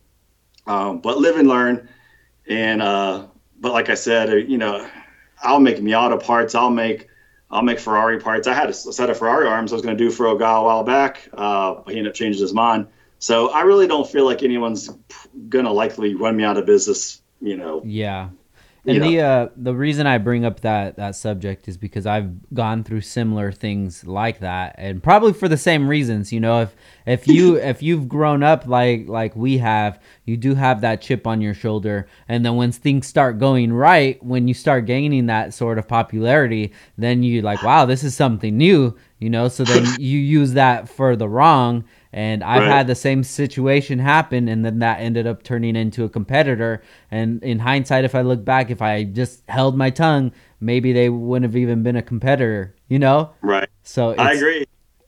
Um, 0.67 0.99
but 0.99 1.17
live 1.17 1.35
and 1.35 1.47
learn. 1.47 1.89
And 2.47 2.81
uh, 2.81 3.27
but 3.59 3.73
like 3.73 3.89
I 3.89 3.95
said, 3.95 4.29
uh, 4.29 4.35
you 4.35 4.57
know, 4.57 4.87
I'll 5.41 5.59
make 5.59 5.77
Miata 5.77 6.23
parts. 6.23 6.55
I'll 6.55 6.69
make 6.69 7.07
I'll 7.51 7.61
make 7.61 7.79
Ferrari 7.79 8.19
parts. 8.19 8.47
I 8.47 8.53
had 8.53 8.69
a 8.69 8.73
set 8.73 9.09
of 9.09 9.17
Ferrari 9.17 9.47
arms 9.47 9.71
I 9.71 9.75
was 9.75 9.81
going 9.81 9.97
to 9.97 10.03
do 10.03 10.09
for 10.09 10.27
a 10.27 10.37
guy 10.37 10.57
a 10.57 10.61
while 10.61 10.83
back. 10.83 11.29
Uh, 11.33 11.83
he 11.87 11.97
ended 11.97 12.07
up 12.07 12.13
changing 12.13 12.41
his 12.41 12.53
mind. 12.53 12.87
So 13.19 13.49
I 13.49 13.61
really 13.61 13.87
don't 13.87 14.09
feel 14.09 14.25
like 14.25 14.43
anyone's 14.43 14.89
going 15.49 15.65
to 15.65 15.71
likely 15.71 16.15
run 16.15 16.35
me 16.35 16.43
out 16.43 16.57
of 16.57 16.65
business. 16.65 17.21
You 17.41 17.57
know. 17.57 17.81
Yeah. 17.85 18.29
And 18.87 19.03
the 19.03 19.21
uh, 19.21 19.47
the 19.55 19.73
reason 19.73 20.05
I 20.05 20.17
bring 20.19 20.45
up 20.45 20.59
that 20.61 20.97
that 20.97 21.15
subject 21.15 21.67
is 21.67 21.77
because 21.77 22.05
I've 22.05 22.53
gone 22.53 22.83
through 22.83 23.01
similar 23.01 23.51
things 23.51 24.05
like 24.05 24.39
that, 24.39 24.75
and 24.77 25.01
probably 25.01 25.33
for 25.33 25.47
the 25.47 25.57
same 25.57 25.87
reasons. 25.87 26.31
You 26.31 26.39
know, 26.39 26.61
if 26.61 26.75
if 27.05 27.27
you 27.27 27.55
if 27.59 27.81
you've 27.81 28.07
grown 28.07 28.43
up 28.43 28.67
like 28.67 29.07
like 29.07 29.35
we 29.35 29.57
have, 29.57 30.01
you 30.25 30.37
do 30.37 30.53
have 30.55 30.81
that 30.81 31.01
chip 31.01 31.25
on 31.25 31.41
your 31.41 31.53
shoulder, 31.53 32.07
and 32.27 32.45
then 32.45 32.55
when 32.55 32.71
things 32.71 33.07
start 33.07 33.39
going 33.39 33.73
right, 33.73 34.21
when 34.23 34.47
you 34.47 34.53
start 34.53 34.85
gaining 34.85 35.25
that 35.27 35.53
sort 35.53 35.79
of 35.79 35.87
popularity, 35.87 36.71
then 36.97 37.23
you 37.23 37.41
like, 37.41 37.63
wow, 37.63 37.85
this 37.85 38.03
is 38.03 38.15
something 38.15 38.55
new. 38.55 38.95
You 39.19 39.29
know, 39.29 39.47
so 39.47 39.63
then 39.63 39.85
you 39.99 40.19
use 40.19 40.53
that 40.53 40.89
for 40.89 41.15
the 41.15 41.27
wrong 41.27 41.85
and 42.15 42.45
I've 42.45 42.61
right. 42.61 42.71
had 42.71 42.87
the 42.87 42.95
same 42.95 43.25
situation 43.25 43.99
happen, 43.99 44.47
and 44.47 44.63
then 44.63 44.79
that 44.79 45.01
ended 45.01 45.27
up 45.27 45.43
turning 45.43 45.75
into 45.75 46.05
a 46.05 46.09
competitor. 46.09 46.81
And 47.11 47.43
in 47.43 47.59
hindsight, 47.59 48.05
if 48.05 48.15
I 48.15 48.21
look 48.21 48.45
back, 48.45 48.71
if 48.71 48.81
I 48.81 49.03
just 49.03 49.43
held 49.49 49.75
my 49.75 49.89
tongue, 49.89 50.31
maybe 50.61 50.93
they 50.93 51.09
wouldn't 51.09 51.43
have 51.43 51.57
even 51.57 51.83
been 51.83 51.97
a 51.97 52.01
competitor, 52.01 52.73
you 52.87 52.99
know? 52.99 53.31
Right. 53.41 53.67
So 53.83 54.15
I 54.15 54.31
agree. 54.31 54.65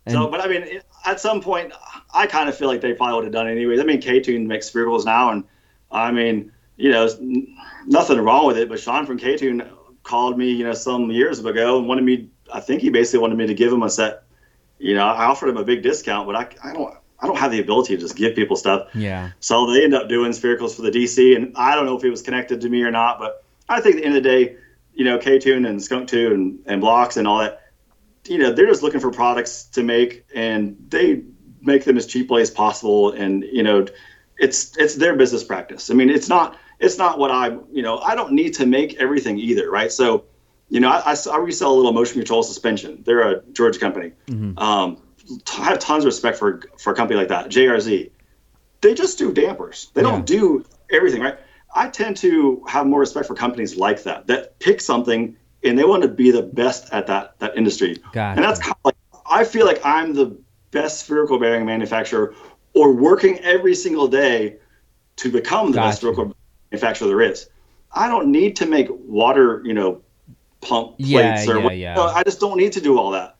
so, 0.10 0.28
but 0.28 0.42
I 0.42 0.48
mean, 0.48 0.82
at 1.06 1.22
some 1.22 1.40
point, 1.40 1.72
I 2.14 2.28
kind 2.28 2.50
of 2.50 2.58
feel 2.58 2.68
like 2.68 2.82
they 2.82 2.92
probably 2.92 3.16
would 3.16 3.24
have 3.24 3.34
done 3.34 3.48
it 3.48 3.54
anyways. 3.54 3.80
I 3.80 3.84
mean, 3.84 4.02
K 4.02 4.20
Tune 4.20 4.46
makes 4.46 4.70
sphericals 4.70 5.06
now, 5.06 5.32
and 5.32 5.46
I 5.90 6.12
mean, 6.12 6.52
you 6.76 6.92
know, 6.92 7.08
nothing 7.86 8.20
wrong 8.20 8.48
with 8.48 8.58
it. 8.58 8.68
But 8.68 8.82
Sean 8.82 9.06
from 9.06 9.18
K 9.18 9.38
Tune 9.38 9.66
called 10.04 10.38
me, 10.38 10.52
you 10.52 10.66
know, 10.66 10.74
some 10.74 11.10
years 11.10 11.40
ago 11.40 11.78
and 11.78 11.88
wanted 11.88 12.04
me. 12.04 12.28
I 12.54 12.60
think 12.60 12.82
he 12.82 12.90
basically 12.90 13.20
wanted 13.20 13.38
me 13.38 13.48
to 13.48 13.54
give 13.54 13.72
him 13.72 13.84
a 13.84 13.90
set 13.90 14.24
you 14.80 14.96
know, 14.96 15.06
I 15.06 15.26
offered 15.26 15.50
him 15.50 15.58
a 15.58 15.64
big 15.64 15.84
discount, 15.84 16.28
but 16.28 16.36
I, 16.36 16.70
I 16.70 16.74
don't 16.74 16.94
I 17.20 17.28
don't 17.28 17.38
have 17.38 17.52
the 17.52 17.60
ability 17.60 17.96
to 17.96 18.02
just 18.02 18.16
give 18.16 18.36
people 18.36 18.56
stuff. 18.56 18.90
Yeah. 18.94 19.32
So 19.40 19.72
they 19.72 19.84
end 19.84 19.96
up 19.96 20.08
doing 20.08 20.32
sphericals 20.32 20.76
for 20.76 20.84
the 20.84 20.92
DC, 20.92 21.36
and 21.36 21.54
I 21.56 21.76
don't 21.76 21.86
know 21.86 21.98
if 21.98 22.04
it 22.04 22.10
was 22.10 22.22
connected 22.22 22.62
to 22.62 22.70
me 22.70 22.84
or 22.84 22.92
not, 22.92 23.20
but 23.20 23.44
I 23.68 23.82
think 23.82 23.96
at 23.96 24.02
the 24.02 24.06
end 24.06 24.18
of 24.18 24.24
the 24.24 24.30
day, 24.30 24.58
you 24.94 25.04
know, 25.04 25.18
K 25.18 25.40
Tune 25.40 25.66
and 25.66 25.82
Skunk 25.82 26.08
Two 26.08 26.34
and, 26.34 26.60
and 26.66 26.82
Blox 26.82 27.18
and 27.18 27.28
all 27.28 27.40
that, 27.40 27.72
you 28.26 28.38
know, 28.38 28.52
they're 28.52 28.68
just 28.68 28.84
looking 28.84 29.00
for 29.00 29.12
products 29.12 29.64
to 29.66 29.84
make, 29.84 30.26
and 30.36 30.78
they 30.90 31.24
make 31.62 31.86
them 31.86 31.98
as 31.98 32.06
cheaply 32.06 32.42
as 32.42 32.52
possible, 32.52 33.12
and 33.12 33.44
you 33.44 33.64
know, 33.64 33.88
it's 34.38 34.78
it's 34.78 34.96
their 34.96 35.16
business 35.16 35.44
practice. 35.44 35.90
I 35.90 35.96
mean, 35.96 36.10
it's 36.10 36.30
not 36.30 36.58
it's 36.80 36.98
not 36.98 37.18
what 37.18 37.32
I 37.32 37.58
you 37.72 37.82
know 37.82 37.98
I 38.00 38.16
don't 38.16 38.34
need 38.34 38.54
to 38.56 38.66
make 38.66 38.96
everything 39.00 39.40
either, 39.40 39.70
right? 39.70 39.92
So 39.92 40.26
you 40.70 40.80
know, 40.80 40.90
I, 40.90 41.16
I, 41.32 41.38
resell 41.38 41.74
a 41.74 41.76
little 41.76 41.94
motion 41.94 42.16
control 42.16 42.44
suspension. 42.44 43.04
They're 43.06 43.32
a 43.32 43.42
Georgia 43.54 43.80
company. 43.80 44.12
Mm-hmm. 44.28 44.60
Um, 44.60 45.02
I 45.58 45.64
have 45.64 45.80
tons 45.80 46.04
of 46.04 46.08
respect 46.08 46.38
for 46.38 46.62
for 46.78 46.94
a 46.94 46.96
company 46.96 47.18
like 47.20 47.30
that, 47.30 47.50
JRZ. 47.50 48.12
They 48.82 48.94
just 48.94 49.18
do 49.18 49.32
dampers. 49.32 49.90
They 49.94 50.02
yeah. 50.02 50.12
don't 50.12 50.26
do 50.26 50.66
everything, 50.92 51.22
right? 51.22 51.38
I 51.74 51.90
tend 51.90 52.18
to 52.18 52.64
have 52.68 52.86
more 52.86 53.00
respect 53.00 53.28
for 53.28 53.36
companies 53.36 53.78
like 53.78 54.04
that 54.04 54.28
that 54.28 54.60
pick 54.60 54.82
something 54.82 55.36
and 55.64 55.78
they 55.78 55.84
want 55.84 56.04
to 56.04 56.10
be 56.10 56.32
the 56.32 56.44
best 56.44 56.92
at 56.94 57.08
that 57.08 57.40
that 57.40 57.58
industry. 57.58 57.98
Gotcha. 58.12 58.38
And 58.38 58.44
that's 58.44 58.60
kind 58.60 58.76
of 58.76 58.86
like 58.86 58.96
I 59.30 59.44
feel 59.44 59.66
like 59.66 59.86
I'm 59.86 60.14
the 60.14 60.38
best 60.72 61.06
spherical 61.06 61.40
bearing 61.40 61.66
manufacturer, 61.66 62.36
or 62.74 62.94
working 62.94 63.40
every 63.40 63.76
single 63.76 64.08
day 64.08 64.58
to 65.18 65.32
become 65.32 65.72
the 65.72 65.78
gotcha. 65.78 65.88
best 65.88 66.00
spherical 66.00 66.36
manufacturer 66.72 67.08
there 67.08 67.22
is. 67.22 67.50
I 67.92 68.08
don't 68.08 68.32
need 68.32 68.58
to 68.58 68.66
make 68.66 68.88
water, 68.90 69.62
you 69.66 69.74
know, 69.74 70.02
pump 70.68 70.98
plates 70.98 71.48
yeah, 71.48 71.54
or 71.54 71.72
yeah, 71.72 71.96
yeah. 71.96 72.02
I 72.02 72.24
just 72.24 72.40
don't 72.40 72.58
need 72.58 72.74
to 72.74 72.82
do 72.82 72.98
all 72.98 73.12
that. 73.12 73.36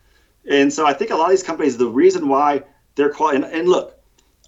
And 0.50 0.72
so 0.72 0.86
I 0.86 0.94
think 0.94 1.12
a 1.12 1.16
lot 1.16 1.26
of 1.26 1.32
these 1.32 1.44
companies, 1.44 1.78
the 1.78 1.88
reason 1.88 2.30
why 2.30 2.64
they're 2.96 3.12
quite 3.12 3.36
and, 3.36 3.46
and 3.46 3.68
look, 3.68 3.98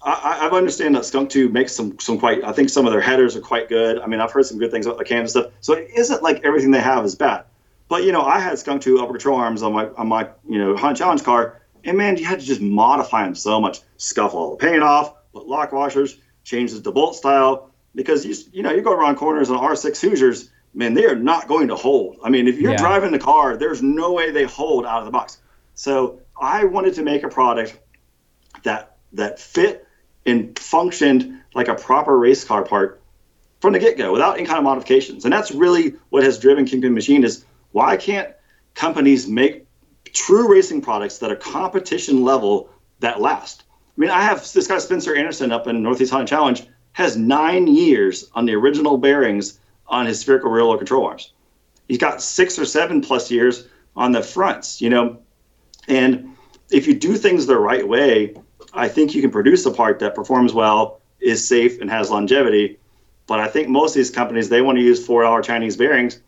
I, 0.02 0.48
I 0.50 0.56
understand 0.56 0.94
that 0.94 1.04
Skunk 1.04 1.28
2 1.30 1.50
makes 1.50 1.74
some 1.74 1.98
some 1.98 2.18
quite. 2.18 2.42
I 2.42 2.52
think 2.52 2.70
some 2.70 2.86
of 2.86 2.92
their 2.92 3.02
headers 3.02 3.36
are 3.36 3.40
quite 3.40 3.68
good. 3.68 3.98
I 3.98 4.06
mean, 4.06 4.20
I've 4.20 4.32
heard 4.32 4.46
some 4.46 4.58
good 4.58 4.70
things 4.70 4.86
about 4.86 4.98
the 4.98 5.04
Canvas 5.04 5.32
stuff. 5.32 5.52
So 5.60 5.74
it 5.74 5.90
isn't 5.94 6.22
like 6.22 6.42
everything 6.42 6.70
they 6.70 6.80
have 6.80 7.04
is 7.04 7.14
bad. 7.14 7.44
But 7.88 8.04
you 8.04 8.12
know, 8.12 8.22
I 8.22 8.38
had 8.38 8.58
Skunk 8.58 8.82
2 8.82 9.00
upper 9.00 9.12
control 9.12 9.36
arms 9.36 9.62
on 9.62 9.72
my 9.74 9.88
on 9.88 10.08
my 10.08 10.28
you 10.48 10.58
know 10.58 10.74
Honda 10.76 10.98
Challenge 10.98 11.22
car, 11.22 11.60
and 11.84 11.98
man, 11.98 12.16
you 12.16 12.24
had 12.24 12.40
to 12.40 12.46
just 12.46 12.62
modify 12.62 13.24
them 13.24 13.34
so 13.34 13.60
much. 13.60 13.80
Scuff 13.98 14.32
all 14.32 14.52
the 14.52 14.56
paint 14.56 14.82
off, 14.82 15.14
put 15.32 15.46
lock 15.46 15.72
washers, 15.72 16.16
change 16.44 16.72
the 16.72 16.92
bolt 16.92 17.14
style 17.14 17.70
because 17.94 18.24
you 18.24 18.34
you 18.52 18.62
know 18.62 18.72
you 18.72 18.80
go 18.80 18.92
around 18.92 19.16
corners 19.16 19.50
on 19.50 19.58
R6 19.58 20.00
Hoosiers, 20.00 20.50
man, 20.74 20.94
they 20.94 21.04
are 21.04 21.16
not 21.16 21.48
going 21.48 21.68
to 21.68 21.76
hold. 21.76 22.18
I 22.22 22.30
mean, 22.30 22.46
if 22.48 22.58
you're 22.58 22.72
Yeah. 22.72 22.78
driving 22.78 23.10
the 23.12 23.18
car, 23.18 23.56
there's 23.56 23.82
no 23.82 24.12
way 24.12 24.30
they 24.30 24.44
hold 24.44 24.86
out 24.86 25.00
of 25.00 25.04
the 25.04 25.10
box. 25.10 25.38
So 25.74 26.20
I 26.40 26.64
wanted 26.64 26.94
to 26.94 27.02
make 27.02 27.22
a 27.22 27.28
product 27.28 27.78
that 28.62 28.96
that 29.12 29.40
fit 29.40 29.86
and 30.26 30.56
functioned 30.58 31.40
like 31.54 31.68
a 31.68 31.74
proper 31.74 32.16
race 32.16 32.44
car 32.44 32.62
part 32.64 33.00
from 33.60 33.72
the 33.72 33.78
get-go 33.78 34.12
without 34.12 34.36
any 34.38 34.46
kind 34.46 34.58
of 34.58 34.64
modifications. 34.64 35.24
And 35.24 35.32
that's 35.32 35.50
really 35.50 35.94
what 36.10 36.22
has 36.22 36.38
driven 36.38 36.64
Kingpin 36.64 36.94
Machine 36.94 37.24
is 37.24 37.44
why 37.72 37.96
can't 37.96 38.28
companies 38.74 39.26
make 39.26 39.66
true 40.12 40.50
racing 40.52 40.80
products 40.80 41.18
that 41.18 41.30
are 41.30 41.36
competition 41.36 42.22
level 42.22 42.70
that 43.00 43.20
last? 43.20 43.64
I 43.96 44.00
mean, 44.00 44.10
I 44.10 44.22
have 44.22 44.50
this 44.52 44.66
guy 44.66 44.78
Spencer 44.78 45.14
Anderson 45.14 45.52
up 45.52 45.66
in 45.66 45.82
Northeast 45.82 46.12
Honda 46.12 46.26
Challenge 46.26 46.66
has 46.92 47.16
nine 47.16 47.66
years 47.66 48.30
on 48.34 48.46
the 48.46 48.54
original 48.54 48.96
bearings 48.96 49.59
on 49.90 50.06
his 50.06 50.20
spherical 50.20 50.50
load 50.50 50.78
control 50.78 51.06
arms. 51.06 51.32
He's 51.88 51.98
got 51.98 52.22
six 52.22 52.58
or 52.58 52.64
seven 52.64 53.00
plus 53.00 53.30
years 53.30 53.66
on 53.96 54.12
the 54.12 54.22
fronts, 54.22 54.80
you 54.80 54.88
know. 54.88 55.18
And 55.88 56.36
if 56.70 56.86
you 56.86 56.94
do 56.94 57.16
things 57.16 57.46
the 57.46 57.58
right 57.58 57.86
way, 57.86 58.34
I 58.72 58.88
think 58.88 59.14
you 59.14 59.20
can 59.20 59.30
produce 59.30 59.66
a 59.66 59.70
part 59.70 59.98
that 59.98 60.14
performs 60.14 60.54
well, 60.54 61.00
is 61.18 61.46
safe, 61.46 61.80
and 61.80 61.90
has 61.90 62.10
longevity. 62.10 62.78
But 63.26 63.40
I 63.40 63.48
think 63.48 63.68
most 63.68 63.90
of 63.90 63.96
these 63.96 64.10
companies 64.10 64.48
they 64.48 64.62
want 64.62 64.78
to 64.78 64.84
use 64.84 65.04
four 65.04 65.22
dollar 65.22 65.42
Chinese 65.42 65.76
bearings 65.76 66.20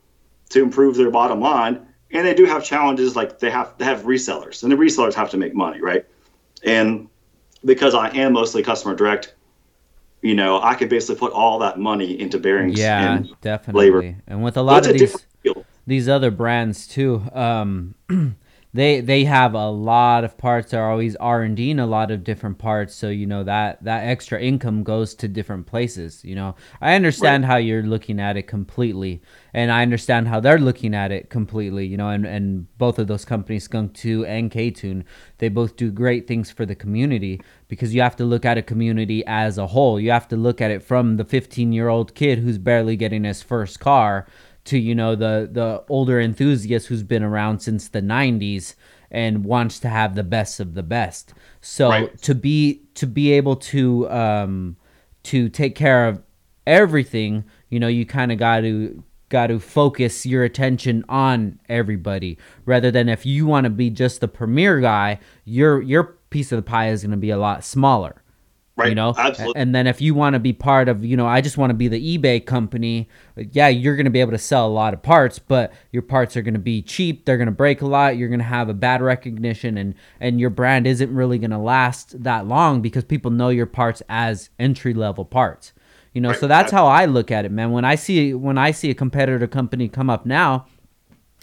to 0.50 0.62
improve 0.62 0.96
their 0.96 1.10
bottom 1.10 1.40
line, 1.40 1.86
and 2.10 2.26
they 2.26 2.34
do 2.34 2.44
have 2.44 2.64
challenges 2.64 3.16
like 3.16 3.38
they 3.38 3.50
have 3.50 3.78
to 3.78 3.84
have 3.84 4.02
resellers, 4.02 4.62
and 4.62 4.72
the 4.72 4.76
resellers 4.76 5.14
have 5.14 5.30
to 5.30 5.36
make 5.36 5.54
money, 5.54 5.80
right? 5.80 6.04
And 6.64 7.08
because 7.64 7.94
I 7.94 8.08
am 8.10 8.32
mostly 8.32 8.62
customer 8.62 8.94
direct, 8.94 9.34
you 10.22 10.34
know, 10.34 10.62
I 10.62 10.74
could 10.74 10.88
basically 10.88 11.16
put 11.16 11.32
all 11.32 11.58
that 11.58 11.78
money 11.78 12.18
into 12.18 12.38
bearings. 12.38 12.78
Yeah, 12.78 13.16
and 13.16 13.40
definitely. 13.40 13.90
labor. 13.90 14.16
And 14.26 14.42
with 14.42 14.56
a 14.56 14.62
lot 14.62 14.86
of 14.86 14.92
these 14.92 15.16
these 15.86 16.08
other 16.08 16.30
brands 16.30 16.86
too, 16.86 17.22
um, 17.32 17.94
they 18.74 19.00
they 19.00 19.24
have 19.24 19.52
a 19.54 19.68
lot 19.68 20.24
of 20.24 20.38
parts. 20.38 20.70
They're 20.70 20.88
always 20.88 21.14
R 21.16 21.42
and 21.42 21.54
D 21.54 21.70
in 21.70 21.78
a 21.78 21.86
lot 21.86 22.10
of 22.10 22.24
different 22.24 22.56
parts. 22.56 22.94
So 22.94 23.10
you 23.10 23.26
know 23.26 23.44
that 23.44 23.84
that 23.84 24.04
extra 24.04 24.40
income 24.40 24.82
goes 24.82 25.14
to 25.16 25.28
different 25.28 25.66
places. 25.66 26.24
You 26.24 26.34
know, 26.34 26.54
I 26.80 26.94
understand 26.94 27.44
how 27.44 27.56
you're 27.56 27.82
looking 27.82 28.18
at 28.18 28.38
it 28.38 28.46
completely, 28.46 29.20
and 29.52 29.70
I 29.70 29.82
understand 29.82 30.28
how 30.28 30.40
they're 30.40 30.58
looking 30.58 30.94
at 30.94 31.12
it 31.12 31.28
completely. 31.28 31.86
You 31.86 31.98
know, 31.98 32.08
and 32.08 32.24
and 32.24 32.66
both 32.78 32.98
of 32.98 33.08
those 33.08 33.26
companies, 33.26 33.64
Skunk 33.64 33.92
Two 33.92 34.24
and 34.24 34.50
K 34.50 34.70
Tune, 34.70 35.04
they 35.36 35.50
both 35.50 35.76
do 35.76 35.90
great 35.90 36.26
things 36.26 36.50
for 36.50 36.64
the 36.64 36.74
community 36.74 37.42
because 37.68 37.94
you 37.94 38.00
have 38.00 38.16
to 38.16 38.24
look 38.24 38.46
at 38.46 38.56
a 38.56 38.62
community 38.62 39.22
as 39.26 39.58
a 39.58 39.66
whole. 39.66 40.00
You 40.00 40.12
have 40.12 40.28
to 40.28 40.36
look 40.36 40.62
at 40.62 40.70
it 40.70 40.82
from 40.82 41.18
the 41.18 41.24
15 41.24 41.72
year 41.72 41.88
old 41.88 42.14
kid 42.14 42.38
who's 42.38 42.58
barely 42.58 42.96
getting 42.96 43.24
his 43.24 43.42
first 43.42 43.80
car 43.80 44.26
to 44.64 44.78
you 44.78 44.94
know 44.94 45.14
the 45.14 45.48
the 45.50 45.82
older 45.88 46.20
enthusiast 46.20 46.86
who's 46.86 47.02
been 47.02 47.22
around 47.22 47.60
since 47.60 47.88
the 47.88 48.00
90s 48.00 48.74
and 49.10 49.44
wants 49.44 49.78
to 49.80 49.88
have 49.88 50.14
the 50.14 50.22
best 50.22 50.60
of 50.60 50.74
the 50.74 50.82
best. 50.82 51.34
So 51.60 51.88
Right. 51.90 52.22
to 52.22 52.34
be 52.34 52.82
to 52.94 53.06
be 53.06 53.32
able 53.32 53.56
to 53.56 54.08
um 54.10 54.76
to 55.24 55.48
take 55.48 55.74
care 55.74 56.08
of 56.08 56.22
everything 56.66 57.44
you 57.70 57.80
know 57.80 57.88
you 57.88 58.06
kind 58.06 58.30
of 58.32 58.38
got 58.38 58.60
to 58.60 59.02
got 59.28 59.46
to 59.48 59.58
focus 59.58 60.26
your 60.26 60.44
attention 60.44 61.04
on 61.08 61.58
everybody. 61.68 62.38
Rather 62.66 62.90
than 62.90 63.08
if 63.08 63.24
you 63.24 63.46
want 63.46 63.64
to 63.64 63.70
be 63.70 63.90
just 63.90 64.20
the 64.20 64.28
premier 64.28 64.80
guy 64.80 65.18
your 65.44 65.80
your 65.82 66.04
piece 66.30 66.52
of 66.52 66.56
the 66.56 66.62
pie 66.62 66.88
is 66.88 67.02
going 67.02 67.10
to 67.10 67.16
be 67.16 67.30
a 67.30 67.36
lot 67.38 67.64
smaller 67.64 68.21
Right. 68.74 68.88
you 68.88 68.94
know 68.94 69.12
Absolutely. 69.18 69.60
and 69.60 69.74
then 69.74 69.86
if 69.86 70.00
you 70.00 70.14
want 70.14 70.32
to 70.32 70.40
be 70.40 70.54
part 70.54 70.88
of 70.88 71.04
you 71.04 71.14
know 71.14 71.26
i 71.26 71.42
just 71.42 71.58
want 71.58 71.68
to 71.70 71.74
be 71.74 71.88
the 71.88 72.16
ebay 72.18 72.42
company 72.44 73.06
yeah 73.50 73.68
you're 73.68 73.96
going 73.96 74.06
to 74.06 74.10
be 74.10 74.20
able 74.20 74.32
to 74.32 74.38
sell 74.38 74.66
a 74.66 74.72
lot 74.72 74.94
of 74.94 75.02
parts 75.02 75.38
but 75.38 75.74
your 75.90 76.00
parts 76.00 76.38
are 76.38 76.42
going 76.42 76.54
to 76.54 76.60
be 76.60 76.80
cheap 76.80 77.26
they're 77.26 77.36
going 77.36 77.46
to 77.46 77.52
break 77.52 77.82
a 77.82 77.86
lot 77.86 78.16
you're 78.16 78.30
going 78.30 78.40
to 78.40 78.44
have 78.46 78.70
a 78.70 78.74
bad 78.74 79.02
recognition 79.02 79.76
and 79.76 79.94
and 80.20 80.40
your 80.40 80.48
brand 80.48 80.86
isn't 80.86 81.14
really 81.14 81.36
going 81.38 81.50
to 81.50 81.58
last 81.58 82.22
that 82.24 82.46
long 82.46 82.80
because 82.80 83.04
people 83.04 83.30
know 83.30 83.50
your 83.50 83.66
parts 83.66 84.02
as 84.08 84.48
entry 84.58 84.94
level 84.94 85.26
parts 85.26 85.74
you 86.14 86.22
know 86.22 86.30
Right. 86.30 86.40
so 86.40 86.46
that's 86.46 86.72
how 86.72 86.86
i 86.86 87.04
look 87.04 87.30
at 87.30 87.44
it 87.44 87.52
man 87.52 87.72
when 87.72 87.84
i 87.84 87.94
see 87.94 88.32
when 88.32 88.56
i 88.56 88.70
see 88.70 88.88
a 88.88 88.94
competitor 88.94 89.46
company 89.46 89.86
come 89.88 90.08
up 90.08 90.24
now 90.24 90.64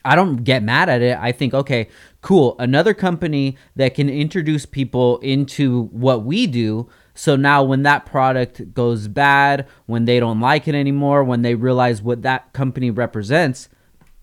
I 0.05 0.15
don't 0.15 0.45
get 0.45 0.63
mad 0.63 0.87
at 0.87 1.01
it. 1.01 1.17
I 1.19 1.33
think, 1.33 1.53
okay, 1.53 1.89
cool. 2.21 2.55
Another 2.57 2.93
company 2.93 3.57
that 3.75 3.95
can 3.95 4.09
introduce 4.09 4.65
people 4.65 5.17
into 5.19 5.83
what 5.87 6.23
we 6.23 6.47
do. 6.47 6.87
So 7.19 7.35
now 7.35 7.63
when 7.63 7.83
that 7.83 8.05
product 8.05 8.73
goes 8.73 9.09
bad, 9.09 9.67
when 9.87 10.05
they 10.05 10.21
don't 10.21 10.39
like 10.39 10.69
it 10.69 10.73
anymore, 10.73 11.21
when 11.21 11.41
they 11.41 11.53
realize 11.53 12.01
what 12.01 12.21
that 12.21 12.53
company 12.53 12.91
represents, 12.91 13.67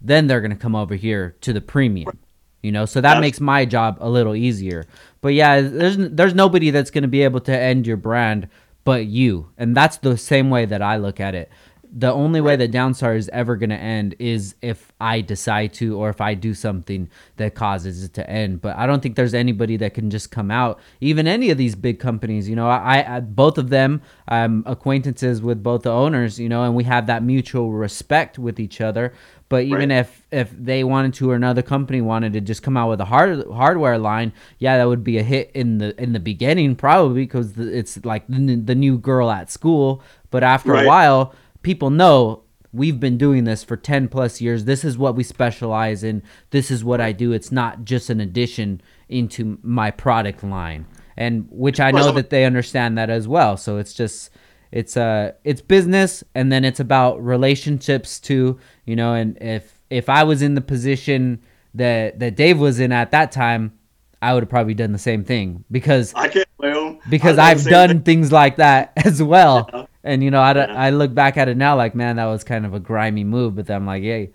then 0.01 0.29
they're 0.29 0.41
going 0.41 0.51
to 0.51 0.57
come 0.57 0.75
over 0.75 0.95
here 0.95 1.37
to 1.43 1.53
the 1.53 1.61
premium. 1.61 2.19
You 2.63 2.73
know, 2.73 2.87
so 2.87 3.03
that 3.03 3.21
makes 3.21 3.39
my 3.39 3.67
job 3.67 3.99
a 4.01 4.09
little 4.09 4.35
easier. 4.35 4.87
But 5.21 5.35
yeah, 5.35 5.61
there's 5.61 5.99
there's 5.99 6.35
nobody 6.35 6.71
that's 6.71 6.91
going 6.91 7.03
to 7.03 7.09
be 7.09 7.23
able 7.23 7.41
to 7.41 7.53
end 7.55 7.87
your 7.87 7.99
brand 7.99 8.49
but 8.83 9.05
you. 9.05 9.51
And 9.59 9.77
that's 9.77 9.99
the 9.99 10.17
same 10.17 10.49
way 10.49 10.65
that 10.65 10.81
I 10.81 10.97
look 10.97 11.21
at 11.21 11.35
it 11.35 11.51
the 11.99 12.13
only 12.13 12.43
way 12.43 12.57
that 12.57 12.71
Downstar 12.71 13.17
is 13.17 13.31
ever 13.31 13.57
going 13.57 13.71
to 13.71 13.77
end 13.77 14.15
is 14.19 14.55
if 14.61 14.93
I 15.01 15.23
decide 15.23 15.73
to 15.75 15.97
or 15.97 16.11
if 16.11 16.21
I 16.21 16.35
do 16.35 16.53
something 16.53 17.09
that 17.37 17.55
causes 17.55 18.05
it 18.05 18.13
to 18.15 18.29
end. 18.29 18.61
But 18.61 18.77
I 18.77 18.87
don't 18.87 19.03
think 19.03 19.17
there's 19.17 19.33
anybody 19.33 19.79
that 19.79 19.95
can 19.95 20.11
just 20.11 20.31
come 20.31 20.51
out, 20.51 20.79
even 21.01 21.27
any 21.27 21.49
of 21.49 21.57
these 21.57 21.75
big 21.75 21.99
companies. 21.99 22.51
You 22.51 22.55
know, 22.55 22.69
I, 22.69 23.17
I 23.17 23.21
both 23.21 23.57
of 23.57 23.71
them, 23.71 24.03
I'm 24.29 24.63
acquaintances 24.67 25.41
with 25.41 25.63
both 25.63 25.85
the 25.85 25.91
owners. 25.91 26.39
You 26.39 26.51
know, 26.51 26.65
and 26.65 26.75
we 26.75 26.85
have 26.85 27.07
that 27.07 27.23
mutual 27.23 27.73
respect 27.73 28.39
with 28.39 28.61
each 28.61 28.83
other. 28.83 29.15
But 29.49 29.63
even 29.63 29.89
Right. 29.89 30.01
if 30.01 30.27
if 30.31 30.51
they 30.51 30.85
wanted 30.85 31.15
to 31.15 31.31
or 31.31 31.35
another 31.35 31.63
company 31.63 32.03
wanted 32.03 32.35
to 32.35 32.43
just 32.43 32.63
come 32.63 32.77
out 32.77 32.91
with 32.91 33.01
a 33.01 33.07
hard 33.07 33.47
hardware 33.47 33.97
line, 33.97 34.35
yeah, 34.59 34.77
that 34.77 34.87
would 34.87 35.03
be 35.05 35.17
a 35.17 35.23
hit 35.23 35.51
in 35.55 35.79
the 35.79 35.99
in 36.03 36.13
the 36.13 36.21
beginning 36.21 36.77
probably 36.77 37.23
because 37.23 37.57
it's 37.57 38.05
like 38.05 38.27
the, 38.29 38.57
the 38.57 38.75
new 38.75 38.99
girl 38.99 39.31
at 39.31 39.51
school. 39.51 40.03
But 40.31 40.43
after 40.43 40.75
a 40.75 40.85
while, 40.87 41.33
people 41.67 41.91
know 41.91 42.45
we've 42.73 43.01
been 43.01 43.19
doing 43.19 43.43
this 43.43 43.65
for 43.65 43.77
10 43.77 44.07
plus 44.07 44.41
years. 44.41 44.67
This 44.67 44.85
is 44.85 44.97
what 44.97 45.17
we 45.17 45.25
specialize 45.25 46.05
in. 46.05 46.23
This 46.51 46.71
is 46.71 46.85
what 46.85 47.01
I 47.01 47.11
do. 47.11 47.33
It's 47.33 47.51
not 47.51 47.85
just 47.85 48.09
an 48.09 48.21
addition 48.21 48.81
into 49.09 49.59
my 49.63 49.91
product 49.91 50.45
line. 50.45 50.87
And 51.17 51.49
which 51.51 51.81
I 51.81 51.91
know 51.91 52.13
that 52.13 52.31
they 52.31 52.45
understand 52.45 52.97
that 52.99 53.11
as 53.11 53.27
well. 53.27 53.57
So 53.57 53.79
it's 53.79 53.95
just 53.95 54.31
it's 54.71 54.97
uh 54.97 55.33
it's 55.43 55.61
business 55.61 56.23
and 56.37 56.53
then 56.53 56.65
it's 56.65 56.79
about 56.79 57.25
relationships 57.25 58.21
too, 58.21 58.61
you 58.85 58.95
know, 58.95 59.15
and 59.15 59.37
if 59.41 59.83
if 59.91 60.09
I 60.09 60.23
was 60.23 60.43
in 60.43 60.55
the 60.55 60.61
position 60.61 61.43
that 61.75 62.21
that 62.21 62.37
Dave 62.37 62.61
was 62.61 62.79
in 62.79 62.93
at 62.93 63.11
that 63.11 63.33
time, 63.33 63.77
I 64.23 64.35
would 64.35 64.45
have 64.45 64.51
probably 64.51 64.75
done 64.75 64.93
the 64.93 64.99
same 64.99 65.25
thing 65.25 65.65
because 65.71 66.15
I 66.15 66.29
can't 66.29 66.49
blame 66.59 67.01
because 67.09 67.39
I've 67.39 67.65
done 67.65 67.89
same 67.89 68.03
things 68.03 68.31
like 68.31 68.57
that 68.57 68.93
as 69.05 69.21
well. 69.23 69.69
Yeah. 69.73 69.87
And 70.07 70.23
you 70.23 70.31
know, 70.31 70.41
I, 70.41 70.55
Yeah. 70.55 70.75
I 70.75 70.91
look 70.91 71.13
back 71.15 71.37
at 71.37 71.49
it 71.49 71.57
now 71.57 71.77
like, 71.77 71.95
man, 71.95 72.17
that 72.17 72.27
was 72.27 72.45
kind 72.45 72.65
of 72.65 72.75
a 72.75 72.81
grimy 72.81 73.25
move. 73.25 73.57
But 73.57 73.71
I'm 73.71 73.87
like, 73.87 74.03
hey, 74.03 74.31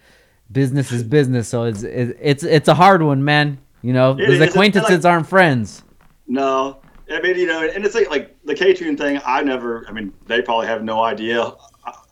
business 0.52 0.92
is 0.92 1.04
business, 1.04 1.48
so 1.48 1.64
it's 1.64 1.84
it's 1.84 2.14
it's, 2.22 2.44
it's 2.44 2.68
a 2.68 2.74
hard 2.76 3.02
one, 3.02 3.24
man. 3.24 3.58
You 3.82 3.94
know, 3.94 4.16
It 4.20 4.42
acquaintances 4.42 5.04
like- 5.04 5.12
aren't 5.12 5.28
friends. 5.28 5.84
No, 6.28 6.78
I 7.12 7.20
mean 7.22 7.38
you 7.38 7.48
know, 7.48 7.68
and 7.68 7.84
it's 7.86 7.96
like 7.96 8.10
like 8.10 8.36
the 8.46 8.54
K 8.56 8.74
Tune 8.74 8.96
thing. 8.98 9.20
I 9.26 9.42
never. 9.44 9.86
I 9.88 9.92
mean, 9.92 10.14
they 10.28 10.42
probably 10.42 10.68
have 10.68 10.84
no 10.84 11.02
idea. 11.04 11.54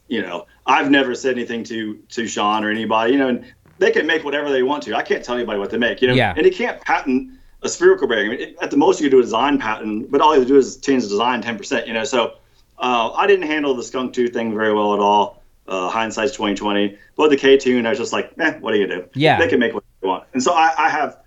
You 0.07 0.23
know, 0.23 0.47
I've 0.65 0.89
never 0.89 1.13
said 1.15 1.33
anything 1.35 1.63
to 1.65 1.95
to 1.95 2.27
Sean 2.27 2.63
or 2.65 2.71
anybody. 2.71 3.13
You 3.13 3.19
know, 3.19 3.27
and 3.29 3.45
they 3.77 3.91
can 3.91 4.07
make 4.07 4.23
whatever 4.25 4.49
they 4.49 4.63
want 4.63 4.83
to. 4.83 4.95
I 4.95 5.03
can't 5.03 5.23
tell 5.23 5.35
anybody 5.35 5.59
what 5.59 5.69
to 5.69 5.77
make. 5.77 6.01
You 6.01 6.07
know, 6.09 6.15
Yeah. 6.15 6.33
and 6.35 6.45
you 6.45 6.51
can't 6.51 6.81
patent 6.81 7.31
a 7.61 7.69
spherical 7.69 8.07
bearing. 8.07 8.27
I 8.27 8.29
mean, 8.31 8.41
it, 8.41 8.55
at 8.61 8.71
the 8.71 8.77
most, 8.77 8.99
you 8.99 9.05
could 9.05 9.11
do 9.11 9.19
a 9.19 9.21
design 9.21 9.57
patent, 9.59 10.09
but 10.11 10.19
all 10.21 10.35
you 10.37 10.43
do 10.45 10.57
is 10.57 10.77
change 10.77 11.03
the 11.03 11.09
design 11.09 11.41
ten 11.41 11.57
percent. 11.57 11.87
You 11.87 11.93
know, 11.93 12.03
so 12.03 12.33
uh, 12.79 13.11
I 13.11 13.27
didn't 13.27 13.47
handle 13.47 13.75
the 13.75 13.83
Skunk 13.83 14.13
Two 14.13 14.27
thing 14.27 14.53
very 14.53 14.73
well 14.73 14.93
at 14.93 14.99
all. 14.99 15.43
Uh, 15.67 15.89
hindsight's 15.89 16.33
twenty 16.33 16.55
twenty. 16.55 16.97
But 17.15 17.29
the 17.29 17.37
K 17.37 17.57
Tune, 17.57 17.85
I 17.85 17.89
was 17.89 17.99
just 17.99 18.13
like, 18.13 18.33
eh, 18.39 18.53
what 18.59 18.71
do 18.71 18.79
you 18.79 18.87
do? 18.87 19.07
Yeah. 19.13 19.37
they 19.37 19.47
can 19.47 19.59
make 19.59 19.73
what 19.73 19.83
they 20.01 20.07
want. 20.07 20.25
And 20.33 20.41
so 20.41 20.53
I, 20.53 20.73
I 20.77 20.89
have 20.89 21.19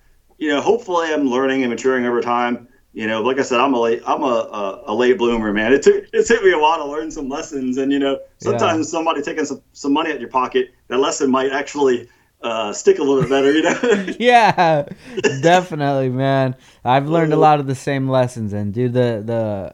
you 0.43 0.49
know, 0.49 0.61
hopefully 0.61 1.07
I'm 1.13 1.29
learning 1.29 1.63
and 1.63 1.71
maturing 1.71 2.05
over 2.05 2.21
time. 2.21 2.67
You 2.95 3.07
know, 3.07 3.23
like 3.23 3.39
I 3.39 3.43
said, 3.43 3.61
I'm 3.61 3.73
a 3.73 3.81
late, 3.81 4.03
I'm 4.05 4.25
a, 4.25 4.27
a, 4.27 4.83
a 4.93 4.95
late 4.95 5.17
bloomer, 5.17 5.53
man. 5.53 5.73
It 5.73 5.83
took 5.83 6.05
it 6.13 6.27
took 6.27 6.43
me 6.43 6.53
a 6.53 6.59
while 6.59 6.79
to 6.79 6.85
learn 6.85 7.13
some 7.13 7.29
lessons, 7.29 7.79
and 7.79 7.93
you 7.93 8.01
know, 8.01 8.19
sometimes 8.39 8.91
somebody 8.91 9.23
taking 9.23 9.45
some, 9.45 9.63
some 9.73 9.93
money 9.93 10.11
out 10.11 10.17
of 10.17 10.21
your 10.21 10.31
pocket, 10.31 10.75
that 10.89 10.99
lesson 10.99 11.31
might 11.31 11.53
actually 11.53 12.09
uh, 12.43 12.73
stick 12.73 12.99
a 12.99 13.03
little 13.03 13.23
bit 13.23 13.31
better. 13.31 13.53
You 13.53 13.63
know, 13.63 14.15
yeah, 14.19 14.85
definitely, 15.43 16.11
man. 16.11 16.57
I've 16.85 17.09
learned 17.09 17.33
a 17.33 17.37
lot 17.37 17.61
of 17.61 17.67
the 17.67 17.77
same 17.77 18.09
lessons, 18.09 18.53
and 18.53 18.75
dude, 18.75 18.93
the 18.93 19.23
the 19.25 19.73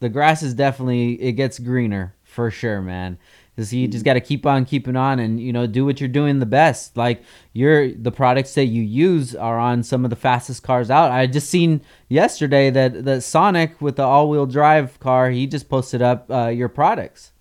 the 0.00 0.08
grass 0.08 0.42
is 0.42 0.54
definitely 0.54 1.12
it 1.22 1.32
gets 1.32 1.58
greener 1.58 2.14
for 2.24 2.50
sure, 2.50 2.80
man. 2.82 3.18
Because 3.54 3.74
you 3.74 3.88
just 3.88 4.04
got 4.04 4.14
to 4.14 4.20
keep 4.20 4.46
on 4.46 4.64
keeping 4.64 4.96
on, 4.96 5.18
and 5.18 5.38
you 5.38 5.52
know, 5.52 5.66
do 5.66 5.84
what 5.84 6.00
you're 6.00 6.08
doing 6.08 6.38
the 6.38 6.46
best. 6.46 6.96
Like 6.96 7.22
your 7.52 7.92
the 7.92 8.12
products 8.12 8.54
that 8.54 8.66
you 8.66 8.82
use 8.82 9.34
are 9.34 9.58
on 9.58 9.82
some 9.82 10.04
of 10.04 10.10
the 10.10 10.16
fastest 10.16 10.62
cars 10.62 10.90
out. 10.90 11.10
I 11.10 11.26
just 11.26 11.50
seen 11.50 11.82
yesterday 12.08 12.70
that 12.70 13.04
that 13.04 13.22
Sonic 13.22 13.80
with 13.80 13.96
the 13.96 14.04
all-wheel 14.04 14.46
drive 14.46 14.98
car, 15.00 15.30
he 15.30 15.46
just 15.46 15.68
posted 15.68 16.00
up 16.00 16.30
uh, 16.30 16.46
your 16.46 16.68
products. 16.68 17.32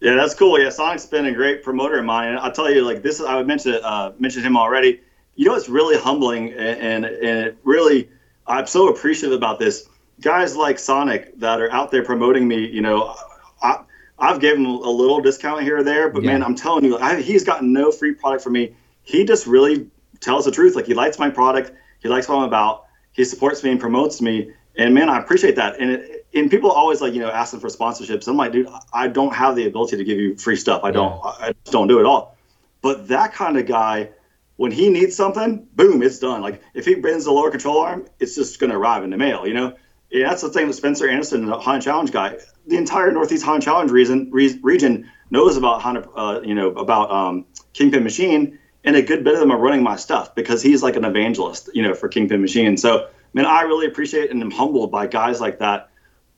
Yeah, 0.00 0.14
that's 0.14 0.34
cool. 0.34 0.58
Yeah, 0.58 0.70
Sonic's 0.70 1.04
been 1.04 1.26
a 1.26 1.32
great 1.32 1.62
promoter 1.62 1.98
of 1.98 2.06
mine. 2.06 2.30
And 2.30 2.38
I'll 2.38 2.50
tell 2.50 2.70
you, 2.70 2.82
like 2.82 3.02
this, 3.02 3.20
I 3.20 3.36
would 3.36 3.46
mention 3.46 3.78
uh, 3.84 4.12
mentioned 4.18 4.46
him 4.46 4.56
already. 4.56 5.00
You 5.36 5.44
know, 5.44 5.54
it's 5.54 5.68
really 5.68 5.98
humbling, 5.98 6.52
and, 6.52 6.80
and 6.80 7.04
and 7.04 7.46
it 7.46 7.58
really, 7.64 8.08
I'm 8.46 8.66
so 8.66 8.88
appreciative 8.88 9.36
about 9.36 9.58
this. 9.58 9.89
Guys 10.20 10.56
like 10.56 10.78
Sonic 10.78 11.38
that 11.40 11.60
are 11.60 11.70
out 11.72 11.90
there 11.90 12.04
promoting 12.04 12.46
me. 12.46 12.66
You 12.66 12.82
know, 12.82 13.14
I, 13.62 13.80
I've 14.18 14.40
given 14.40 14.64
him 14.64 14.70
a 14.70 14.90
little 14.90 15.20
discount 15.20 15.62
here 15.62 15.78
or 15.78 15.82
there, 15.82 16.10
but 16.10 16.22
yeah. 16.22 16.32
man, 16.32 16.42
I'm 16.42 16.54
telling 16.54 16.84
you, 16.84 16.98
I, 16.98 17.20
he's 17.20 17.44
gotten 17.44 17.72
no 17.72 17.90
free 17.90 18.12
product 18.14 18.44
from 18.44 18.52
me. 18.52 18.74
He 19.02 19.24
just 19.24 19.46
really 19.46 19.88
tells 20.20 20.44
the 20.44 20.50
truth. 20.50 20.76
Like 20.76 20.86
he 20.86 20.94
likes 20.94 21.18
my 21.18 21.30
product, 21.30 21.72
he 22.00 22.08
likes 22.08 22.28
what 22.28 22.36
I'm 22.36 22.44
about, 22.44 22.84
he 23.12 23.24
supports 23.24 23.64
me 23.64 23.70
and 23.70 23.80
promotes 23.80 24.20
me, 24.20 24.52
and 24.76 24.94
man, 24.94 25.08
I 25.08 25.18
appreciate 25.18 25.56
that. 25.56 25.80
And 25.80 25.90
it, 25.90 26.26
and 26.32 26.50
people 26.50 26.70
always 26.70 27.00
like 27.00 27.12
you 27.12 27.20
know 27.20 27.30
asking 27.30 27.60
for 27.60 27.68
sponsorships. 27.68 28.28
I'm 28.28 28.36
like, 28.36 28.52
dude, 28.52 28.68
I 28.92 29.08
don't 29.08 29.34
have 29.34 29.56
the 29.56 29.66
ability 29.66 29.96
to 29.96 30.04
give 30.04 30.18
you 30.18 30.36
free 30.36 30.56
stuff. 30.56 30.84
I 30.84 30.90
don't. 30.90 31.12
Yeah. 31.12 31.30
I 31.40 31.52
just 31.64 31.72
don't 31.72 31.88
do 31.88 31.98
it 31.98 32.06
all. 32.06 32.36
But 32.82 33.08
that 33.08 33.34
kind 33.34 33.58
of 33.58 33.66
guy, 33.66 34.10
when 34.56 34.72
he 34.72 34.88
needs 34.88 35.16
something, 35.16 35.66
boom, 35.74 36.02
it's 36.02 36.18
done. 36.18 36.40
Like 36.40 36.62
if 36.74 36.84
he 36.84 36.94
brings 36.94 37.24
the 37.24 37.32
lower 37.32 37.50
control 37.50 37.78
arm, 37.78 38.06
it's 38.20 38.34
just 38.34 38.60
going 38.60 38.70
to 38.70 38.76
arrive 38.76 39.02
in 39.04 39.10
the 39.10 39.16
mail. 39.16 39.46
You 39.46 39.54
know, 39.54 39.76
and 40.12 40.22
that's 40.22 40.42
the 40.42 40.50
thing 40.50 40.66
with 40.66 40.76
Spencer 40.76 41.08
Anderson, 41.08 41.46
the 41.46 41.58
Honda 41.58 41.84
Challenge 41.84 42.10
guy. 42.10 42.38
The 42.66 42.76
entire 42.76 43.10
Northeast 43.12 43.44
Honda 43.44 43.64
Challenge 43.64 43.90
region, 43.90 44.30
region 44.30 45.10
knows 45.30 45.56
about 45.56 45.84
uh, 46.16 46.40
you 46.42 46.54
know, 46.54 46.70
about 46.70 47.10
um, 47.10 47.46
Kingpin 47.72 48.02
Machine, 48.02 48.58
and 48.84 48.96
a 48.96 49.02
good 49.02 49.24
bit 49.24 49.34
of 49.34 49.40
them 49.40 49.50
are 49.50 49.58
running 49.58 49.82
my 49.82 49.96
stuff 49.96 50.34
because 50.34 50.62
he's 50.62 50.82
like 50.82 50.96
an 50.96 51.04
evangelist, 51.04 51.70
you 51.74 51.82
know, 51.82 51.94
for 51.94 52.08
Kingpin 52.08 52.40
Machine. 52.40 52.76
So, 52.76 53.08
man, 53.34 53.46
I 53.46 53.62
really 53.62 53.86
appreciate 53.86 54.30
and 54.30 54.42
am 54.42 54.50
humbled 54.50 54.90
by 54.90 55.06
guys 55.06 55.40
like 55.40 55.58
that 55.60 55.90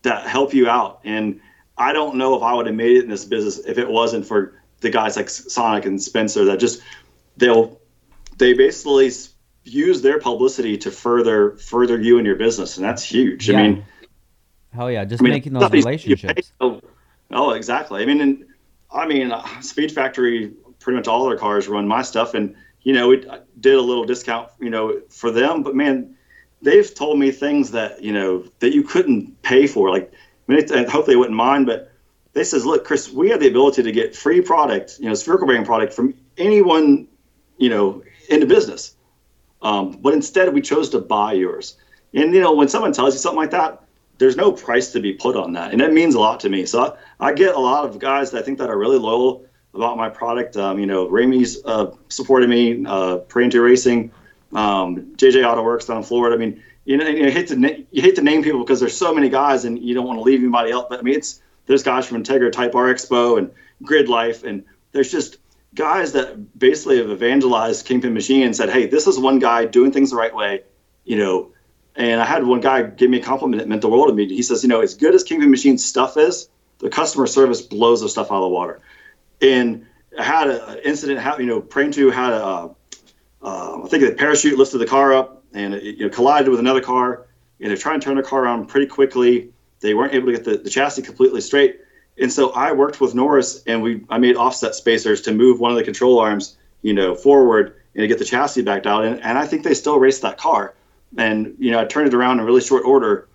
that 0.03 0.27
help 0.27 0.53
you 0.53 0.69
out. 0.69 1.01
And 1.05 1.40
I 1.78 1.93
don't 1.93 2.16
know 2.16 2.36
if 2.36 2.43
I 2.43 2.55
would 2.55 2.66
have 2.66 2.74
made 2.74 2.97
it 2.97 3.05
in 3.05 3.11
this 3.11 3.24
business 3.24 3.59
if 3.59 3.78
it 3.78 3.89
wasn't 3.89 4.27
for 4.27 4.61
the 4.81 4.90
guys 4.90 5.16
like 5.16 5.31
Sonic 5.31 5.86
and 5.86 6.03
Spencer 6.03 6.44
that 6.47 6.59
just 6.59 6.82
they'll 7.36 7.81
they 8.39 8.53
basically 8.53 9.11
use 9.64 10.02
their 10.02 10.18
publicity 10.18 10.76
to 10.78 10.90
further 10.90 11.56
further 11.56 12.01
you 12.01 12.18
and 12.18 12.26
your 12.26 12.36
business, 12.36 12.76
and 12.76 12.84
that's 12.84 13.05
huge. 13.05 13.48
Yeah. 13.48 13.59
I 13.59 13.62
mean, 13.62 13.84
hell 14.72 14.90
yeah, 14.90 15.05
just 15.05 15.22
I 15.22 15.24
mean, 15.24 15.32
making 15.32 15.52
those 15.52 15.70
relationships. 15.70 16.52
oh, 16.60 16.80
oh, 17.30 17.51
exactly. 17.51 18.02
I 18.02 18.06
mean, 18.06 18.20
and, 18.20 18.47
I 18.90 19.06
mean, 19.06 19.32
uh, 19.32 19.60
Speed 19.60 19.93
Factory, 19.93 20.52
pretty 20.80 20.97
much 20.97 21.09
all 21.09 21.28
their 21.28 21.39
cars 21.39 21.68
run 21.68 21.86
my 21.86 22.02
stuff, 22.02 22.34
and 22.34 22.55
you 22.82 22.93
know, 22.93 23.09
we 23.09 23.24
did 23.60 23.74
a 23.74 23.80
little 23.80 24.05
discount, 24.05 24.48
you 24.60 24.70
know, 24.70 25.01
for 25.09 25.30
them. 25.30 25.62
But 25.62 25.76
man, 25.76 26.16
they've 26.62 26.93
told 26.94 27.18
me 27.18 27.30
things 27.30 27.70
that 27.72 28.02
you 28.02 28.12
know 28.12 28.44
that 28.59 28.74
you 28.74 28.82
couldn't 28.82 29.43
pay 29.43 29.66
for. 29.66 29.90
Like, 29.90 30.12
I 30.48 30.52
mean, 30.52 30.72
I 30.72 30.90
hope 30.90 31.06
they 31.06 31.16
wouldn't 31.16 31.36
mind, 31.36 31.66
but 31.66 31.93
they 32.32 32.44
says, 32.44 32.64
look, 32.64 32.84
Chris, 32.84 33.10
we 33.10 33.30
have 33.30 33.40
the 33.40 33.48
ability 33.48 33.82
to 33.82 33.93
get 33.93 34.16
free 34.16 34.40
product, 34.40 34.98
you 34.98 35.06
know, 35.06 35.14
spherical 35.14 35.47
bearing 35.47 35.64
product 35.64 35.93
from 35.93 36.14
anyone, 36.39 37.06
you 37.59 37.68
know, 37.68 38.02
in 38.28 38.40
the 38.40 38.47
business. 38.47 38.97
Um, 39.62 39.93
but 39.93 40.12
instead, 40.12 40.52
we 40.52 40.60
chose 40.60 40.90
to 40.90 40.98
buy 40.98 41.32
yours. 41.34 41.76
And 42.14 42.34
you 42.34 42.40
know, 42.40 42.52
when 42.52 42.68
someone 42.68 42.93
tells 42.93 43.14
you 43.14 43.20
something 43.20 43.39
like 43.39 43.52
that, 43.52 43.82
there's 44.18 44.36
no 44.36 44.52
price 44.52 44.93
to 44.93 45.01
be 45.01 45.14
put 45.14 45.36
on 45.36 45.52
that, 45.55 45.72
and 45.72 45.80
that 45.80 45.93
means 45.93 46.14
a 46.14 46.20
lot 46.20 46.40
to 46.40 46.48
me. 46.48 46.66
So 46.66 46.97
I, 47.20 47.28
I 47.28 47.32
get 47.32 47.55
a 47.55 47.59
lot 47.59 47.84
of 47.84 47.98
guys 47.98 48.30
that 48.30 48.39
I 48.39 48.43
think 48.43 48.59
that 48.59 48.68
are 48.68 48.78
really 48.78 48.98
loyal 48.98 49.47
about 49.74 49.97
my 49.97 50.09
product. 50.09 50.56
Um, 50.56 50.78
you 50.78 50.86
know, 50.86 51.09
Ramey's 51.09 51.64
uh, 51.64 51.93
supported 52.09 52.48
me, 52.48 52.84
uh, 52.86 53.20
Racing 53.34 54.12
um, 54.52 54.97
JJ 55.16 55.47
Auto 55.47 55.62
Works 55.62 55.86
down 55.86 55.98
in 55.98 56.02
Florida. 56.02 56.36
I 56.36 56.39
mean, 56.39 56.62
you 56.84 56.97
know, 56.97 57.06
you 57.06 57.30
hate 57.30 57.48
to 57.48 57.56
na- 57.56 57.78
you 57.90 58.02
hate 58.02 58.16
to 58.16 58.22
name 58.22 58.43
people 58.43 58.60
because 58.60 58.80
there's 58.80 58.97
so 58.97 59.14
many 59.14 59.28
guys, 59.28 59.64
and 59.64 59.78
you 59.78 59.94
don't 59.94 60.06
want 60.06 60.18
to 60.18 60.22
leave 60.22 60.40
anybody 60.40 60.72
out. 60.72 60.89
But 60.89 60.98
I 60.98 61.02
mean, 61.02 61.14
it's 61.14 61.40
there's 61.66 61.82
guys 61.82 62.06
from 62.06 62.22
Integra 62.22 62.51
Type 62.51 62.74
R 62.74 62.93
Expo 62.93 63.39
and 63.39 63.51
Grid 63.82 64.09
Life, 64.09 64.44
and 64.44 64.64
there's 64.93 65.10
just 65.10 65.39
guys 65.74 66.12
that 66.12 66.59
basically 66.59 66.99
have 66.99 67.11
evangelized 67.11 67.86
Kingpin 67.86 68.15
Machine 68.15 68.44
and 68.44 68.55
said, 68.55 68.70
"Hey, 68.70 68.86
this 68.86 69.07
is 69.07 69.19
one 69.19 69.39
guy 69.39 69.65
doing 69.65 69.93
things 69.93 70.11
the 70.11 70.16
right 70.16 70.35
way," 70.35 70.62
you 71.05 71.16
know. 71.16 71.51
And 71.94 72.20
I 72.20 72.24
had 72.24 72.44
one 72.47 72.61
guy 72.61 72.82
give 72.82 73.11
me 73.11 73.20
a 73.20 73.23
compliment 73.23 73.61
that 73.61 73.69
meant 73.69 73.82
the 73.82 73.89
world 73.89 74.09
to 74.09 74.15
me. 74.15 74.27
He 74.28 74.43
says, 74.43 74.62
"You 74.62 74.69
know, 74.69 74.81
as 74.81 74.94
good 74.94 75.15
as 75.15 75.23
Kingpin 75.23 75.51
Machine 75.51 75.78
stuff 75.78 76.16
is, 76.16 76.49
the 76.78 76.89
customer 76.89 77.27
service 77.27 77.62
blows 77.62 78.01
the 78.01 78.09
stuff 78.09 78.31
out 78.31 78.36
of 78.36 78.43
the 78.43 78.49
water." 78.49 78.81
And 79.40 79.86
I 80.19 80.23
had 80.23 80.49
an 80.49 80.78
incident. 80.85 81.20
You 81.39 81.47
know, 81.47 81.61
Prane 81.61 81.93
Two 81.93 82.11
had 82.11 82.32
a 82.32 82.70
uh, 83.43 83.82
I 83.85 83.89
think 83.89 84.05
the 84.05 84.12
parachute 84.12 84.57
lifted 84.57 84.78
the 84.78 84.86
car 84.86 85.12
up 85.12 85.43
and 85.53 85.74
it 85.74 85.82
you 85.97 86.07
know, 86.07 86.11
collided 86.11 86.49
with 86.49 86.61
another 86.61 86.81
car. 86.81 87.27
And 87.61 87.70
they're 87.70 87.77
trying 87.77 88.01
to 88.01 88.05
turn 88.05 88.16
the 88.16 88.23
car 88.23 88.44
around 88.44 88.66
pretty 88.66 88.86
quickly. 88.86 89.53
They 89.81 89.94
weren't 89.94 90.15
able 90.15 90.27
to 90.27 90.32
get 90.32 90.44
the, 90.44 90.59
the 90.59 90.70
chassis 90.70 91.03
completely 91.03 91.40
straight. 91.40 91.81
And 92.18 92.32
so 92.32 92.51
I 92.51 92.72
worked 92.72 93.01
with 93.01 93.14
Norris 93.14 93.62
and 93.64 93.82
we 93.82 94.05
I 94.09 94.18
made 94.18 94.36
offset 94.36 94.74
spacers 94.74 95.22
to 95.22 95.32
move 95.32 95.60
one 95.60 95.70
of 95.70 95.78
the 95.78 95.84
control 95.84 96.18
arms, 96.18 96.56
you 96.82 96.93
know, 96.93 97.14
forward 97.14 97.76
and 97.94 98.02
to 98.02 98.09
get 98.09 98.18
the 98.18 98.24
chassis 98.24 98.62
backed 98.62 98.86
out. 98.86 99.05
And, 99.05 99.20
and 99.22 99.39
I 99.39 99.47
think 99.47 99.64
they 99.64 99.74
still 99.74 99.98
raced 99.98 100.22
that 100.22 100.39
car. 100.39 100.74
And, 101.16 101.55
you 101.59 101.70
know, 101.70 101.80
I 101.80 101.84
turned 101.84 102.09
it 102.09 102.14
around 102.14 102.40
in 102.40 102.47
really 102.47 102.60
short 102.60 102.84
order. 102.84 103.28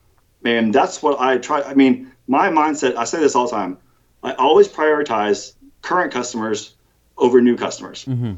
And 0.45 0.73
that's 0.73 1.01
what 1.01 1.19
I 1.19 1.37
try. 1.37 1.61
I 1.61 1.73
mean, 1.73 2.11
my 2.27 2.49
mindset, 2.49 2.95
I 2.95 3.03
say 3.05 3.19
this 3.19 3.35
all 3.35 3.47
the 3.47 3.55
time. 3.55 3.77
I 4.23 4.33
always 4.33 4.67
prioritize 4.67 5.53
current 5.81 6.11
customers 6.11 6.73
over 7.17 7.41
new 7.41 7.55
customers. 7.55 8.05
Mm-hmm 8.05 8.33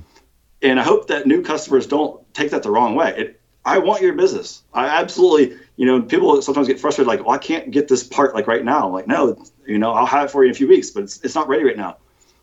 and 0.62 0.80
I 0.80 0.84
hope 0.84 1.08
that 1.08 1.26
new 1.26 1.42
customers 1.42 1.88
don't 1.88 2.22
take 2.34 2.52
that 2.52 2.64
the 2.64 2.72
wrong 2.72 2.96
way. 2.96 3.14
It, 3.18 3.42
I 3.66 3.78
want 3.78 4.02
your 4.02 4.14
business. 4.14 4.64
I 4.74 4.88
absolutely, 4.88 5.58
you 5.76 5.86
know, 5.86 6.02
people 6.02 6.42
sometimes 6.42 6.68
get 6.68 6.80
frustrated, 6.80 7.08
like, 7.08 7.26
well, 7.26 7.36
I 7.36 7.38
can't 7.38 7.72
get 7.72 7.88
this 7.88 8.04
part 8.04 8.34
like 8.34 8.48
right 8.48 8.64
now. 8.64 8.88
I'm 8.88 8.94
like, 8.94 9.08
no, 9.08 9.46
you 9.70 9.78
know, 9.78 9.92
I'll 9.92 10.06
have 10.06 10.26
it 10.26 10.32
for 10.32 10.44
you 10.44 10.50
in 10.50 10.56
a 10.56 10.58
few 10.58 10.68
weeks, 10.68 10.90
but 10.90 11.04
it's, 11.04 11.22
it's 11.22 11.36
not 11.36 11.48
ready 11.48 11.64
right 11.64 11.78
now. 11.78 11.98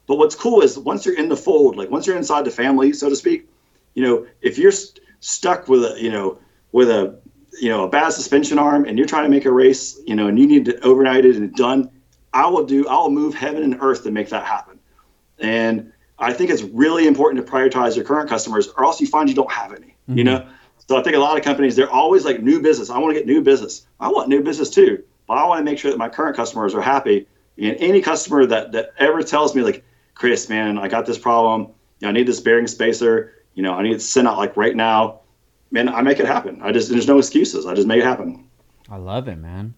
But 0.06 0.16
what's 0.16 0.34
cool 0.34 0.62
is 0.62 0.78
once 0.78 1.04
you're 1.04 1.16
in 1.16 1.28
the 1.28 1.36
fold, 1.36 1.76
like 1.76 1.90
once 1.90 2.06
you're 2.06 2.16
inside 2.16 2.44
the 2.44 2.50
family, 2.50 2.92
so 2.92 3.08
to 3.08 3.16
speak, 3.16 3.48
you 3.94 4.02
know, 4.02 4.26
if 4.40 4.58
you're 4.58 4.70
st- 4.70 5.00
stuck 5.20 5.68
with 5.68 5.84
a, 5.84 6.00
you 6.00 6.10
know, 6.10 6.38
with 6.70 6.88
a, 6.88 7.18
you 7.60 7.68
know, 7.68 7.84
a 7.84 7.88
bad 7.88 8.10
suspension 8.10 8.58
arm 8.58 8.84
and 8.84 8.96
you're 8.96 9.06
trying 9.06 9.24
to 9.24 9.30
make 9.30 9.44
a 9.44 9.52
race, 9.52 9.98
you 10.06 10.14
know, 10.14 10.28
and 10.28 10.38
you 10.38 10.46
need 10.46 10.66
to 10.66 10.80
overnight 10.80 11.24
it 11.24 11.36
and 11.36 11.52
done, 11.54 11.90
I 12.32 12.46
will 12.46 12.64
do, 12.64 12.86
I 12.86 12.94
will 12.96 13.10
move 13.10 13.34
heaven 13.34 13.62
and 13.62 13.78
earth 13.80 14.04
to 14.04 14.10
make 14.10 14.28
that 14.28 14.44
happen. 14.44 14.78
And 15.38 15.92
I 16.18 16.32
think 16.32 16.50
it's 16.50 16.62
really 16.62 17.06
important 17.06 17.44
to 17.44 17.50
prioritize 17.50 17.96
your 17.96 18.04
current 18.04 18.28
customers, 18.28 18.68
or 18.68 18.84
else 18.84 19.00
you 19.00 19.06
find 19.06 19.28
you 19.28 19.34
don't 19.34 19.50
have 19.50 19.72
any. 19.72 19.96
Mm-hmm. 20.08 20.18
You 20.18 20.24
know, 20.24 20.48
so 20.88 20.96
I 20.96 21.02
think 21.02 21.16
a 21.16 21.18
lot 21.18 21.36
of 21.36 21.44
companies 21.44 21.76
they're 21.76 21.90
always 21.90 22.24
like 22.24 22.42
new 22.42 22.60
business. 22.60 22.90
I 22.90 22.98
want 22.98 23.14
to 23.14 23.20
get 23.20 23.26
new 23.26 23.42
business. 23.42 23.86
I 23.98 24.08
want 24.08 24.28
new 24.28 24.42
business 24.42 24.70
too, 24.70 25.02
but 25.26 25.38
I 25.38 25.46
want 25.46 25.60
to 25.60 25.64
make 25.64 25.78
sure 25.78 25.90
that 25.90 25.98
my 25.98 26.08
current 26.08 26.36
customers 26.36 26.74
are 26.74 26.80
happy. 26.80 27.26
And 27.58 27.76
any 27.78 28.00
customer 28.00 28.46
that 28.46 28.72
that 28.72 28.92
ever 28.98 29.22
tells 29.22 29.54
me 29.54 29.62
like, 29.62 29.84
Chris, 30.14 30.48
man, 30.48 30.78
I 30.78 30.88
got 30.88 31.06
this 31.06 31.18
problem. 31.18 31.72
You 32.00 32.06
know, 32.06 32.08
I 32.08 32.12
need 32.12 32.26
this 32.26 32.40
bearing 32.40 32.66
spacer. 32.66 33.32
You 33.54 33.62
know, 33.62 33.72
I 33.72 33.82
need 33.82 33.94
to 33.94 34.00
send 34.00 34.28
out 34.28 34.36
like 34.36 34.56
right 34.56 34.76
now. 34.76 35.20
Man, 35.70 35.88
I 35.88 36.02
make 36.02 36.20
it 36.20 36.26
happen. 36.26 36.60
I 36.62 36.72
just 36.72 36.90
there's 36.90 37.08
no 37.08 37.18
excuses. 37.18 37.66
I 37.66 37.74
just 37.74 37.88
make 37.88 38.00
it 38.00 38.04
happen. 38.04 38.48
I 38.88 38.96
love 38.96 39.28
it, 39.28 39.36
man. 39.36 39.74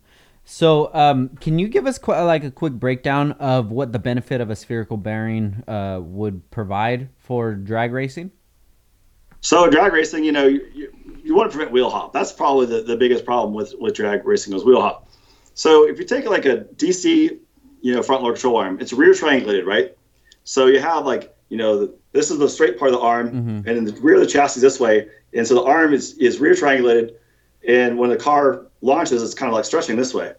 So, 0.50 0.90
um, 0.94 1.28
can 1.40 1.58
you 1.58 1.68
give 1.68 1.86
us 1.86 1.98
qu- 1.98 2.12
like 2.12 2.42
a 2.42 2.50
quick 2.50 2.72
breakdown 2.72 3.32
of 3.32 3.70
what 3.70 3.92
the 3.92 3.98
benefit 3.98 4.40
of 4.40 4.48
a 4.48 4.56
spherical 4.56 4.96
bearing 4.96 5.62
uh, 5.68 6.00
would 6.02 6.50
provide 6.50 7.10
for 7.18 7.54
drag 7.54 7.92
racing? 7.92 8.30
So, 9.40 9.68
drag 9.68 9.92
racing, 9.92 10.24
you 10.24 10.32
know, 10.32 10.46
you, 10.46 10.66
you, 10.74 10.92
you, 11.22 11.34
want 11.34 11.50
to 11.50 11.56
prevent 11.56 11.72
wheel 11.72 11.90
hop. 11.90 12.14
That's 12.14 12.32
probably 12.32 12.64
the, 12.64 12.82
the 12.82 12.96
biggest 12.96 13.26
problem 13.26 13.52
with, 13.52 13.74
with 13.78 13.94
drag 13.94 14.24
racing 14.24 14.54
is 14.54 14.64
wheel 14.64 14.80
hop. 14.80 15.07
So, 15.58 15.88
if 15.88 15.98
you 15.98 16.04
take 16.04 16.24
like 16.24 16.44
a 16.44 16.58
DC, 16.76 17.36
you 17.80 17.92
know, 17.92 18.00
front 18.00 18.22
load 18.22 18.34
control 18.34 18.58
arm, 18.58 18.78
it's 18.80 18.92
rear 18.92 19.10
triangulated, 19.10 19.66
right? 19.66 19.92
So 20.44 20.66
you 20.66 20.78
have 20.78 21.04
like, 21.04 21.36
you 21.48 21.56
know, 21.56 21.80
the, 21.80 21.94
this 22.12 22.30
is 22.30 22.38
the 22.38 22.48
straight 22.48 22.78
part 22.78 22.92
of 22.92 23.00
the 23.00 23.04
arm, 23.04 23.30
mm-hmm. 23.30 23.48
and 23.48 23.64
then 23.66 23.84
the 23.84 23.92
rear 24.00 24.14
of 24.14 24.20
the 24.20 24.28
chassis 24.28 24.60
this 24.60 24.78
way, 24.78 25.08
and 25.34 25.44
so 25.44 25.56
the 25.56 25.64
arm 25.64 25.92
is 25.92 26.16
is 26.18 26.38
rear 26.38 26.54
triangulated, 26.54 27.16
and 27.66 27.98
when 27.98 28.08
the 28.08 28.16
car 28.16 28.66
launches, 28.82 29.20
it's 29.20 29.34
kind 29.34 29.50
of 29.50 29.54
like 29.56 29.64
stretching 29.64 29.96
this 29.96 30.14
way. 30.14 30.32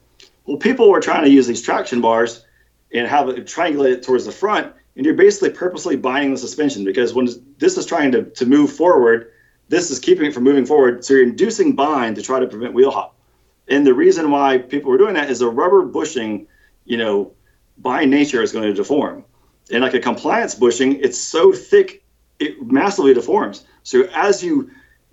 Well, 0.45 0.55
people 0.55 0.89
were 0.89 1.01
trying 1.01 1.25
to 1.25 1.29
use 1.29 1.47
these 1.47 1.61
traction 1.61 1.99
bars 1.99 2.45
and 2.93 3.05
have 3.05 3.27
it 3.27 3.45
triangulated 3.45 4.05
towards 4.05 4.23
the 4.23 4.31
front, 4.31 4.73
and 4.95 5.05
you're 5.05 5.15
basically 5.15 5.49
purposely 5.49 5.97
binding 5.97 6.31
the 6.31 6.37
suspension 6.37 6.85
because 6.85 7.13
when 7.13 7.27
this 7.57 7.77
is 7.77 7.85
trying 7.85 8.13
to, 8.13 8.23
to 8.23 8.45
move 8.45 8.71
forward, 8.71 9.33
this 9.67 9.91
is 9.91 9.99
keeping 9.99 10.27
it 10.27 10.33
from 10.33 10.45
moving 10.45 10.65
forward. 10.65 11.03
So 11.03 11.15
you're 11.15 11.23
inducing 11.23 11.75
bind 11.75 12.15
to 12.15 12.21
try 12.21 12.39
to 12.39 12.47
prevent 12.47 12.73
wheel 12.73 12.91
hop. 12.91 13.17
And 13.69 13.85
the 13.85 13.93
reason 13.93 14.31
why 14.31 14.57
people 14.57 14.91
were 14.91 14.97
doing 14.97 15.13
that 15.13 15.29
is 15.29 15.39
the 15.39 15.47
rubber 15.47 15.83
bushing, 15.83 16.47
you 16.85 16.97
know, 16.97 17.33
by 17.77 18.05
nature 18.05 18.41
is 18.41 18.51
going 18.51 18.65
to 18.65 18.73
deform. 18.73 19.23
And 19.71 19.81
like 19.81 19.93
a 19.93 19.99
compliance 19.99 20.55
bushing, 20.55 20.99
it's 20.99 21.19
so 21.19 21.53
thick, 21.53 22.03
it 22.39 22.61
massively 22.61 23.13
deforms. 23.13 23.63
So 23.83 24.03
as 24.13 24.43
you 24.43 24.71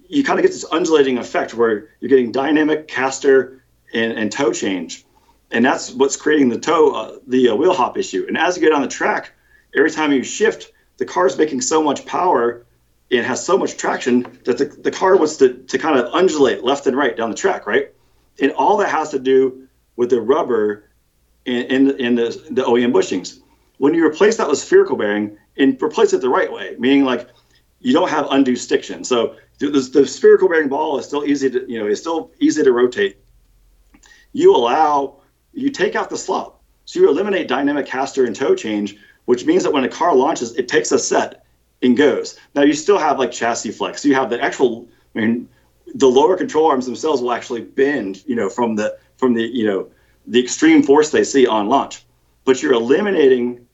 you 0.09 0.23
kind 0.23 0.39
of 0.39 0.45
get 0.45 0.53
this 0.53 0.65
undulating 0.71 1.19
effect 1.19 1.53
where 1.55 1.89
you're 2.01 2.09
getting 2.09 2.31
dynamic 2.31 2.87
caster 2.87 3.65
and, 3.93 4.13
and 4.13 4.31
toe 4.31 4.53
change. 4.53 5.05
and 5.51 5.65
that's 5.65 5.93
what's 5.93 6.17
creating 6.17 6.49
the 6.49 6.59
toe, 6.59 6.91
uh, 6.93 7.19
the 7.27 7.49
uh, 7.49 7.55
wheel 7.55 7.75
hop 7.75 7.97
issue. 7.97 8.25
And 8.29 8.37
as 8.37 8.57
you 8.57 8.63
get 8.63 8.73
on 8.73 8.83
the 8.83 8.89
track, 8.89 9.33
every 9.77 9.91
time 9.91 10.13
you 10.13 10.23
shift, 10.23 10.73
the 10.99 11.05
car's 11.05 11.37
making 11.39 11.61
so 11.61 11.83
much 11.83 12.05
power, 12.07 12.67
it 13.11 13.25
has 13.25 13.45
so 13.45 13.57
much 13.57 13.77
traction 13.77 14.41
that 14.45 14.59
the, 14.59 14.65
the 14.65 14.91
car 14.91 15.17
wants 15.17 15.37
to, 15.37 15.55
to 15.55 15.79
kind 15.79 15.99
of 15.99 16.13
undulate 16.15 16.65
left 16.65 16.87
and 16.87 16.97
right 16.97 17.17
down 17.17 17.31
the 17.31 17.37
track, 17.37 17.67
right? 17.67 17.93
And 18.41 18.53
all 18.53 18.77
that 18.79 18.91
has 18.91 19.11
to 19.11 19.19
do 19.19 19.69
with 19.97 20.11
the 20.11 20.21
rubber 20.21 20.91
in, 21.45 21.63
in, 21.65 22.01
in 22.01 22.15
the, 22.15 22.47
the 22.51 22.63
OEM 22.63 22.93
bushings. 22.93 23.41
When 23.79 23.95
you 23.95 24.05
replace 24.07 24.37
that 24.37 24.49
with 24.49 24.59
spherical 24.59 24.97
bearing 24.97 25.37
and 25.57 25.81
replace 25.83 26.13
it 26.13 26.21
the 26.21 26.29
right 26.29 26.51
way, 26.51 26.77
meaning 26.79 27.05
like 27.05 27.29
you 27.81 27.93
don't 27.93 28.11
have 28.11 28.27
undue 28.31 28.57
stiction. 28.57 29.05
So 29.05 29.37
the, 29.59 29.69
the 29.69 30.07
spherical 30.07 30.49
bearing 30.49 30.69
ball 30.69 30.99
is 30.99 31.07
still 31.07 31.25
easy 31.25 31.51
to, 31.51 31.71
you 31.71 31.79
know, 31.79 31.87
it's 31.87 32.01
still 32.01 32.33
easy 32.41 32.63
to 32.63 32.73
rotate. 32.73 33.19
You 34.33 34.55
allow, 34.55 35.21
you 35.53 35.71
take 35.71 35.95
out 35.95 36.11
the 36.11 36.19
slop. 36.19 36.63
So 36.85 37.01
you 37.01 37.09
eliminate 37.09 37.49
dynamic 37.49 37.87
caster 37.87 38.25
and 38.25 38.35
toe 38.35 38.55
change, 38.55 38.97
which 39.25 39.45
means 39.45 39.65
that 39.65 39.73
when 39.73 39.85
a 39.85 39.89
car 39.89 40.15
launches, 40.15 40.55
it 40.57 40.69
takes 40.69 40.93
a 40.93 40.99
set 40.99 41.45
and 41.83 41.97
goes. 41.97 42.39
Now 42.55 42.63
you 42.63 42.73
still 42.73 42.99
have 42.99 43.19
like 43.19 43.33
chassis 43.33 43.73
flex. 43.73 44.05
You 44.05 44.15
have 44.15 44.31
the 44.31 44.41
actual, 44.41 44.89
I 45.15 45.21
mean, 45.21 45.49
the 45.95 46.09
lower 46.09 46.37
control 46.37 46.67
arms 46.67 46.87
themselves 46.87 47.23
will 47.23 47.33
actually 47.33 47.63
bend, 47.63 48.23
you 48.27 48.37
know, 48.37 48.49
from 48.49 48.77
the 48.77 48.99
from 49.17 49.35
the 49.35 49.43
you 49.43 49.67
know 49.67 49.89
the 50.27 50.43
extreme 50.43 50.83
force 50.83 51.11
they 51.11 51.25
see 51.25 51.47
on 51.47 51.69
launch. 51.69 52.05
But 52.45 52.63
you're 52.63 52.73
eliminating 52.73 53.67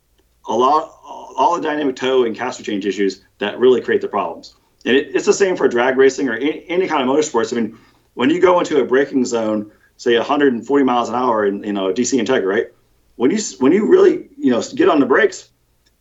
a 0.47 0.55
lot 0.55 0.99
all 1.05 1.57
the 1.57 1.63
dynamic 1.63 1.97
toe 1.97 2.25
and 2.25 2.37
caster 2.37 2.63
change 2.63 2.87
issues 2.87 3.25
that 3.39 3.59
really 3.59 3.81
create 3.81 4.01
the 4.01 4.09
problems. 4.09 4.55
And 4.85 4.97
it, 4.97 5.15
it's 5.15 5.27
the 5.27 5.33
same 5.33 5.57
for 5.57 5.69
drag 5.69 5.97
racing 5.97 6.29
or 6.29 6.35
any, 6.35 6.65
any, 6.69 6.87
kind 6.87 7.03
of 7.03 7.09
motorsports. 7.09 7.53
I 7.53 7.61
mean, 7.61 7.79
when 8.15 8.31
you 8.31 8.41
go 8.41 8.59
into 8.59 8.81
a 8.81 8.85
braking 8.85 9.25
zone, 9.25 9.71
say 9.97 10.17
140 10.17 10.85
miles 10.85 11.09
an 11.09 11.15
hour 11.15 11.47
in 11.47 11.63
you 11.65 11.73
know 11.73 11.93
DC 11.93 12.19
Integra, 12.21 12.47
right? 12.47 12.67
When 13.17 13.31
you 13.31 13.39
when 13.59 13.73
you 13.73 13.87
really 13.87 14.29
you 14.37 14.51
know 14.51 14.63
get 14.75 14.89
on 14.89 15.01
the 15.01 15.07
brakes, 15.07 15.51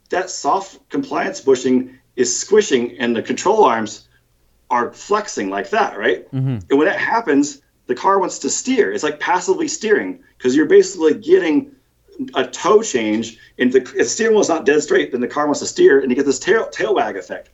that 0.10 0.30
soft 0.30 0.90
compliance 0.90 1.42
bushing 1.42 1.98
is 2.16 2.38
squishing 2.38 2.98
and 2.98 3.16
the 3.16 3.22
control 3.22 3.64
arms 3.64 4.08
are 4.72 4.92
flexing 4.92 5.50
like 5.50 5.70
that, 5.70 5.98
right? 5.98 6.26
Mm-hmm. 6.32 6.60
And 6.70 6.80
when 6.80 6.88
that 6.88 6.98
happens, 6.98 7.62
the 7.88 7.96
car 7.96 8.20
wants 8.20 8.40
to 8.40 8.50
steer. 8.50 8.92
It's 8.92 9.04
like 9.04 9.20
passively 9.20 9.68
steering 9.68 10.24
because 10.38 10.56
you're 10.56 10.66
basically 10.66 11.14
getting 11.14 11.76
a 12.34 12.46
toe 12.48 12.82
change 12.82 13.38
and 13.60 13.72
the, 13.72 13.82
the 13.82 14.06
steering 14.06 14.34
wheel 14.34 14.42
is 14.42 14.50
not 14.50 14.66
dead 14.66 14.82
straight, 14.82 15.12
then 15.12 15.22
the 15.22 15.28
car 15.28 15.46
wants 15.46 15.60
to 15.60 15.68
steer 15.68 16.00
and 16.00 16.10
you 16.10 16.16
get 16.16 16.26
this 16.26 16.40
tail, 16.40 16.68
tail 16.70 16.96
wag 16.96 17.18
effect. 17.18 17.50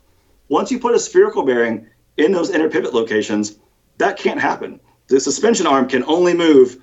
Once 0.47 0.71
you 0.71 0.79
put 0.79 0.93
a 0.93 0.99
spherical 0.99 1.43
bearing 1.43 1.87
in 2.17 2.31
those 2.31 2.49
inner 2.49 2.69
pivot 2.69 2.93
locations, 2.93 3.57
that 3.97 4.17
can't 4.17 4.39
happen. 4.39 4.79
The 5.07 5.19
suspension 5.19 5.67
arm 5.67 5.87
can 5.87 6.03
only 6.03 6.33
move 6.33 6.77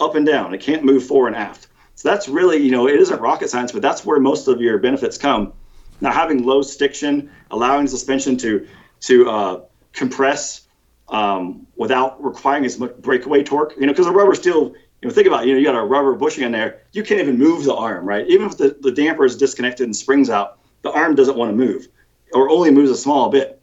up 0.00 0.14
and 0.14 0.26
down. 0.26 0.54
It 0.54 0.60
can't 0.60 0.84
move 0.84 1.04
fore 1.06 1.26
and 1.26 1.36
aft. 1.36 1.68
So 1.94 2.08
that's 2.08 2.28
really, 2.28 2.58
you 2.58 2.70
know, 2.70 2.86
it 2.86 2.96
isn't 2.96 3.20
rocket 3.20 3.50
science, 3.50 3.72
but 3.72 3.82
that's 3.82 4.04
where 4.04 4.20
most 4.20 4.48
of 4.48 4.60
your 4.60 4.78
benefits 4.78 5.18
come. 5.18 5.52
Now, 6.00 6.12
having 6.12 6.44
low 6.44 6.62
stiction, 6.62 7.30
allowing 7.50 7.88
suspension 7.88 8.36
to 8.38 8.68
to 9.00 9.30
uh, 9.30 9.60
compress 9.92 10.66
um, 11.08 11.66
without 11.76 12.22
requiring 12.22 12.64
as 12.64 12.78
much 12.78 12.94
breakaway 12.96 13.42
torque, 13.42 13.74
you 13.76 13.86
know, 13.86 13.92
because 13.92 14.06
the 14.06 14.12
rubber 14.12 14.34
steel, 14.34 14.74
you 15.00 15.08
know, 15.08 15.10
think 15.10 15.26
about 15.26 15.44
it, 15.44 15.48
you 15.48 15.54
know, 15.54 15.58
you 15.58 15.64
got 15.64 15.76
a 15.76 15.84
rubber 15.84 16.14
bushing 16.14 16.44
in 16.44 16.52
there, 16.52 16.82
you 16.92 17.02
can't 17.02 17.20
even 17.20 17.38
move 17.38 17.64
the 17.64 17.74
arm, 17.74 18.04
right? 18.04 18.26
Even 18.28 18.46
if 18.46 18.56
the, 18.58 18.76
the 18.80 18.92
damper 18.92 19.24
is 19.24 19.36
disconnected 19.36 19.84
and 19.84 19.96
springs 19.96 20.28
out, 20.28 20.58
the 20.82 20.90
arm 20.90 21.14
doesn't 21.14 21.36
want 21.36 21.50
to 21.50 21.56
move 21.56 21.88
or 22.32 22.50
only 22.50 22.70
moves 22.70 22.90
a 22.90 22.96
small 22.96 23.30
bit. 23.30 23.60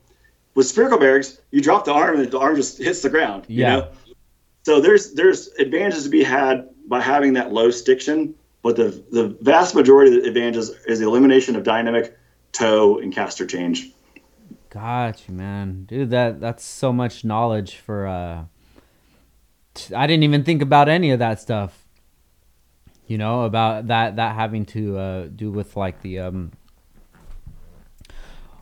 With 0.56 0.68
spherical 0.68 0.98
bearings, 0.98 1.40
you 1.52 1.62
drop 1.62 1.86
the 1.86 1.94
arm 1.94 2.20
and 2.20 2.32
the 2.32 2.40
arm 2.40 2.56
just 2.56 2.78
hits 2.78 3.02
the 3.02 3.10
ground, 3.10 3.46
you 3.48 3.62
yeah. 3.62 3.76
know? 3.76 3.88
So 4.64 4.82
there's 4.82 5.14
there's 5.14 5.50
advantages 5.60 6.06
to 6.06 6.10
be 6.10 6.24
had 6.24 6.70
by 6.88 7.02
having 7.02 7.34
that 7.34 7.54
low 7.54 7.70
stiction, 7.72 8.34
but 8.64 8.76
the 8.76 9.04
the 9.12 9.38
vast 9.42 9.76
majority 9.76 10.16
of 10.16 10.24
the 10.24 10.30
advantages 10.30 10.70
is 10.88 11.00
the 11.00 11.06
elimination 11.06 11.56
of 11.56 11.64
dynamic 11.64 12.18
toe 12.52 12.98
and 12.98 13.14
caster 13.14 13.46
change. 13.46 13.92
Got 14.76 15.30
you, 15.30 15.34
man, 15.34 15.86
dude. 15.86 16.10
That 16.10 16.42
that's 16.42 16.66
so 16.66 16.92
much 16.92 17.24
knowledge 17.24 17.78
for. 17.78 18.08
uh 18.08 18.44
I 19.96 20.06
didn't 20.06 20.24
even 20.24 20.44
think 20.44 20.62
about 20.62 20.90
any 20.90 21.12
of 21.12 21.20
that 21.20 21.40
stuff. 21.40 21.86
You 23.08 23.18
know 23.18 23.44
about 23.44 23.88
that 23.88 24.18
that 24.18 24.36
having 24.36 24.66
to 24.68 24.98
uh, 24.98 25.28
do 25.34 25.50
with 25.50 25.78
like 25.78 26.02
the 26.02 26.20
um 26.20 26.52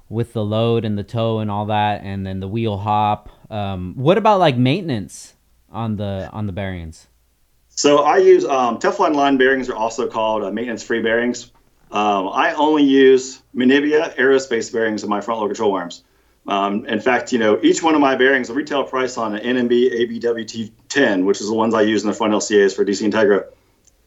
with 0.07 0.33
the 0.33 0.45
load 0.45 0.85
and 0.85 0.99
the 0.99 1.03
toe 1.03 1.39
and 1.39 1.49
all 1.49 1.65
that, 1.65 2.03
and 2.03 2.27
then 2.27 2.41
the 2.41 2.47
wheel 2.47 2.77
hop. 2.77 3.29
Um, 3.49 3.95
what 3.95 4.19
about 4.19 4.39
like 4.39 4.55
maintenance 4.55 5.33
on 5.71 5.95
the 5.95 6.29
on 6.31 6.45
the 6.45 6.53
bearings? 6.53 7.07
So 7.69 8.03
I 8.03 8.17
use 8.17 8.45
um, 8.45 8.77
Teflon 8.77 9.15
line 9.15 9.37
bearings 9.37 9.67
are 9.67 9.75
also 9.75 10.07
called 10.07 10.43
uh, 10.43 10.51
maintenance-free 10.51 11.01
bearings. 11.01 11.51
Um, 11.93 12.29
I 12.29 12.53
only 12.53 12.83
use 12.83 13.41
Minebea 13.55 14.15
aerospace 14.15 14.73
bearings 14.73 15.03
in 15.03 15.09
my 15.09 15.21
front 15.21 15.39
load 15.39 15.47
control 15.47 15.75
arms. 15.75 16.03
Um, 16.47 16.85
in 16.87 16.99
fact, 16.99 17.31
you 17.31 17.37
know, 17.39 17.59
each 17.61 17.83
one 17.83 17.93
of 17.93 18.01
my 18.01 18.15
bearings, 18.15 18.47
the 18.47 18.55
retail 18.55 18.83
price 18.83 19.17
on 19.17 19.35
an 19.35 19.55
NMB 19.55 20.19
ABWT10, 20.19 21.23
which 21.23 21.39
is 21.39 21.47
the 21.47 21.53
ones 21.53 21.73
I 21.73 21.83
use 21.83 22.03
in 22.03 22.09
the 22.09 22.15
front 22.15 22.33
LCAs 22.33 22.75
for 22.75 22.83
DC 22.83 23.09
Integra, 23.09 23.45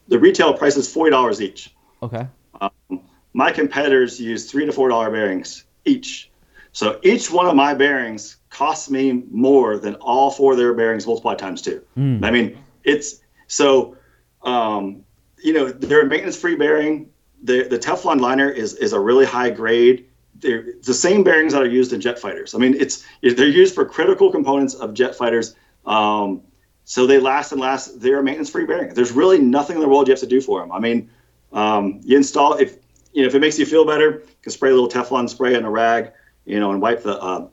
the 0.07 0.19
retail 0.19 0.53
price 0.53 0.75
is 0.77 0.91
forty 0.91 1.11
dollars 1.11 1.41
each. 1.41 1.73
Okay. 2.03 2.27
Um, 2.61 3.01
my 3.33 3.51
competitors 3.51 4.19
use 4.19 4.51
three 4.51 4.65
to 4.65 4.71
four 4.71 4.89
dollar 4.89 5.09
bearings 5.09 5.63
each. 5.85 6.29
So 6.73 6.99
each 7.03 7.31
one 7.31 7.47
of 7.47 7.55
my 7.55 7.73
bearings 7.73 8.37
costs 8.49 8.89
me 8.89 9.23
more 9.31 9.77
than 9.77 9.95
all 9.95 10.29
four 10.29 10.51
of 10.51 10.57
their 10.57 10.73
bearings 10.73 11.07
multiplied 11.07 11.39
times 11.39 11.61
two. 11.61 11.81
Mm. 11.97 12.23
I 12.23 12.31
mean, 12.31 12.57
it's 12.83 13.21
so, 13.47 13.97
um, 14.43 15.03
you 15.41 15.53
know, 15.53 15.69
they're 15.69 16.01
a 16.01 16.05
maintenance-free 16.05 16.55
bearing. 16.55 17.09
The 17.47 17.63
the 17.63 17.79
Teflon 17.79 18.19
liner 18.19 18.49
is 18.49 18.73
is 18.73 18.91
a 18.93 18.99
really 18.99 19.25
high 19.25 19.49
grade. 19.49 20.05
They're 20.35 20.65
the 20.83 20.93
same 20.93 21.23
bearings 21.23 21.53
that 21.53 21.61
are 21.61 21.73
used 21.79 21.93
in 21.93 22.01
jet 22.01 22.19
fighters. 22.19 22.53
I 22.53 22.57
mean, 22.57 22.75
it's 22.75 23.05
they're 23.21 23.47
used 23.47 23.73
for 23.73 23.85
critical 23.85 24.31
components 24.31 24.73
of 24.75 24.93
jet 24.93 25.15
fighters. 25.15 25.55
Um, 25.85 26.41
so 26.83 27.07
they 27.07 27.19
last 27.19 27.53
and 27.53 27.61
last. 27.61 28.01
They're 28.01 28.19
a 28.19 28.23
maintenance-free 28.23 28.65
bearing. 28.65 28.93
There's 28.93 29.13
really 29.13 29.39
nothing 29.39 29.77
in 29.77 29.81
the 29.81 29.87
world 29.87 30.07
you 30.07 30.11
have 30.11 30.19
to 30.19 30.27
do 30.27 30.41
for 30.41 30.59
them. 30.59 30.71
I 30.73 30.79
mean, 30.79 31.09
um, 31.53 32.01
you 32.03 32.17
install 32.17 32.53
if 32.53 32.77
you 33.13 33.21
know 33.21 33.27
if 33.29 33.35
it 33.35 33.39
makes 33.39 33.57
you 33.57 33.65
feel 33.65 33.85
better, 33.85 34.09
you 34.27 34.41
can 34.41 34.51
spray 34.51 34.71
a 34.71 34.73
little 34.73 34.89
Teflon 34.89 35.29
spray 35.29 35.55
in 35.55 35.63
a 35.63 35.71
rag, 35.71 36.11
you 36.45 36.59
know, 36.59 36.71
and 36.71 36.81
wipe 36.81 37.01
the 37.01 37.17
uh, 37.17 37.47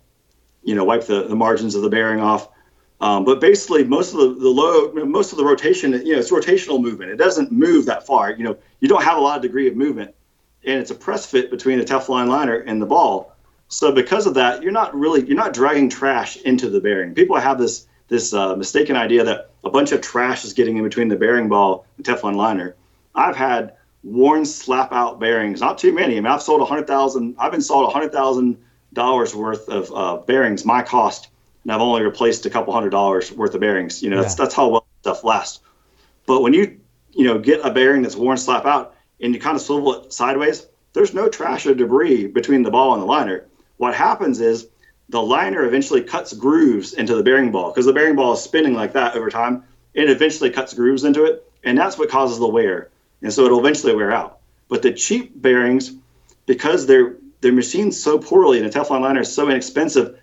you 0.64 0.74
know 0.74 0.84
wipe 0.84 1.06
the, 1.06 1.28
the 1.28 1.36
margins 1.36 1.76
of 1.76 1.82
the 1.82 1.88
bearing 1.88 2.20
off. 2.20 2.48
Um, 3.04 3.22
but 3.22 3.38
basically, 3.38 3.84
most 3.84 4.14
of 4.14 4.20
the, 4.20 4.28
the 4.40 4.48
low, 4.48 4.90
most 5.04 5.32
of 5.32 5.36
the 5.36 5.44
rotation, 5.44 5.92
you 5.92 6.14
know, 6.14 6.18
it's 6.20 6.30
rotational 6.30 6.80
movement. 6.80 7.10
It 7.10 7.16
doesn't 7.16 7.52
move 7.52 7.84
that 7.84 8.06
far. 8.06 8.32
You 8.32 8.44
know, 8.44 8.56
you 8.80 8.88
don't 8.88 9.02
have 9.02 9.18
a 9.18 9.20
lot 9.20 9.36
of 9.36 9.42
degree 9.42 9.68
of 9.68 9.76
movement, 9.76 10.14
and 10.64 10.80
it's 10.80 10.90
a 10.90 10.94
press 10.94 11.26
fit 11.26 11.50
between 11.50 11.78
the 11.78 11.84
Teflon 11.84 12.28
liner 12.28 12.60
and 12.60 12.80
the 12.80 12.86
ball. 12.86 13.36
So 13.68 13.92
because 13.92 14.26
of 14.26 14.32
that, 14.34 14.62
you're 14.62 14.72
not 14.72 14.94
really 14.98 15.22
you're 15.26 15.36
not 15.36 15.52
dragging 15.52 15.90
trash 15.90 16.38
into 16.38 16.70
the 16.70 16.80
bearing. 16.80 17.14
People 17.14 17.36
have 17.36 17.58
this 17.58 17.86
this 18.08 18.32
uh, 18.32 18.56
mistaken 18.56 18.96
idea 18.96 19.22
that 19.22 19.50
a 19.64 19.70
bunch 19.70 19.92
of 19.92 20.00
trash 20.00 20.46
is 20.46 20.54
getting 20.54 20.78
in 20.78 20.82
between 20.82 21.08
the 21.08 21.16
bearing 21.16 21.50
ball 21.50 21.84
and 21.98 22.06
Teflon 22.06 22.36
liner. 22.36 22.74
I've 23.14 23.36
had 23.36 23.74
worn 24.02 24.46
slap 24.46 24.94
out 24.94 25.20
bearings, 25.20 25.60
not 25.60 25.76
too 25.76 25.92
many. 25.92 26.16
I 26.16 26.20
mean, 26.20 26.32
I've 26.32 26.42
sold 26.42 26.62
a 26.62 26.64
hundred 26.64 26.86
thousand. 26.86 27.34
I've 27.38 27.52
been 27.52 27.60
sold 27.60 27.86
a 27.86 27.92
hundred 27.92 28.12
thousand 28.12 28.56
dollars 28.94 29.34
worth 29.34 29.68
of 29.68 29.92
uh, 29.94 30.16
bearings, 30.24 30.64
my 30.64 30.80
cost 30.80 31.28
and 31.64 31.72
I've 31.72 31.80
only 31.80 32.02
replaced 32.02 32.46
a 32.46 32.50
couple 32.50 32.72
hundred 32.72 32.90
dollars 32.90 33.32
worth 33.32 33.54
of 33.54 33.60
bearings. 33.60 34.02
You 34.02 34.10
know, 34.10 34.16
yeah. 34.16 34.22
that's 34.22 34.34
that's 34.34 34.54
how 34.54 34.68
well 34.68 34.86
stuff 35.00 35.24
lasts. 35.24 35.60
But 36.26 36.42
when 36.42 36.52
you 36.52 36.80
you 37.12 37.24
know 37.24 37.38
get 37.38 37.64
a 37.64 37.70
bearing 37.70 38.02
that's 38.02 38.16
worn 38.16 38.36
slap 38.36 38.66
out 38.66 38.94
and 39.20 39.34
you 39.34 39.40
kind 39.40 39.56
of 39.56 39.62
swivel 39.62 39.94
it 39.94 40.12
sideways, 40.12 40.66
there's 40.92 41.14
no 41.14 41.28
trash 41.28 41.66
or 41.66 41.74
debris 41.74 42.26
between 42.26 42.62
the 42.62 42.70
ball 42.70 42.94
and 42.94 43.02
the 43.02 43.06
liner. 43.06 43.46
What 43.76 43.94
happens 43.94 44.40
is 44.40 44.68
the 45.08 45.22
liner 45.22 45.64
eventually 45.64 46.02
cuts 46.02 46.32
grooves 46.32 46.92
into 46.92 47.14
the 47.14 47.22
bearing 47.22 47.50
ball 47.50 47.70
because 47.70 47.86
the 47.86 47.92
bearing 47.92 48.16
ball 48.16 48.34
is 48.34 48.40
spinning 48.40 48.74
like 48.74 48.92
that 48.92 49.16
over 49.16 49.30
time. 49.30 49.64
It 49.92 50.10
eventually 50.10 50.50
cuts 50.50 50.74
grooves 50.74 51.04
into 51.04 51.24
it, 51.24 51.48
and 51.62 51.78
that's 51.78 51.98
what 51.98 52.10
causes 52.10 52.38
the 52.38 52.48
wear. 52.48 52.90
And 53.22 53.32
so 53.32 53.44
it'll 53.44 53.60
eventually 53.60 53.94
wear 53.94 54.12
out. 54.12 54.38
But 54.68 54.82
the 54.82 54.92
cheap 54.92 55.40
bearings, 55.40 55.92
because 56.46 56.86
they're 56.86 57.16
they're 57.40 57.52
machined 57.52 57.94
so 57.94 58.18
poorly 58.18 58.58
and 58.58 58.70
the 58.70 58.78
Teflon 58.78 59.02
liner 59.02 59.20
is 59.20 59.32
so 59.32 59.48
inexpensive, 59.48 60.18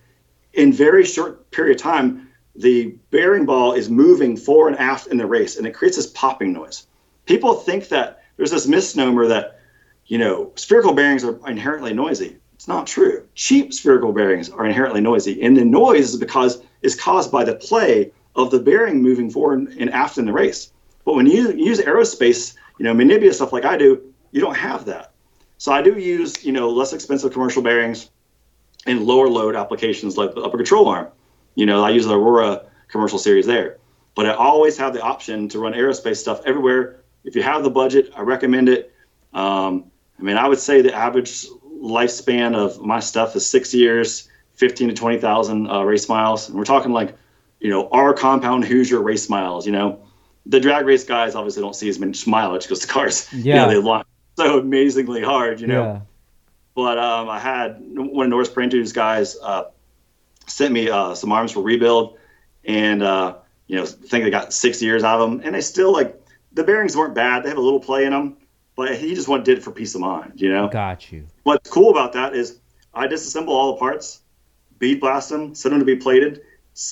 in 0.53 0.73
very 0.73 1.05
short 1.05 1.49
period 1.51 1.77
of 1.77 1.81
time, 1.81 2.29
the 2.55 2.95
bearing 3.11 3.45
ball 3.45 3.73
is 3.73 3.89
moving 3.89 4.35
fore 4.35 4.67
and 4.67 4.77
aft 4.77 5.07
in 5.07 5.17
the 5.17 5.25
race, 5.25 5.57
and 5.57 5.65
it 5.65 5.71
creates 5.73 5.97
this 5.97 6.07
popping 6.07 6.51
noise. 6.51 6.87
People 7.25 7.53
think 7.55 7.87
that 7.89 8.23
there's 8.37 8.51
this 8.51 8.67
misnomer 8.67 9.27
that, 9.27 9.59
you 10.07 10.17
know, 10.17 10.51
spherical 10.55 10.93
bearings 10.93 11.23
are 11.23 11.39
inherently 11.47 11.93
noisy. 11.93 12.37
It's 12.55 12.67
not 12.67 12.87
true. 12.87 13.27
Cheap 13.35 13.73
spherical 13.73 14.11
bearings 14.11 14.49
are 14.49 14.65
inherently 14.65 15.01
noisy, 15.01 15.41
and 15.41 15.55
the 15.55 15.65
noise 15.65 16.09
is 16.09 16.17
because 16.17 16.61
is 16.81 16.99
caused 16.99 17.31
by 17.31 17.43
the 17.43 17.55
play 17.55 18.11
of 18.35 18.51
the 18.51 18.59
bearing 18.59 19.01
moving 19.01 19.29
forward 19.29 19.75
and 19.79 19.89
aft 19.91 20.17
in 20.17 20.25
the 20.25 20.33
race. 20.33 20.71
But 21.05 21.15
when 21.15 21.27
you 21.27 21.51
use 21.53 21.79
aerospace, 21.79 22.55
you 22.77 22.85
know, 22.85 22.93
Minebea 22.93 23.33
stuff 23.33 23.53
like 23.53 23.65
I 23.65 23.77
do, 23.77 24.13
you 24.31 24.41
don't 24.41 24.55
have 24.55 24.85
that. 24.85 25.11
So 25.57 25.71
I 25.71 25.81
do 25.81 25.97
use, 25.97 26.43
you 26.43 26.51
know, 26.51 26.69
less 26.69 26.93
expensive 26.93 27.33
commercial 27.33 27.61
bearings 27.61 28.09
in 28.85 29.05
lower 29.05 29.27
load 29.27 29.55
applications 29.55 30.17
like 30.17 30.33
the 30.33 30.41
upper 30.41 30.57
control 30.57 30.87
arm. 30.87 31.07
You 31.55 31.65
know, 31.65 31.83
I 31.83 31.89
use 31.89 32.05
the 32.05 32.17
Aurora 32.17 32.65
commercial 32.87 33.19
series 33.19 33.45
there. 33.45 33.77
But 34.15 34.25
but 34.25 34.25
I 34.25 34.33
always 34.33 34.77
have 34.77 34.93
the 34.93 35.01
option 35.01 35.49
to 35.49 35.59
run 35.59 35.73
aerospace 35.73 36.17
stuff 36.17 36.41
everywhere. 36.45 37.01
If 37.23 37.35
you 37.35 37.43
have 37.43 37.63
the 37.63 37.69
budget, 37.69 38.11
I 38.15 38.21
recommend 38.21 38.69
it. 38.69 38.93
Um, 39.33 39.85
I 40.19 40.23
mean, 40.23 40.37
I 40.37 40.47
would 40.47 40.59
say 40.59 40.81
the 40.81 40.93
average 40.93 41.45
lifespan 41.81 42.55
of 42.55 42.81
my 42.81 42.99
stuff 42.99 43.35
is 43.35 43.45
six 43.45 43.73
years, 43.73 44.29
15 44.55 44.89
to 44.89 44.93
20,000 44.93 45.67
uh, 45.67 45.83
race 45.83 46.09
miles. 46.09 46.49
And 46.49 46.57
we're 46.57 46.65
talking 46.65 46.91
like, 46.91 47.17
you 47.59 47.69
know, 47.69 47.87
R 47.89 48.13
compound 48.13 48.65
Hoosier 48.65 49.01
race 49.01 49.29
miles, 49.29 49.65
you 49.65 49.71
know. 49.71 50.03
The 50.45 50.59
drag 50.59 50.85
race 50.85 51.03
guys 51.03 51.35
obviously 51.35 51.61
don't 51.61 51.75
see 51.75 51.87
as 51.87 51.99
much 51.99 52.25
mileage 52.27 52.63
because 52.63 52.81
the 52.81 52.87
cars, 52.87 53.31
yeah, 53.33 53.37
you 53.37 53.61
know, 53.61 53.69
they 53.69 53.87
launch 53.87 54.07
so 54.37 54.59
amazingly 54.59 55.23
hard, 55.23 55.61
you 55.61 55.67
know. 55.67 55.83
Yeah. 55.83 55.99
But 56.75 56.97
um, 56.97 57.29
I 57.29 57.39
had 57.39 57.77
one 57.81 58.25
of 58.25 58.29
Norris 58.29 58.49
Parenteau's 58.49 58.93
guys 58.93 59.37
uh, 59.41 59.65
sent 60.47 60.73
me 60.73 60.89
uh, 60.89 61.15
some 61.15 61.31
arms 61.31 61.51
for 61.51 61.61
rebuild, 61.61 62.17
and 62.63 63.03
uh, 63.03 63.35
you 63.67 63.77
know, 63.77 63.83
I 63.83 63.85
think 63.85 64.23
they 64.23 64.29
got 64.29 64.53
six 64.53 64.81
years 64.81 65.03
out 65.03 65.19
of 65.19 65.29
them, 65.29 65.41
and 65.43 65.55
they 65.55 65.61
still 65.61 65.91
like 65.91 66.21
the 66.53 66.63
bearings 66.63 66.95
weren't 66.95 67.15
bad. 67.15 67.43
They 67.43 67.49
have 67.49 67.57
a 67.57 67.61
little 67.61 67.79
play 67.79 68.05
in 68.05 68.11
them, 68.11 68.37
but 68.75 68.95
he 68.95 69.15
just 69.15 69.27
wanted 69.27 69.45
did 69.45 69.57
it 69.57 69.63
for 69.63 69.71
peace 69.71 69.95
of 69.95 70.01
mind, 70.01 70.33
you 70.35 70.51
know. 70.51 70.69
Got 70.69 71.11
you. 71.11 71.27
What's 71.43 71.69
cool 71.69 71.91
about 71.91 72.13
that 72.13 72.35
is 72.35 72.59
I 72.93 73.07
disassemble 73.07 73.49
all 73.49 73.73
the 73.73 73.79
parts, 73.79 74.21
bead 74.79 74.99
blast 74.99 75.29
them, 75.29 75.55
send 75.55 75.73
them 75.73 75.79
to 75.79 75.85
be 75.85 75.95
plated, 75.95 76.41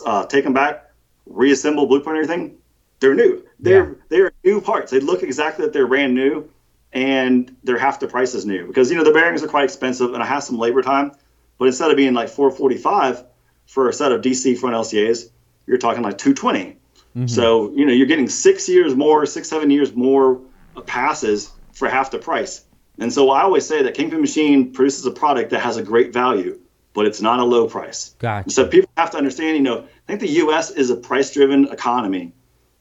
uh, 0.06 0.26
take 0.26 0.43
them 0.43 0.53
back, 0.53 0.91
reassemble 1.26 1.85
blueprint 1.88 2.18
everything. 2.18 2.57
They're 2.99 3.15
new. 3.15 3.45
They're 3.60 3.89
yeah. 3.89 3.95
they're 4.10 4.31
new 4.43 4.61
parts. 4.61 4.91
They 4.91 4.99
look 4.99 5.23
exactly 5.23 5.65
like 5.65 5.73
they're 5.73 5.88
brand 5.88 6.14
new, 6.14 6.49
and 6.91 7.56
they're 7.64 7.78
half 7.78 7.99
the 7.99 8.07
price 8.07 8.34
as 8.36 8.45
new 8.45 8.68
because 8.68 8.90
you 8.90 8.98
know 8.98 9.03
the 9.03 9.11
bearings 9.11 9.44
are 9.44 9.48
quite 9.48 9.66
expensive, 9.66 10.14
and 10.14 10.24
I 10.24 10.26
have 10.26 10.44
some 10.44 10.57
labor 10.57 10.82
time. 10.82 11.11
But 11.57 11.66
instead 11.66 11.91
of 11.91 11.98
being 11.98 12.14
like 12.14 12.30
445 12.30 13.24
for 13.66 13.90
a 13.90 13.94
set 13.94 14.11
of 14.11 14.22
DC 14.22 14.57
front 14.57 14.76
LCAs, 14.76 15.30
you're 15.68 15.78
talking 15.78 16.03
like 16.03 16.18
220. 16.18 16.64
Mm-hmm. 16.70 17.28
So 17.28 17.72
you 17.74 17.86
know 17.86 17.94
you're 17.94 18.07
getting 18.07 18.30
six 18.30 18.68
years 18.70 18.95
more, 18.95 19.26
six 19.26 19.49
seven 19.49 19.70
years 19.70 19.94
more 19.94 20.41
passes 20.86 21.52
for 21.74 21.90
half 21.90 22.11
the 22.11 22.20
price. 22.20 22.66
And 22.99 23.11
so 23.14 23.30
I 23.30 23.41
always 23.41 23.66
say 23.66 23.84
that 23.84 23.94
Kingpin 23.94 24.20
Machine 24.20 24.74
produces 24.74 25.06
a 25.06 25.11
product 25.11 25.52
that 25.52 25.61
has 25.61 25.78
a 25.78 25.84
great 25.84 26.11
value, 26.11 26.60
but 26.94 27.06
it's 27.06 27.22
not 27.22 27.40
a 27.40 27.45
low 27.45 27.68
price. 27.68 28.16
Gotcha. 28.20 28.49
So 28.49 28.68
people 28.68 28.90
have 28.98 29.11
to 29.11 29.18
understand, 29.18 29.56
you 29.56 29.64
know, 29.64 29.84
I 29.84 29.88
think 30.07 30.20
the 30.20 30.30
U.S. 30.44 30.72
is 30.72 30.90
a 30.90 30.98
price-driven 30.98 31.70
economy, 31.70 32.34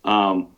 um, 0.05 0.49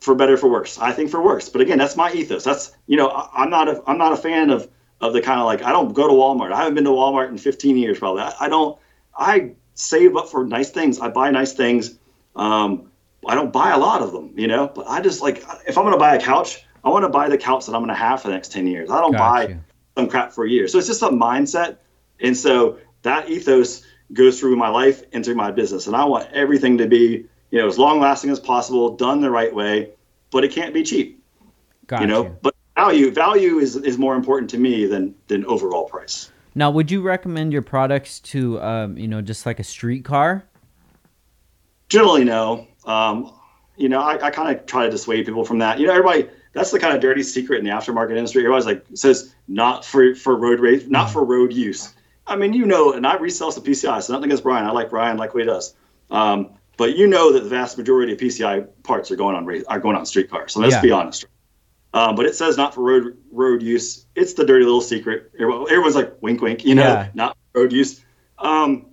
for 0.00 0.14
better 0.14 0.36
for 0.36 0.48
worse. 0.48 0.78
I 0.78 0.92
think 0.92 1.10
for 1.10 1.22
worse, 1.22 1.48
but 1.48 1.60
again, 1.60 1.78
that's 1.78 1.96
my 1.96 2.12
ethos. 2.12 2.44
That's 2.44 2.72
you 2.86 2.96
know, 2.96 3.08
I, 3.08 3.44
am 3.44 3.50
not 3.50 3.68
a 3.68 3.82
I'm 3.86 3.98
not 3.98 4.12
a 4.12 4.16
fan 4.16 4.50
of 4.50 4.68
of 5.00 5.12
the 5.12 5.20
kind 5.20 5.40
of 5.40 5.46
like 5.46 5.62
I 5.62 5.70
don't 5.70 5.92
go 5.92 6.06
to 6.06 6.14
Walmart. 6.14 6.52
I 6.52 6.58
haven't 6.58 6.74
been 6.74 6.84
to 6.84 6.90
Walmart 6.90 7.28
in 7.28 7.38
15 7.38 7.76
years 7.76 7.98
probably. 7.98 8.22
I, 8.22 8.34
I 8.40 8.48
don't. 8.48 8.78
I 9.16 9.52
save 9.74 10.16
up 10.16 10.28
for 10.28 10.44
nice 10.44 10.70
things. 10.70 11.00
I 11.00 11.08
buy 11.08 11.30
nice 11.30 11.52
things. 11.52 11.98
Um, 12.36 12.90
I 13.26 13.34
don't 13.34 13.52
buy 13.52 13.70
a 13.70 13.78
lot 13.78 14.02
of 14.02 14.12
them, 14.12 14.32
you 14.36 14.46
know, 14.46 14.68
but 14.68 14.86
I 14.86 15.00
just 15.00 15.22
like 15.22 15.44
if 15.66 15.76
I'm 15.76 15.84
going 15.84 15.92
to 15.92 15.98
buy 15.98 16.14
a 16.14 16.20
couch, 16.20 16.64
I 16.84 16.90
want 16.90 17.04
to 17.04 17.08
buy 17.08 17.28
the 17.28 17.38
couch 17.38 17.66
that 17.66 17.74
I'm 17.74 17.80
going 17.80 17.88
to 17.88 17.94
have 17.94 18.22
for 18.22 18.28
the 18.28 18.34
next 18.34 18.52
10 18.52 18.66
years. 18.66 18.90
I 18.90 19.00
don't 19.00 19.16
buy 19.16 19.58
some 19.96 20.08
crap 20.08 20.32
for 20.32 20.44
a 20.44 20.50
year. 20.50 20.68
So 20.68 20.78
it's 20.78 20.86
just 20.86 21.02
a 21.02 21.08
mindset. 21.08 21.78
And 22.20 22.36
so 22.36 22.78
that 23.02 23.28
ethos 23.28 23.82
goes 24.12 24.40
through 24.40 24.56
my 24.56 24.68
life 24.68 25.02
and 25.12 25.24
through 25.24 25.34
my 25.34 25.50
business. 25.50 25.86
And 25.86 25.96
I 25.96 26.04
want 26.04 26.32
everything 26.32 26.78
to 26.78 26.86
be, 26.86 27.26
you 27.50 27.60
know, 27.60 27.66
as 27.66 27.78
long 27.78 28.00
lasting 28.00 28.30
as 28.30 28.40
possible, 28.40 28.96
done 28.96 29.20
the 29.20 29.30
right 29.30 29.54
way, 29.54 29.90
but 30.30 30.44
it 30.44 30.52
can't 30.52 30.74
be 30.74 30.82
cheap. 30.82 31.22
Got 31.86 32.02
you 32.02 32.06
know, 32.06 32.36
but 32.42 32.54
value 32.76 33.10
value 33.10 33.58
is, 33.58 33.76
is 33.76 33.98
more 33.98 34.14
important 34.14 34.50
to 34.50 34.58
me 34.58 34.86
than 34.86 35.14
than 35.28 35.44
overall 35.46 35.84
price. 35.84 36.30
Now, 36.54 36.70
would 36.70 36.90
you 36.90 37.02
recommend 37.02 37.52
your 37.52 37.62
products 37.62 38.20
to, 38.20 38.60
um, 38.60 38.98
you 38.98 39.06
know, 39.06 39.22
just 39.22 39.46
like 39.46 39.60
a 39.60 39.64
street 39.64 40.04
car? 40.04 40.44
Generally, 41.88 42.24
no. 42.24 42.66
Um, 42.84 43.32
you 43.76 43.88
know, 43.88 44.00
I, 44.00 44.26
I 44.26 44.30
kind 44.30 44.56
of 44.56 44.66
try 44.66 44.84
to 44.84 44.90
dissuade 44.90 45.24
people 45.24 45.44
from 45.44 45.58
that. 45.58 45.78
You 45.78 45.86
know, 45.86 45.92
everybody 45.92 46.28
that's 46.52 46.70
the 46.70 46.80
kind 46.80 46.94
of 46.94 47.00
dirty 47.00 47.22
secret 47.22 47.58
in 47.58 47.64
the 47.64 47.70
aftermarket 47.70 48.16
industry. 48.16 48.42
Everybody's 48.42 48.66
like 48.66 48.84
says 48.94 49.34
not 49.46 49.84
for 49.84 50.14
for 50.14 50.36
road 50.36 50.60
race, 50.60 50.86
not 50.86 51.10
for 51.10 51.24
road 51.24 51.52
use. 51.52 51.94
I 52.26 52.36
mean, 52.36 52.52
you 52.52 52.66
know, 52.66 52.92
and 52.92 53.06
I 53.06 53.16
resell 53.16 53.52
some 53.52 53.64
PCI, 53.64 54.02
so 54.02 54.12
nothing 54.12 54.26
against 54.26 54.42
Brian. 54.42 54.66
I 54.66 54.72
like 54.72 54.90
Brian, 54.90 55.16
like 55.16 55.32
what 55.32 55.40
he 55.40 55.46
does. 55.46 55.74
Um, 56.10 56.50
but 56.78 56.96
you 56.96 57.06
know 57.06 57.34
that 57.34 57.42
the 57.42 57.50
vast 57.50 57.76
majority 57.76 58.14
of 58.14 58.18
PCI 58.18 58.66
parts 58.82 59.10
are 59.10 59.16
going 59.16 59.36
on 59.36 59.64
are 59.68 59.78
going 59.78 59.96
on 59.96 60.06
street 60.06 60.30
cars. 60.30 60.52
So 60.52 60.60
let's 60.60 60.76
yeah. 60.76 60.80
be 60.80 60.90
honest. 60.90 61.26
Um, 61.92 62.16
but 62.16 62.24
it 62.24 62.34
says 62.34 62.56
not 62.56 62.74
for 62.74 62.82
road 62.82 63.18
road 63.30 63.62
use. 63.62 64.06
It's 64.14 64.32
the 64.32 64.46
dirty 64.46 64.64
little 64.64 64.80
secret. 64.80 65.32
Everyone's 65.38 65.94
like 65.94 66.14
wink, 66.22 66.40
wink. 66.40 66.64
You 66.64 66.74
know, 66.74 66.82
yeah. 66.84 67.08
not 67.12 67.36
road 67.52 67.72
use. 67.72 68.02
Um, 68.38 68.86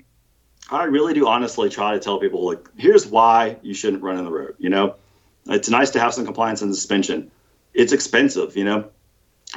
I 0.69 0.83
really 0.85 1.13
do 1.13 1.27
honestly 1.27 1.69
try 1.69 1.93
to 1.93 1.99
tell 1.99 2.19
people 2.19 2.45
like, 2.45 2.67
here's 2.75 3.07
why 3.07 3.57
you 3.61 3.73
shouldn't 3.73 4.03
run 4.03 4.17
in 4.17 4.25
the 4.25 4.31
road. 4.31 4.55
You 4.57 4.69
know, 4.69 4.95
it's 5.45 5.69
nice 5.69 5.91
to 5.91 5.99
have 6.01 6.13
some 6.13 6.25
compliance 6.25 6.61
and 6.61 6.73
suspension 6.75 7.31
it's 7.75 7.93
expensive, 7.93 8.57
you 8.57 8.63
know. 8.63 8.89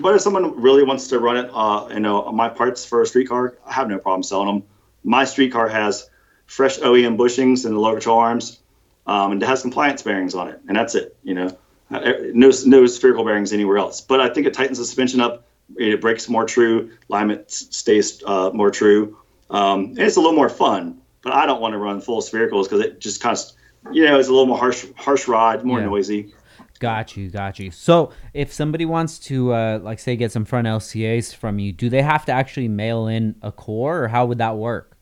But 0.01 0.15
if 0.17 0.21
someone 0.21 0.61
really 0.61 0.83
wants 0.83 1.09
to 1.09 1.19
run 1.19 1.39
it, 1.39 1.51
uh, 1.53 1.89
you 1.91 2.01
know, 2.01 2.31
my 2.33 2.49
parts 2.49 2.85
for 2.85 3.01
a 3.01 3.07
street 3.07 3.29
car, 3.29 3.57
I 3.65 3.73
have 3.73 3.89
no 3.89 3.99
problem 3.99 4.23
selling 4.23 4.47
them. 4.49 4.63
My 5.03 5.25
street 5.25 5.53
car 5.53 5.69
has 5.69 6.11
fresh 6.49 6.79
OEM 6.79 7.17
bushings 7.17 7.65
and 7.65 7.75
the 7.75 7.79
low 7.79 7.93
control 7.93 8.19
arms, 8.19 8.59
um, 9.07 9.33
and 9.33 9.43
it 9.43 9.47
has 9.47 9.63
compliance 9.63 10.03
bearings 10.03 10.35
on 10.35 10.49
it, 10.49 10.61
and 10.67 10.77
that's 10.77 10.97
it. 10.97 11.17
You 11.23 11.35
know, 11.35 11.59
uh, 11.93 12.13
no 12.33 12.51
no 12.67 12.87
spherical 12.87 13.25
bearings 13.25 13.53
anywhere 13.53 13.79
else. 13.79 14.01
But 14.01 14.21
I 14.21 14.29
think 14.29 14.49
it 14.49 14.55
tightens 14.55 14.79
the 14.79 14.85
suspension 14.85 15.21
up. 15.21 15.45
It 15.77 16.01
breaks 16.01 16.29
more 16.29 16.47
true. 16.47 16.91
Alignment 17.09 17.51
stays 17.51 18.21
uh, 18.27 18.51
more 18.53 18.71
true, 18.71 19.17
um, 19.51 19.91
and 19.91 20.01
it's 20.01 20.17
a 20.17 20.21
little 20.21 20.35
more 20.35 20.49
fun. 20.49 21.01
But 21.23 21.35
I 21.35 21.47
don't 21.47 21.61
want 21.61 21.73
to 21.73 21.79
run 21.79 22.01
full 22.01 22.23
sphericals 22.23 22.65
because 22.65 22.81
it 22.81 23.01
just 23.01 23.21
kind 23.21 23.37
of, 23.37 23.95
you 23.95 24.05
know, 24.05 24.19
it's 24.19 24.29
a 24.29 24.33
little 24.33 24.47
more 24.47 24.59
harsh 24.59 24.87
harsh 24.97 25.29
ride, 25.29 25.65
more 25.65 25.79
yeah. 25.79 25.87
noisy. 25.87 26.35
Got 26.81 27.17
you, 27.17 27.29
got 27.29 27.59
you. 27.59 27.73
So 27.73 28.13
if 28.33 28.53
somebody 28.53 28.85
wants 28.85 29.19
to, 29.21 29.53
uh, 29.53 29.81
like, 29.83 29.99
say, 29.99 30.15
get 30.15 30.31
some 30.31 30.45
front 30.45 30.69
LCAs 30.69 31.35
from 31.35 31.59
you, 31.59 31.73
do 31.73 31.89
they 31.89 32.03
have 32.03 32.25
to 32.27 32.33
actually 32.33 32.69
mail 32.69 33.09
in 33.09 33.35
a 33.43 33.51
core, 33.51 34.05
or 34.05 34.09
how 34.09 34.27
would 34.27 34.39
that 34.39 34.57
work? 34.57 34.98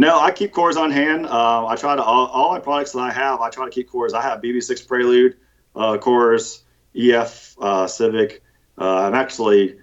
No, 0.00 0.18
I 0.18 0.30
keep 0.30 0.52
cores 0.52 0.78
on 0.78 0.90
hand. 0.90 1.26
Uh, 1.26 1.66
I 1.66 1.76
try 1.76 1.94
to 1.94 2.02
all, 2.02 2.26
all, 2.28 2.52
my 2.52 2.58
products 2.58 2.92
that 2.92 3.00
I 3.00 3.12
have. 3.12 3.42
I 3.42 3.50
try 3.50 3.66
to 3.66 3.70
keep 3.70 3.90
cores. 3.90 4.14
I 4.14 4.22
have 4.22 4.40
BB6 4.40 4.88
Prelude 4.88 5.36
uh, 5.76 5.98
cores, 5.98 6.62
EF 6.96 7.54
uh, 7.60 7.86
Civic. 7.86 8.42
Uh, 8.78 9.02
I'm 9.02 9.14
actually 9.14 9.76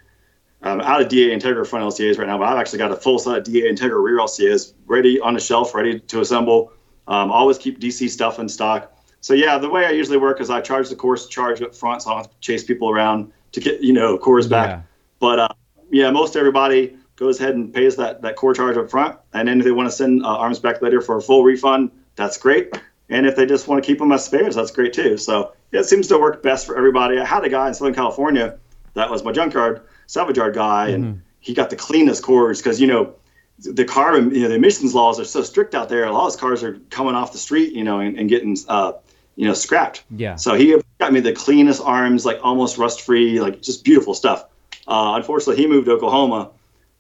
I'm 0.64 0.82
out 0.82 1.02
of 1.02 1.10
DA 1.10 1.38
Integra 1.38 1.68
front 1.68 1.86
LCAs 1.86 2.18
right 2.18 2.26
now, 2.26 2.40
but 2.40 2.46
I've 2.46 2.58
actually 2.58 2.80
got 2.80 2.92
a 2.92 2.96
full 2.96 3.20
set 3.20 3.38
of 3.38 3.44
DA 3.44 3.72
Integra 3.72 4.04
rear 4.04 4.18
LCAs 4.18 4.74
ready 4.88 5.20
on 5.20 5.36
the 5.36 5.40
shelf, 5.40 5.76
ready 5.76 6.00
to 6.00 6.22
assemble. 6.22 6.74
Um, 7.08 7.30
always 7.32 7.60
keep 7.60 7.80
DC 7.80 8.10
stuff 8.10 8.40
in 8.40 8.50
stock. 8.50 8.92
So 9.22 9.36
yeah, 9.36 9.60
the 9.60 9.70
way 9.70 9.86
I 9.86 9.92
usually 9.92 10.18
work 10.18 10.42
is 10.42 10.50
I 10.50 10.62
charge 10.62 10.90
the 10.90 10.96
cores 10.96 11.28
charge 11.28 11.62
up 11.62 11.76
front, 11.76 12.02
so 12.02 12.10
I 12.10 12.14
don't 12.16 12.24
have 12.24 12.32
to 12.32 12.40
chase 12.40 12.64
people 12.64 12.90
around 12.90 13.32
to 13.52 13.60
get 13.60 13.82
you 13.82 13.94
know 13.94 14.18
cores 14.18 14.48
back. 14.48 14.68
Yeah. 14.68 14.82
But 15.20 15.38
uh, 15.38 15.48
yeah, 15.92 16.10
most 16.10 16.36
everybody 16.36 16.97
goes 17.18 17.40
ahead 17.40 17.56
and 17.56 17.74
pays 17.74 17.98
that 17.98 18.22
that 18.22 18.36
core 18.36 18.54
charge 18.54 18.78
up 18.78 18.90
front, 18.90 19.20
and 19.34 19.48
then 19.48 19.60
if 19.60 19.66
they 19.66 19.72
want 19.72 19.90
to 19.90 19.96
send 19.96 20.24
uh, 20.24 20.30
arms 20.30 20.60
back 20.60 20.82
later 20.82 21.02
for 21.02 21.18
a 21.18 21.22
full 21.22 21.44
refund, 21.44 21.92
that's 22.16 22.38
great. 22.38 22.80
And 23.10 23.26
if 23.26 23.36
they 23.36 23.46
just 23.46 23.68
want 23.68 23.84
to 23.84 23.88
keep 23.88 24.00
them 24.00 24.12
as 24.12 24.26
spares, 24.26 24.56
that's 24.56 24.72
great 24.72 24.94
too. 24.94 25.18
So 25.18 25.54
it 25.72 25.86
seems 25.86 26.08
to 26.08 26.18
work 26.18 26.44
best 26.44 26.66
for 26.66 26.78
everybody. 26.78 27.20
I 27.20 27.26
had 27.26 27.44
a 27.44 27.50
guy 27.50 27.68
in 27.68 27.74
Southern 27.74 27.94
California 27.94 28.58
that 28.94 29.10
was 29.10 29.24
my 29.24 29.32
junkyard 29.32 29.82
salvage 30.08 30.38
yard 30.38 30.56
guy, 30.56 30.88
mm-hmm. 30.90 31.04
and 31.04 31.22
he 31.40 31.54
got 31.54 31.70
the 31.70 31.76
cleanest 31.76 32.24
cores 32.24 32.60
because 32.60 32.82
you 32.82 32.88
know 32.88 33.16
the 33.60 33.86
carbon, 33.86 34.34
you 34.34 34.44
know, 34.44 34.50
the 34.50 34.56
emissions 34.56 34.94
laws 34.94 35.20
are 35.20 35.26
so 35.26 35.42
strict 35.42 35.74
out 35.74 35.90
there. 35.90 36.06
A 36.06 36.12
lot 36.12 36.32
of 36.32 36.40
cars 36.40 36.64
are 36.64 36.80
coming 36.90 37.16
off 37.16 37.32
the 37.32 37.38
street, 37.38 37.74
you 37.74 37.84
know, 37.84 38.00
and, 38.00 38.18
and 38.18 38.30
getting, 38.30 38.56
uh, 38.68 38.94
you 39.36 39.48
know, 39.48 39.54
scrapped. 39.54 40.04
Yeah. 40.12 40.36
So 40.36 40.54
he 40.54 40.80
got 41.00 41.12
me 41.12 41.22
the 41.22 41.34
cleanest 41.34 41.82
arms, 41.82 42.26
like 42.26 42.40
almost 42.44 42.78
rust 42.78 43.02
free, 43.02 43.40
like 43.40 43.62
just 43.62 43.84
beautiful 43.84 44.14
stuff. 44.14 44.46
Uh, 44.88 45.14
unfortunately, 45.16 45.62
he 45.62 45.68
moved 45.68 45.88
to 45.88 45.94
Oklahoma, 45.94 46.52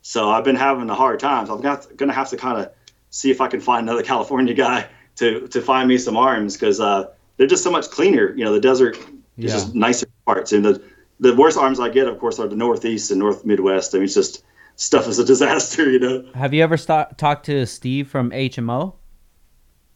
so 0.08 0.30
I've 0.30 0.46
been 0.46 0.56
having 0.56 0.90
a 0.90 0.96
hard 0.96 1.20
time. 1.20 1.48
So 1.48 1.56
I'm 1.56 1.62
going 1.62 2.08
to 2.08 2.14
have 2.14 2.30
to 2.30 2.38
kind 2.38 2.58
of 2.58 2.72
see 3.10 3.30
if 3.30 3.42
I 3.42 3.50
can 3.50 3.60
find 3.60 3.90
another 3.90 4.04
California 4.14 4.54
guy 4.54 4.88
to 5.18 5.50
to 5.50 5.62
find 5.62 5.90
me 5.90 5.98
some 5.98 6.16
arms 6.16 6.56
because 6.56 6.80
uh, 6.80 7.10
they're 7.36 7.46
just 7.46 7.62
so 7.62 7.70
much 7.70 7.90
cleaner. 7.92 8.34
You 8.34 8.46
know, 8.46 8.54
the 8.54 8.62
desert 8.62 8.98
yeah. 9.36 9.48
is 9.48 9.52
just 9.52 9.76
nicer 9.76 10.08
parts, 10.26 10.54
and 10.54 10.64
the 10.64 10.82
the 11.20 11.36
worst 11.36 11.58
arms 11.58 11.82
I 11.82 11.90
get, 11.90 12.08
of 12.08 12.20
course, 12.20 12.40
are 12.40 12.48
the 12.48 12.56
Northeast 12.56 13.12
and 13.12 13.20
North 13.20 13.44
Midwest. 13.44 13.94
I 13.94 13.98
mean, 13.98 14.06
it's 14.06 14.14
just 14.14 14.46
stuff 14.78 15.10
is 15.10 15.20
a 15.20 15.26
disaster, 15.34 15.92
you 15.92 16.00
know. 16.00 16.26
Have 16.36 16.54
you 16.54 16.64
ever 16.64 16.78
st- 16.78 17.18
talked 17.18 17.46
to 17.48 17.66
Steve 17.66 18.08
from 18.08 18.32
HMO? 18.32 18.94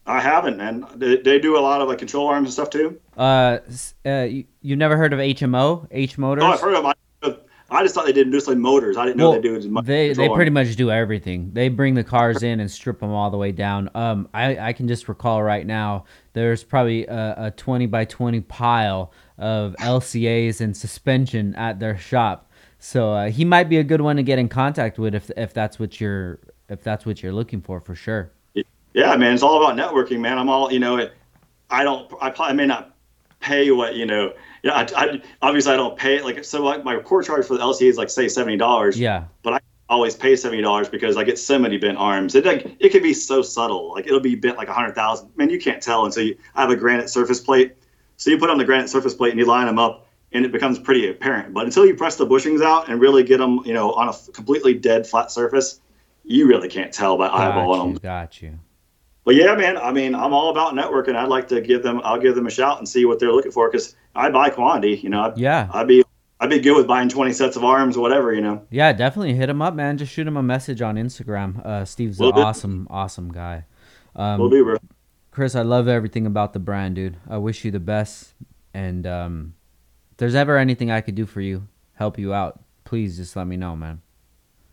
I 0.05 0.19
haven't, 0.19 0.59
and 0.59 0.85
they, 0.95 1.17
they, 1.17 1.39
do 1.39 1.57
a 1.57 1.61
lot 1.61 1.79
of 1.79 1.88
like 1.88 1.99
control 1.99 2.27
arms 2.27 2.47
and 2.47 2.53
stuff 2.53 2.69
too. 2.69 2.99
Uh, 3.15 3.59
uh 4.05 4.23
you, 4.23 4.43
you 4.61 4.75
never 4.75 4.97
heard 4.97 5.13
of 5.13 5.19
HMO? 5.19 5.88
H 5.89 6.17
Motors? 6.17 6.43
Oh, 6.43 6.47
I've 6.47 6.59
heard 6.59 6.73
of 6.73 6.83
them. 6.83 6.88
I, 6.88 6.93
I 7.72 7.84
just 7.84 7.95
thought 7.95 8.06
they 8.06 8.11
did 8.11 8.27
mostly 8.30 8.56
motors. 8.56 8.98
I 8.98 9.06
didn't 9.06 9.18
know 9.18 9.31
well, 9.31 9.41
they 9.41 9.48
do. 9.48 9.81
They 9.81 10.14
they 10.14 10.30
pretty 10.30 10.52
much 10.52 10.76
do 10.76 10.91
everything. 10.91 11.52
They 11.53 11.69
bring 11.69 11.95
the 11.95 12.03
cars 12.03 12.43
in 12.43 12.60
and 12.60 12.69
strip 12.69 12.99
them 12.99 13.11
all 13.11 13.31
the 13.31 13.38
way 13.38 13.52
down. 13.52 13.89
Um, 13.95 14.27
I 14.34 14.57
I 14.57 14.73
can 14.73 14.88
just 14.88 15.07
recall 15.07 15.41
right 15.41 15.65
now. 15.65 16.03
There's 16.34 16.64
probably 16.64 17.06
a, 17.07 17.35
a 17.38 17.52
20 17.52 17.88
by 17.88 18.06
20 18.06 18.41
pile 18.41 19.11
of 19.38 19.76
LCAs 19.80 20.61
and 20.61 20.76
suspension 20.76 21.56
at 21.56 21.80
their 21.80 21.98
shop 21.98 22.52
so 22.84 23.14
uh, 23.14 23.30
he 23.30 23.45
might 23.45 23.69
be 23.69 23.77
a 23.77 23.84
good 23.84 24.02
one 24.02 24.15
to 24.15 24.23
get 24.23 24.39
in 24.39 24.49
contact 24.49 24.98
with 24.98 25.14
if 25.14 25.30
if 25.38 25.53
that's 25.53 25.77
what 25.77 26.02
you're 26.02 26.39
if 26.68 26.81
that's 26.81 27.06
what 27.06 27.22
you're 27.22 27.31
looking 27.31 27.61
for 27.61 27.80
for 27.80 27.93
sure. 27.93 28.31
Yeah, 28.93 29.15
man, 29.15 29.35
it's 29.35 29.43
all 29.43 29.64
about 29.64 29.77
networking, 29.77 30.19
man. 30.19 30.39
I'm 30.39 30.49
all 30.49 30.72
you 30.73 30.80
know. 30.80 30.98
It, 30.98 31.14
I 31.69 31.84
don't. 31.84 32.11
I 32.19 32.31
probably 32.31 32.57
may 32.57 32.65
not 32.65 32.95
pay 33.39 33.69
what 33.69 33.95
you 33.95 34.07
know. 34.07 34.34
Yeah, 34.63 34.73
I, 34.73 34.88
I, 34.95 35.21
obviously 35.41 35.73
I 35.73 35.75
don't 35.75 35.97
pay 35.97 36.21
like 36.21 36.43
so. 36.45 36.63
Like 36.63 36.83
my 36.83 36.99
core 36.99 37.23
charge 37.23 37.45
for 37.45 37.55
the 37.55 37.63
LCA 37.63 37.89
is 37.89 37.97
like 37.97 38.09
say 38.09 38.27
seventy 38.27 38.57
dollars. 38.57 38.99
Yeah. 38.99 39.25
But 39.41 39.53
I 39.53 39.59
always 39.89 40.15
pay 40.15 40.35
seventy 40.35 40.61
dollars 40.61 40.88
because 40.88 41.17
I 41.17 41.23
get 41.23 41.39
so 41.39 41.57
many 41.57 41.77
bent 41.77 41.97
arms. 41.97 42.35
It 42.35 42.45
like 42.45 42.75
it 42.79 42.89
can 42.89 43.01
be 43.01 43.13
so 43.13 43.41
subtle. 43.41 43.91
Like 43.91 44.05
it'll 44.05 44.19
be 44.19 44.35
bent 44.35 44.57
like 44.57 44.67
a 44.67 44.73
hundred 44.73 44.93
thousand. 44.93 45.31
Man, 45.35 45.49
you 45.49 45.59
can't 45.59 45.81
tell 45.81 46.05
until 46.05 46.23
you 46.23 46.38
I 46.53 46.61
have 46.61 46.69
a 46.69 46.75
granite 46.75 47.09
surface 47.09 47.39
plate. 47.39 47.75
So 48.17 48.29
you 48.29 48.38
put 48.38 48.51
on 48.51 48.59
the 48.59 48.65
granite 48.65 48.89
surface 48.89 49.15
plate 49.15 49.31
and 49.31 49.39
you 49.39 49.45
line 49.45 49.65
them 49.65 49.79
up, 49.79 50.07
and 50.31 50.45
it 50.45 50.51
becomes 50.51 50.77
pretty 50.77 51.09
apparent. 51.09 51.55
But 51.55 51.65
until 51.65 51.85
you 51.85 51.95
press 51.95 52.17
the 52.17 52.27
bushings 52.27 52.63
out 52.63 52.88
and 52.88 53.01
really 53.01 53.23
get 53.23 53.39
them, 53.39 53.61
you 53.65 53.73
know, 53.73 53.93
on 53.93 54.09
a 54.09 54.31
completely 54.31 54.75
dead 54.75 55.07
flat 55.07 55.31
surface, 55.31 55.81
you 56.23 56.47
really 56.47 56.69
can't 56.69 56.93
tell 56.93 57.17
by 57.17 57.29
eyeballing 57.29 57.93
them. 57.93 57.93
Got 57.95 58.43
you 58.43 58.59
but 59.23 59.35
yeah, 59.35 59.55
man, 59.55 59.77
I 59.77 59.91
mean, 59.91 60.15
I'm 60.15 60.33
all 60.33 60.49
about 60.49 60.73
networking. 60.73 61.15
I'd 61.15 61.29
like 61.29 61.47
to 61.49 61.61
give 61.61 61.83
them, 61.83 62.01
I'll 62.03 62.19
give 62.19 62.35
them 62.35 62.47
a 62.47 62.49
shout 62.49 62.79
and 62.79 62.89
see 62.89 63.05
what 63.05 63.19
they're 63.19 63.31
looking 63.31 63.51
for 63.51 63.69
because 63.69 63.95
I 64.15 64.29
buy 64.29 64.49
quantity. 64.49 64.99
You 65.01 65.09
know, 65.09 65.21
I'd, 65.21 65.38
yeah, 65.38 65.69
I'd 65.73 65.88
be, 65.88 66.03
I'd 66.39 66.49
be 66.49 66.59
good 66.59 66.75
with 66.75 66.88
buying 66.88 67.09
20 67.09 67.33
sets 67.33 67.55
of 67.55 67.63
arms, 67.63 67.97
or 67.97 68.01
whatever. 68.01 68.33
You 68.33 68.41
know. 68.41 68.65
Yeah, 68.69 68.93
definitely 68.93 69.33
hit 69.33 69.49
him 69.49 69.61
up, 69.61 69.73
man. 69.73 69.97
Just 69.97 70.11
shoot 70.11 70.27
him 70.27 70.38
a 70.38 70.43
message 70.43 70.81
on 70.81 70.95
Instagram. 70.95 71.65
Uh, 71.65 71.85
Steve's 71.85 72.19
an 72.19 72.27
awesome, 72.27 72.88
awesome 72.89 73.31
guy. 73.31 73.65
Um, 74.15 74.39
Will 74.39 74.49
do, 74.49 74.63
bro. 74.63 74.77
Chris, 75.31 75.55
I 75.55 75.61
love 75.61 75.88
everything 75.88 76.25
about 76.25 76.51
the 76.53 76.59
brand, 76.59 76.95
dude. 76.95 77.17
I 77.29 77.38
wish 77.38 77.63
you 77.63 77.71
the 77.71 77.79
best. 77.79 78.33
And 78.73 79.07
um, 79.07 79.53
if 80.11 80.17
there's 80.17 80.35
ever 80.35 80.57
anything 80.57 80.91
I 80.91 81.01
could 81.01 81.15
do 81.15 81.25
for 81.25 81.39
you, 81.39 81.67
help 81.93 82.19
you 82.19 82.33
out, 82.33 82.61
please 82.83 83.17
just 83.17 83.35
let 83.35 83.47
me 83.47 83.55
know, 83.55 83.75
man. 83.75 84.01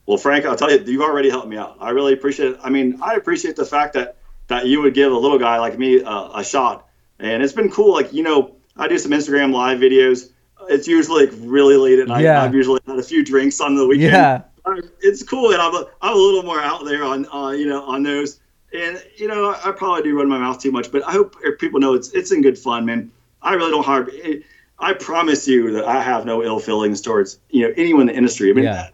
Well, 0.07 0.19
Frank, 0.19 0.47
I'll 0.47 0.57
tell 0.57 0.71
you, 0.71 0.83
you've 0.85 1.03
already 1.03 1.31
helped 1.31 1.49
me 1.49 1.59
out. 1.59 1.77
I 1.81 1.91
really 1.91 2.13
appreciate 2.13 2.53
it. 2.53 2.61
I 2.63 2.71
mean, 2.71 2.99
I 3.03 3.15
appreciate 3.15 3.57
the 3.57 3.67
fact 3.67 3.93
that 3.95 4.17
that 4.49 4.67
you 4.67 4.81
would 4.81 4.95
give 4.95 5.13
a 5.13 5.17
little 5.17 5.39
guy 5.39 5.59
like 5.59 5.79
me 5.79 6.03
uh, 6.03 6.41
a 6.41 6.43
shot. 6.43 6.89
And 7.19 7.43
it's 7.43 7.53
been 7.53 7.71
cool. 7.71 7.93
Like, 7.93 8.13
you 8.13 8.23
know, 8.23 8.57
I 8.79 8.89
do 8.89 8.99
some 8.99 9.13
Instagram 9.13 9.53
live 9.53 9.79
videos. 9.79 10.31
It's 10.69 10.87
usually 10.87 11.27
like 11.27 11.35
really 11.41 11.77
late 11.77 11.99
at 11.99 12.09
night. 12.09 12.23
Yeah. 12.23 12.43
I've 12.43 12.55
usually 12.55 12.81
had 12.87 12.99
a 12.99 13.03
few 13.03 13.25
drinks 13.25 13.61
on 13.61 13.75
the 13.75 13.87
weekend. 13.87 14.13
Yeah. 14.13 14.43
Uh, 14.65 14.81
it's 15.01 15.23
cool. 15.23 15.53
And 15.53 15.61
I'm 15.61 15.75
a, 15.75 15.87
I'm 16.03 16.15
a 16.15 16.19
little 16.19 16.43
more 16.43 16.61
out 16.61 16.85
there 16.85 17.05
on, 17.05 17.27
uh, 17.33 17.51
you 17.51 17.67
know, 17.67 17.83
on 17.85 18.03
those. 18.03 18.41
And, 18.73 19.03
you 19.17 19.29
know, 19.29 19.57
I 19.65 19.73
probably 19.73 20.03
do 20.03 20.17
run 20.17 20.29
my 20.29 20.39
mouth 20.39 20.61
too 20.61 20.71
much, 20.71 20.93
but 20.93 21.07
I 21.07 21.13
hope 21.13 21.37
er, 21.45 21.53
people 21.53 21.81
know 21.81 21.95
it's, 21.95 22.11
it's 22.13 22.33
in 22.33 22.43
good 22.43 22.59
fun, 22.59 22.85
man. 22.85 23.11
I 23.41 23.55
really 23.55 23.71
don't 23.71 23.85
harm. 23.85 24.11
Eh, 24.23 24.41
I 24.79 24.93
promise 24.93 25.49
you 25.49 25.73
that 25.73 25.85
I 25.85 26.03
have 26.03 26.25
no 26.27 26.43
ill 26.43 26.61
feelings 26.61 27.01
towards, 27.01 27.39
you 27.51 27.67
know, 27.67 27.75
anyone 27.77 28.03
in 28.03 28.07
the 28.09 28.15
industry. 28.15 28.51
I 28.51 28.53
mean, 28.53 28.65
yeah. 28.65 28.91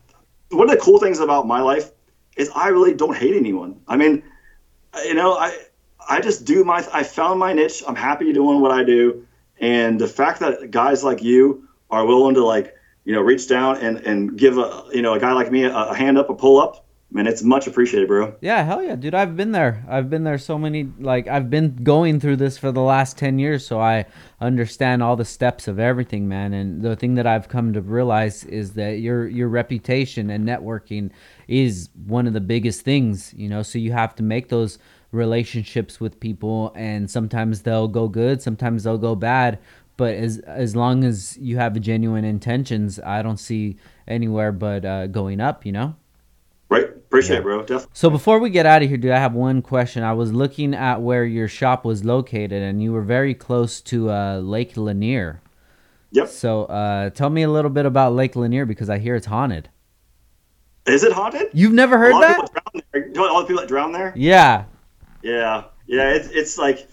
one 0.50 0.70
of 0.70 0.76
the 0.76 0.80
cool 0.80 0.98
things 0.98 1.18
about 1.18 1.46
my 1.46 1.60
life 1.60 1.90
is 2.36 2.50
I 2.54 2.68
really 2.68 2.94
don't 2.94 3.16
hate 3.16 3.34
anyone. 3.34 3.80
I 3.88 3.96
mean, 3.96 4.22
you 5.04 5.14
know, 5.14 5.34
I 5.34 5.56
I 6.08 6.20
just 6.20 6.44
do 6.44 6.64
my 6.64 6.86
I 6.92 7.02
found 7.02 7.38
my 7.38 7.52
niche. 7.52 7.82
I'm 7.86 7.96
happy 7.96 8.32
doing 8.32 8.60
what 8.60 8.70
I 8.70 8.84
do, 8.84 9.26
and 9.64 9.98
the 9.98 10.06
fact 10.06 10.40
that 10.40 10.70
guys 10.70 11.02
like 11.02 11.22
you 11.22 11.66
are 11.90 12.04
willing 12.04 12.34
to 12.34 12.44
like 12.44 12.76
you 13.06 13.14
know 13.14 13.22
reach 13.22 13.48
down 13.48 13.78
and 13.78 13.96
and 13.98 14.36
give 14.36 14.58
a 14.58 14.84
you 14.92 15.00
know 15.00 15.14
a 15.14 15.18
guy 15.18 15.32
like 15.32 15.50
me 15.50 15.64
a, 15.64 15.74
a 15.74 15.94
hand 15.94 16.18
up, 16.18 16.28
a 16.28 16.34
pull 16.34 16.60
up. 16.60 16.82
Man, 17.10 17.28
it's 17.28 17.44
much 17.44 17.68
appreciated, 17.68 18.08
bro. 18.08 18.34
Yeah, 18.40 18.64
hell 18.64 18.82
yeah, 18.82 18.96
dude. 18.96 19.14
I've 19.14 19.36
been 19.36 19.52
there. 19.52 19.84
I've 19.88 20.10
been 20.10 20.24
there 20.24 20.36
so 20.36 20.58
many 20.58 20.90
like 20.98 21.28
I've 21.28 21.48
been 21.48 21.76
going 21.82 22.18
through 22.18 22.36
this 22.36 22.58
for 22.58 22.72
the 22.72 22.80
last 22.80 23.16
10 23.16 23.38
years, 23.38 23.64
so 23.64 23.80
I 23.80 24.06
understand 24.40 25.00
all 25.02 25.14
the 25.14 25.24
steps 25.24 25.68
of 25.68 25.78
everything, 25.78 26.28
man. 26.28 26.52
And 26.52 26.82
the 26.82 26.96
thing 26.96 27.14
that 27.14 27.26
I've 27.26 27.48
come 27.48 27.72
to 27.72 27.80
realize 27.80 28.44
is 28.44 28.72
that 28.72 28.98
your 28.98 29.28
your 29.28 29.48
reputation 29.48 30.28
and 30.28 30.46
networking 30.46 31.10
is 31.48 31.88
one 32.04 32.26
of 32.26 32.32
the 32.32 32.40
biggest 32.40 32.82
things, 32.82 33.32
you 33.34 33.48
know. 33.48 33.62
So 33.62 33.78
you 33.78 33.92
have 33.92 34.14
to 34.16 34.22
make 34.22 34.48
those 34.48 34.78
relationships 35.14 36.00
with 36.00 36.18
people 36.20 36.72
and 36.74 37.10
sometimes 37.10 37.62
they'll 37.62 37.88
go 37.88 38.08
good 38.08 38.42
sometimes 38.42 38.84
they'll 38.84 38.98
go 38.98 39.14
bad 39.14 39.58
but 39.96 40.14
as 40.14 40.38
as 40.40 40.74
long 40.74 41.04
as 41.04 41.38
you 41.38 41.56
have 41.56 41.80
genuine 41.80 42.24
intentions 42.24 42.98
i 43.00 43.22
don't 43.22 43.38
see 43.38 43.76
anywhere 44.08 44.52
but 44.52 44.84
uh, 44.84 45.06
going 45.06 45.40
up 45.40 45.64
you 45.64 45.72
know? 45.72 45.94
Right 46.68 46.84
appreciate 46.84 47.36
yeah. 47.36 47.40
it 47.40 47.44
bro. 47.44 47.60
Definitely. 47.60 47.90
so 47.92 48.10
before 48.10 48.38
we 48.40 48.50
get 48.50 48.66
out 48.66 48.82
of 48.82 48.88
here 48.88 48.98
dude 48.98 49.12
i 49.12 49.18
have 49.18 49.34
one 49.34 49.62
question. 49.62 50.02
I 50.02 50.12
was 50.12 50.32
looking 50.32 50.74
at 50.74 51.00
where 51.00 51.24
your 51.24 51.48
shop 51.48 51.84
was 51.84 52.04
located 52.04 52.62
and 52.62 52.82
you 52.82 52.92
were 52.92 53.02
very 53.02 53.34
close 53.34 53.80
to 53.82 54.10
uh, 54.10 54.38
lake 54.38 54.76
lanier. 54.76 55.40
Yep. 56.10 56.28
So 56.28 56.64
uh, 56.64 57.10
tell 57.10 57.30
me 57.30 57.42
a 57.42 57.50
little 57.50 57.70
bit 57.70 57.86
about 57.86 58.14
lake 58.14 58.34
lanier 58.36 58.66
because 58.66 58.90
i 58.90 58.98
hear 58.98 59.14
it's 59.14 59.26
haunted. 59.26 59.68
Is 60.86 61.02
it 61.02 61.12
haunted? 61.12 61.48
You've 61.52 61.72
never 61.72 61.96
heard 61.96 62.14
that? 62.14 62.38
all 63.16 63.40
the 63.40 63.46
people 63.46 63.62
that 63.62 63.68
drown 63.68 63.92
there? 63.92 64.12
Yeah 64.16 64.64
yeah, 65.24 65.64
yeah. 65.86 66.10
It's 66.10 66.28
it's 66.28 66.58
like 66.58 66.88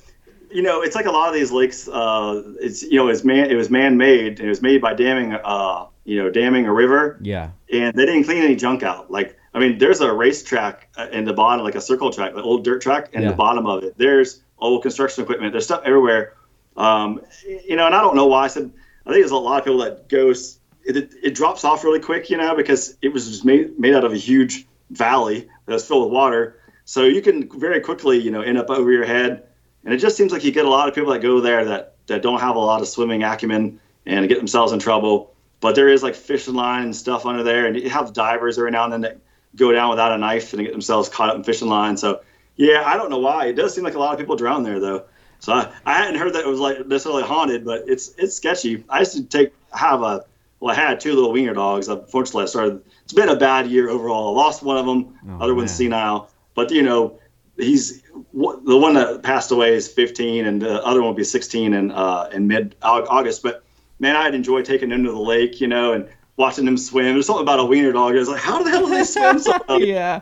you 0.52 0.62
know, 0.62 0.82
it's 0.82 0.96
like 0.96 1.06
a 1.06 1.12
lot 1.12 1.28
of 1.28 1.34
these 1.34 1.52
lakes. 1.52 1.88
Uh, 1.88 2.44
it's 2.60 2.84
you 2.84 2.98
know, 2.98 3.08
it's 3.08 3.24
man, 3.24 3.50
it 3.50 3.56
was 3.56 3.70
man 3.70 3.98
made. 3.98 4.40
It 4.40 4.48
was 4.48 4.62
made 4.62 4.82
by 4.82 4.94
damming, 4.94 5.34
uh, 5.34 5.88
you 6.04 6.22
know, 6.22 6.30
damming 6.30 6.66
a 6.66 6.74
river. 6.74 7.18
Yeah. 7.22 7.52
And 7.72 7.96
they 7.96 8.06
didn't 8.06 8.26
clean 8.26 8.44
any 8.44 8.56
junk 8.56 8.84
out. 8.84 9.12
Like, 9.12 9.38
I 9.54 9.60
mean, 9.60 9.78
there's 9.78 10.02
a 10.02 10.12
racetrack 10.12 10.90
uh, 10.98 11.08
in 11.12 11.26
the 11.26 11.34
bottom, 11.34 11.64
like 11.64 11.76
a 11.76 11.82
circle 11.82 12.12
track, 12.12 12.34
the 12.34 12.42
old 12.42 12.64
dirt 12.64 12.82
track, 12.82 13.10
in 13.14 13.22
yeah. 13.22 13.30
the 13.30 13.36
bottom 13.36 13.66
of 13.66 13.84
it. 13.84 13.98
There's 13.98 14.42
old 14.58 14.82
construction 14.82 15.24
equipment. 15.24 15.54
There's 15.54 15.66
stuff 15.66 15.82
everywhere. 15.86 16.36
Um, 16.78 17.22
you 17.46 17.76
know, 17.76 17.86
and 17.86 17.96
I 17.96 18.02
don't 18.02 18.16
know 18.16 18.28
why. 18.28 18.46
I 18.46 18.48
said 18.48 18.72
I 19.06 19.10
think 19.10 19.22
there's 19.22 19.32
a 19.32 19.38
lot 19.38 19.60
of 19.60 19.66
people 19.66 19.80
that 19.80 20.10
goes. 20.10 20.60
It, 20.84 20.98
it, 20.98 21.12
it 21.22 21.36
drops 21.36 21.64
off 21.64 21.84
really 21.84 22.00
quick, 22.00 22.30
you 22.30 22.38
know, 22.38 22.56
because 22.56 22.98
it 23.02 23.10
was 23.10 23.28
just 23.28 23.46
made 23.46 23.78
made 23.80 23.94
out 23.94 24.04
of 24.04 24.14
a 24.14 24.18
huge 24.18 24.66
valley 24.90 25.48
that 25.66 25.74
was 25.74 25.88
filled 25.88 26.06
with 26.06 26.14
water 26.14 26.61
so 26.86 27.04
you 27.04 27.22
can 27.22 27.50
very 27.60 27.80
quickly, 27.80 28.18
you 28.18 28.32
know, 28.32 28.42
end 28.42 28.58
up 28.58 28.70
over 28.70 28.92
your 28.92 29.06
head. 29.06 29.48
And 29.84 29.94
it 29.94 29.98
just 29.98 30.16
seems 30.16 30.32
like 30.32 30.44
you 30.44 30.52
get 30.52 30.66
a 30.66 30.70
lot 30.70 30.88
of 30.88 30.96
people 30.96 31.12
that 31.14 31.22
go 31.22 31.42
there 31.42 31.66
that, 31.66 31.96
that 32.08 32.22
don't 32.22 32.40
have 32.40 32.56
a 32.56 32.60
lot 32.60 32.82
of 32.82 32.88
swimming 32.88 33.24
acumen 33.24 33.80
and 34.06 34.28
get 34.28 34.38
themselves 34.38 34.74
in 34.74 34.80
trouble. 34.80 35.34
But 35.60 35.76
there 35.76 35.90
is 35.90 36.04
like 36.04 36.16
fishing 36.16 36.56
line 36.56 36.84
and 36.84 36.96
stuff 36.96 37.26
under 37.26 37.44
there, 37.44 37.68
and 37.68 37.76
you 37.76 37.90
have 37.90 38.14
divers 38.14 38.58
every 38.58 38.72
now 38.72 38.84
and 38.84 38.94
then 38.94 39.02
that 39.02 39.18
go 39.56 39.72
down 39.72 39.90
without 39.90 40.12
a 40.12 40.18
knife 40.18 40.54
and 40.54 40.64
get 40.64 40.72
themselves 40.72 41.10
caught 41.10 41.30
up 41.30 41.36
in 41.36 41.44
fishing 41.44 41.68
line. 41.68 41.98
So 41.98 42.22
yeah, 42.56 42.84
I 42.86 42.98
don't 42.98 43.10
know 43.10 43.20
why. 43.20 43.48
It 43.48 43.54
does 43.54 43.74
seem 43.74 43.84
like 43.84 43.96
a 43.96 44.00
lot 44.00 44.14
of 44.14 44.20
people 44.20 44.36
drown 44.36 44.64
there 44.64 44.80
though. 44.80 45.06
So 45.40 45.54
I, 45.54 45.72
I 45.86 45.94
hadn't 45.94 46.20
heard 46.20 46.34
that 46.34 46.42
it 46.42 46.48
was 46.48 46.60
like 46.60 46.86
necessarily 46.88 47.24
haunted, 47.24 47.66
but 47.66 47.84
it's 47.88 48.14
it's 48.18 48.36
sketchy. 48.36 48.84
I 48.90 49.00
used 49.00 49.14
to 49.14 49.24
take 49.24 49.54
have 49.74 50.02
a 50.02 50.26
well, 50.60 50.76
I 50.76 50.76
had 50.76 51.00
two 51.00 51.14
little 51.14 51.32
wiener 51.32 51.54
dogs. 51.54 51.88
Unfortunately, 51.88 52.44
I 52.44 52.46
started. 52.46 52.84
It's 53.04 53.14
been 53.14 53.30
a 53.30 53.36
bad 53.36 53.68
year 53.68 53.90
overall. 53.90 54.38
I 54.38 54.44
lost 54.44 54.62
one 54.62 54.78
of 54.78 54.86
them. 54.86 55.18
Oh, 55.28 55.36
other 55.36 55.48
man. 55.48 55.58
one's 55.58 55.72
senile. 55.72 56.30
But 56.56 56.72
you 56.72 56.82
know, 56.82 57.20
he's 57.58 58.02
the 58.34 58.78
one 58.78 58.94
that 58.96 59.24
passed 59.24 59.52
away 59.52 59.74
is 59.74 59.88
15, 59.88 60.46
and 60.46 60.62
the 60.62 60.84
other 60.84 61.02
one 61.02 61.10
will 61.10 61.16
be 61.16 61.24
16 61.24 61.74
in 61.74 61.92
uh, 61.92 62.30
in 62.34 62.48
mid 62.48 62.76
August. 62.82 63.44
But 63.44 63.64
man, 64.00 64.16
I'd 64.16 64.36
enjoy 64.36 64.62
taking 64.64 64.90
them 64.90 65.04
to 65.04 65.12
the 65.12 65.20
lake, 65.20 65.62
you 65.62 65.68
know, 65.68 65.94
and 65.94 66.10
watching 66.38 66.66
them 66.66 66.78
swim. 66.78 67.14
There's 67.14 67.28
something 67.28 67.44
about 67.44 67.60
a 67.60 67.66
wiener 67.66 67.92
dog. 67.92 68.16
I 68.16 68.20
was 68.20 68.30
like, 68.30 68.42
how 68.42 68.64
the 68.64 68.70
hell 68.70 68.88
do 68.88 68.90
they 68.90 69.04
swim 69.04 69.40
so 69.40 69.54
well? 69.68 69.82
yeah. 69.82 70.22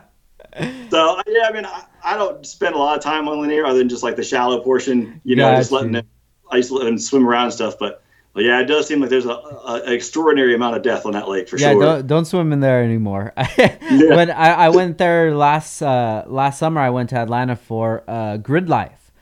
So 0.90 1.20
yeah, 1.26 1.48
I 1.48 1.52
mean, 1.52 1.64
I, 1.64 1.84
I, 2.02 2.16
don't 2.16 2.44
spend 2.44 2.74
a 2.74 2.78
lot 2.78 2.96
of 2.96 3.04
time 3.04 3.28
on 3.28 3.40
Lanier 3.40 3.64
other 3.64 3.78
than 3.78 3.88
just 3.88 4.02
like 4.02 4.16
the 4.16 4.24
shallow 4.24 4.60
portion, 4.60 5.20
you 5.24 5.36
know, 5.36 5.50
Got 5.50 5.58
just 5.58 5.70
letting 5.70 5.92
them. 5.92 6.06
I 6.50 6.56
used 6.56 6.70
to 6.70 6.74
let 6.74 6.84
them 6.84 6.98
swim 6.98 7.26
around 7.26 7.44
and 7.44 7.52
stuff, 7.52 7.78
but 7.78 8.02
but 8.32 8.44
yeah, 8.44 8.60
it 8.60 8.66
does 8.66 8.86
seem 8.86 9.00
like 9.00 9.10
there's 9.10 9.26
a, 9.26 9.30
a, 9.30 9.82
an 9.84 9.92
extraordinary 9.92 10.54
amount 10.54 10.76
of 10.76 10.82
death 10.82 11.04
on 11.04 11.12
that 11.12 11.28
lake 11.28 11.48
for 11.48 11.58
yeah, 11.58 11.72
sure. 11.72 11.82
Yeah, 11.82 11.88
don't, 11.96 12.06
don't 12.06 12.24
swim 12.24 12.52
in 12.52 12.60
there 12.60 12.82
anymore. 12.82 13.32
yeah. 13.58 13.76
When 14.14 14.30
I, 14.30 14.52
I 14.52 14.68
went 14.68 14.98
there 14.98 15.34
last 15.34 15.82
uh, 15.82 16.24
last 16.26 16.58
summer, 16.58 16.80
I 16.80 16.90
went 16.90 17.10
to 17.10 17.16
Atlanta 17.16 17.56
for 17.56 18.04
uh, 18.06 18.36
Grid 18.36 18.68
Life. 18.68 19.12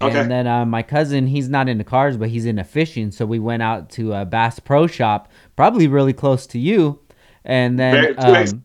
Okay. 0.00 0.18
And 0.18 0.30
then 0.30 0.46
uh, 0.46 0.64
my 0.66 0.82
cousin, 0.82 1.26
he's 1.26 1.48
not 1.48 1.68
into 1.68 1.84
cars, 1.84 2.16
but 2.16 2.28
he's 2.28 2.46
into 2.46 2.64
fishing. 2.64 3.10
So 3.10 3.26
we 3.26 3.38
went 3.38 3.62
out 3.62 3.90
to 3.90 4.12
a 4.12 4.24
Bass 4.24 4.58
Pro 4.58 4.86
Shop, 4.86 5.30
probably 5.56 5.88
really 5.88 6.12
close 6.12 6.46
to 6.48 6.58
you. 6.58 7.00
And 7.44 7.78
then, 7.78 8.14
um, 8.18 8.62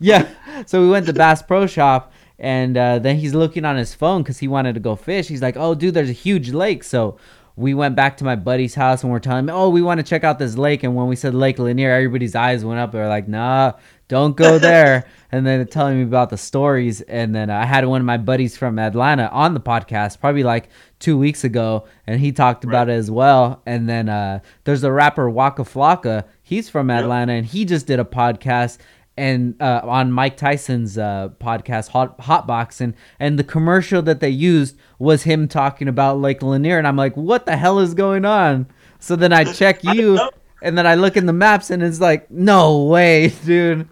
yeah, 0.00 0.28
so 0.66 0.82
we 0.82 0.88
went 0.88 1.06
to 1.06 1.12
Bass 1.12 1.42
Pro 1.42 1.66
Shop, 1.66 2.12
and 2.38 2.76
uh, 2.76 2.98
then 2.98 3.16
he's 3.16 3.34
looking 3.34 3.64
on 3.64 3.76
his 3.76 3.94
phone 3.94 4.22
because 4.22 4.38
he 4.38 4.48
wanted 4.48 4.74
to 4.74 4.80
go 4.80 4.96
fish. 4.96 5.28
He's 5.28 5.40
like, 5.40 5.56
"Oh, 5.56 5.74
dude, 5.74 5.94
there's 5.94 6.10
a 6.10 6.14
huge 6.14 6.50
lake." 6.50 6.84
So 6.84 7.16
we 7.58 7.74
went 7.74 7.96
back 7.96 8.16
to 8.18 8.24
my 8.24 8.36
buddy's 8.36 8.76
house 8.76 9.02
and 9.02 9.10
we're 9.10 9.18
telling 9.18 9.40
him, 9.40 9.50
oh, 9.50 9.68
we 9.68 9.82
want 9.82 9.98
to 9.98 10.04
check 10.04 10.22
out 10.22 10.38
this 10.38 10.56
lake. 10.56 10.84
And 10.84 10.94
when 10.94 11.08
we 11.08 11.16
said 11.16 11.34
Lake 11.34 11.58
Lanier, 11.58 11.90
everybody's 11.90 12.36
eyes 12.36 12.64
went 12.64 12.78
up. 12.78 12.92
They're 12.92 13.08
like, 13.08 13.26
nah, 13.26 13.72
don't 14.06 14.36
go 14.36 14.58
there. 14.60 15.08
and 15.32 15.44
then 15.44 15.66
telling 15.66 15.96
me 15.98 16.04
about 16.04 16.30
the 16.30 16.36
stories. 16.36 17.00
And 17.00 17.34
then 17.34 17.50
I 17.50 17.64
had 17.64 17.84
one 17.84 18.00
of 18.00 18.04
my 18.04 18.16
buddies 18.16 18.56
from 18.56 18.78
Atlanta 18.78 19.28
on 19.30 19.54
the 19.54 19.60
podcast 19.60 20.20
probably 20.20 20.44
like 20.44 20.68
two 21.00 21.18
weeks 21.18 21.42
ago, 21.42 21.86
and 22.06 22.20
he 22.20 22.30
talked 22.30 22.62
about 22.62 22.88
it 22.88 22.92
as 22.92 23.10
well. 23.10 23.60
And 23.66 23.88
then 23.88 24.08
uh, 24.08 24.38
there's 24.62 24.82
the 24.82 24.92
rapper 24.92 25.28
Waka 25.28 25.62
Flocka. 25.62 26.24
He's 26.44 26.70
from 26.70 26.90
Atlanta, 26.90 27.32
yep. 27.32 27.38
and 27.40 27.46
he 27.46 27.64
just 27.64 27.88
did 27.88 27.98
a 27.98 28.04
podcast 28.04 28.78
and 29.18 29.60
uh, 29.60 29.80
on 29.82 30.12
Mike 30.12 30.36
Tyson's 30.36 30.96
uh, 30.96 31.30
podcast, 31.40 31.88
Hot 31.88 32.16
Hotbox, 32.18 32.80
and 32.80 32.94
and 33.18 33.38
the 33.38 33.44
commercial 33.44 34.00
that 34.02 34.20
they 34.20 34.30
used 34.30 34.78
was 34.98 35.24
him 35.24 35.48
talking 35.48 35.88
about 35.88 36.18
Lake 36.18 36.42
Lanier, 36.42 36.78
and 36.78 36.86
I'm 36.86 36.96
like, 36.96 37.16
what 37.16 37.44
the 37.44 37.56
hell 37.56 37.80
is 37.80 37.94
going 37.94 38.24
on? 38.24 38.66
So 39.00 39.16
then 39.16 39.32
I 39.32 39.44
check 39.44 39.82
you, 39.94 40.18
and 40.62 40.78
then 40.78 40.86
I 40.86 40.94
look 40.94 41.16
in 41.16 41.26
the 41.26 41.32
maps, 41.32 41.70
and 41.70 41.82
it's 41.82 42.00
like, 42.00 42.30
no 42.30 42.84
way, 42.84 43.28
dude. 43.44 43.88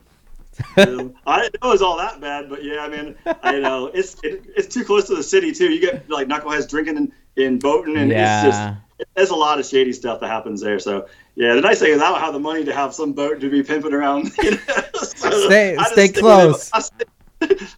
I 0.76 0.84
didn't 0.84 1.16
know 1.26 1.42
it 1.42 1.64
was 1.64 1.82
all 1.82 1.98
that 1.98 2.20
bad, 2.20 2.48
but 2.48 2.64
yeah, 2.64 2.80
I 2.80 2.88
mean, 2.88 3.14
I 3.42 3.58
know 3.58 3.86
it's 3.94 4.16
it, 4.22 4.44
it's 4.56 4.72
too 4.72 4.84
close 4.84 5.06
to 5.08 5.16
the 5.16 5.22
city 5.22 5.52
too. 5.52 5.70
You 5.70 5.80
get 5.80 6.08
like 6.08 6.28
knuckleheads 6.28 6.68
drinking 6.68 6.96
in, 6.96 7.12
in 7.36 7.58
Boaton, 7.58 7.96
and 7.96 8.10
yeah. 8.10 8.46
it's 8.46 8.56
just 8.56 9.08
there's 9.14 9.30
a 9.30 9.36
lot 9.36 9.58
of 9.58 9.66
shady 9.66 9.92
stuff 9.92 10.20
that 10.20 10.28
happens 10.28 10.60
there. 10.60 10.78
So 10.78 11.08
yeah, 11.36 11.54
the 11.54 11.60
nice 11.60 11.78
thing 11.78 11.92
is 11.92 12.00
I 12.00 12.08
don't 12.08 12.20
have 12.20 12.32
the 12.32 12.40
money 12.40 12.64
to 12.64 12.72
have 12.72 12.94
some 12.94 13.12
boat 13.12 13.40
to 13.40 13.50
be 13.50 13.62
pimping 13.62 13.92
around. 13.92 14.32
You 14.42 14.52
know? 14.52 14.58
so 14.94 15.46
stay 15.46 15.76
stay 15.92 16.08
close. 16.08 16.70
I 16.72 16.80
stay, 16.80 17.04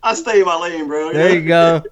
I 0.02 0.14
stay 0.14 0.40
in 0.40 0.46
my 0.46 0.56
lane, 0.56 0.86
bro. 0.86 1.12
There 1.12 1.34
you 1.34 1.46
go. 1.46 1.82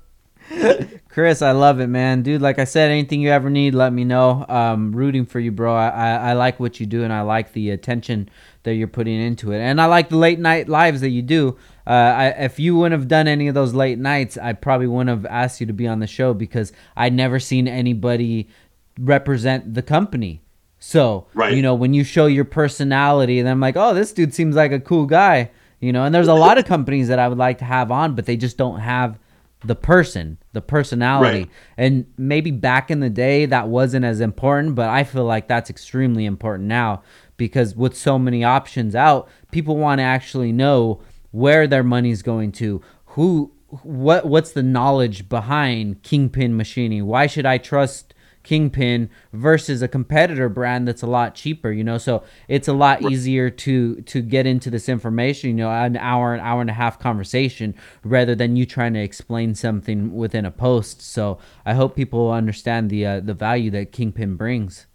Chris, 1.08 1.42
I 1.42 1.52
love 1.52 1.80
it, 1.80 1.88
man, 1.88 2.22
dude. 2.22 2.40
Like 2.40 2.58
I 2.58 2.64
said, 2.64 2.90
anything 2.90 3.20
you 3.20 3.30
ever 3.30 3.50
need, 3.50 3.74
let 3.74 3.92
me 3.92 4.04
know. 4.04 4.44
Um, 4.48 4.92
rooting 4.94 5.26
for 5.26 5.40
you, 5.40 5.50
bro. 5.50 5.74
I, 5.74 5.88
I, 5.88 6.10
I 6.10 6.32
like 6.34 6.60
what 6.60 6.78
you 6.78 6.86
do, 6.86 7.02
and 7.02 7.12
I 7.12 7.22
like 7.22 7.52
the 7.52 7.70
attention 7.70 8.28
that 8.62 8.74
you're 8.74 8.86
putting 8.86 9.20
into 9.20 9.52
it, 9.52 9.58
and 9.58 9.80
I 9.80 9.86
like 9.86 10.10
the 10.10 10.16
late 10.16 10.38
night 10.38 10.68
lives 10.68 11.00
that 11.00 11.08
you 11.08 11.22
do. 11.22 11.56
Uh, 11.86 11.90
I, 11.90 12.26
if 12.28 12.58
you 12.60 12.76
wouldn't 12.76 13.00
have 13.00 13.08
done 13.08 13.26
any 13.26 13.48
of 13.48 13.54
those 13.54 13.74
late 13.74 13.98
nights, 13.98 14.36
I 14.36 14.52
probably 14.52 14.86
wouldn't 14.86 15.08
have 15.08 15.26
asked 15.26 15.60
you 15.60 15.66
to 15.66 15.72
be 15.72 15.86
on 15.86 16.00
the 16.00 16.06
show 16.06 16.34
because 16.34 16.72
I'd 16.96 17.14
never 17.14 17.40
seen 17.40 17.66
anybody 17.66 18.48
represent 18.98 19.74
the 19.74 19.82
company. 19.82 20.42
So, 20.78 21.26
right. 21.34 21.54
you 21.54 21.62
know, 21.62 21.74
when 21.74 21.94
you 21.94 22.04
show 22.04 22.26
your 22.26 22.44
personality, 22.44 23.40
and 23.40 23.48
I'm 23.48 23.60
like, 23.60 23.76
oh, 23.76 23.94
this 23.94 24.12
dude 24.12 24.34
seems 24.34 24.54
like 24.54 24.72
a 24.72 24.80
cool 24.80 25.06
guy, 25.06 25.50
you 25.80 25.92
know. 25.92 26.04
And 26.04 26.14
there's 26.14 26.28
a 26.28 26.34
lot 26.34 26.58
of 26.58 26.66
companies 26.66 27.08
that 27.08 27.18
I 27.18 27.28
would 27.28 27.38
like 27.38 27.58
to 27.58 27.64
have 27.64 27.90
on, 27.90 28.14
but 28.14 28.26
they 28.26 28.36
just 28.36 28.56
don't 28.56 28.80
have 28.80 29.18
the 29.64 29.74
person, 29.74 30.38
the 30.52 30.60
personality. 30.60 31.38
Right. 31.38 31.50
And 31.76 32.06
maybe 32.16 32.50
back 32.50 32.90
in 32.90 33.00
the 33.00 33.10
day 33.10 33.46
that 33.46 33.68
wasn't 33.68 34.04
as 34.04 34.20
important, 34.20 34.74
but 34.74 34.88
I 34.88 35.04
feel 35.04 35.24
like 35.24 35.48
that's 35.48 35.70
extremely 35.70 36.24
important 36.24 36.68
now 36.68 37.02
because 37.36 37.74
with 37.74 37.96
so 37.96 38.18
many 38.18 38.44
options 38.44 38.94
out, 38.94 39.28
people 39.50 39.76
want 39.76 39.98
to 39.98 40.02
actually 40.02 40.52
know 40.52 41.00
where 41.30 41.66
their 41.66 41.82
money's 41.82 42.22
going 42.22 42.52
to, 42.52 42.80
who 43.06 43.52
what 43.82 44.26
what's 44.26 44.52
the 44.52 44.62
knowledge 44.62 45.28
behind 45.28 46.02
Kingpin 46.02 46.56
machining? 46.56 47.06
Why 47.06 47.26
should 47.26 47.46
I 47.46 47.58
trust 47.58 48.05
Kingpin 48.46 49.10
versus 49.32 49.82
a 49.82 49.88
competitor 49.88 50.48
brand 50.48 50.86
that's 50.86 51.02
a 51.02 51.06
lot 51.06 51.34
cheaper, 51.34 51.72
you 51.72 51.82
know. 51.82 51.98
So 51.98 52.22
it's 52.46 52.68
a 52.68 52.72
lot 52.72 53.02
easier 53.02 53.50
to 53.50 53.96
to 54.02 54.22
get 54.22 54.46
into 54.46 54.70
this 54.70 54.88
information, 54.88 55.50
you 55.50 55.56
know, 55.56 55.70
an 55.70 55.96
hour, 55.96 56.32
an 56.32 56.40
hour 56.40 56.60
and 56.60 56.70
a 56.70 56.72
half 56.72 57.00
conversation 57.00 57.74
rather 58.04 58.36
than 58.36 58.54
you 58.54 58.64
trying 58.64 58.94
to 58.94 59.00
explain 59.00 59.56
something 59.56 60.14
within 60.14 60.44
a 60.44 60.52
post. 60.52 61.02
So 61.02 61.38
I 61.66 61.74
hope 61.74 61.96
people 61.96 62.30
understand 62.30 62.88
the 62.88 63.04
uh, 63.04 63.20
the 63.20 63.34
value 63.34 63.72
that 63.72 63.90
Kingpin 63.90 64.36
brings. 64.36 64.86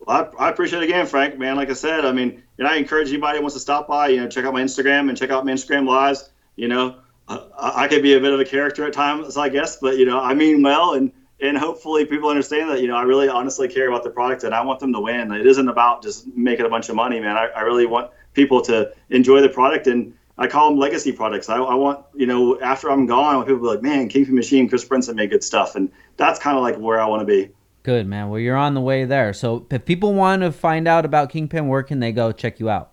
Well, 0.00 0.28
I, 0.38 0.46
I 0.46 0.50
appreciate 0.50 0.82
it 0.82 0.86
again, 0.86 1.06
Frank. 1.06 1.38
Man, 1.38 1.54
like 1.54 1.70
I 1.70 1.74
said, 1.74 2.04
I 2.04 2.10
mean, 2.10 2.42
and 2.58 2.66
I 2.66 2.74
encourage 2.74 3.10
anybody 3.10 3.38
who 3.38 3.42
wants 3.42 3.54
to 3.54 3.60
stop 3.60 3.86
by, 3.86 4.08
you 4.08 4.20
know, 4.20 4.28
check 4.28 4.44
out 4.44 4.52
my 4.52 4.62
Instagram 4.62 5.08
and 5.08 5.16
check 5.16 5.30
out 5.30 5.46
my 5.46 5.52
Instagram 5.52 5.86
lives. 5.86 6.30
You 6.56 6.66
know, 6.66 6.96
I, 7.28 7.84
I 7.84 7.88
could 7.88 8.02
be 8.02 8.14
a 8.14 8.20
bit 8.20 8.32
of 8.32 8.40
a 8.40 8.44
character 8.44 8.84
at 8.86 8.92
times, 8.92 9.36
I 9.36 9.48
guess, 9.48 9.76
but 9.76 9.98
you 9.98 10.04
know, 10.04 10.18
I 10.18 10.34
mean 10.34 10.62
well 10.62 10.94
and 10.94 11.12
and 11.40 11.56
hopefully 11.56 12.04
people 12.04 12.28
understand 12.28 12.70
that 12.70 12.80
you 12.80 12.88
know 12.88 12.96
I 12.96 13.02
really 13.02 13.28
honestly 13.28 13.68
care 13.68 13.88
about 13.88 14.04
the 14.04 14.10
product 14.10 14.44
and 14.44 14.54
I 14.54 14.62
want 14.62 14.80
them 14.80 14.92
to 14.92 15.00
win. 15.00 15.32
It 15.32 15.46
isn't 15.46 15.68
about 15.68 16.02
just 16.02 16.26
making 16.36 16.66
a 16.66 16.68
bunch 16.68 16.88
of 16.88 16.96
money, 16.96 17.20
man. 17.20 17.36
I, 17.36 17.46
I 17.46 17.60
really 17.60 17.86
want 17.86 18.10
people 18.34 18.60
to 18.62 18.92
enjoy 19.10 19.40
the 19.40 19.48
product 19.48 19.86
and 19.86 20.14
I 20.36 20.46
call 20.46 20.70
them 20.70 20.78
legacy 20.78 21.12
products. 21.12 21.48
I, 21.48 21.56
I 21.56 21.74
want 21.74 22.04
you 22.14 22.26
know 22.26 22.60
after 22.60 22.90
I'm 22.90 23.06
gone, 23.06 23.34
I 23.34 23.36
want 23.36 23.48
people 23.48 23.60
to 23.60 23.64
be 23.64 23.68
like, 23.68 23.82
man, 23.82 24.08
Kingpin 24.08 24.34
Machine, 24.34 24.68
Chris 24.68 24.84
Brinson 24.84 25.14
made 25.14 25.30
good 25.30 25.44
stuff, 25.44 25.74
and 25.74 25.90
that's 26.16 26.38
kind 26.38 26.56
of 26.56 26.62
like 26.62 26.76
where 26.76 27.00
I 27.00 27.06
want 27.06 27.20
to 27.20 27.26
be. 27.26 27.50
Good 27.84 28.06
man. 28.06 28.28
Well, 28.28 28.40
you're 28.40 28.56
on 28.56 28.74
the 28.74 28.80
way 28.80 29.04
there. 29.04 29.32
So 29.32 29.66
if 29.70 29.84
people 29.84 30.12
want 30.12 30.42
to 30.42 30.52
find 30.52 30.86
out 30.86 31.04
about 31.04 31.30
Kingpin, 31.30 31.68
where 31.68 31.82
can 31.82 32.00
they 32.00 32.12
go 32.12 32.32
check 32.32 32.60
you 32.60 32.68
out? 32.68 32.92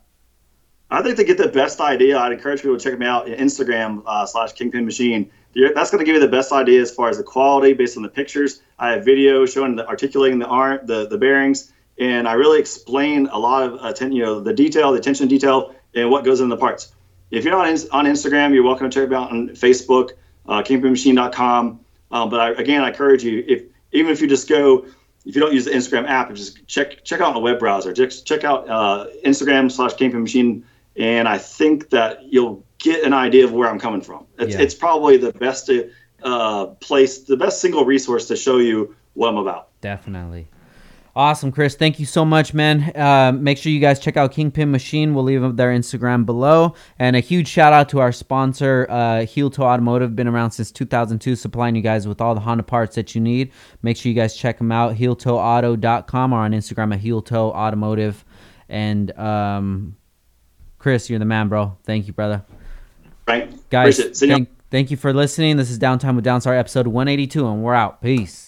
I 0.90 1.02
think 1.02 1.18
to 1.18 1.24
get 1.24 1.38
the 1.38 1.48
best 1.48 1.82
idea, 1.82 2.18
I'd 2.18 2.32
encourage 2.32 2.62
people 2.62 2.78
to 2.78 2.84
check 2.90 2.98
me 2.98 3.06
out 3.06 3.26
Instagram 3.26 4.04
uh, 4.06 4.26
slash 4.26 4.54
Kingpin 4.54 4.86
Machine 4.86 5.32
that's 5.56 5.90
going 5.90 6.00
to 6.00 6.06
give 6.06 6.16
you 6.16 6.22
the 6.22 6.28
best 6.28 6.52
idea 6.52 6.82
as 6.82 6.92
far 6.92 7.10
as 7.10 7.18
the 7.18 7.24
quality 7.24 7.74
based 7.74 7.98
on 7.98 8.04
the 8.04 8.10
pictures. 8.10 8.62
I 8.78 8.92
have 8.92 9.06
video 9.06 9.46
showing 9.46 9.76
the 9.76 9.88
articulating 9.88 10.40
the 10.40 10.48
art, 10.48 10.86
the 10.86 11.08
the 11.08 11.18
bearings, 11.18 11.72
and 11.98 12.28
I 12.28 12.34
really 12.34 12.60
explain 12.60 13.28
a 13.28 13.38
lot 13.38 13.64
of 13.64 14.02
you 14.02 14.22
know, 14.22 14.40
the 14.40 14.54
detail, 14.54 14.92
the 14.92 15.00
attention 15.00 15.28
to 15.28 15.34
detail, 15.34 15.74
and 15.94 16.10
what 16.10 16.26
goes 16.26 16.42
in 16.42 16.50
the 16.50 16.58
parts. 16.58 16.94
If 17.32 17.46
you're 17.46 17.56
on 17.56 17.68
on 17.92 18.06
Instagram, 18.06 18.54
you're 18.54 18.64
welcome 18.64 18.90
to 18.90 19.00
check 19.00 19.10
me 19.10 19.16
out 19.16 19.32
on 19.32 19.50
Facebook, 19.50 20.12
uh, 20.48 20.62
kingpinmachine.com. 20.62 21.80
Um, 22.12 22.30
but 22.30 22.40
I, 22.40 22.50
again, 22.52 22.84
I 22.84 22.90
encourage 22.90 23.24
you 23.24 23.44
if 23.48 23.64
even 23.92 24.12
if 24.12 24.22
you 24.22 24.28
just 24.28 24.50
go 24.50 24.86
if 25.26 25.36
you 25.36 25.42
don't 25.42 25.54
use 25.54 25.66
the 25.66 25.72
Instagram 25.72 26.08
app, 26.08 26.34
just 26.34 26.68
check 26.68 27.04
check 27.04 27.22
out 27.22 27.36
a 27.36 27.40
web 27.40 27.60
browser. 27.60 27.94
Just 27.94 28.28
check 28.28 28.44
out 28.44 28.70
uh, 28.70 29.08
Instagram 29.26 29.72
slash 29.72 29.94
Kingpin 29.94 30.22
Machine, 30.22 30.66
and 30.98 31.28
I 31.28 31.38
think 31.38 31.90
that 31.90 32.26
you'll 32.32 32.64
get 32.80 33.04
an 33.04 33.14
idea 33.14 33.46
of 33.46 33.52
where 33.52 33.70
I'm 33.70 33.80
coming 33.80 34.02
from. 34.02 34.26
It's, 34.38 34.56
yeah. 34.56 34.62
it's 34.62 34.76
probably 34.76 35.18
the 35.18 35.34
best 35.34 35.70
uh, 36.24 36.66
place, 36.82 37.20
the 37.20 37.38
best 37.38 37.62
single 37.62 37.86
resource 37.86 38.28
to 38.28 38.36
show 38.36 38.58
you 38.58 38.96
what 39.14 39.30
I'm 39.30 39.38
about. 39.38 39.70
Definitely. 39.82 40.48
Awesome, 41.18 41.50
Chris. 41.50 41.76
Thank 41.76 41.98
you 41.98 42.06
so 42.06 42.26
much, 42.26 42.54
man. 42.54 42.92
Uh, 42.94 43.32
make 43.32 43.58
sure 43.58 43.72
you 43.72 43.80
guys 43.80 44.02
check 44.02 44.18
out 44.18 44.34
Kingpin 44.34 44.70
Machine. 44.70 45.14
We'll 45.14 45.24
leave 45.24 45.56
their 45.56 45.72
Instagram 45.72 46.26
below. 46.26 46.76
And 47.00 47.16
a 47.16 47.22
huge 47.22 47.48
shout 47.48 47.72
out 47.72 47.88
to 47.90 48.00
our 48.02 48.12
sponsor, 48.12 48.86
uh, 48.90 49.26
Heel 49.26 49.50
Toe 49.50 49.64
Automotive. 49.64 50.14
Been 50.14 50.28
around 50.28 50.52
since 50.52 50.74
2002, 50.74 51.38
supplying 51.38 51.74
you 51.74 51.82
guys 51.82 52.06
with 52.06 52.20
all 52.20 52.36
the 52.36 52.42
Honda 52.42 52.64
parts 52.64 52.96
that 52.96 53.16
you 53.16 53.22
need. 53.22 53.54
Make 53.82 53.96
sure 53.96 54.10
you 54.10 54.16
guys 54.16 54.36
check 54.36 54.58
them 54.58 54.74
out, 54.74 54.96
heeltoeauto.com 54.96 56.34
or 56.34 56.40
on 56.40 56.52
Instagram 56.52 56.94
at 56.94 57.00
Heel 57.00 57.22
Toe 57.22 57.50
Automotive. 57.52 58.26
And 58.68 59.18
um, 59.18 59.96
Chris, 60.80 61.10
you're 61.10 61.20
the 61.20 61.24
man, 61.24 61.48
bro. 61.48 61.78
Thank 61.86 62.08
you, 62.08 62.14
brother. 62.14 62.44
Right. 63.28 63.70
Guys, 63.70 63.98
thank, 64.20 64.50
thank 64.70 64.92
you 64.92 64.98
for 64.98 65.12
listening. 65.12 65.58
This 65.58 65.72
is 65.72 65.80
Downtime 65.80 66.16
with 66.16 66.26
Downstar, 66.26 66.58
episode 66.58 66.88
182, 66.88 67.48
and 67.48 67.64
we're 67.64 67.74
out. 67.74 68.02
Peace. 68.02 68.45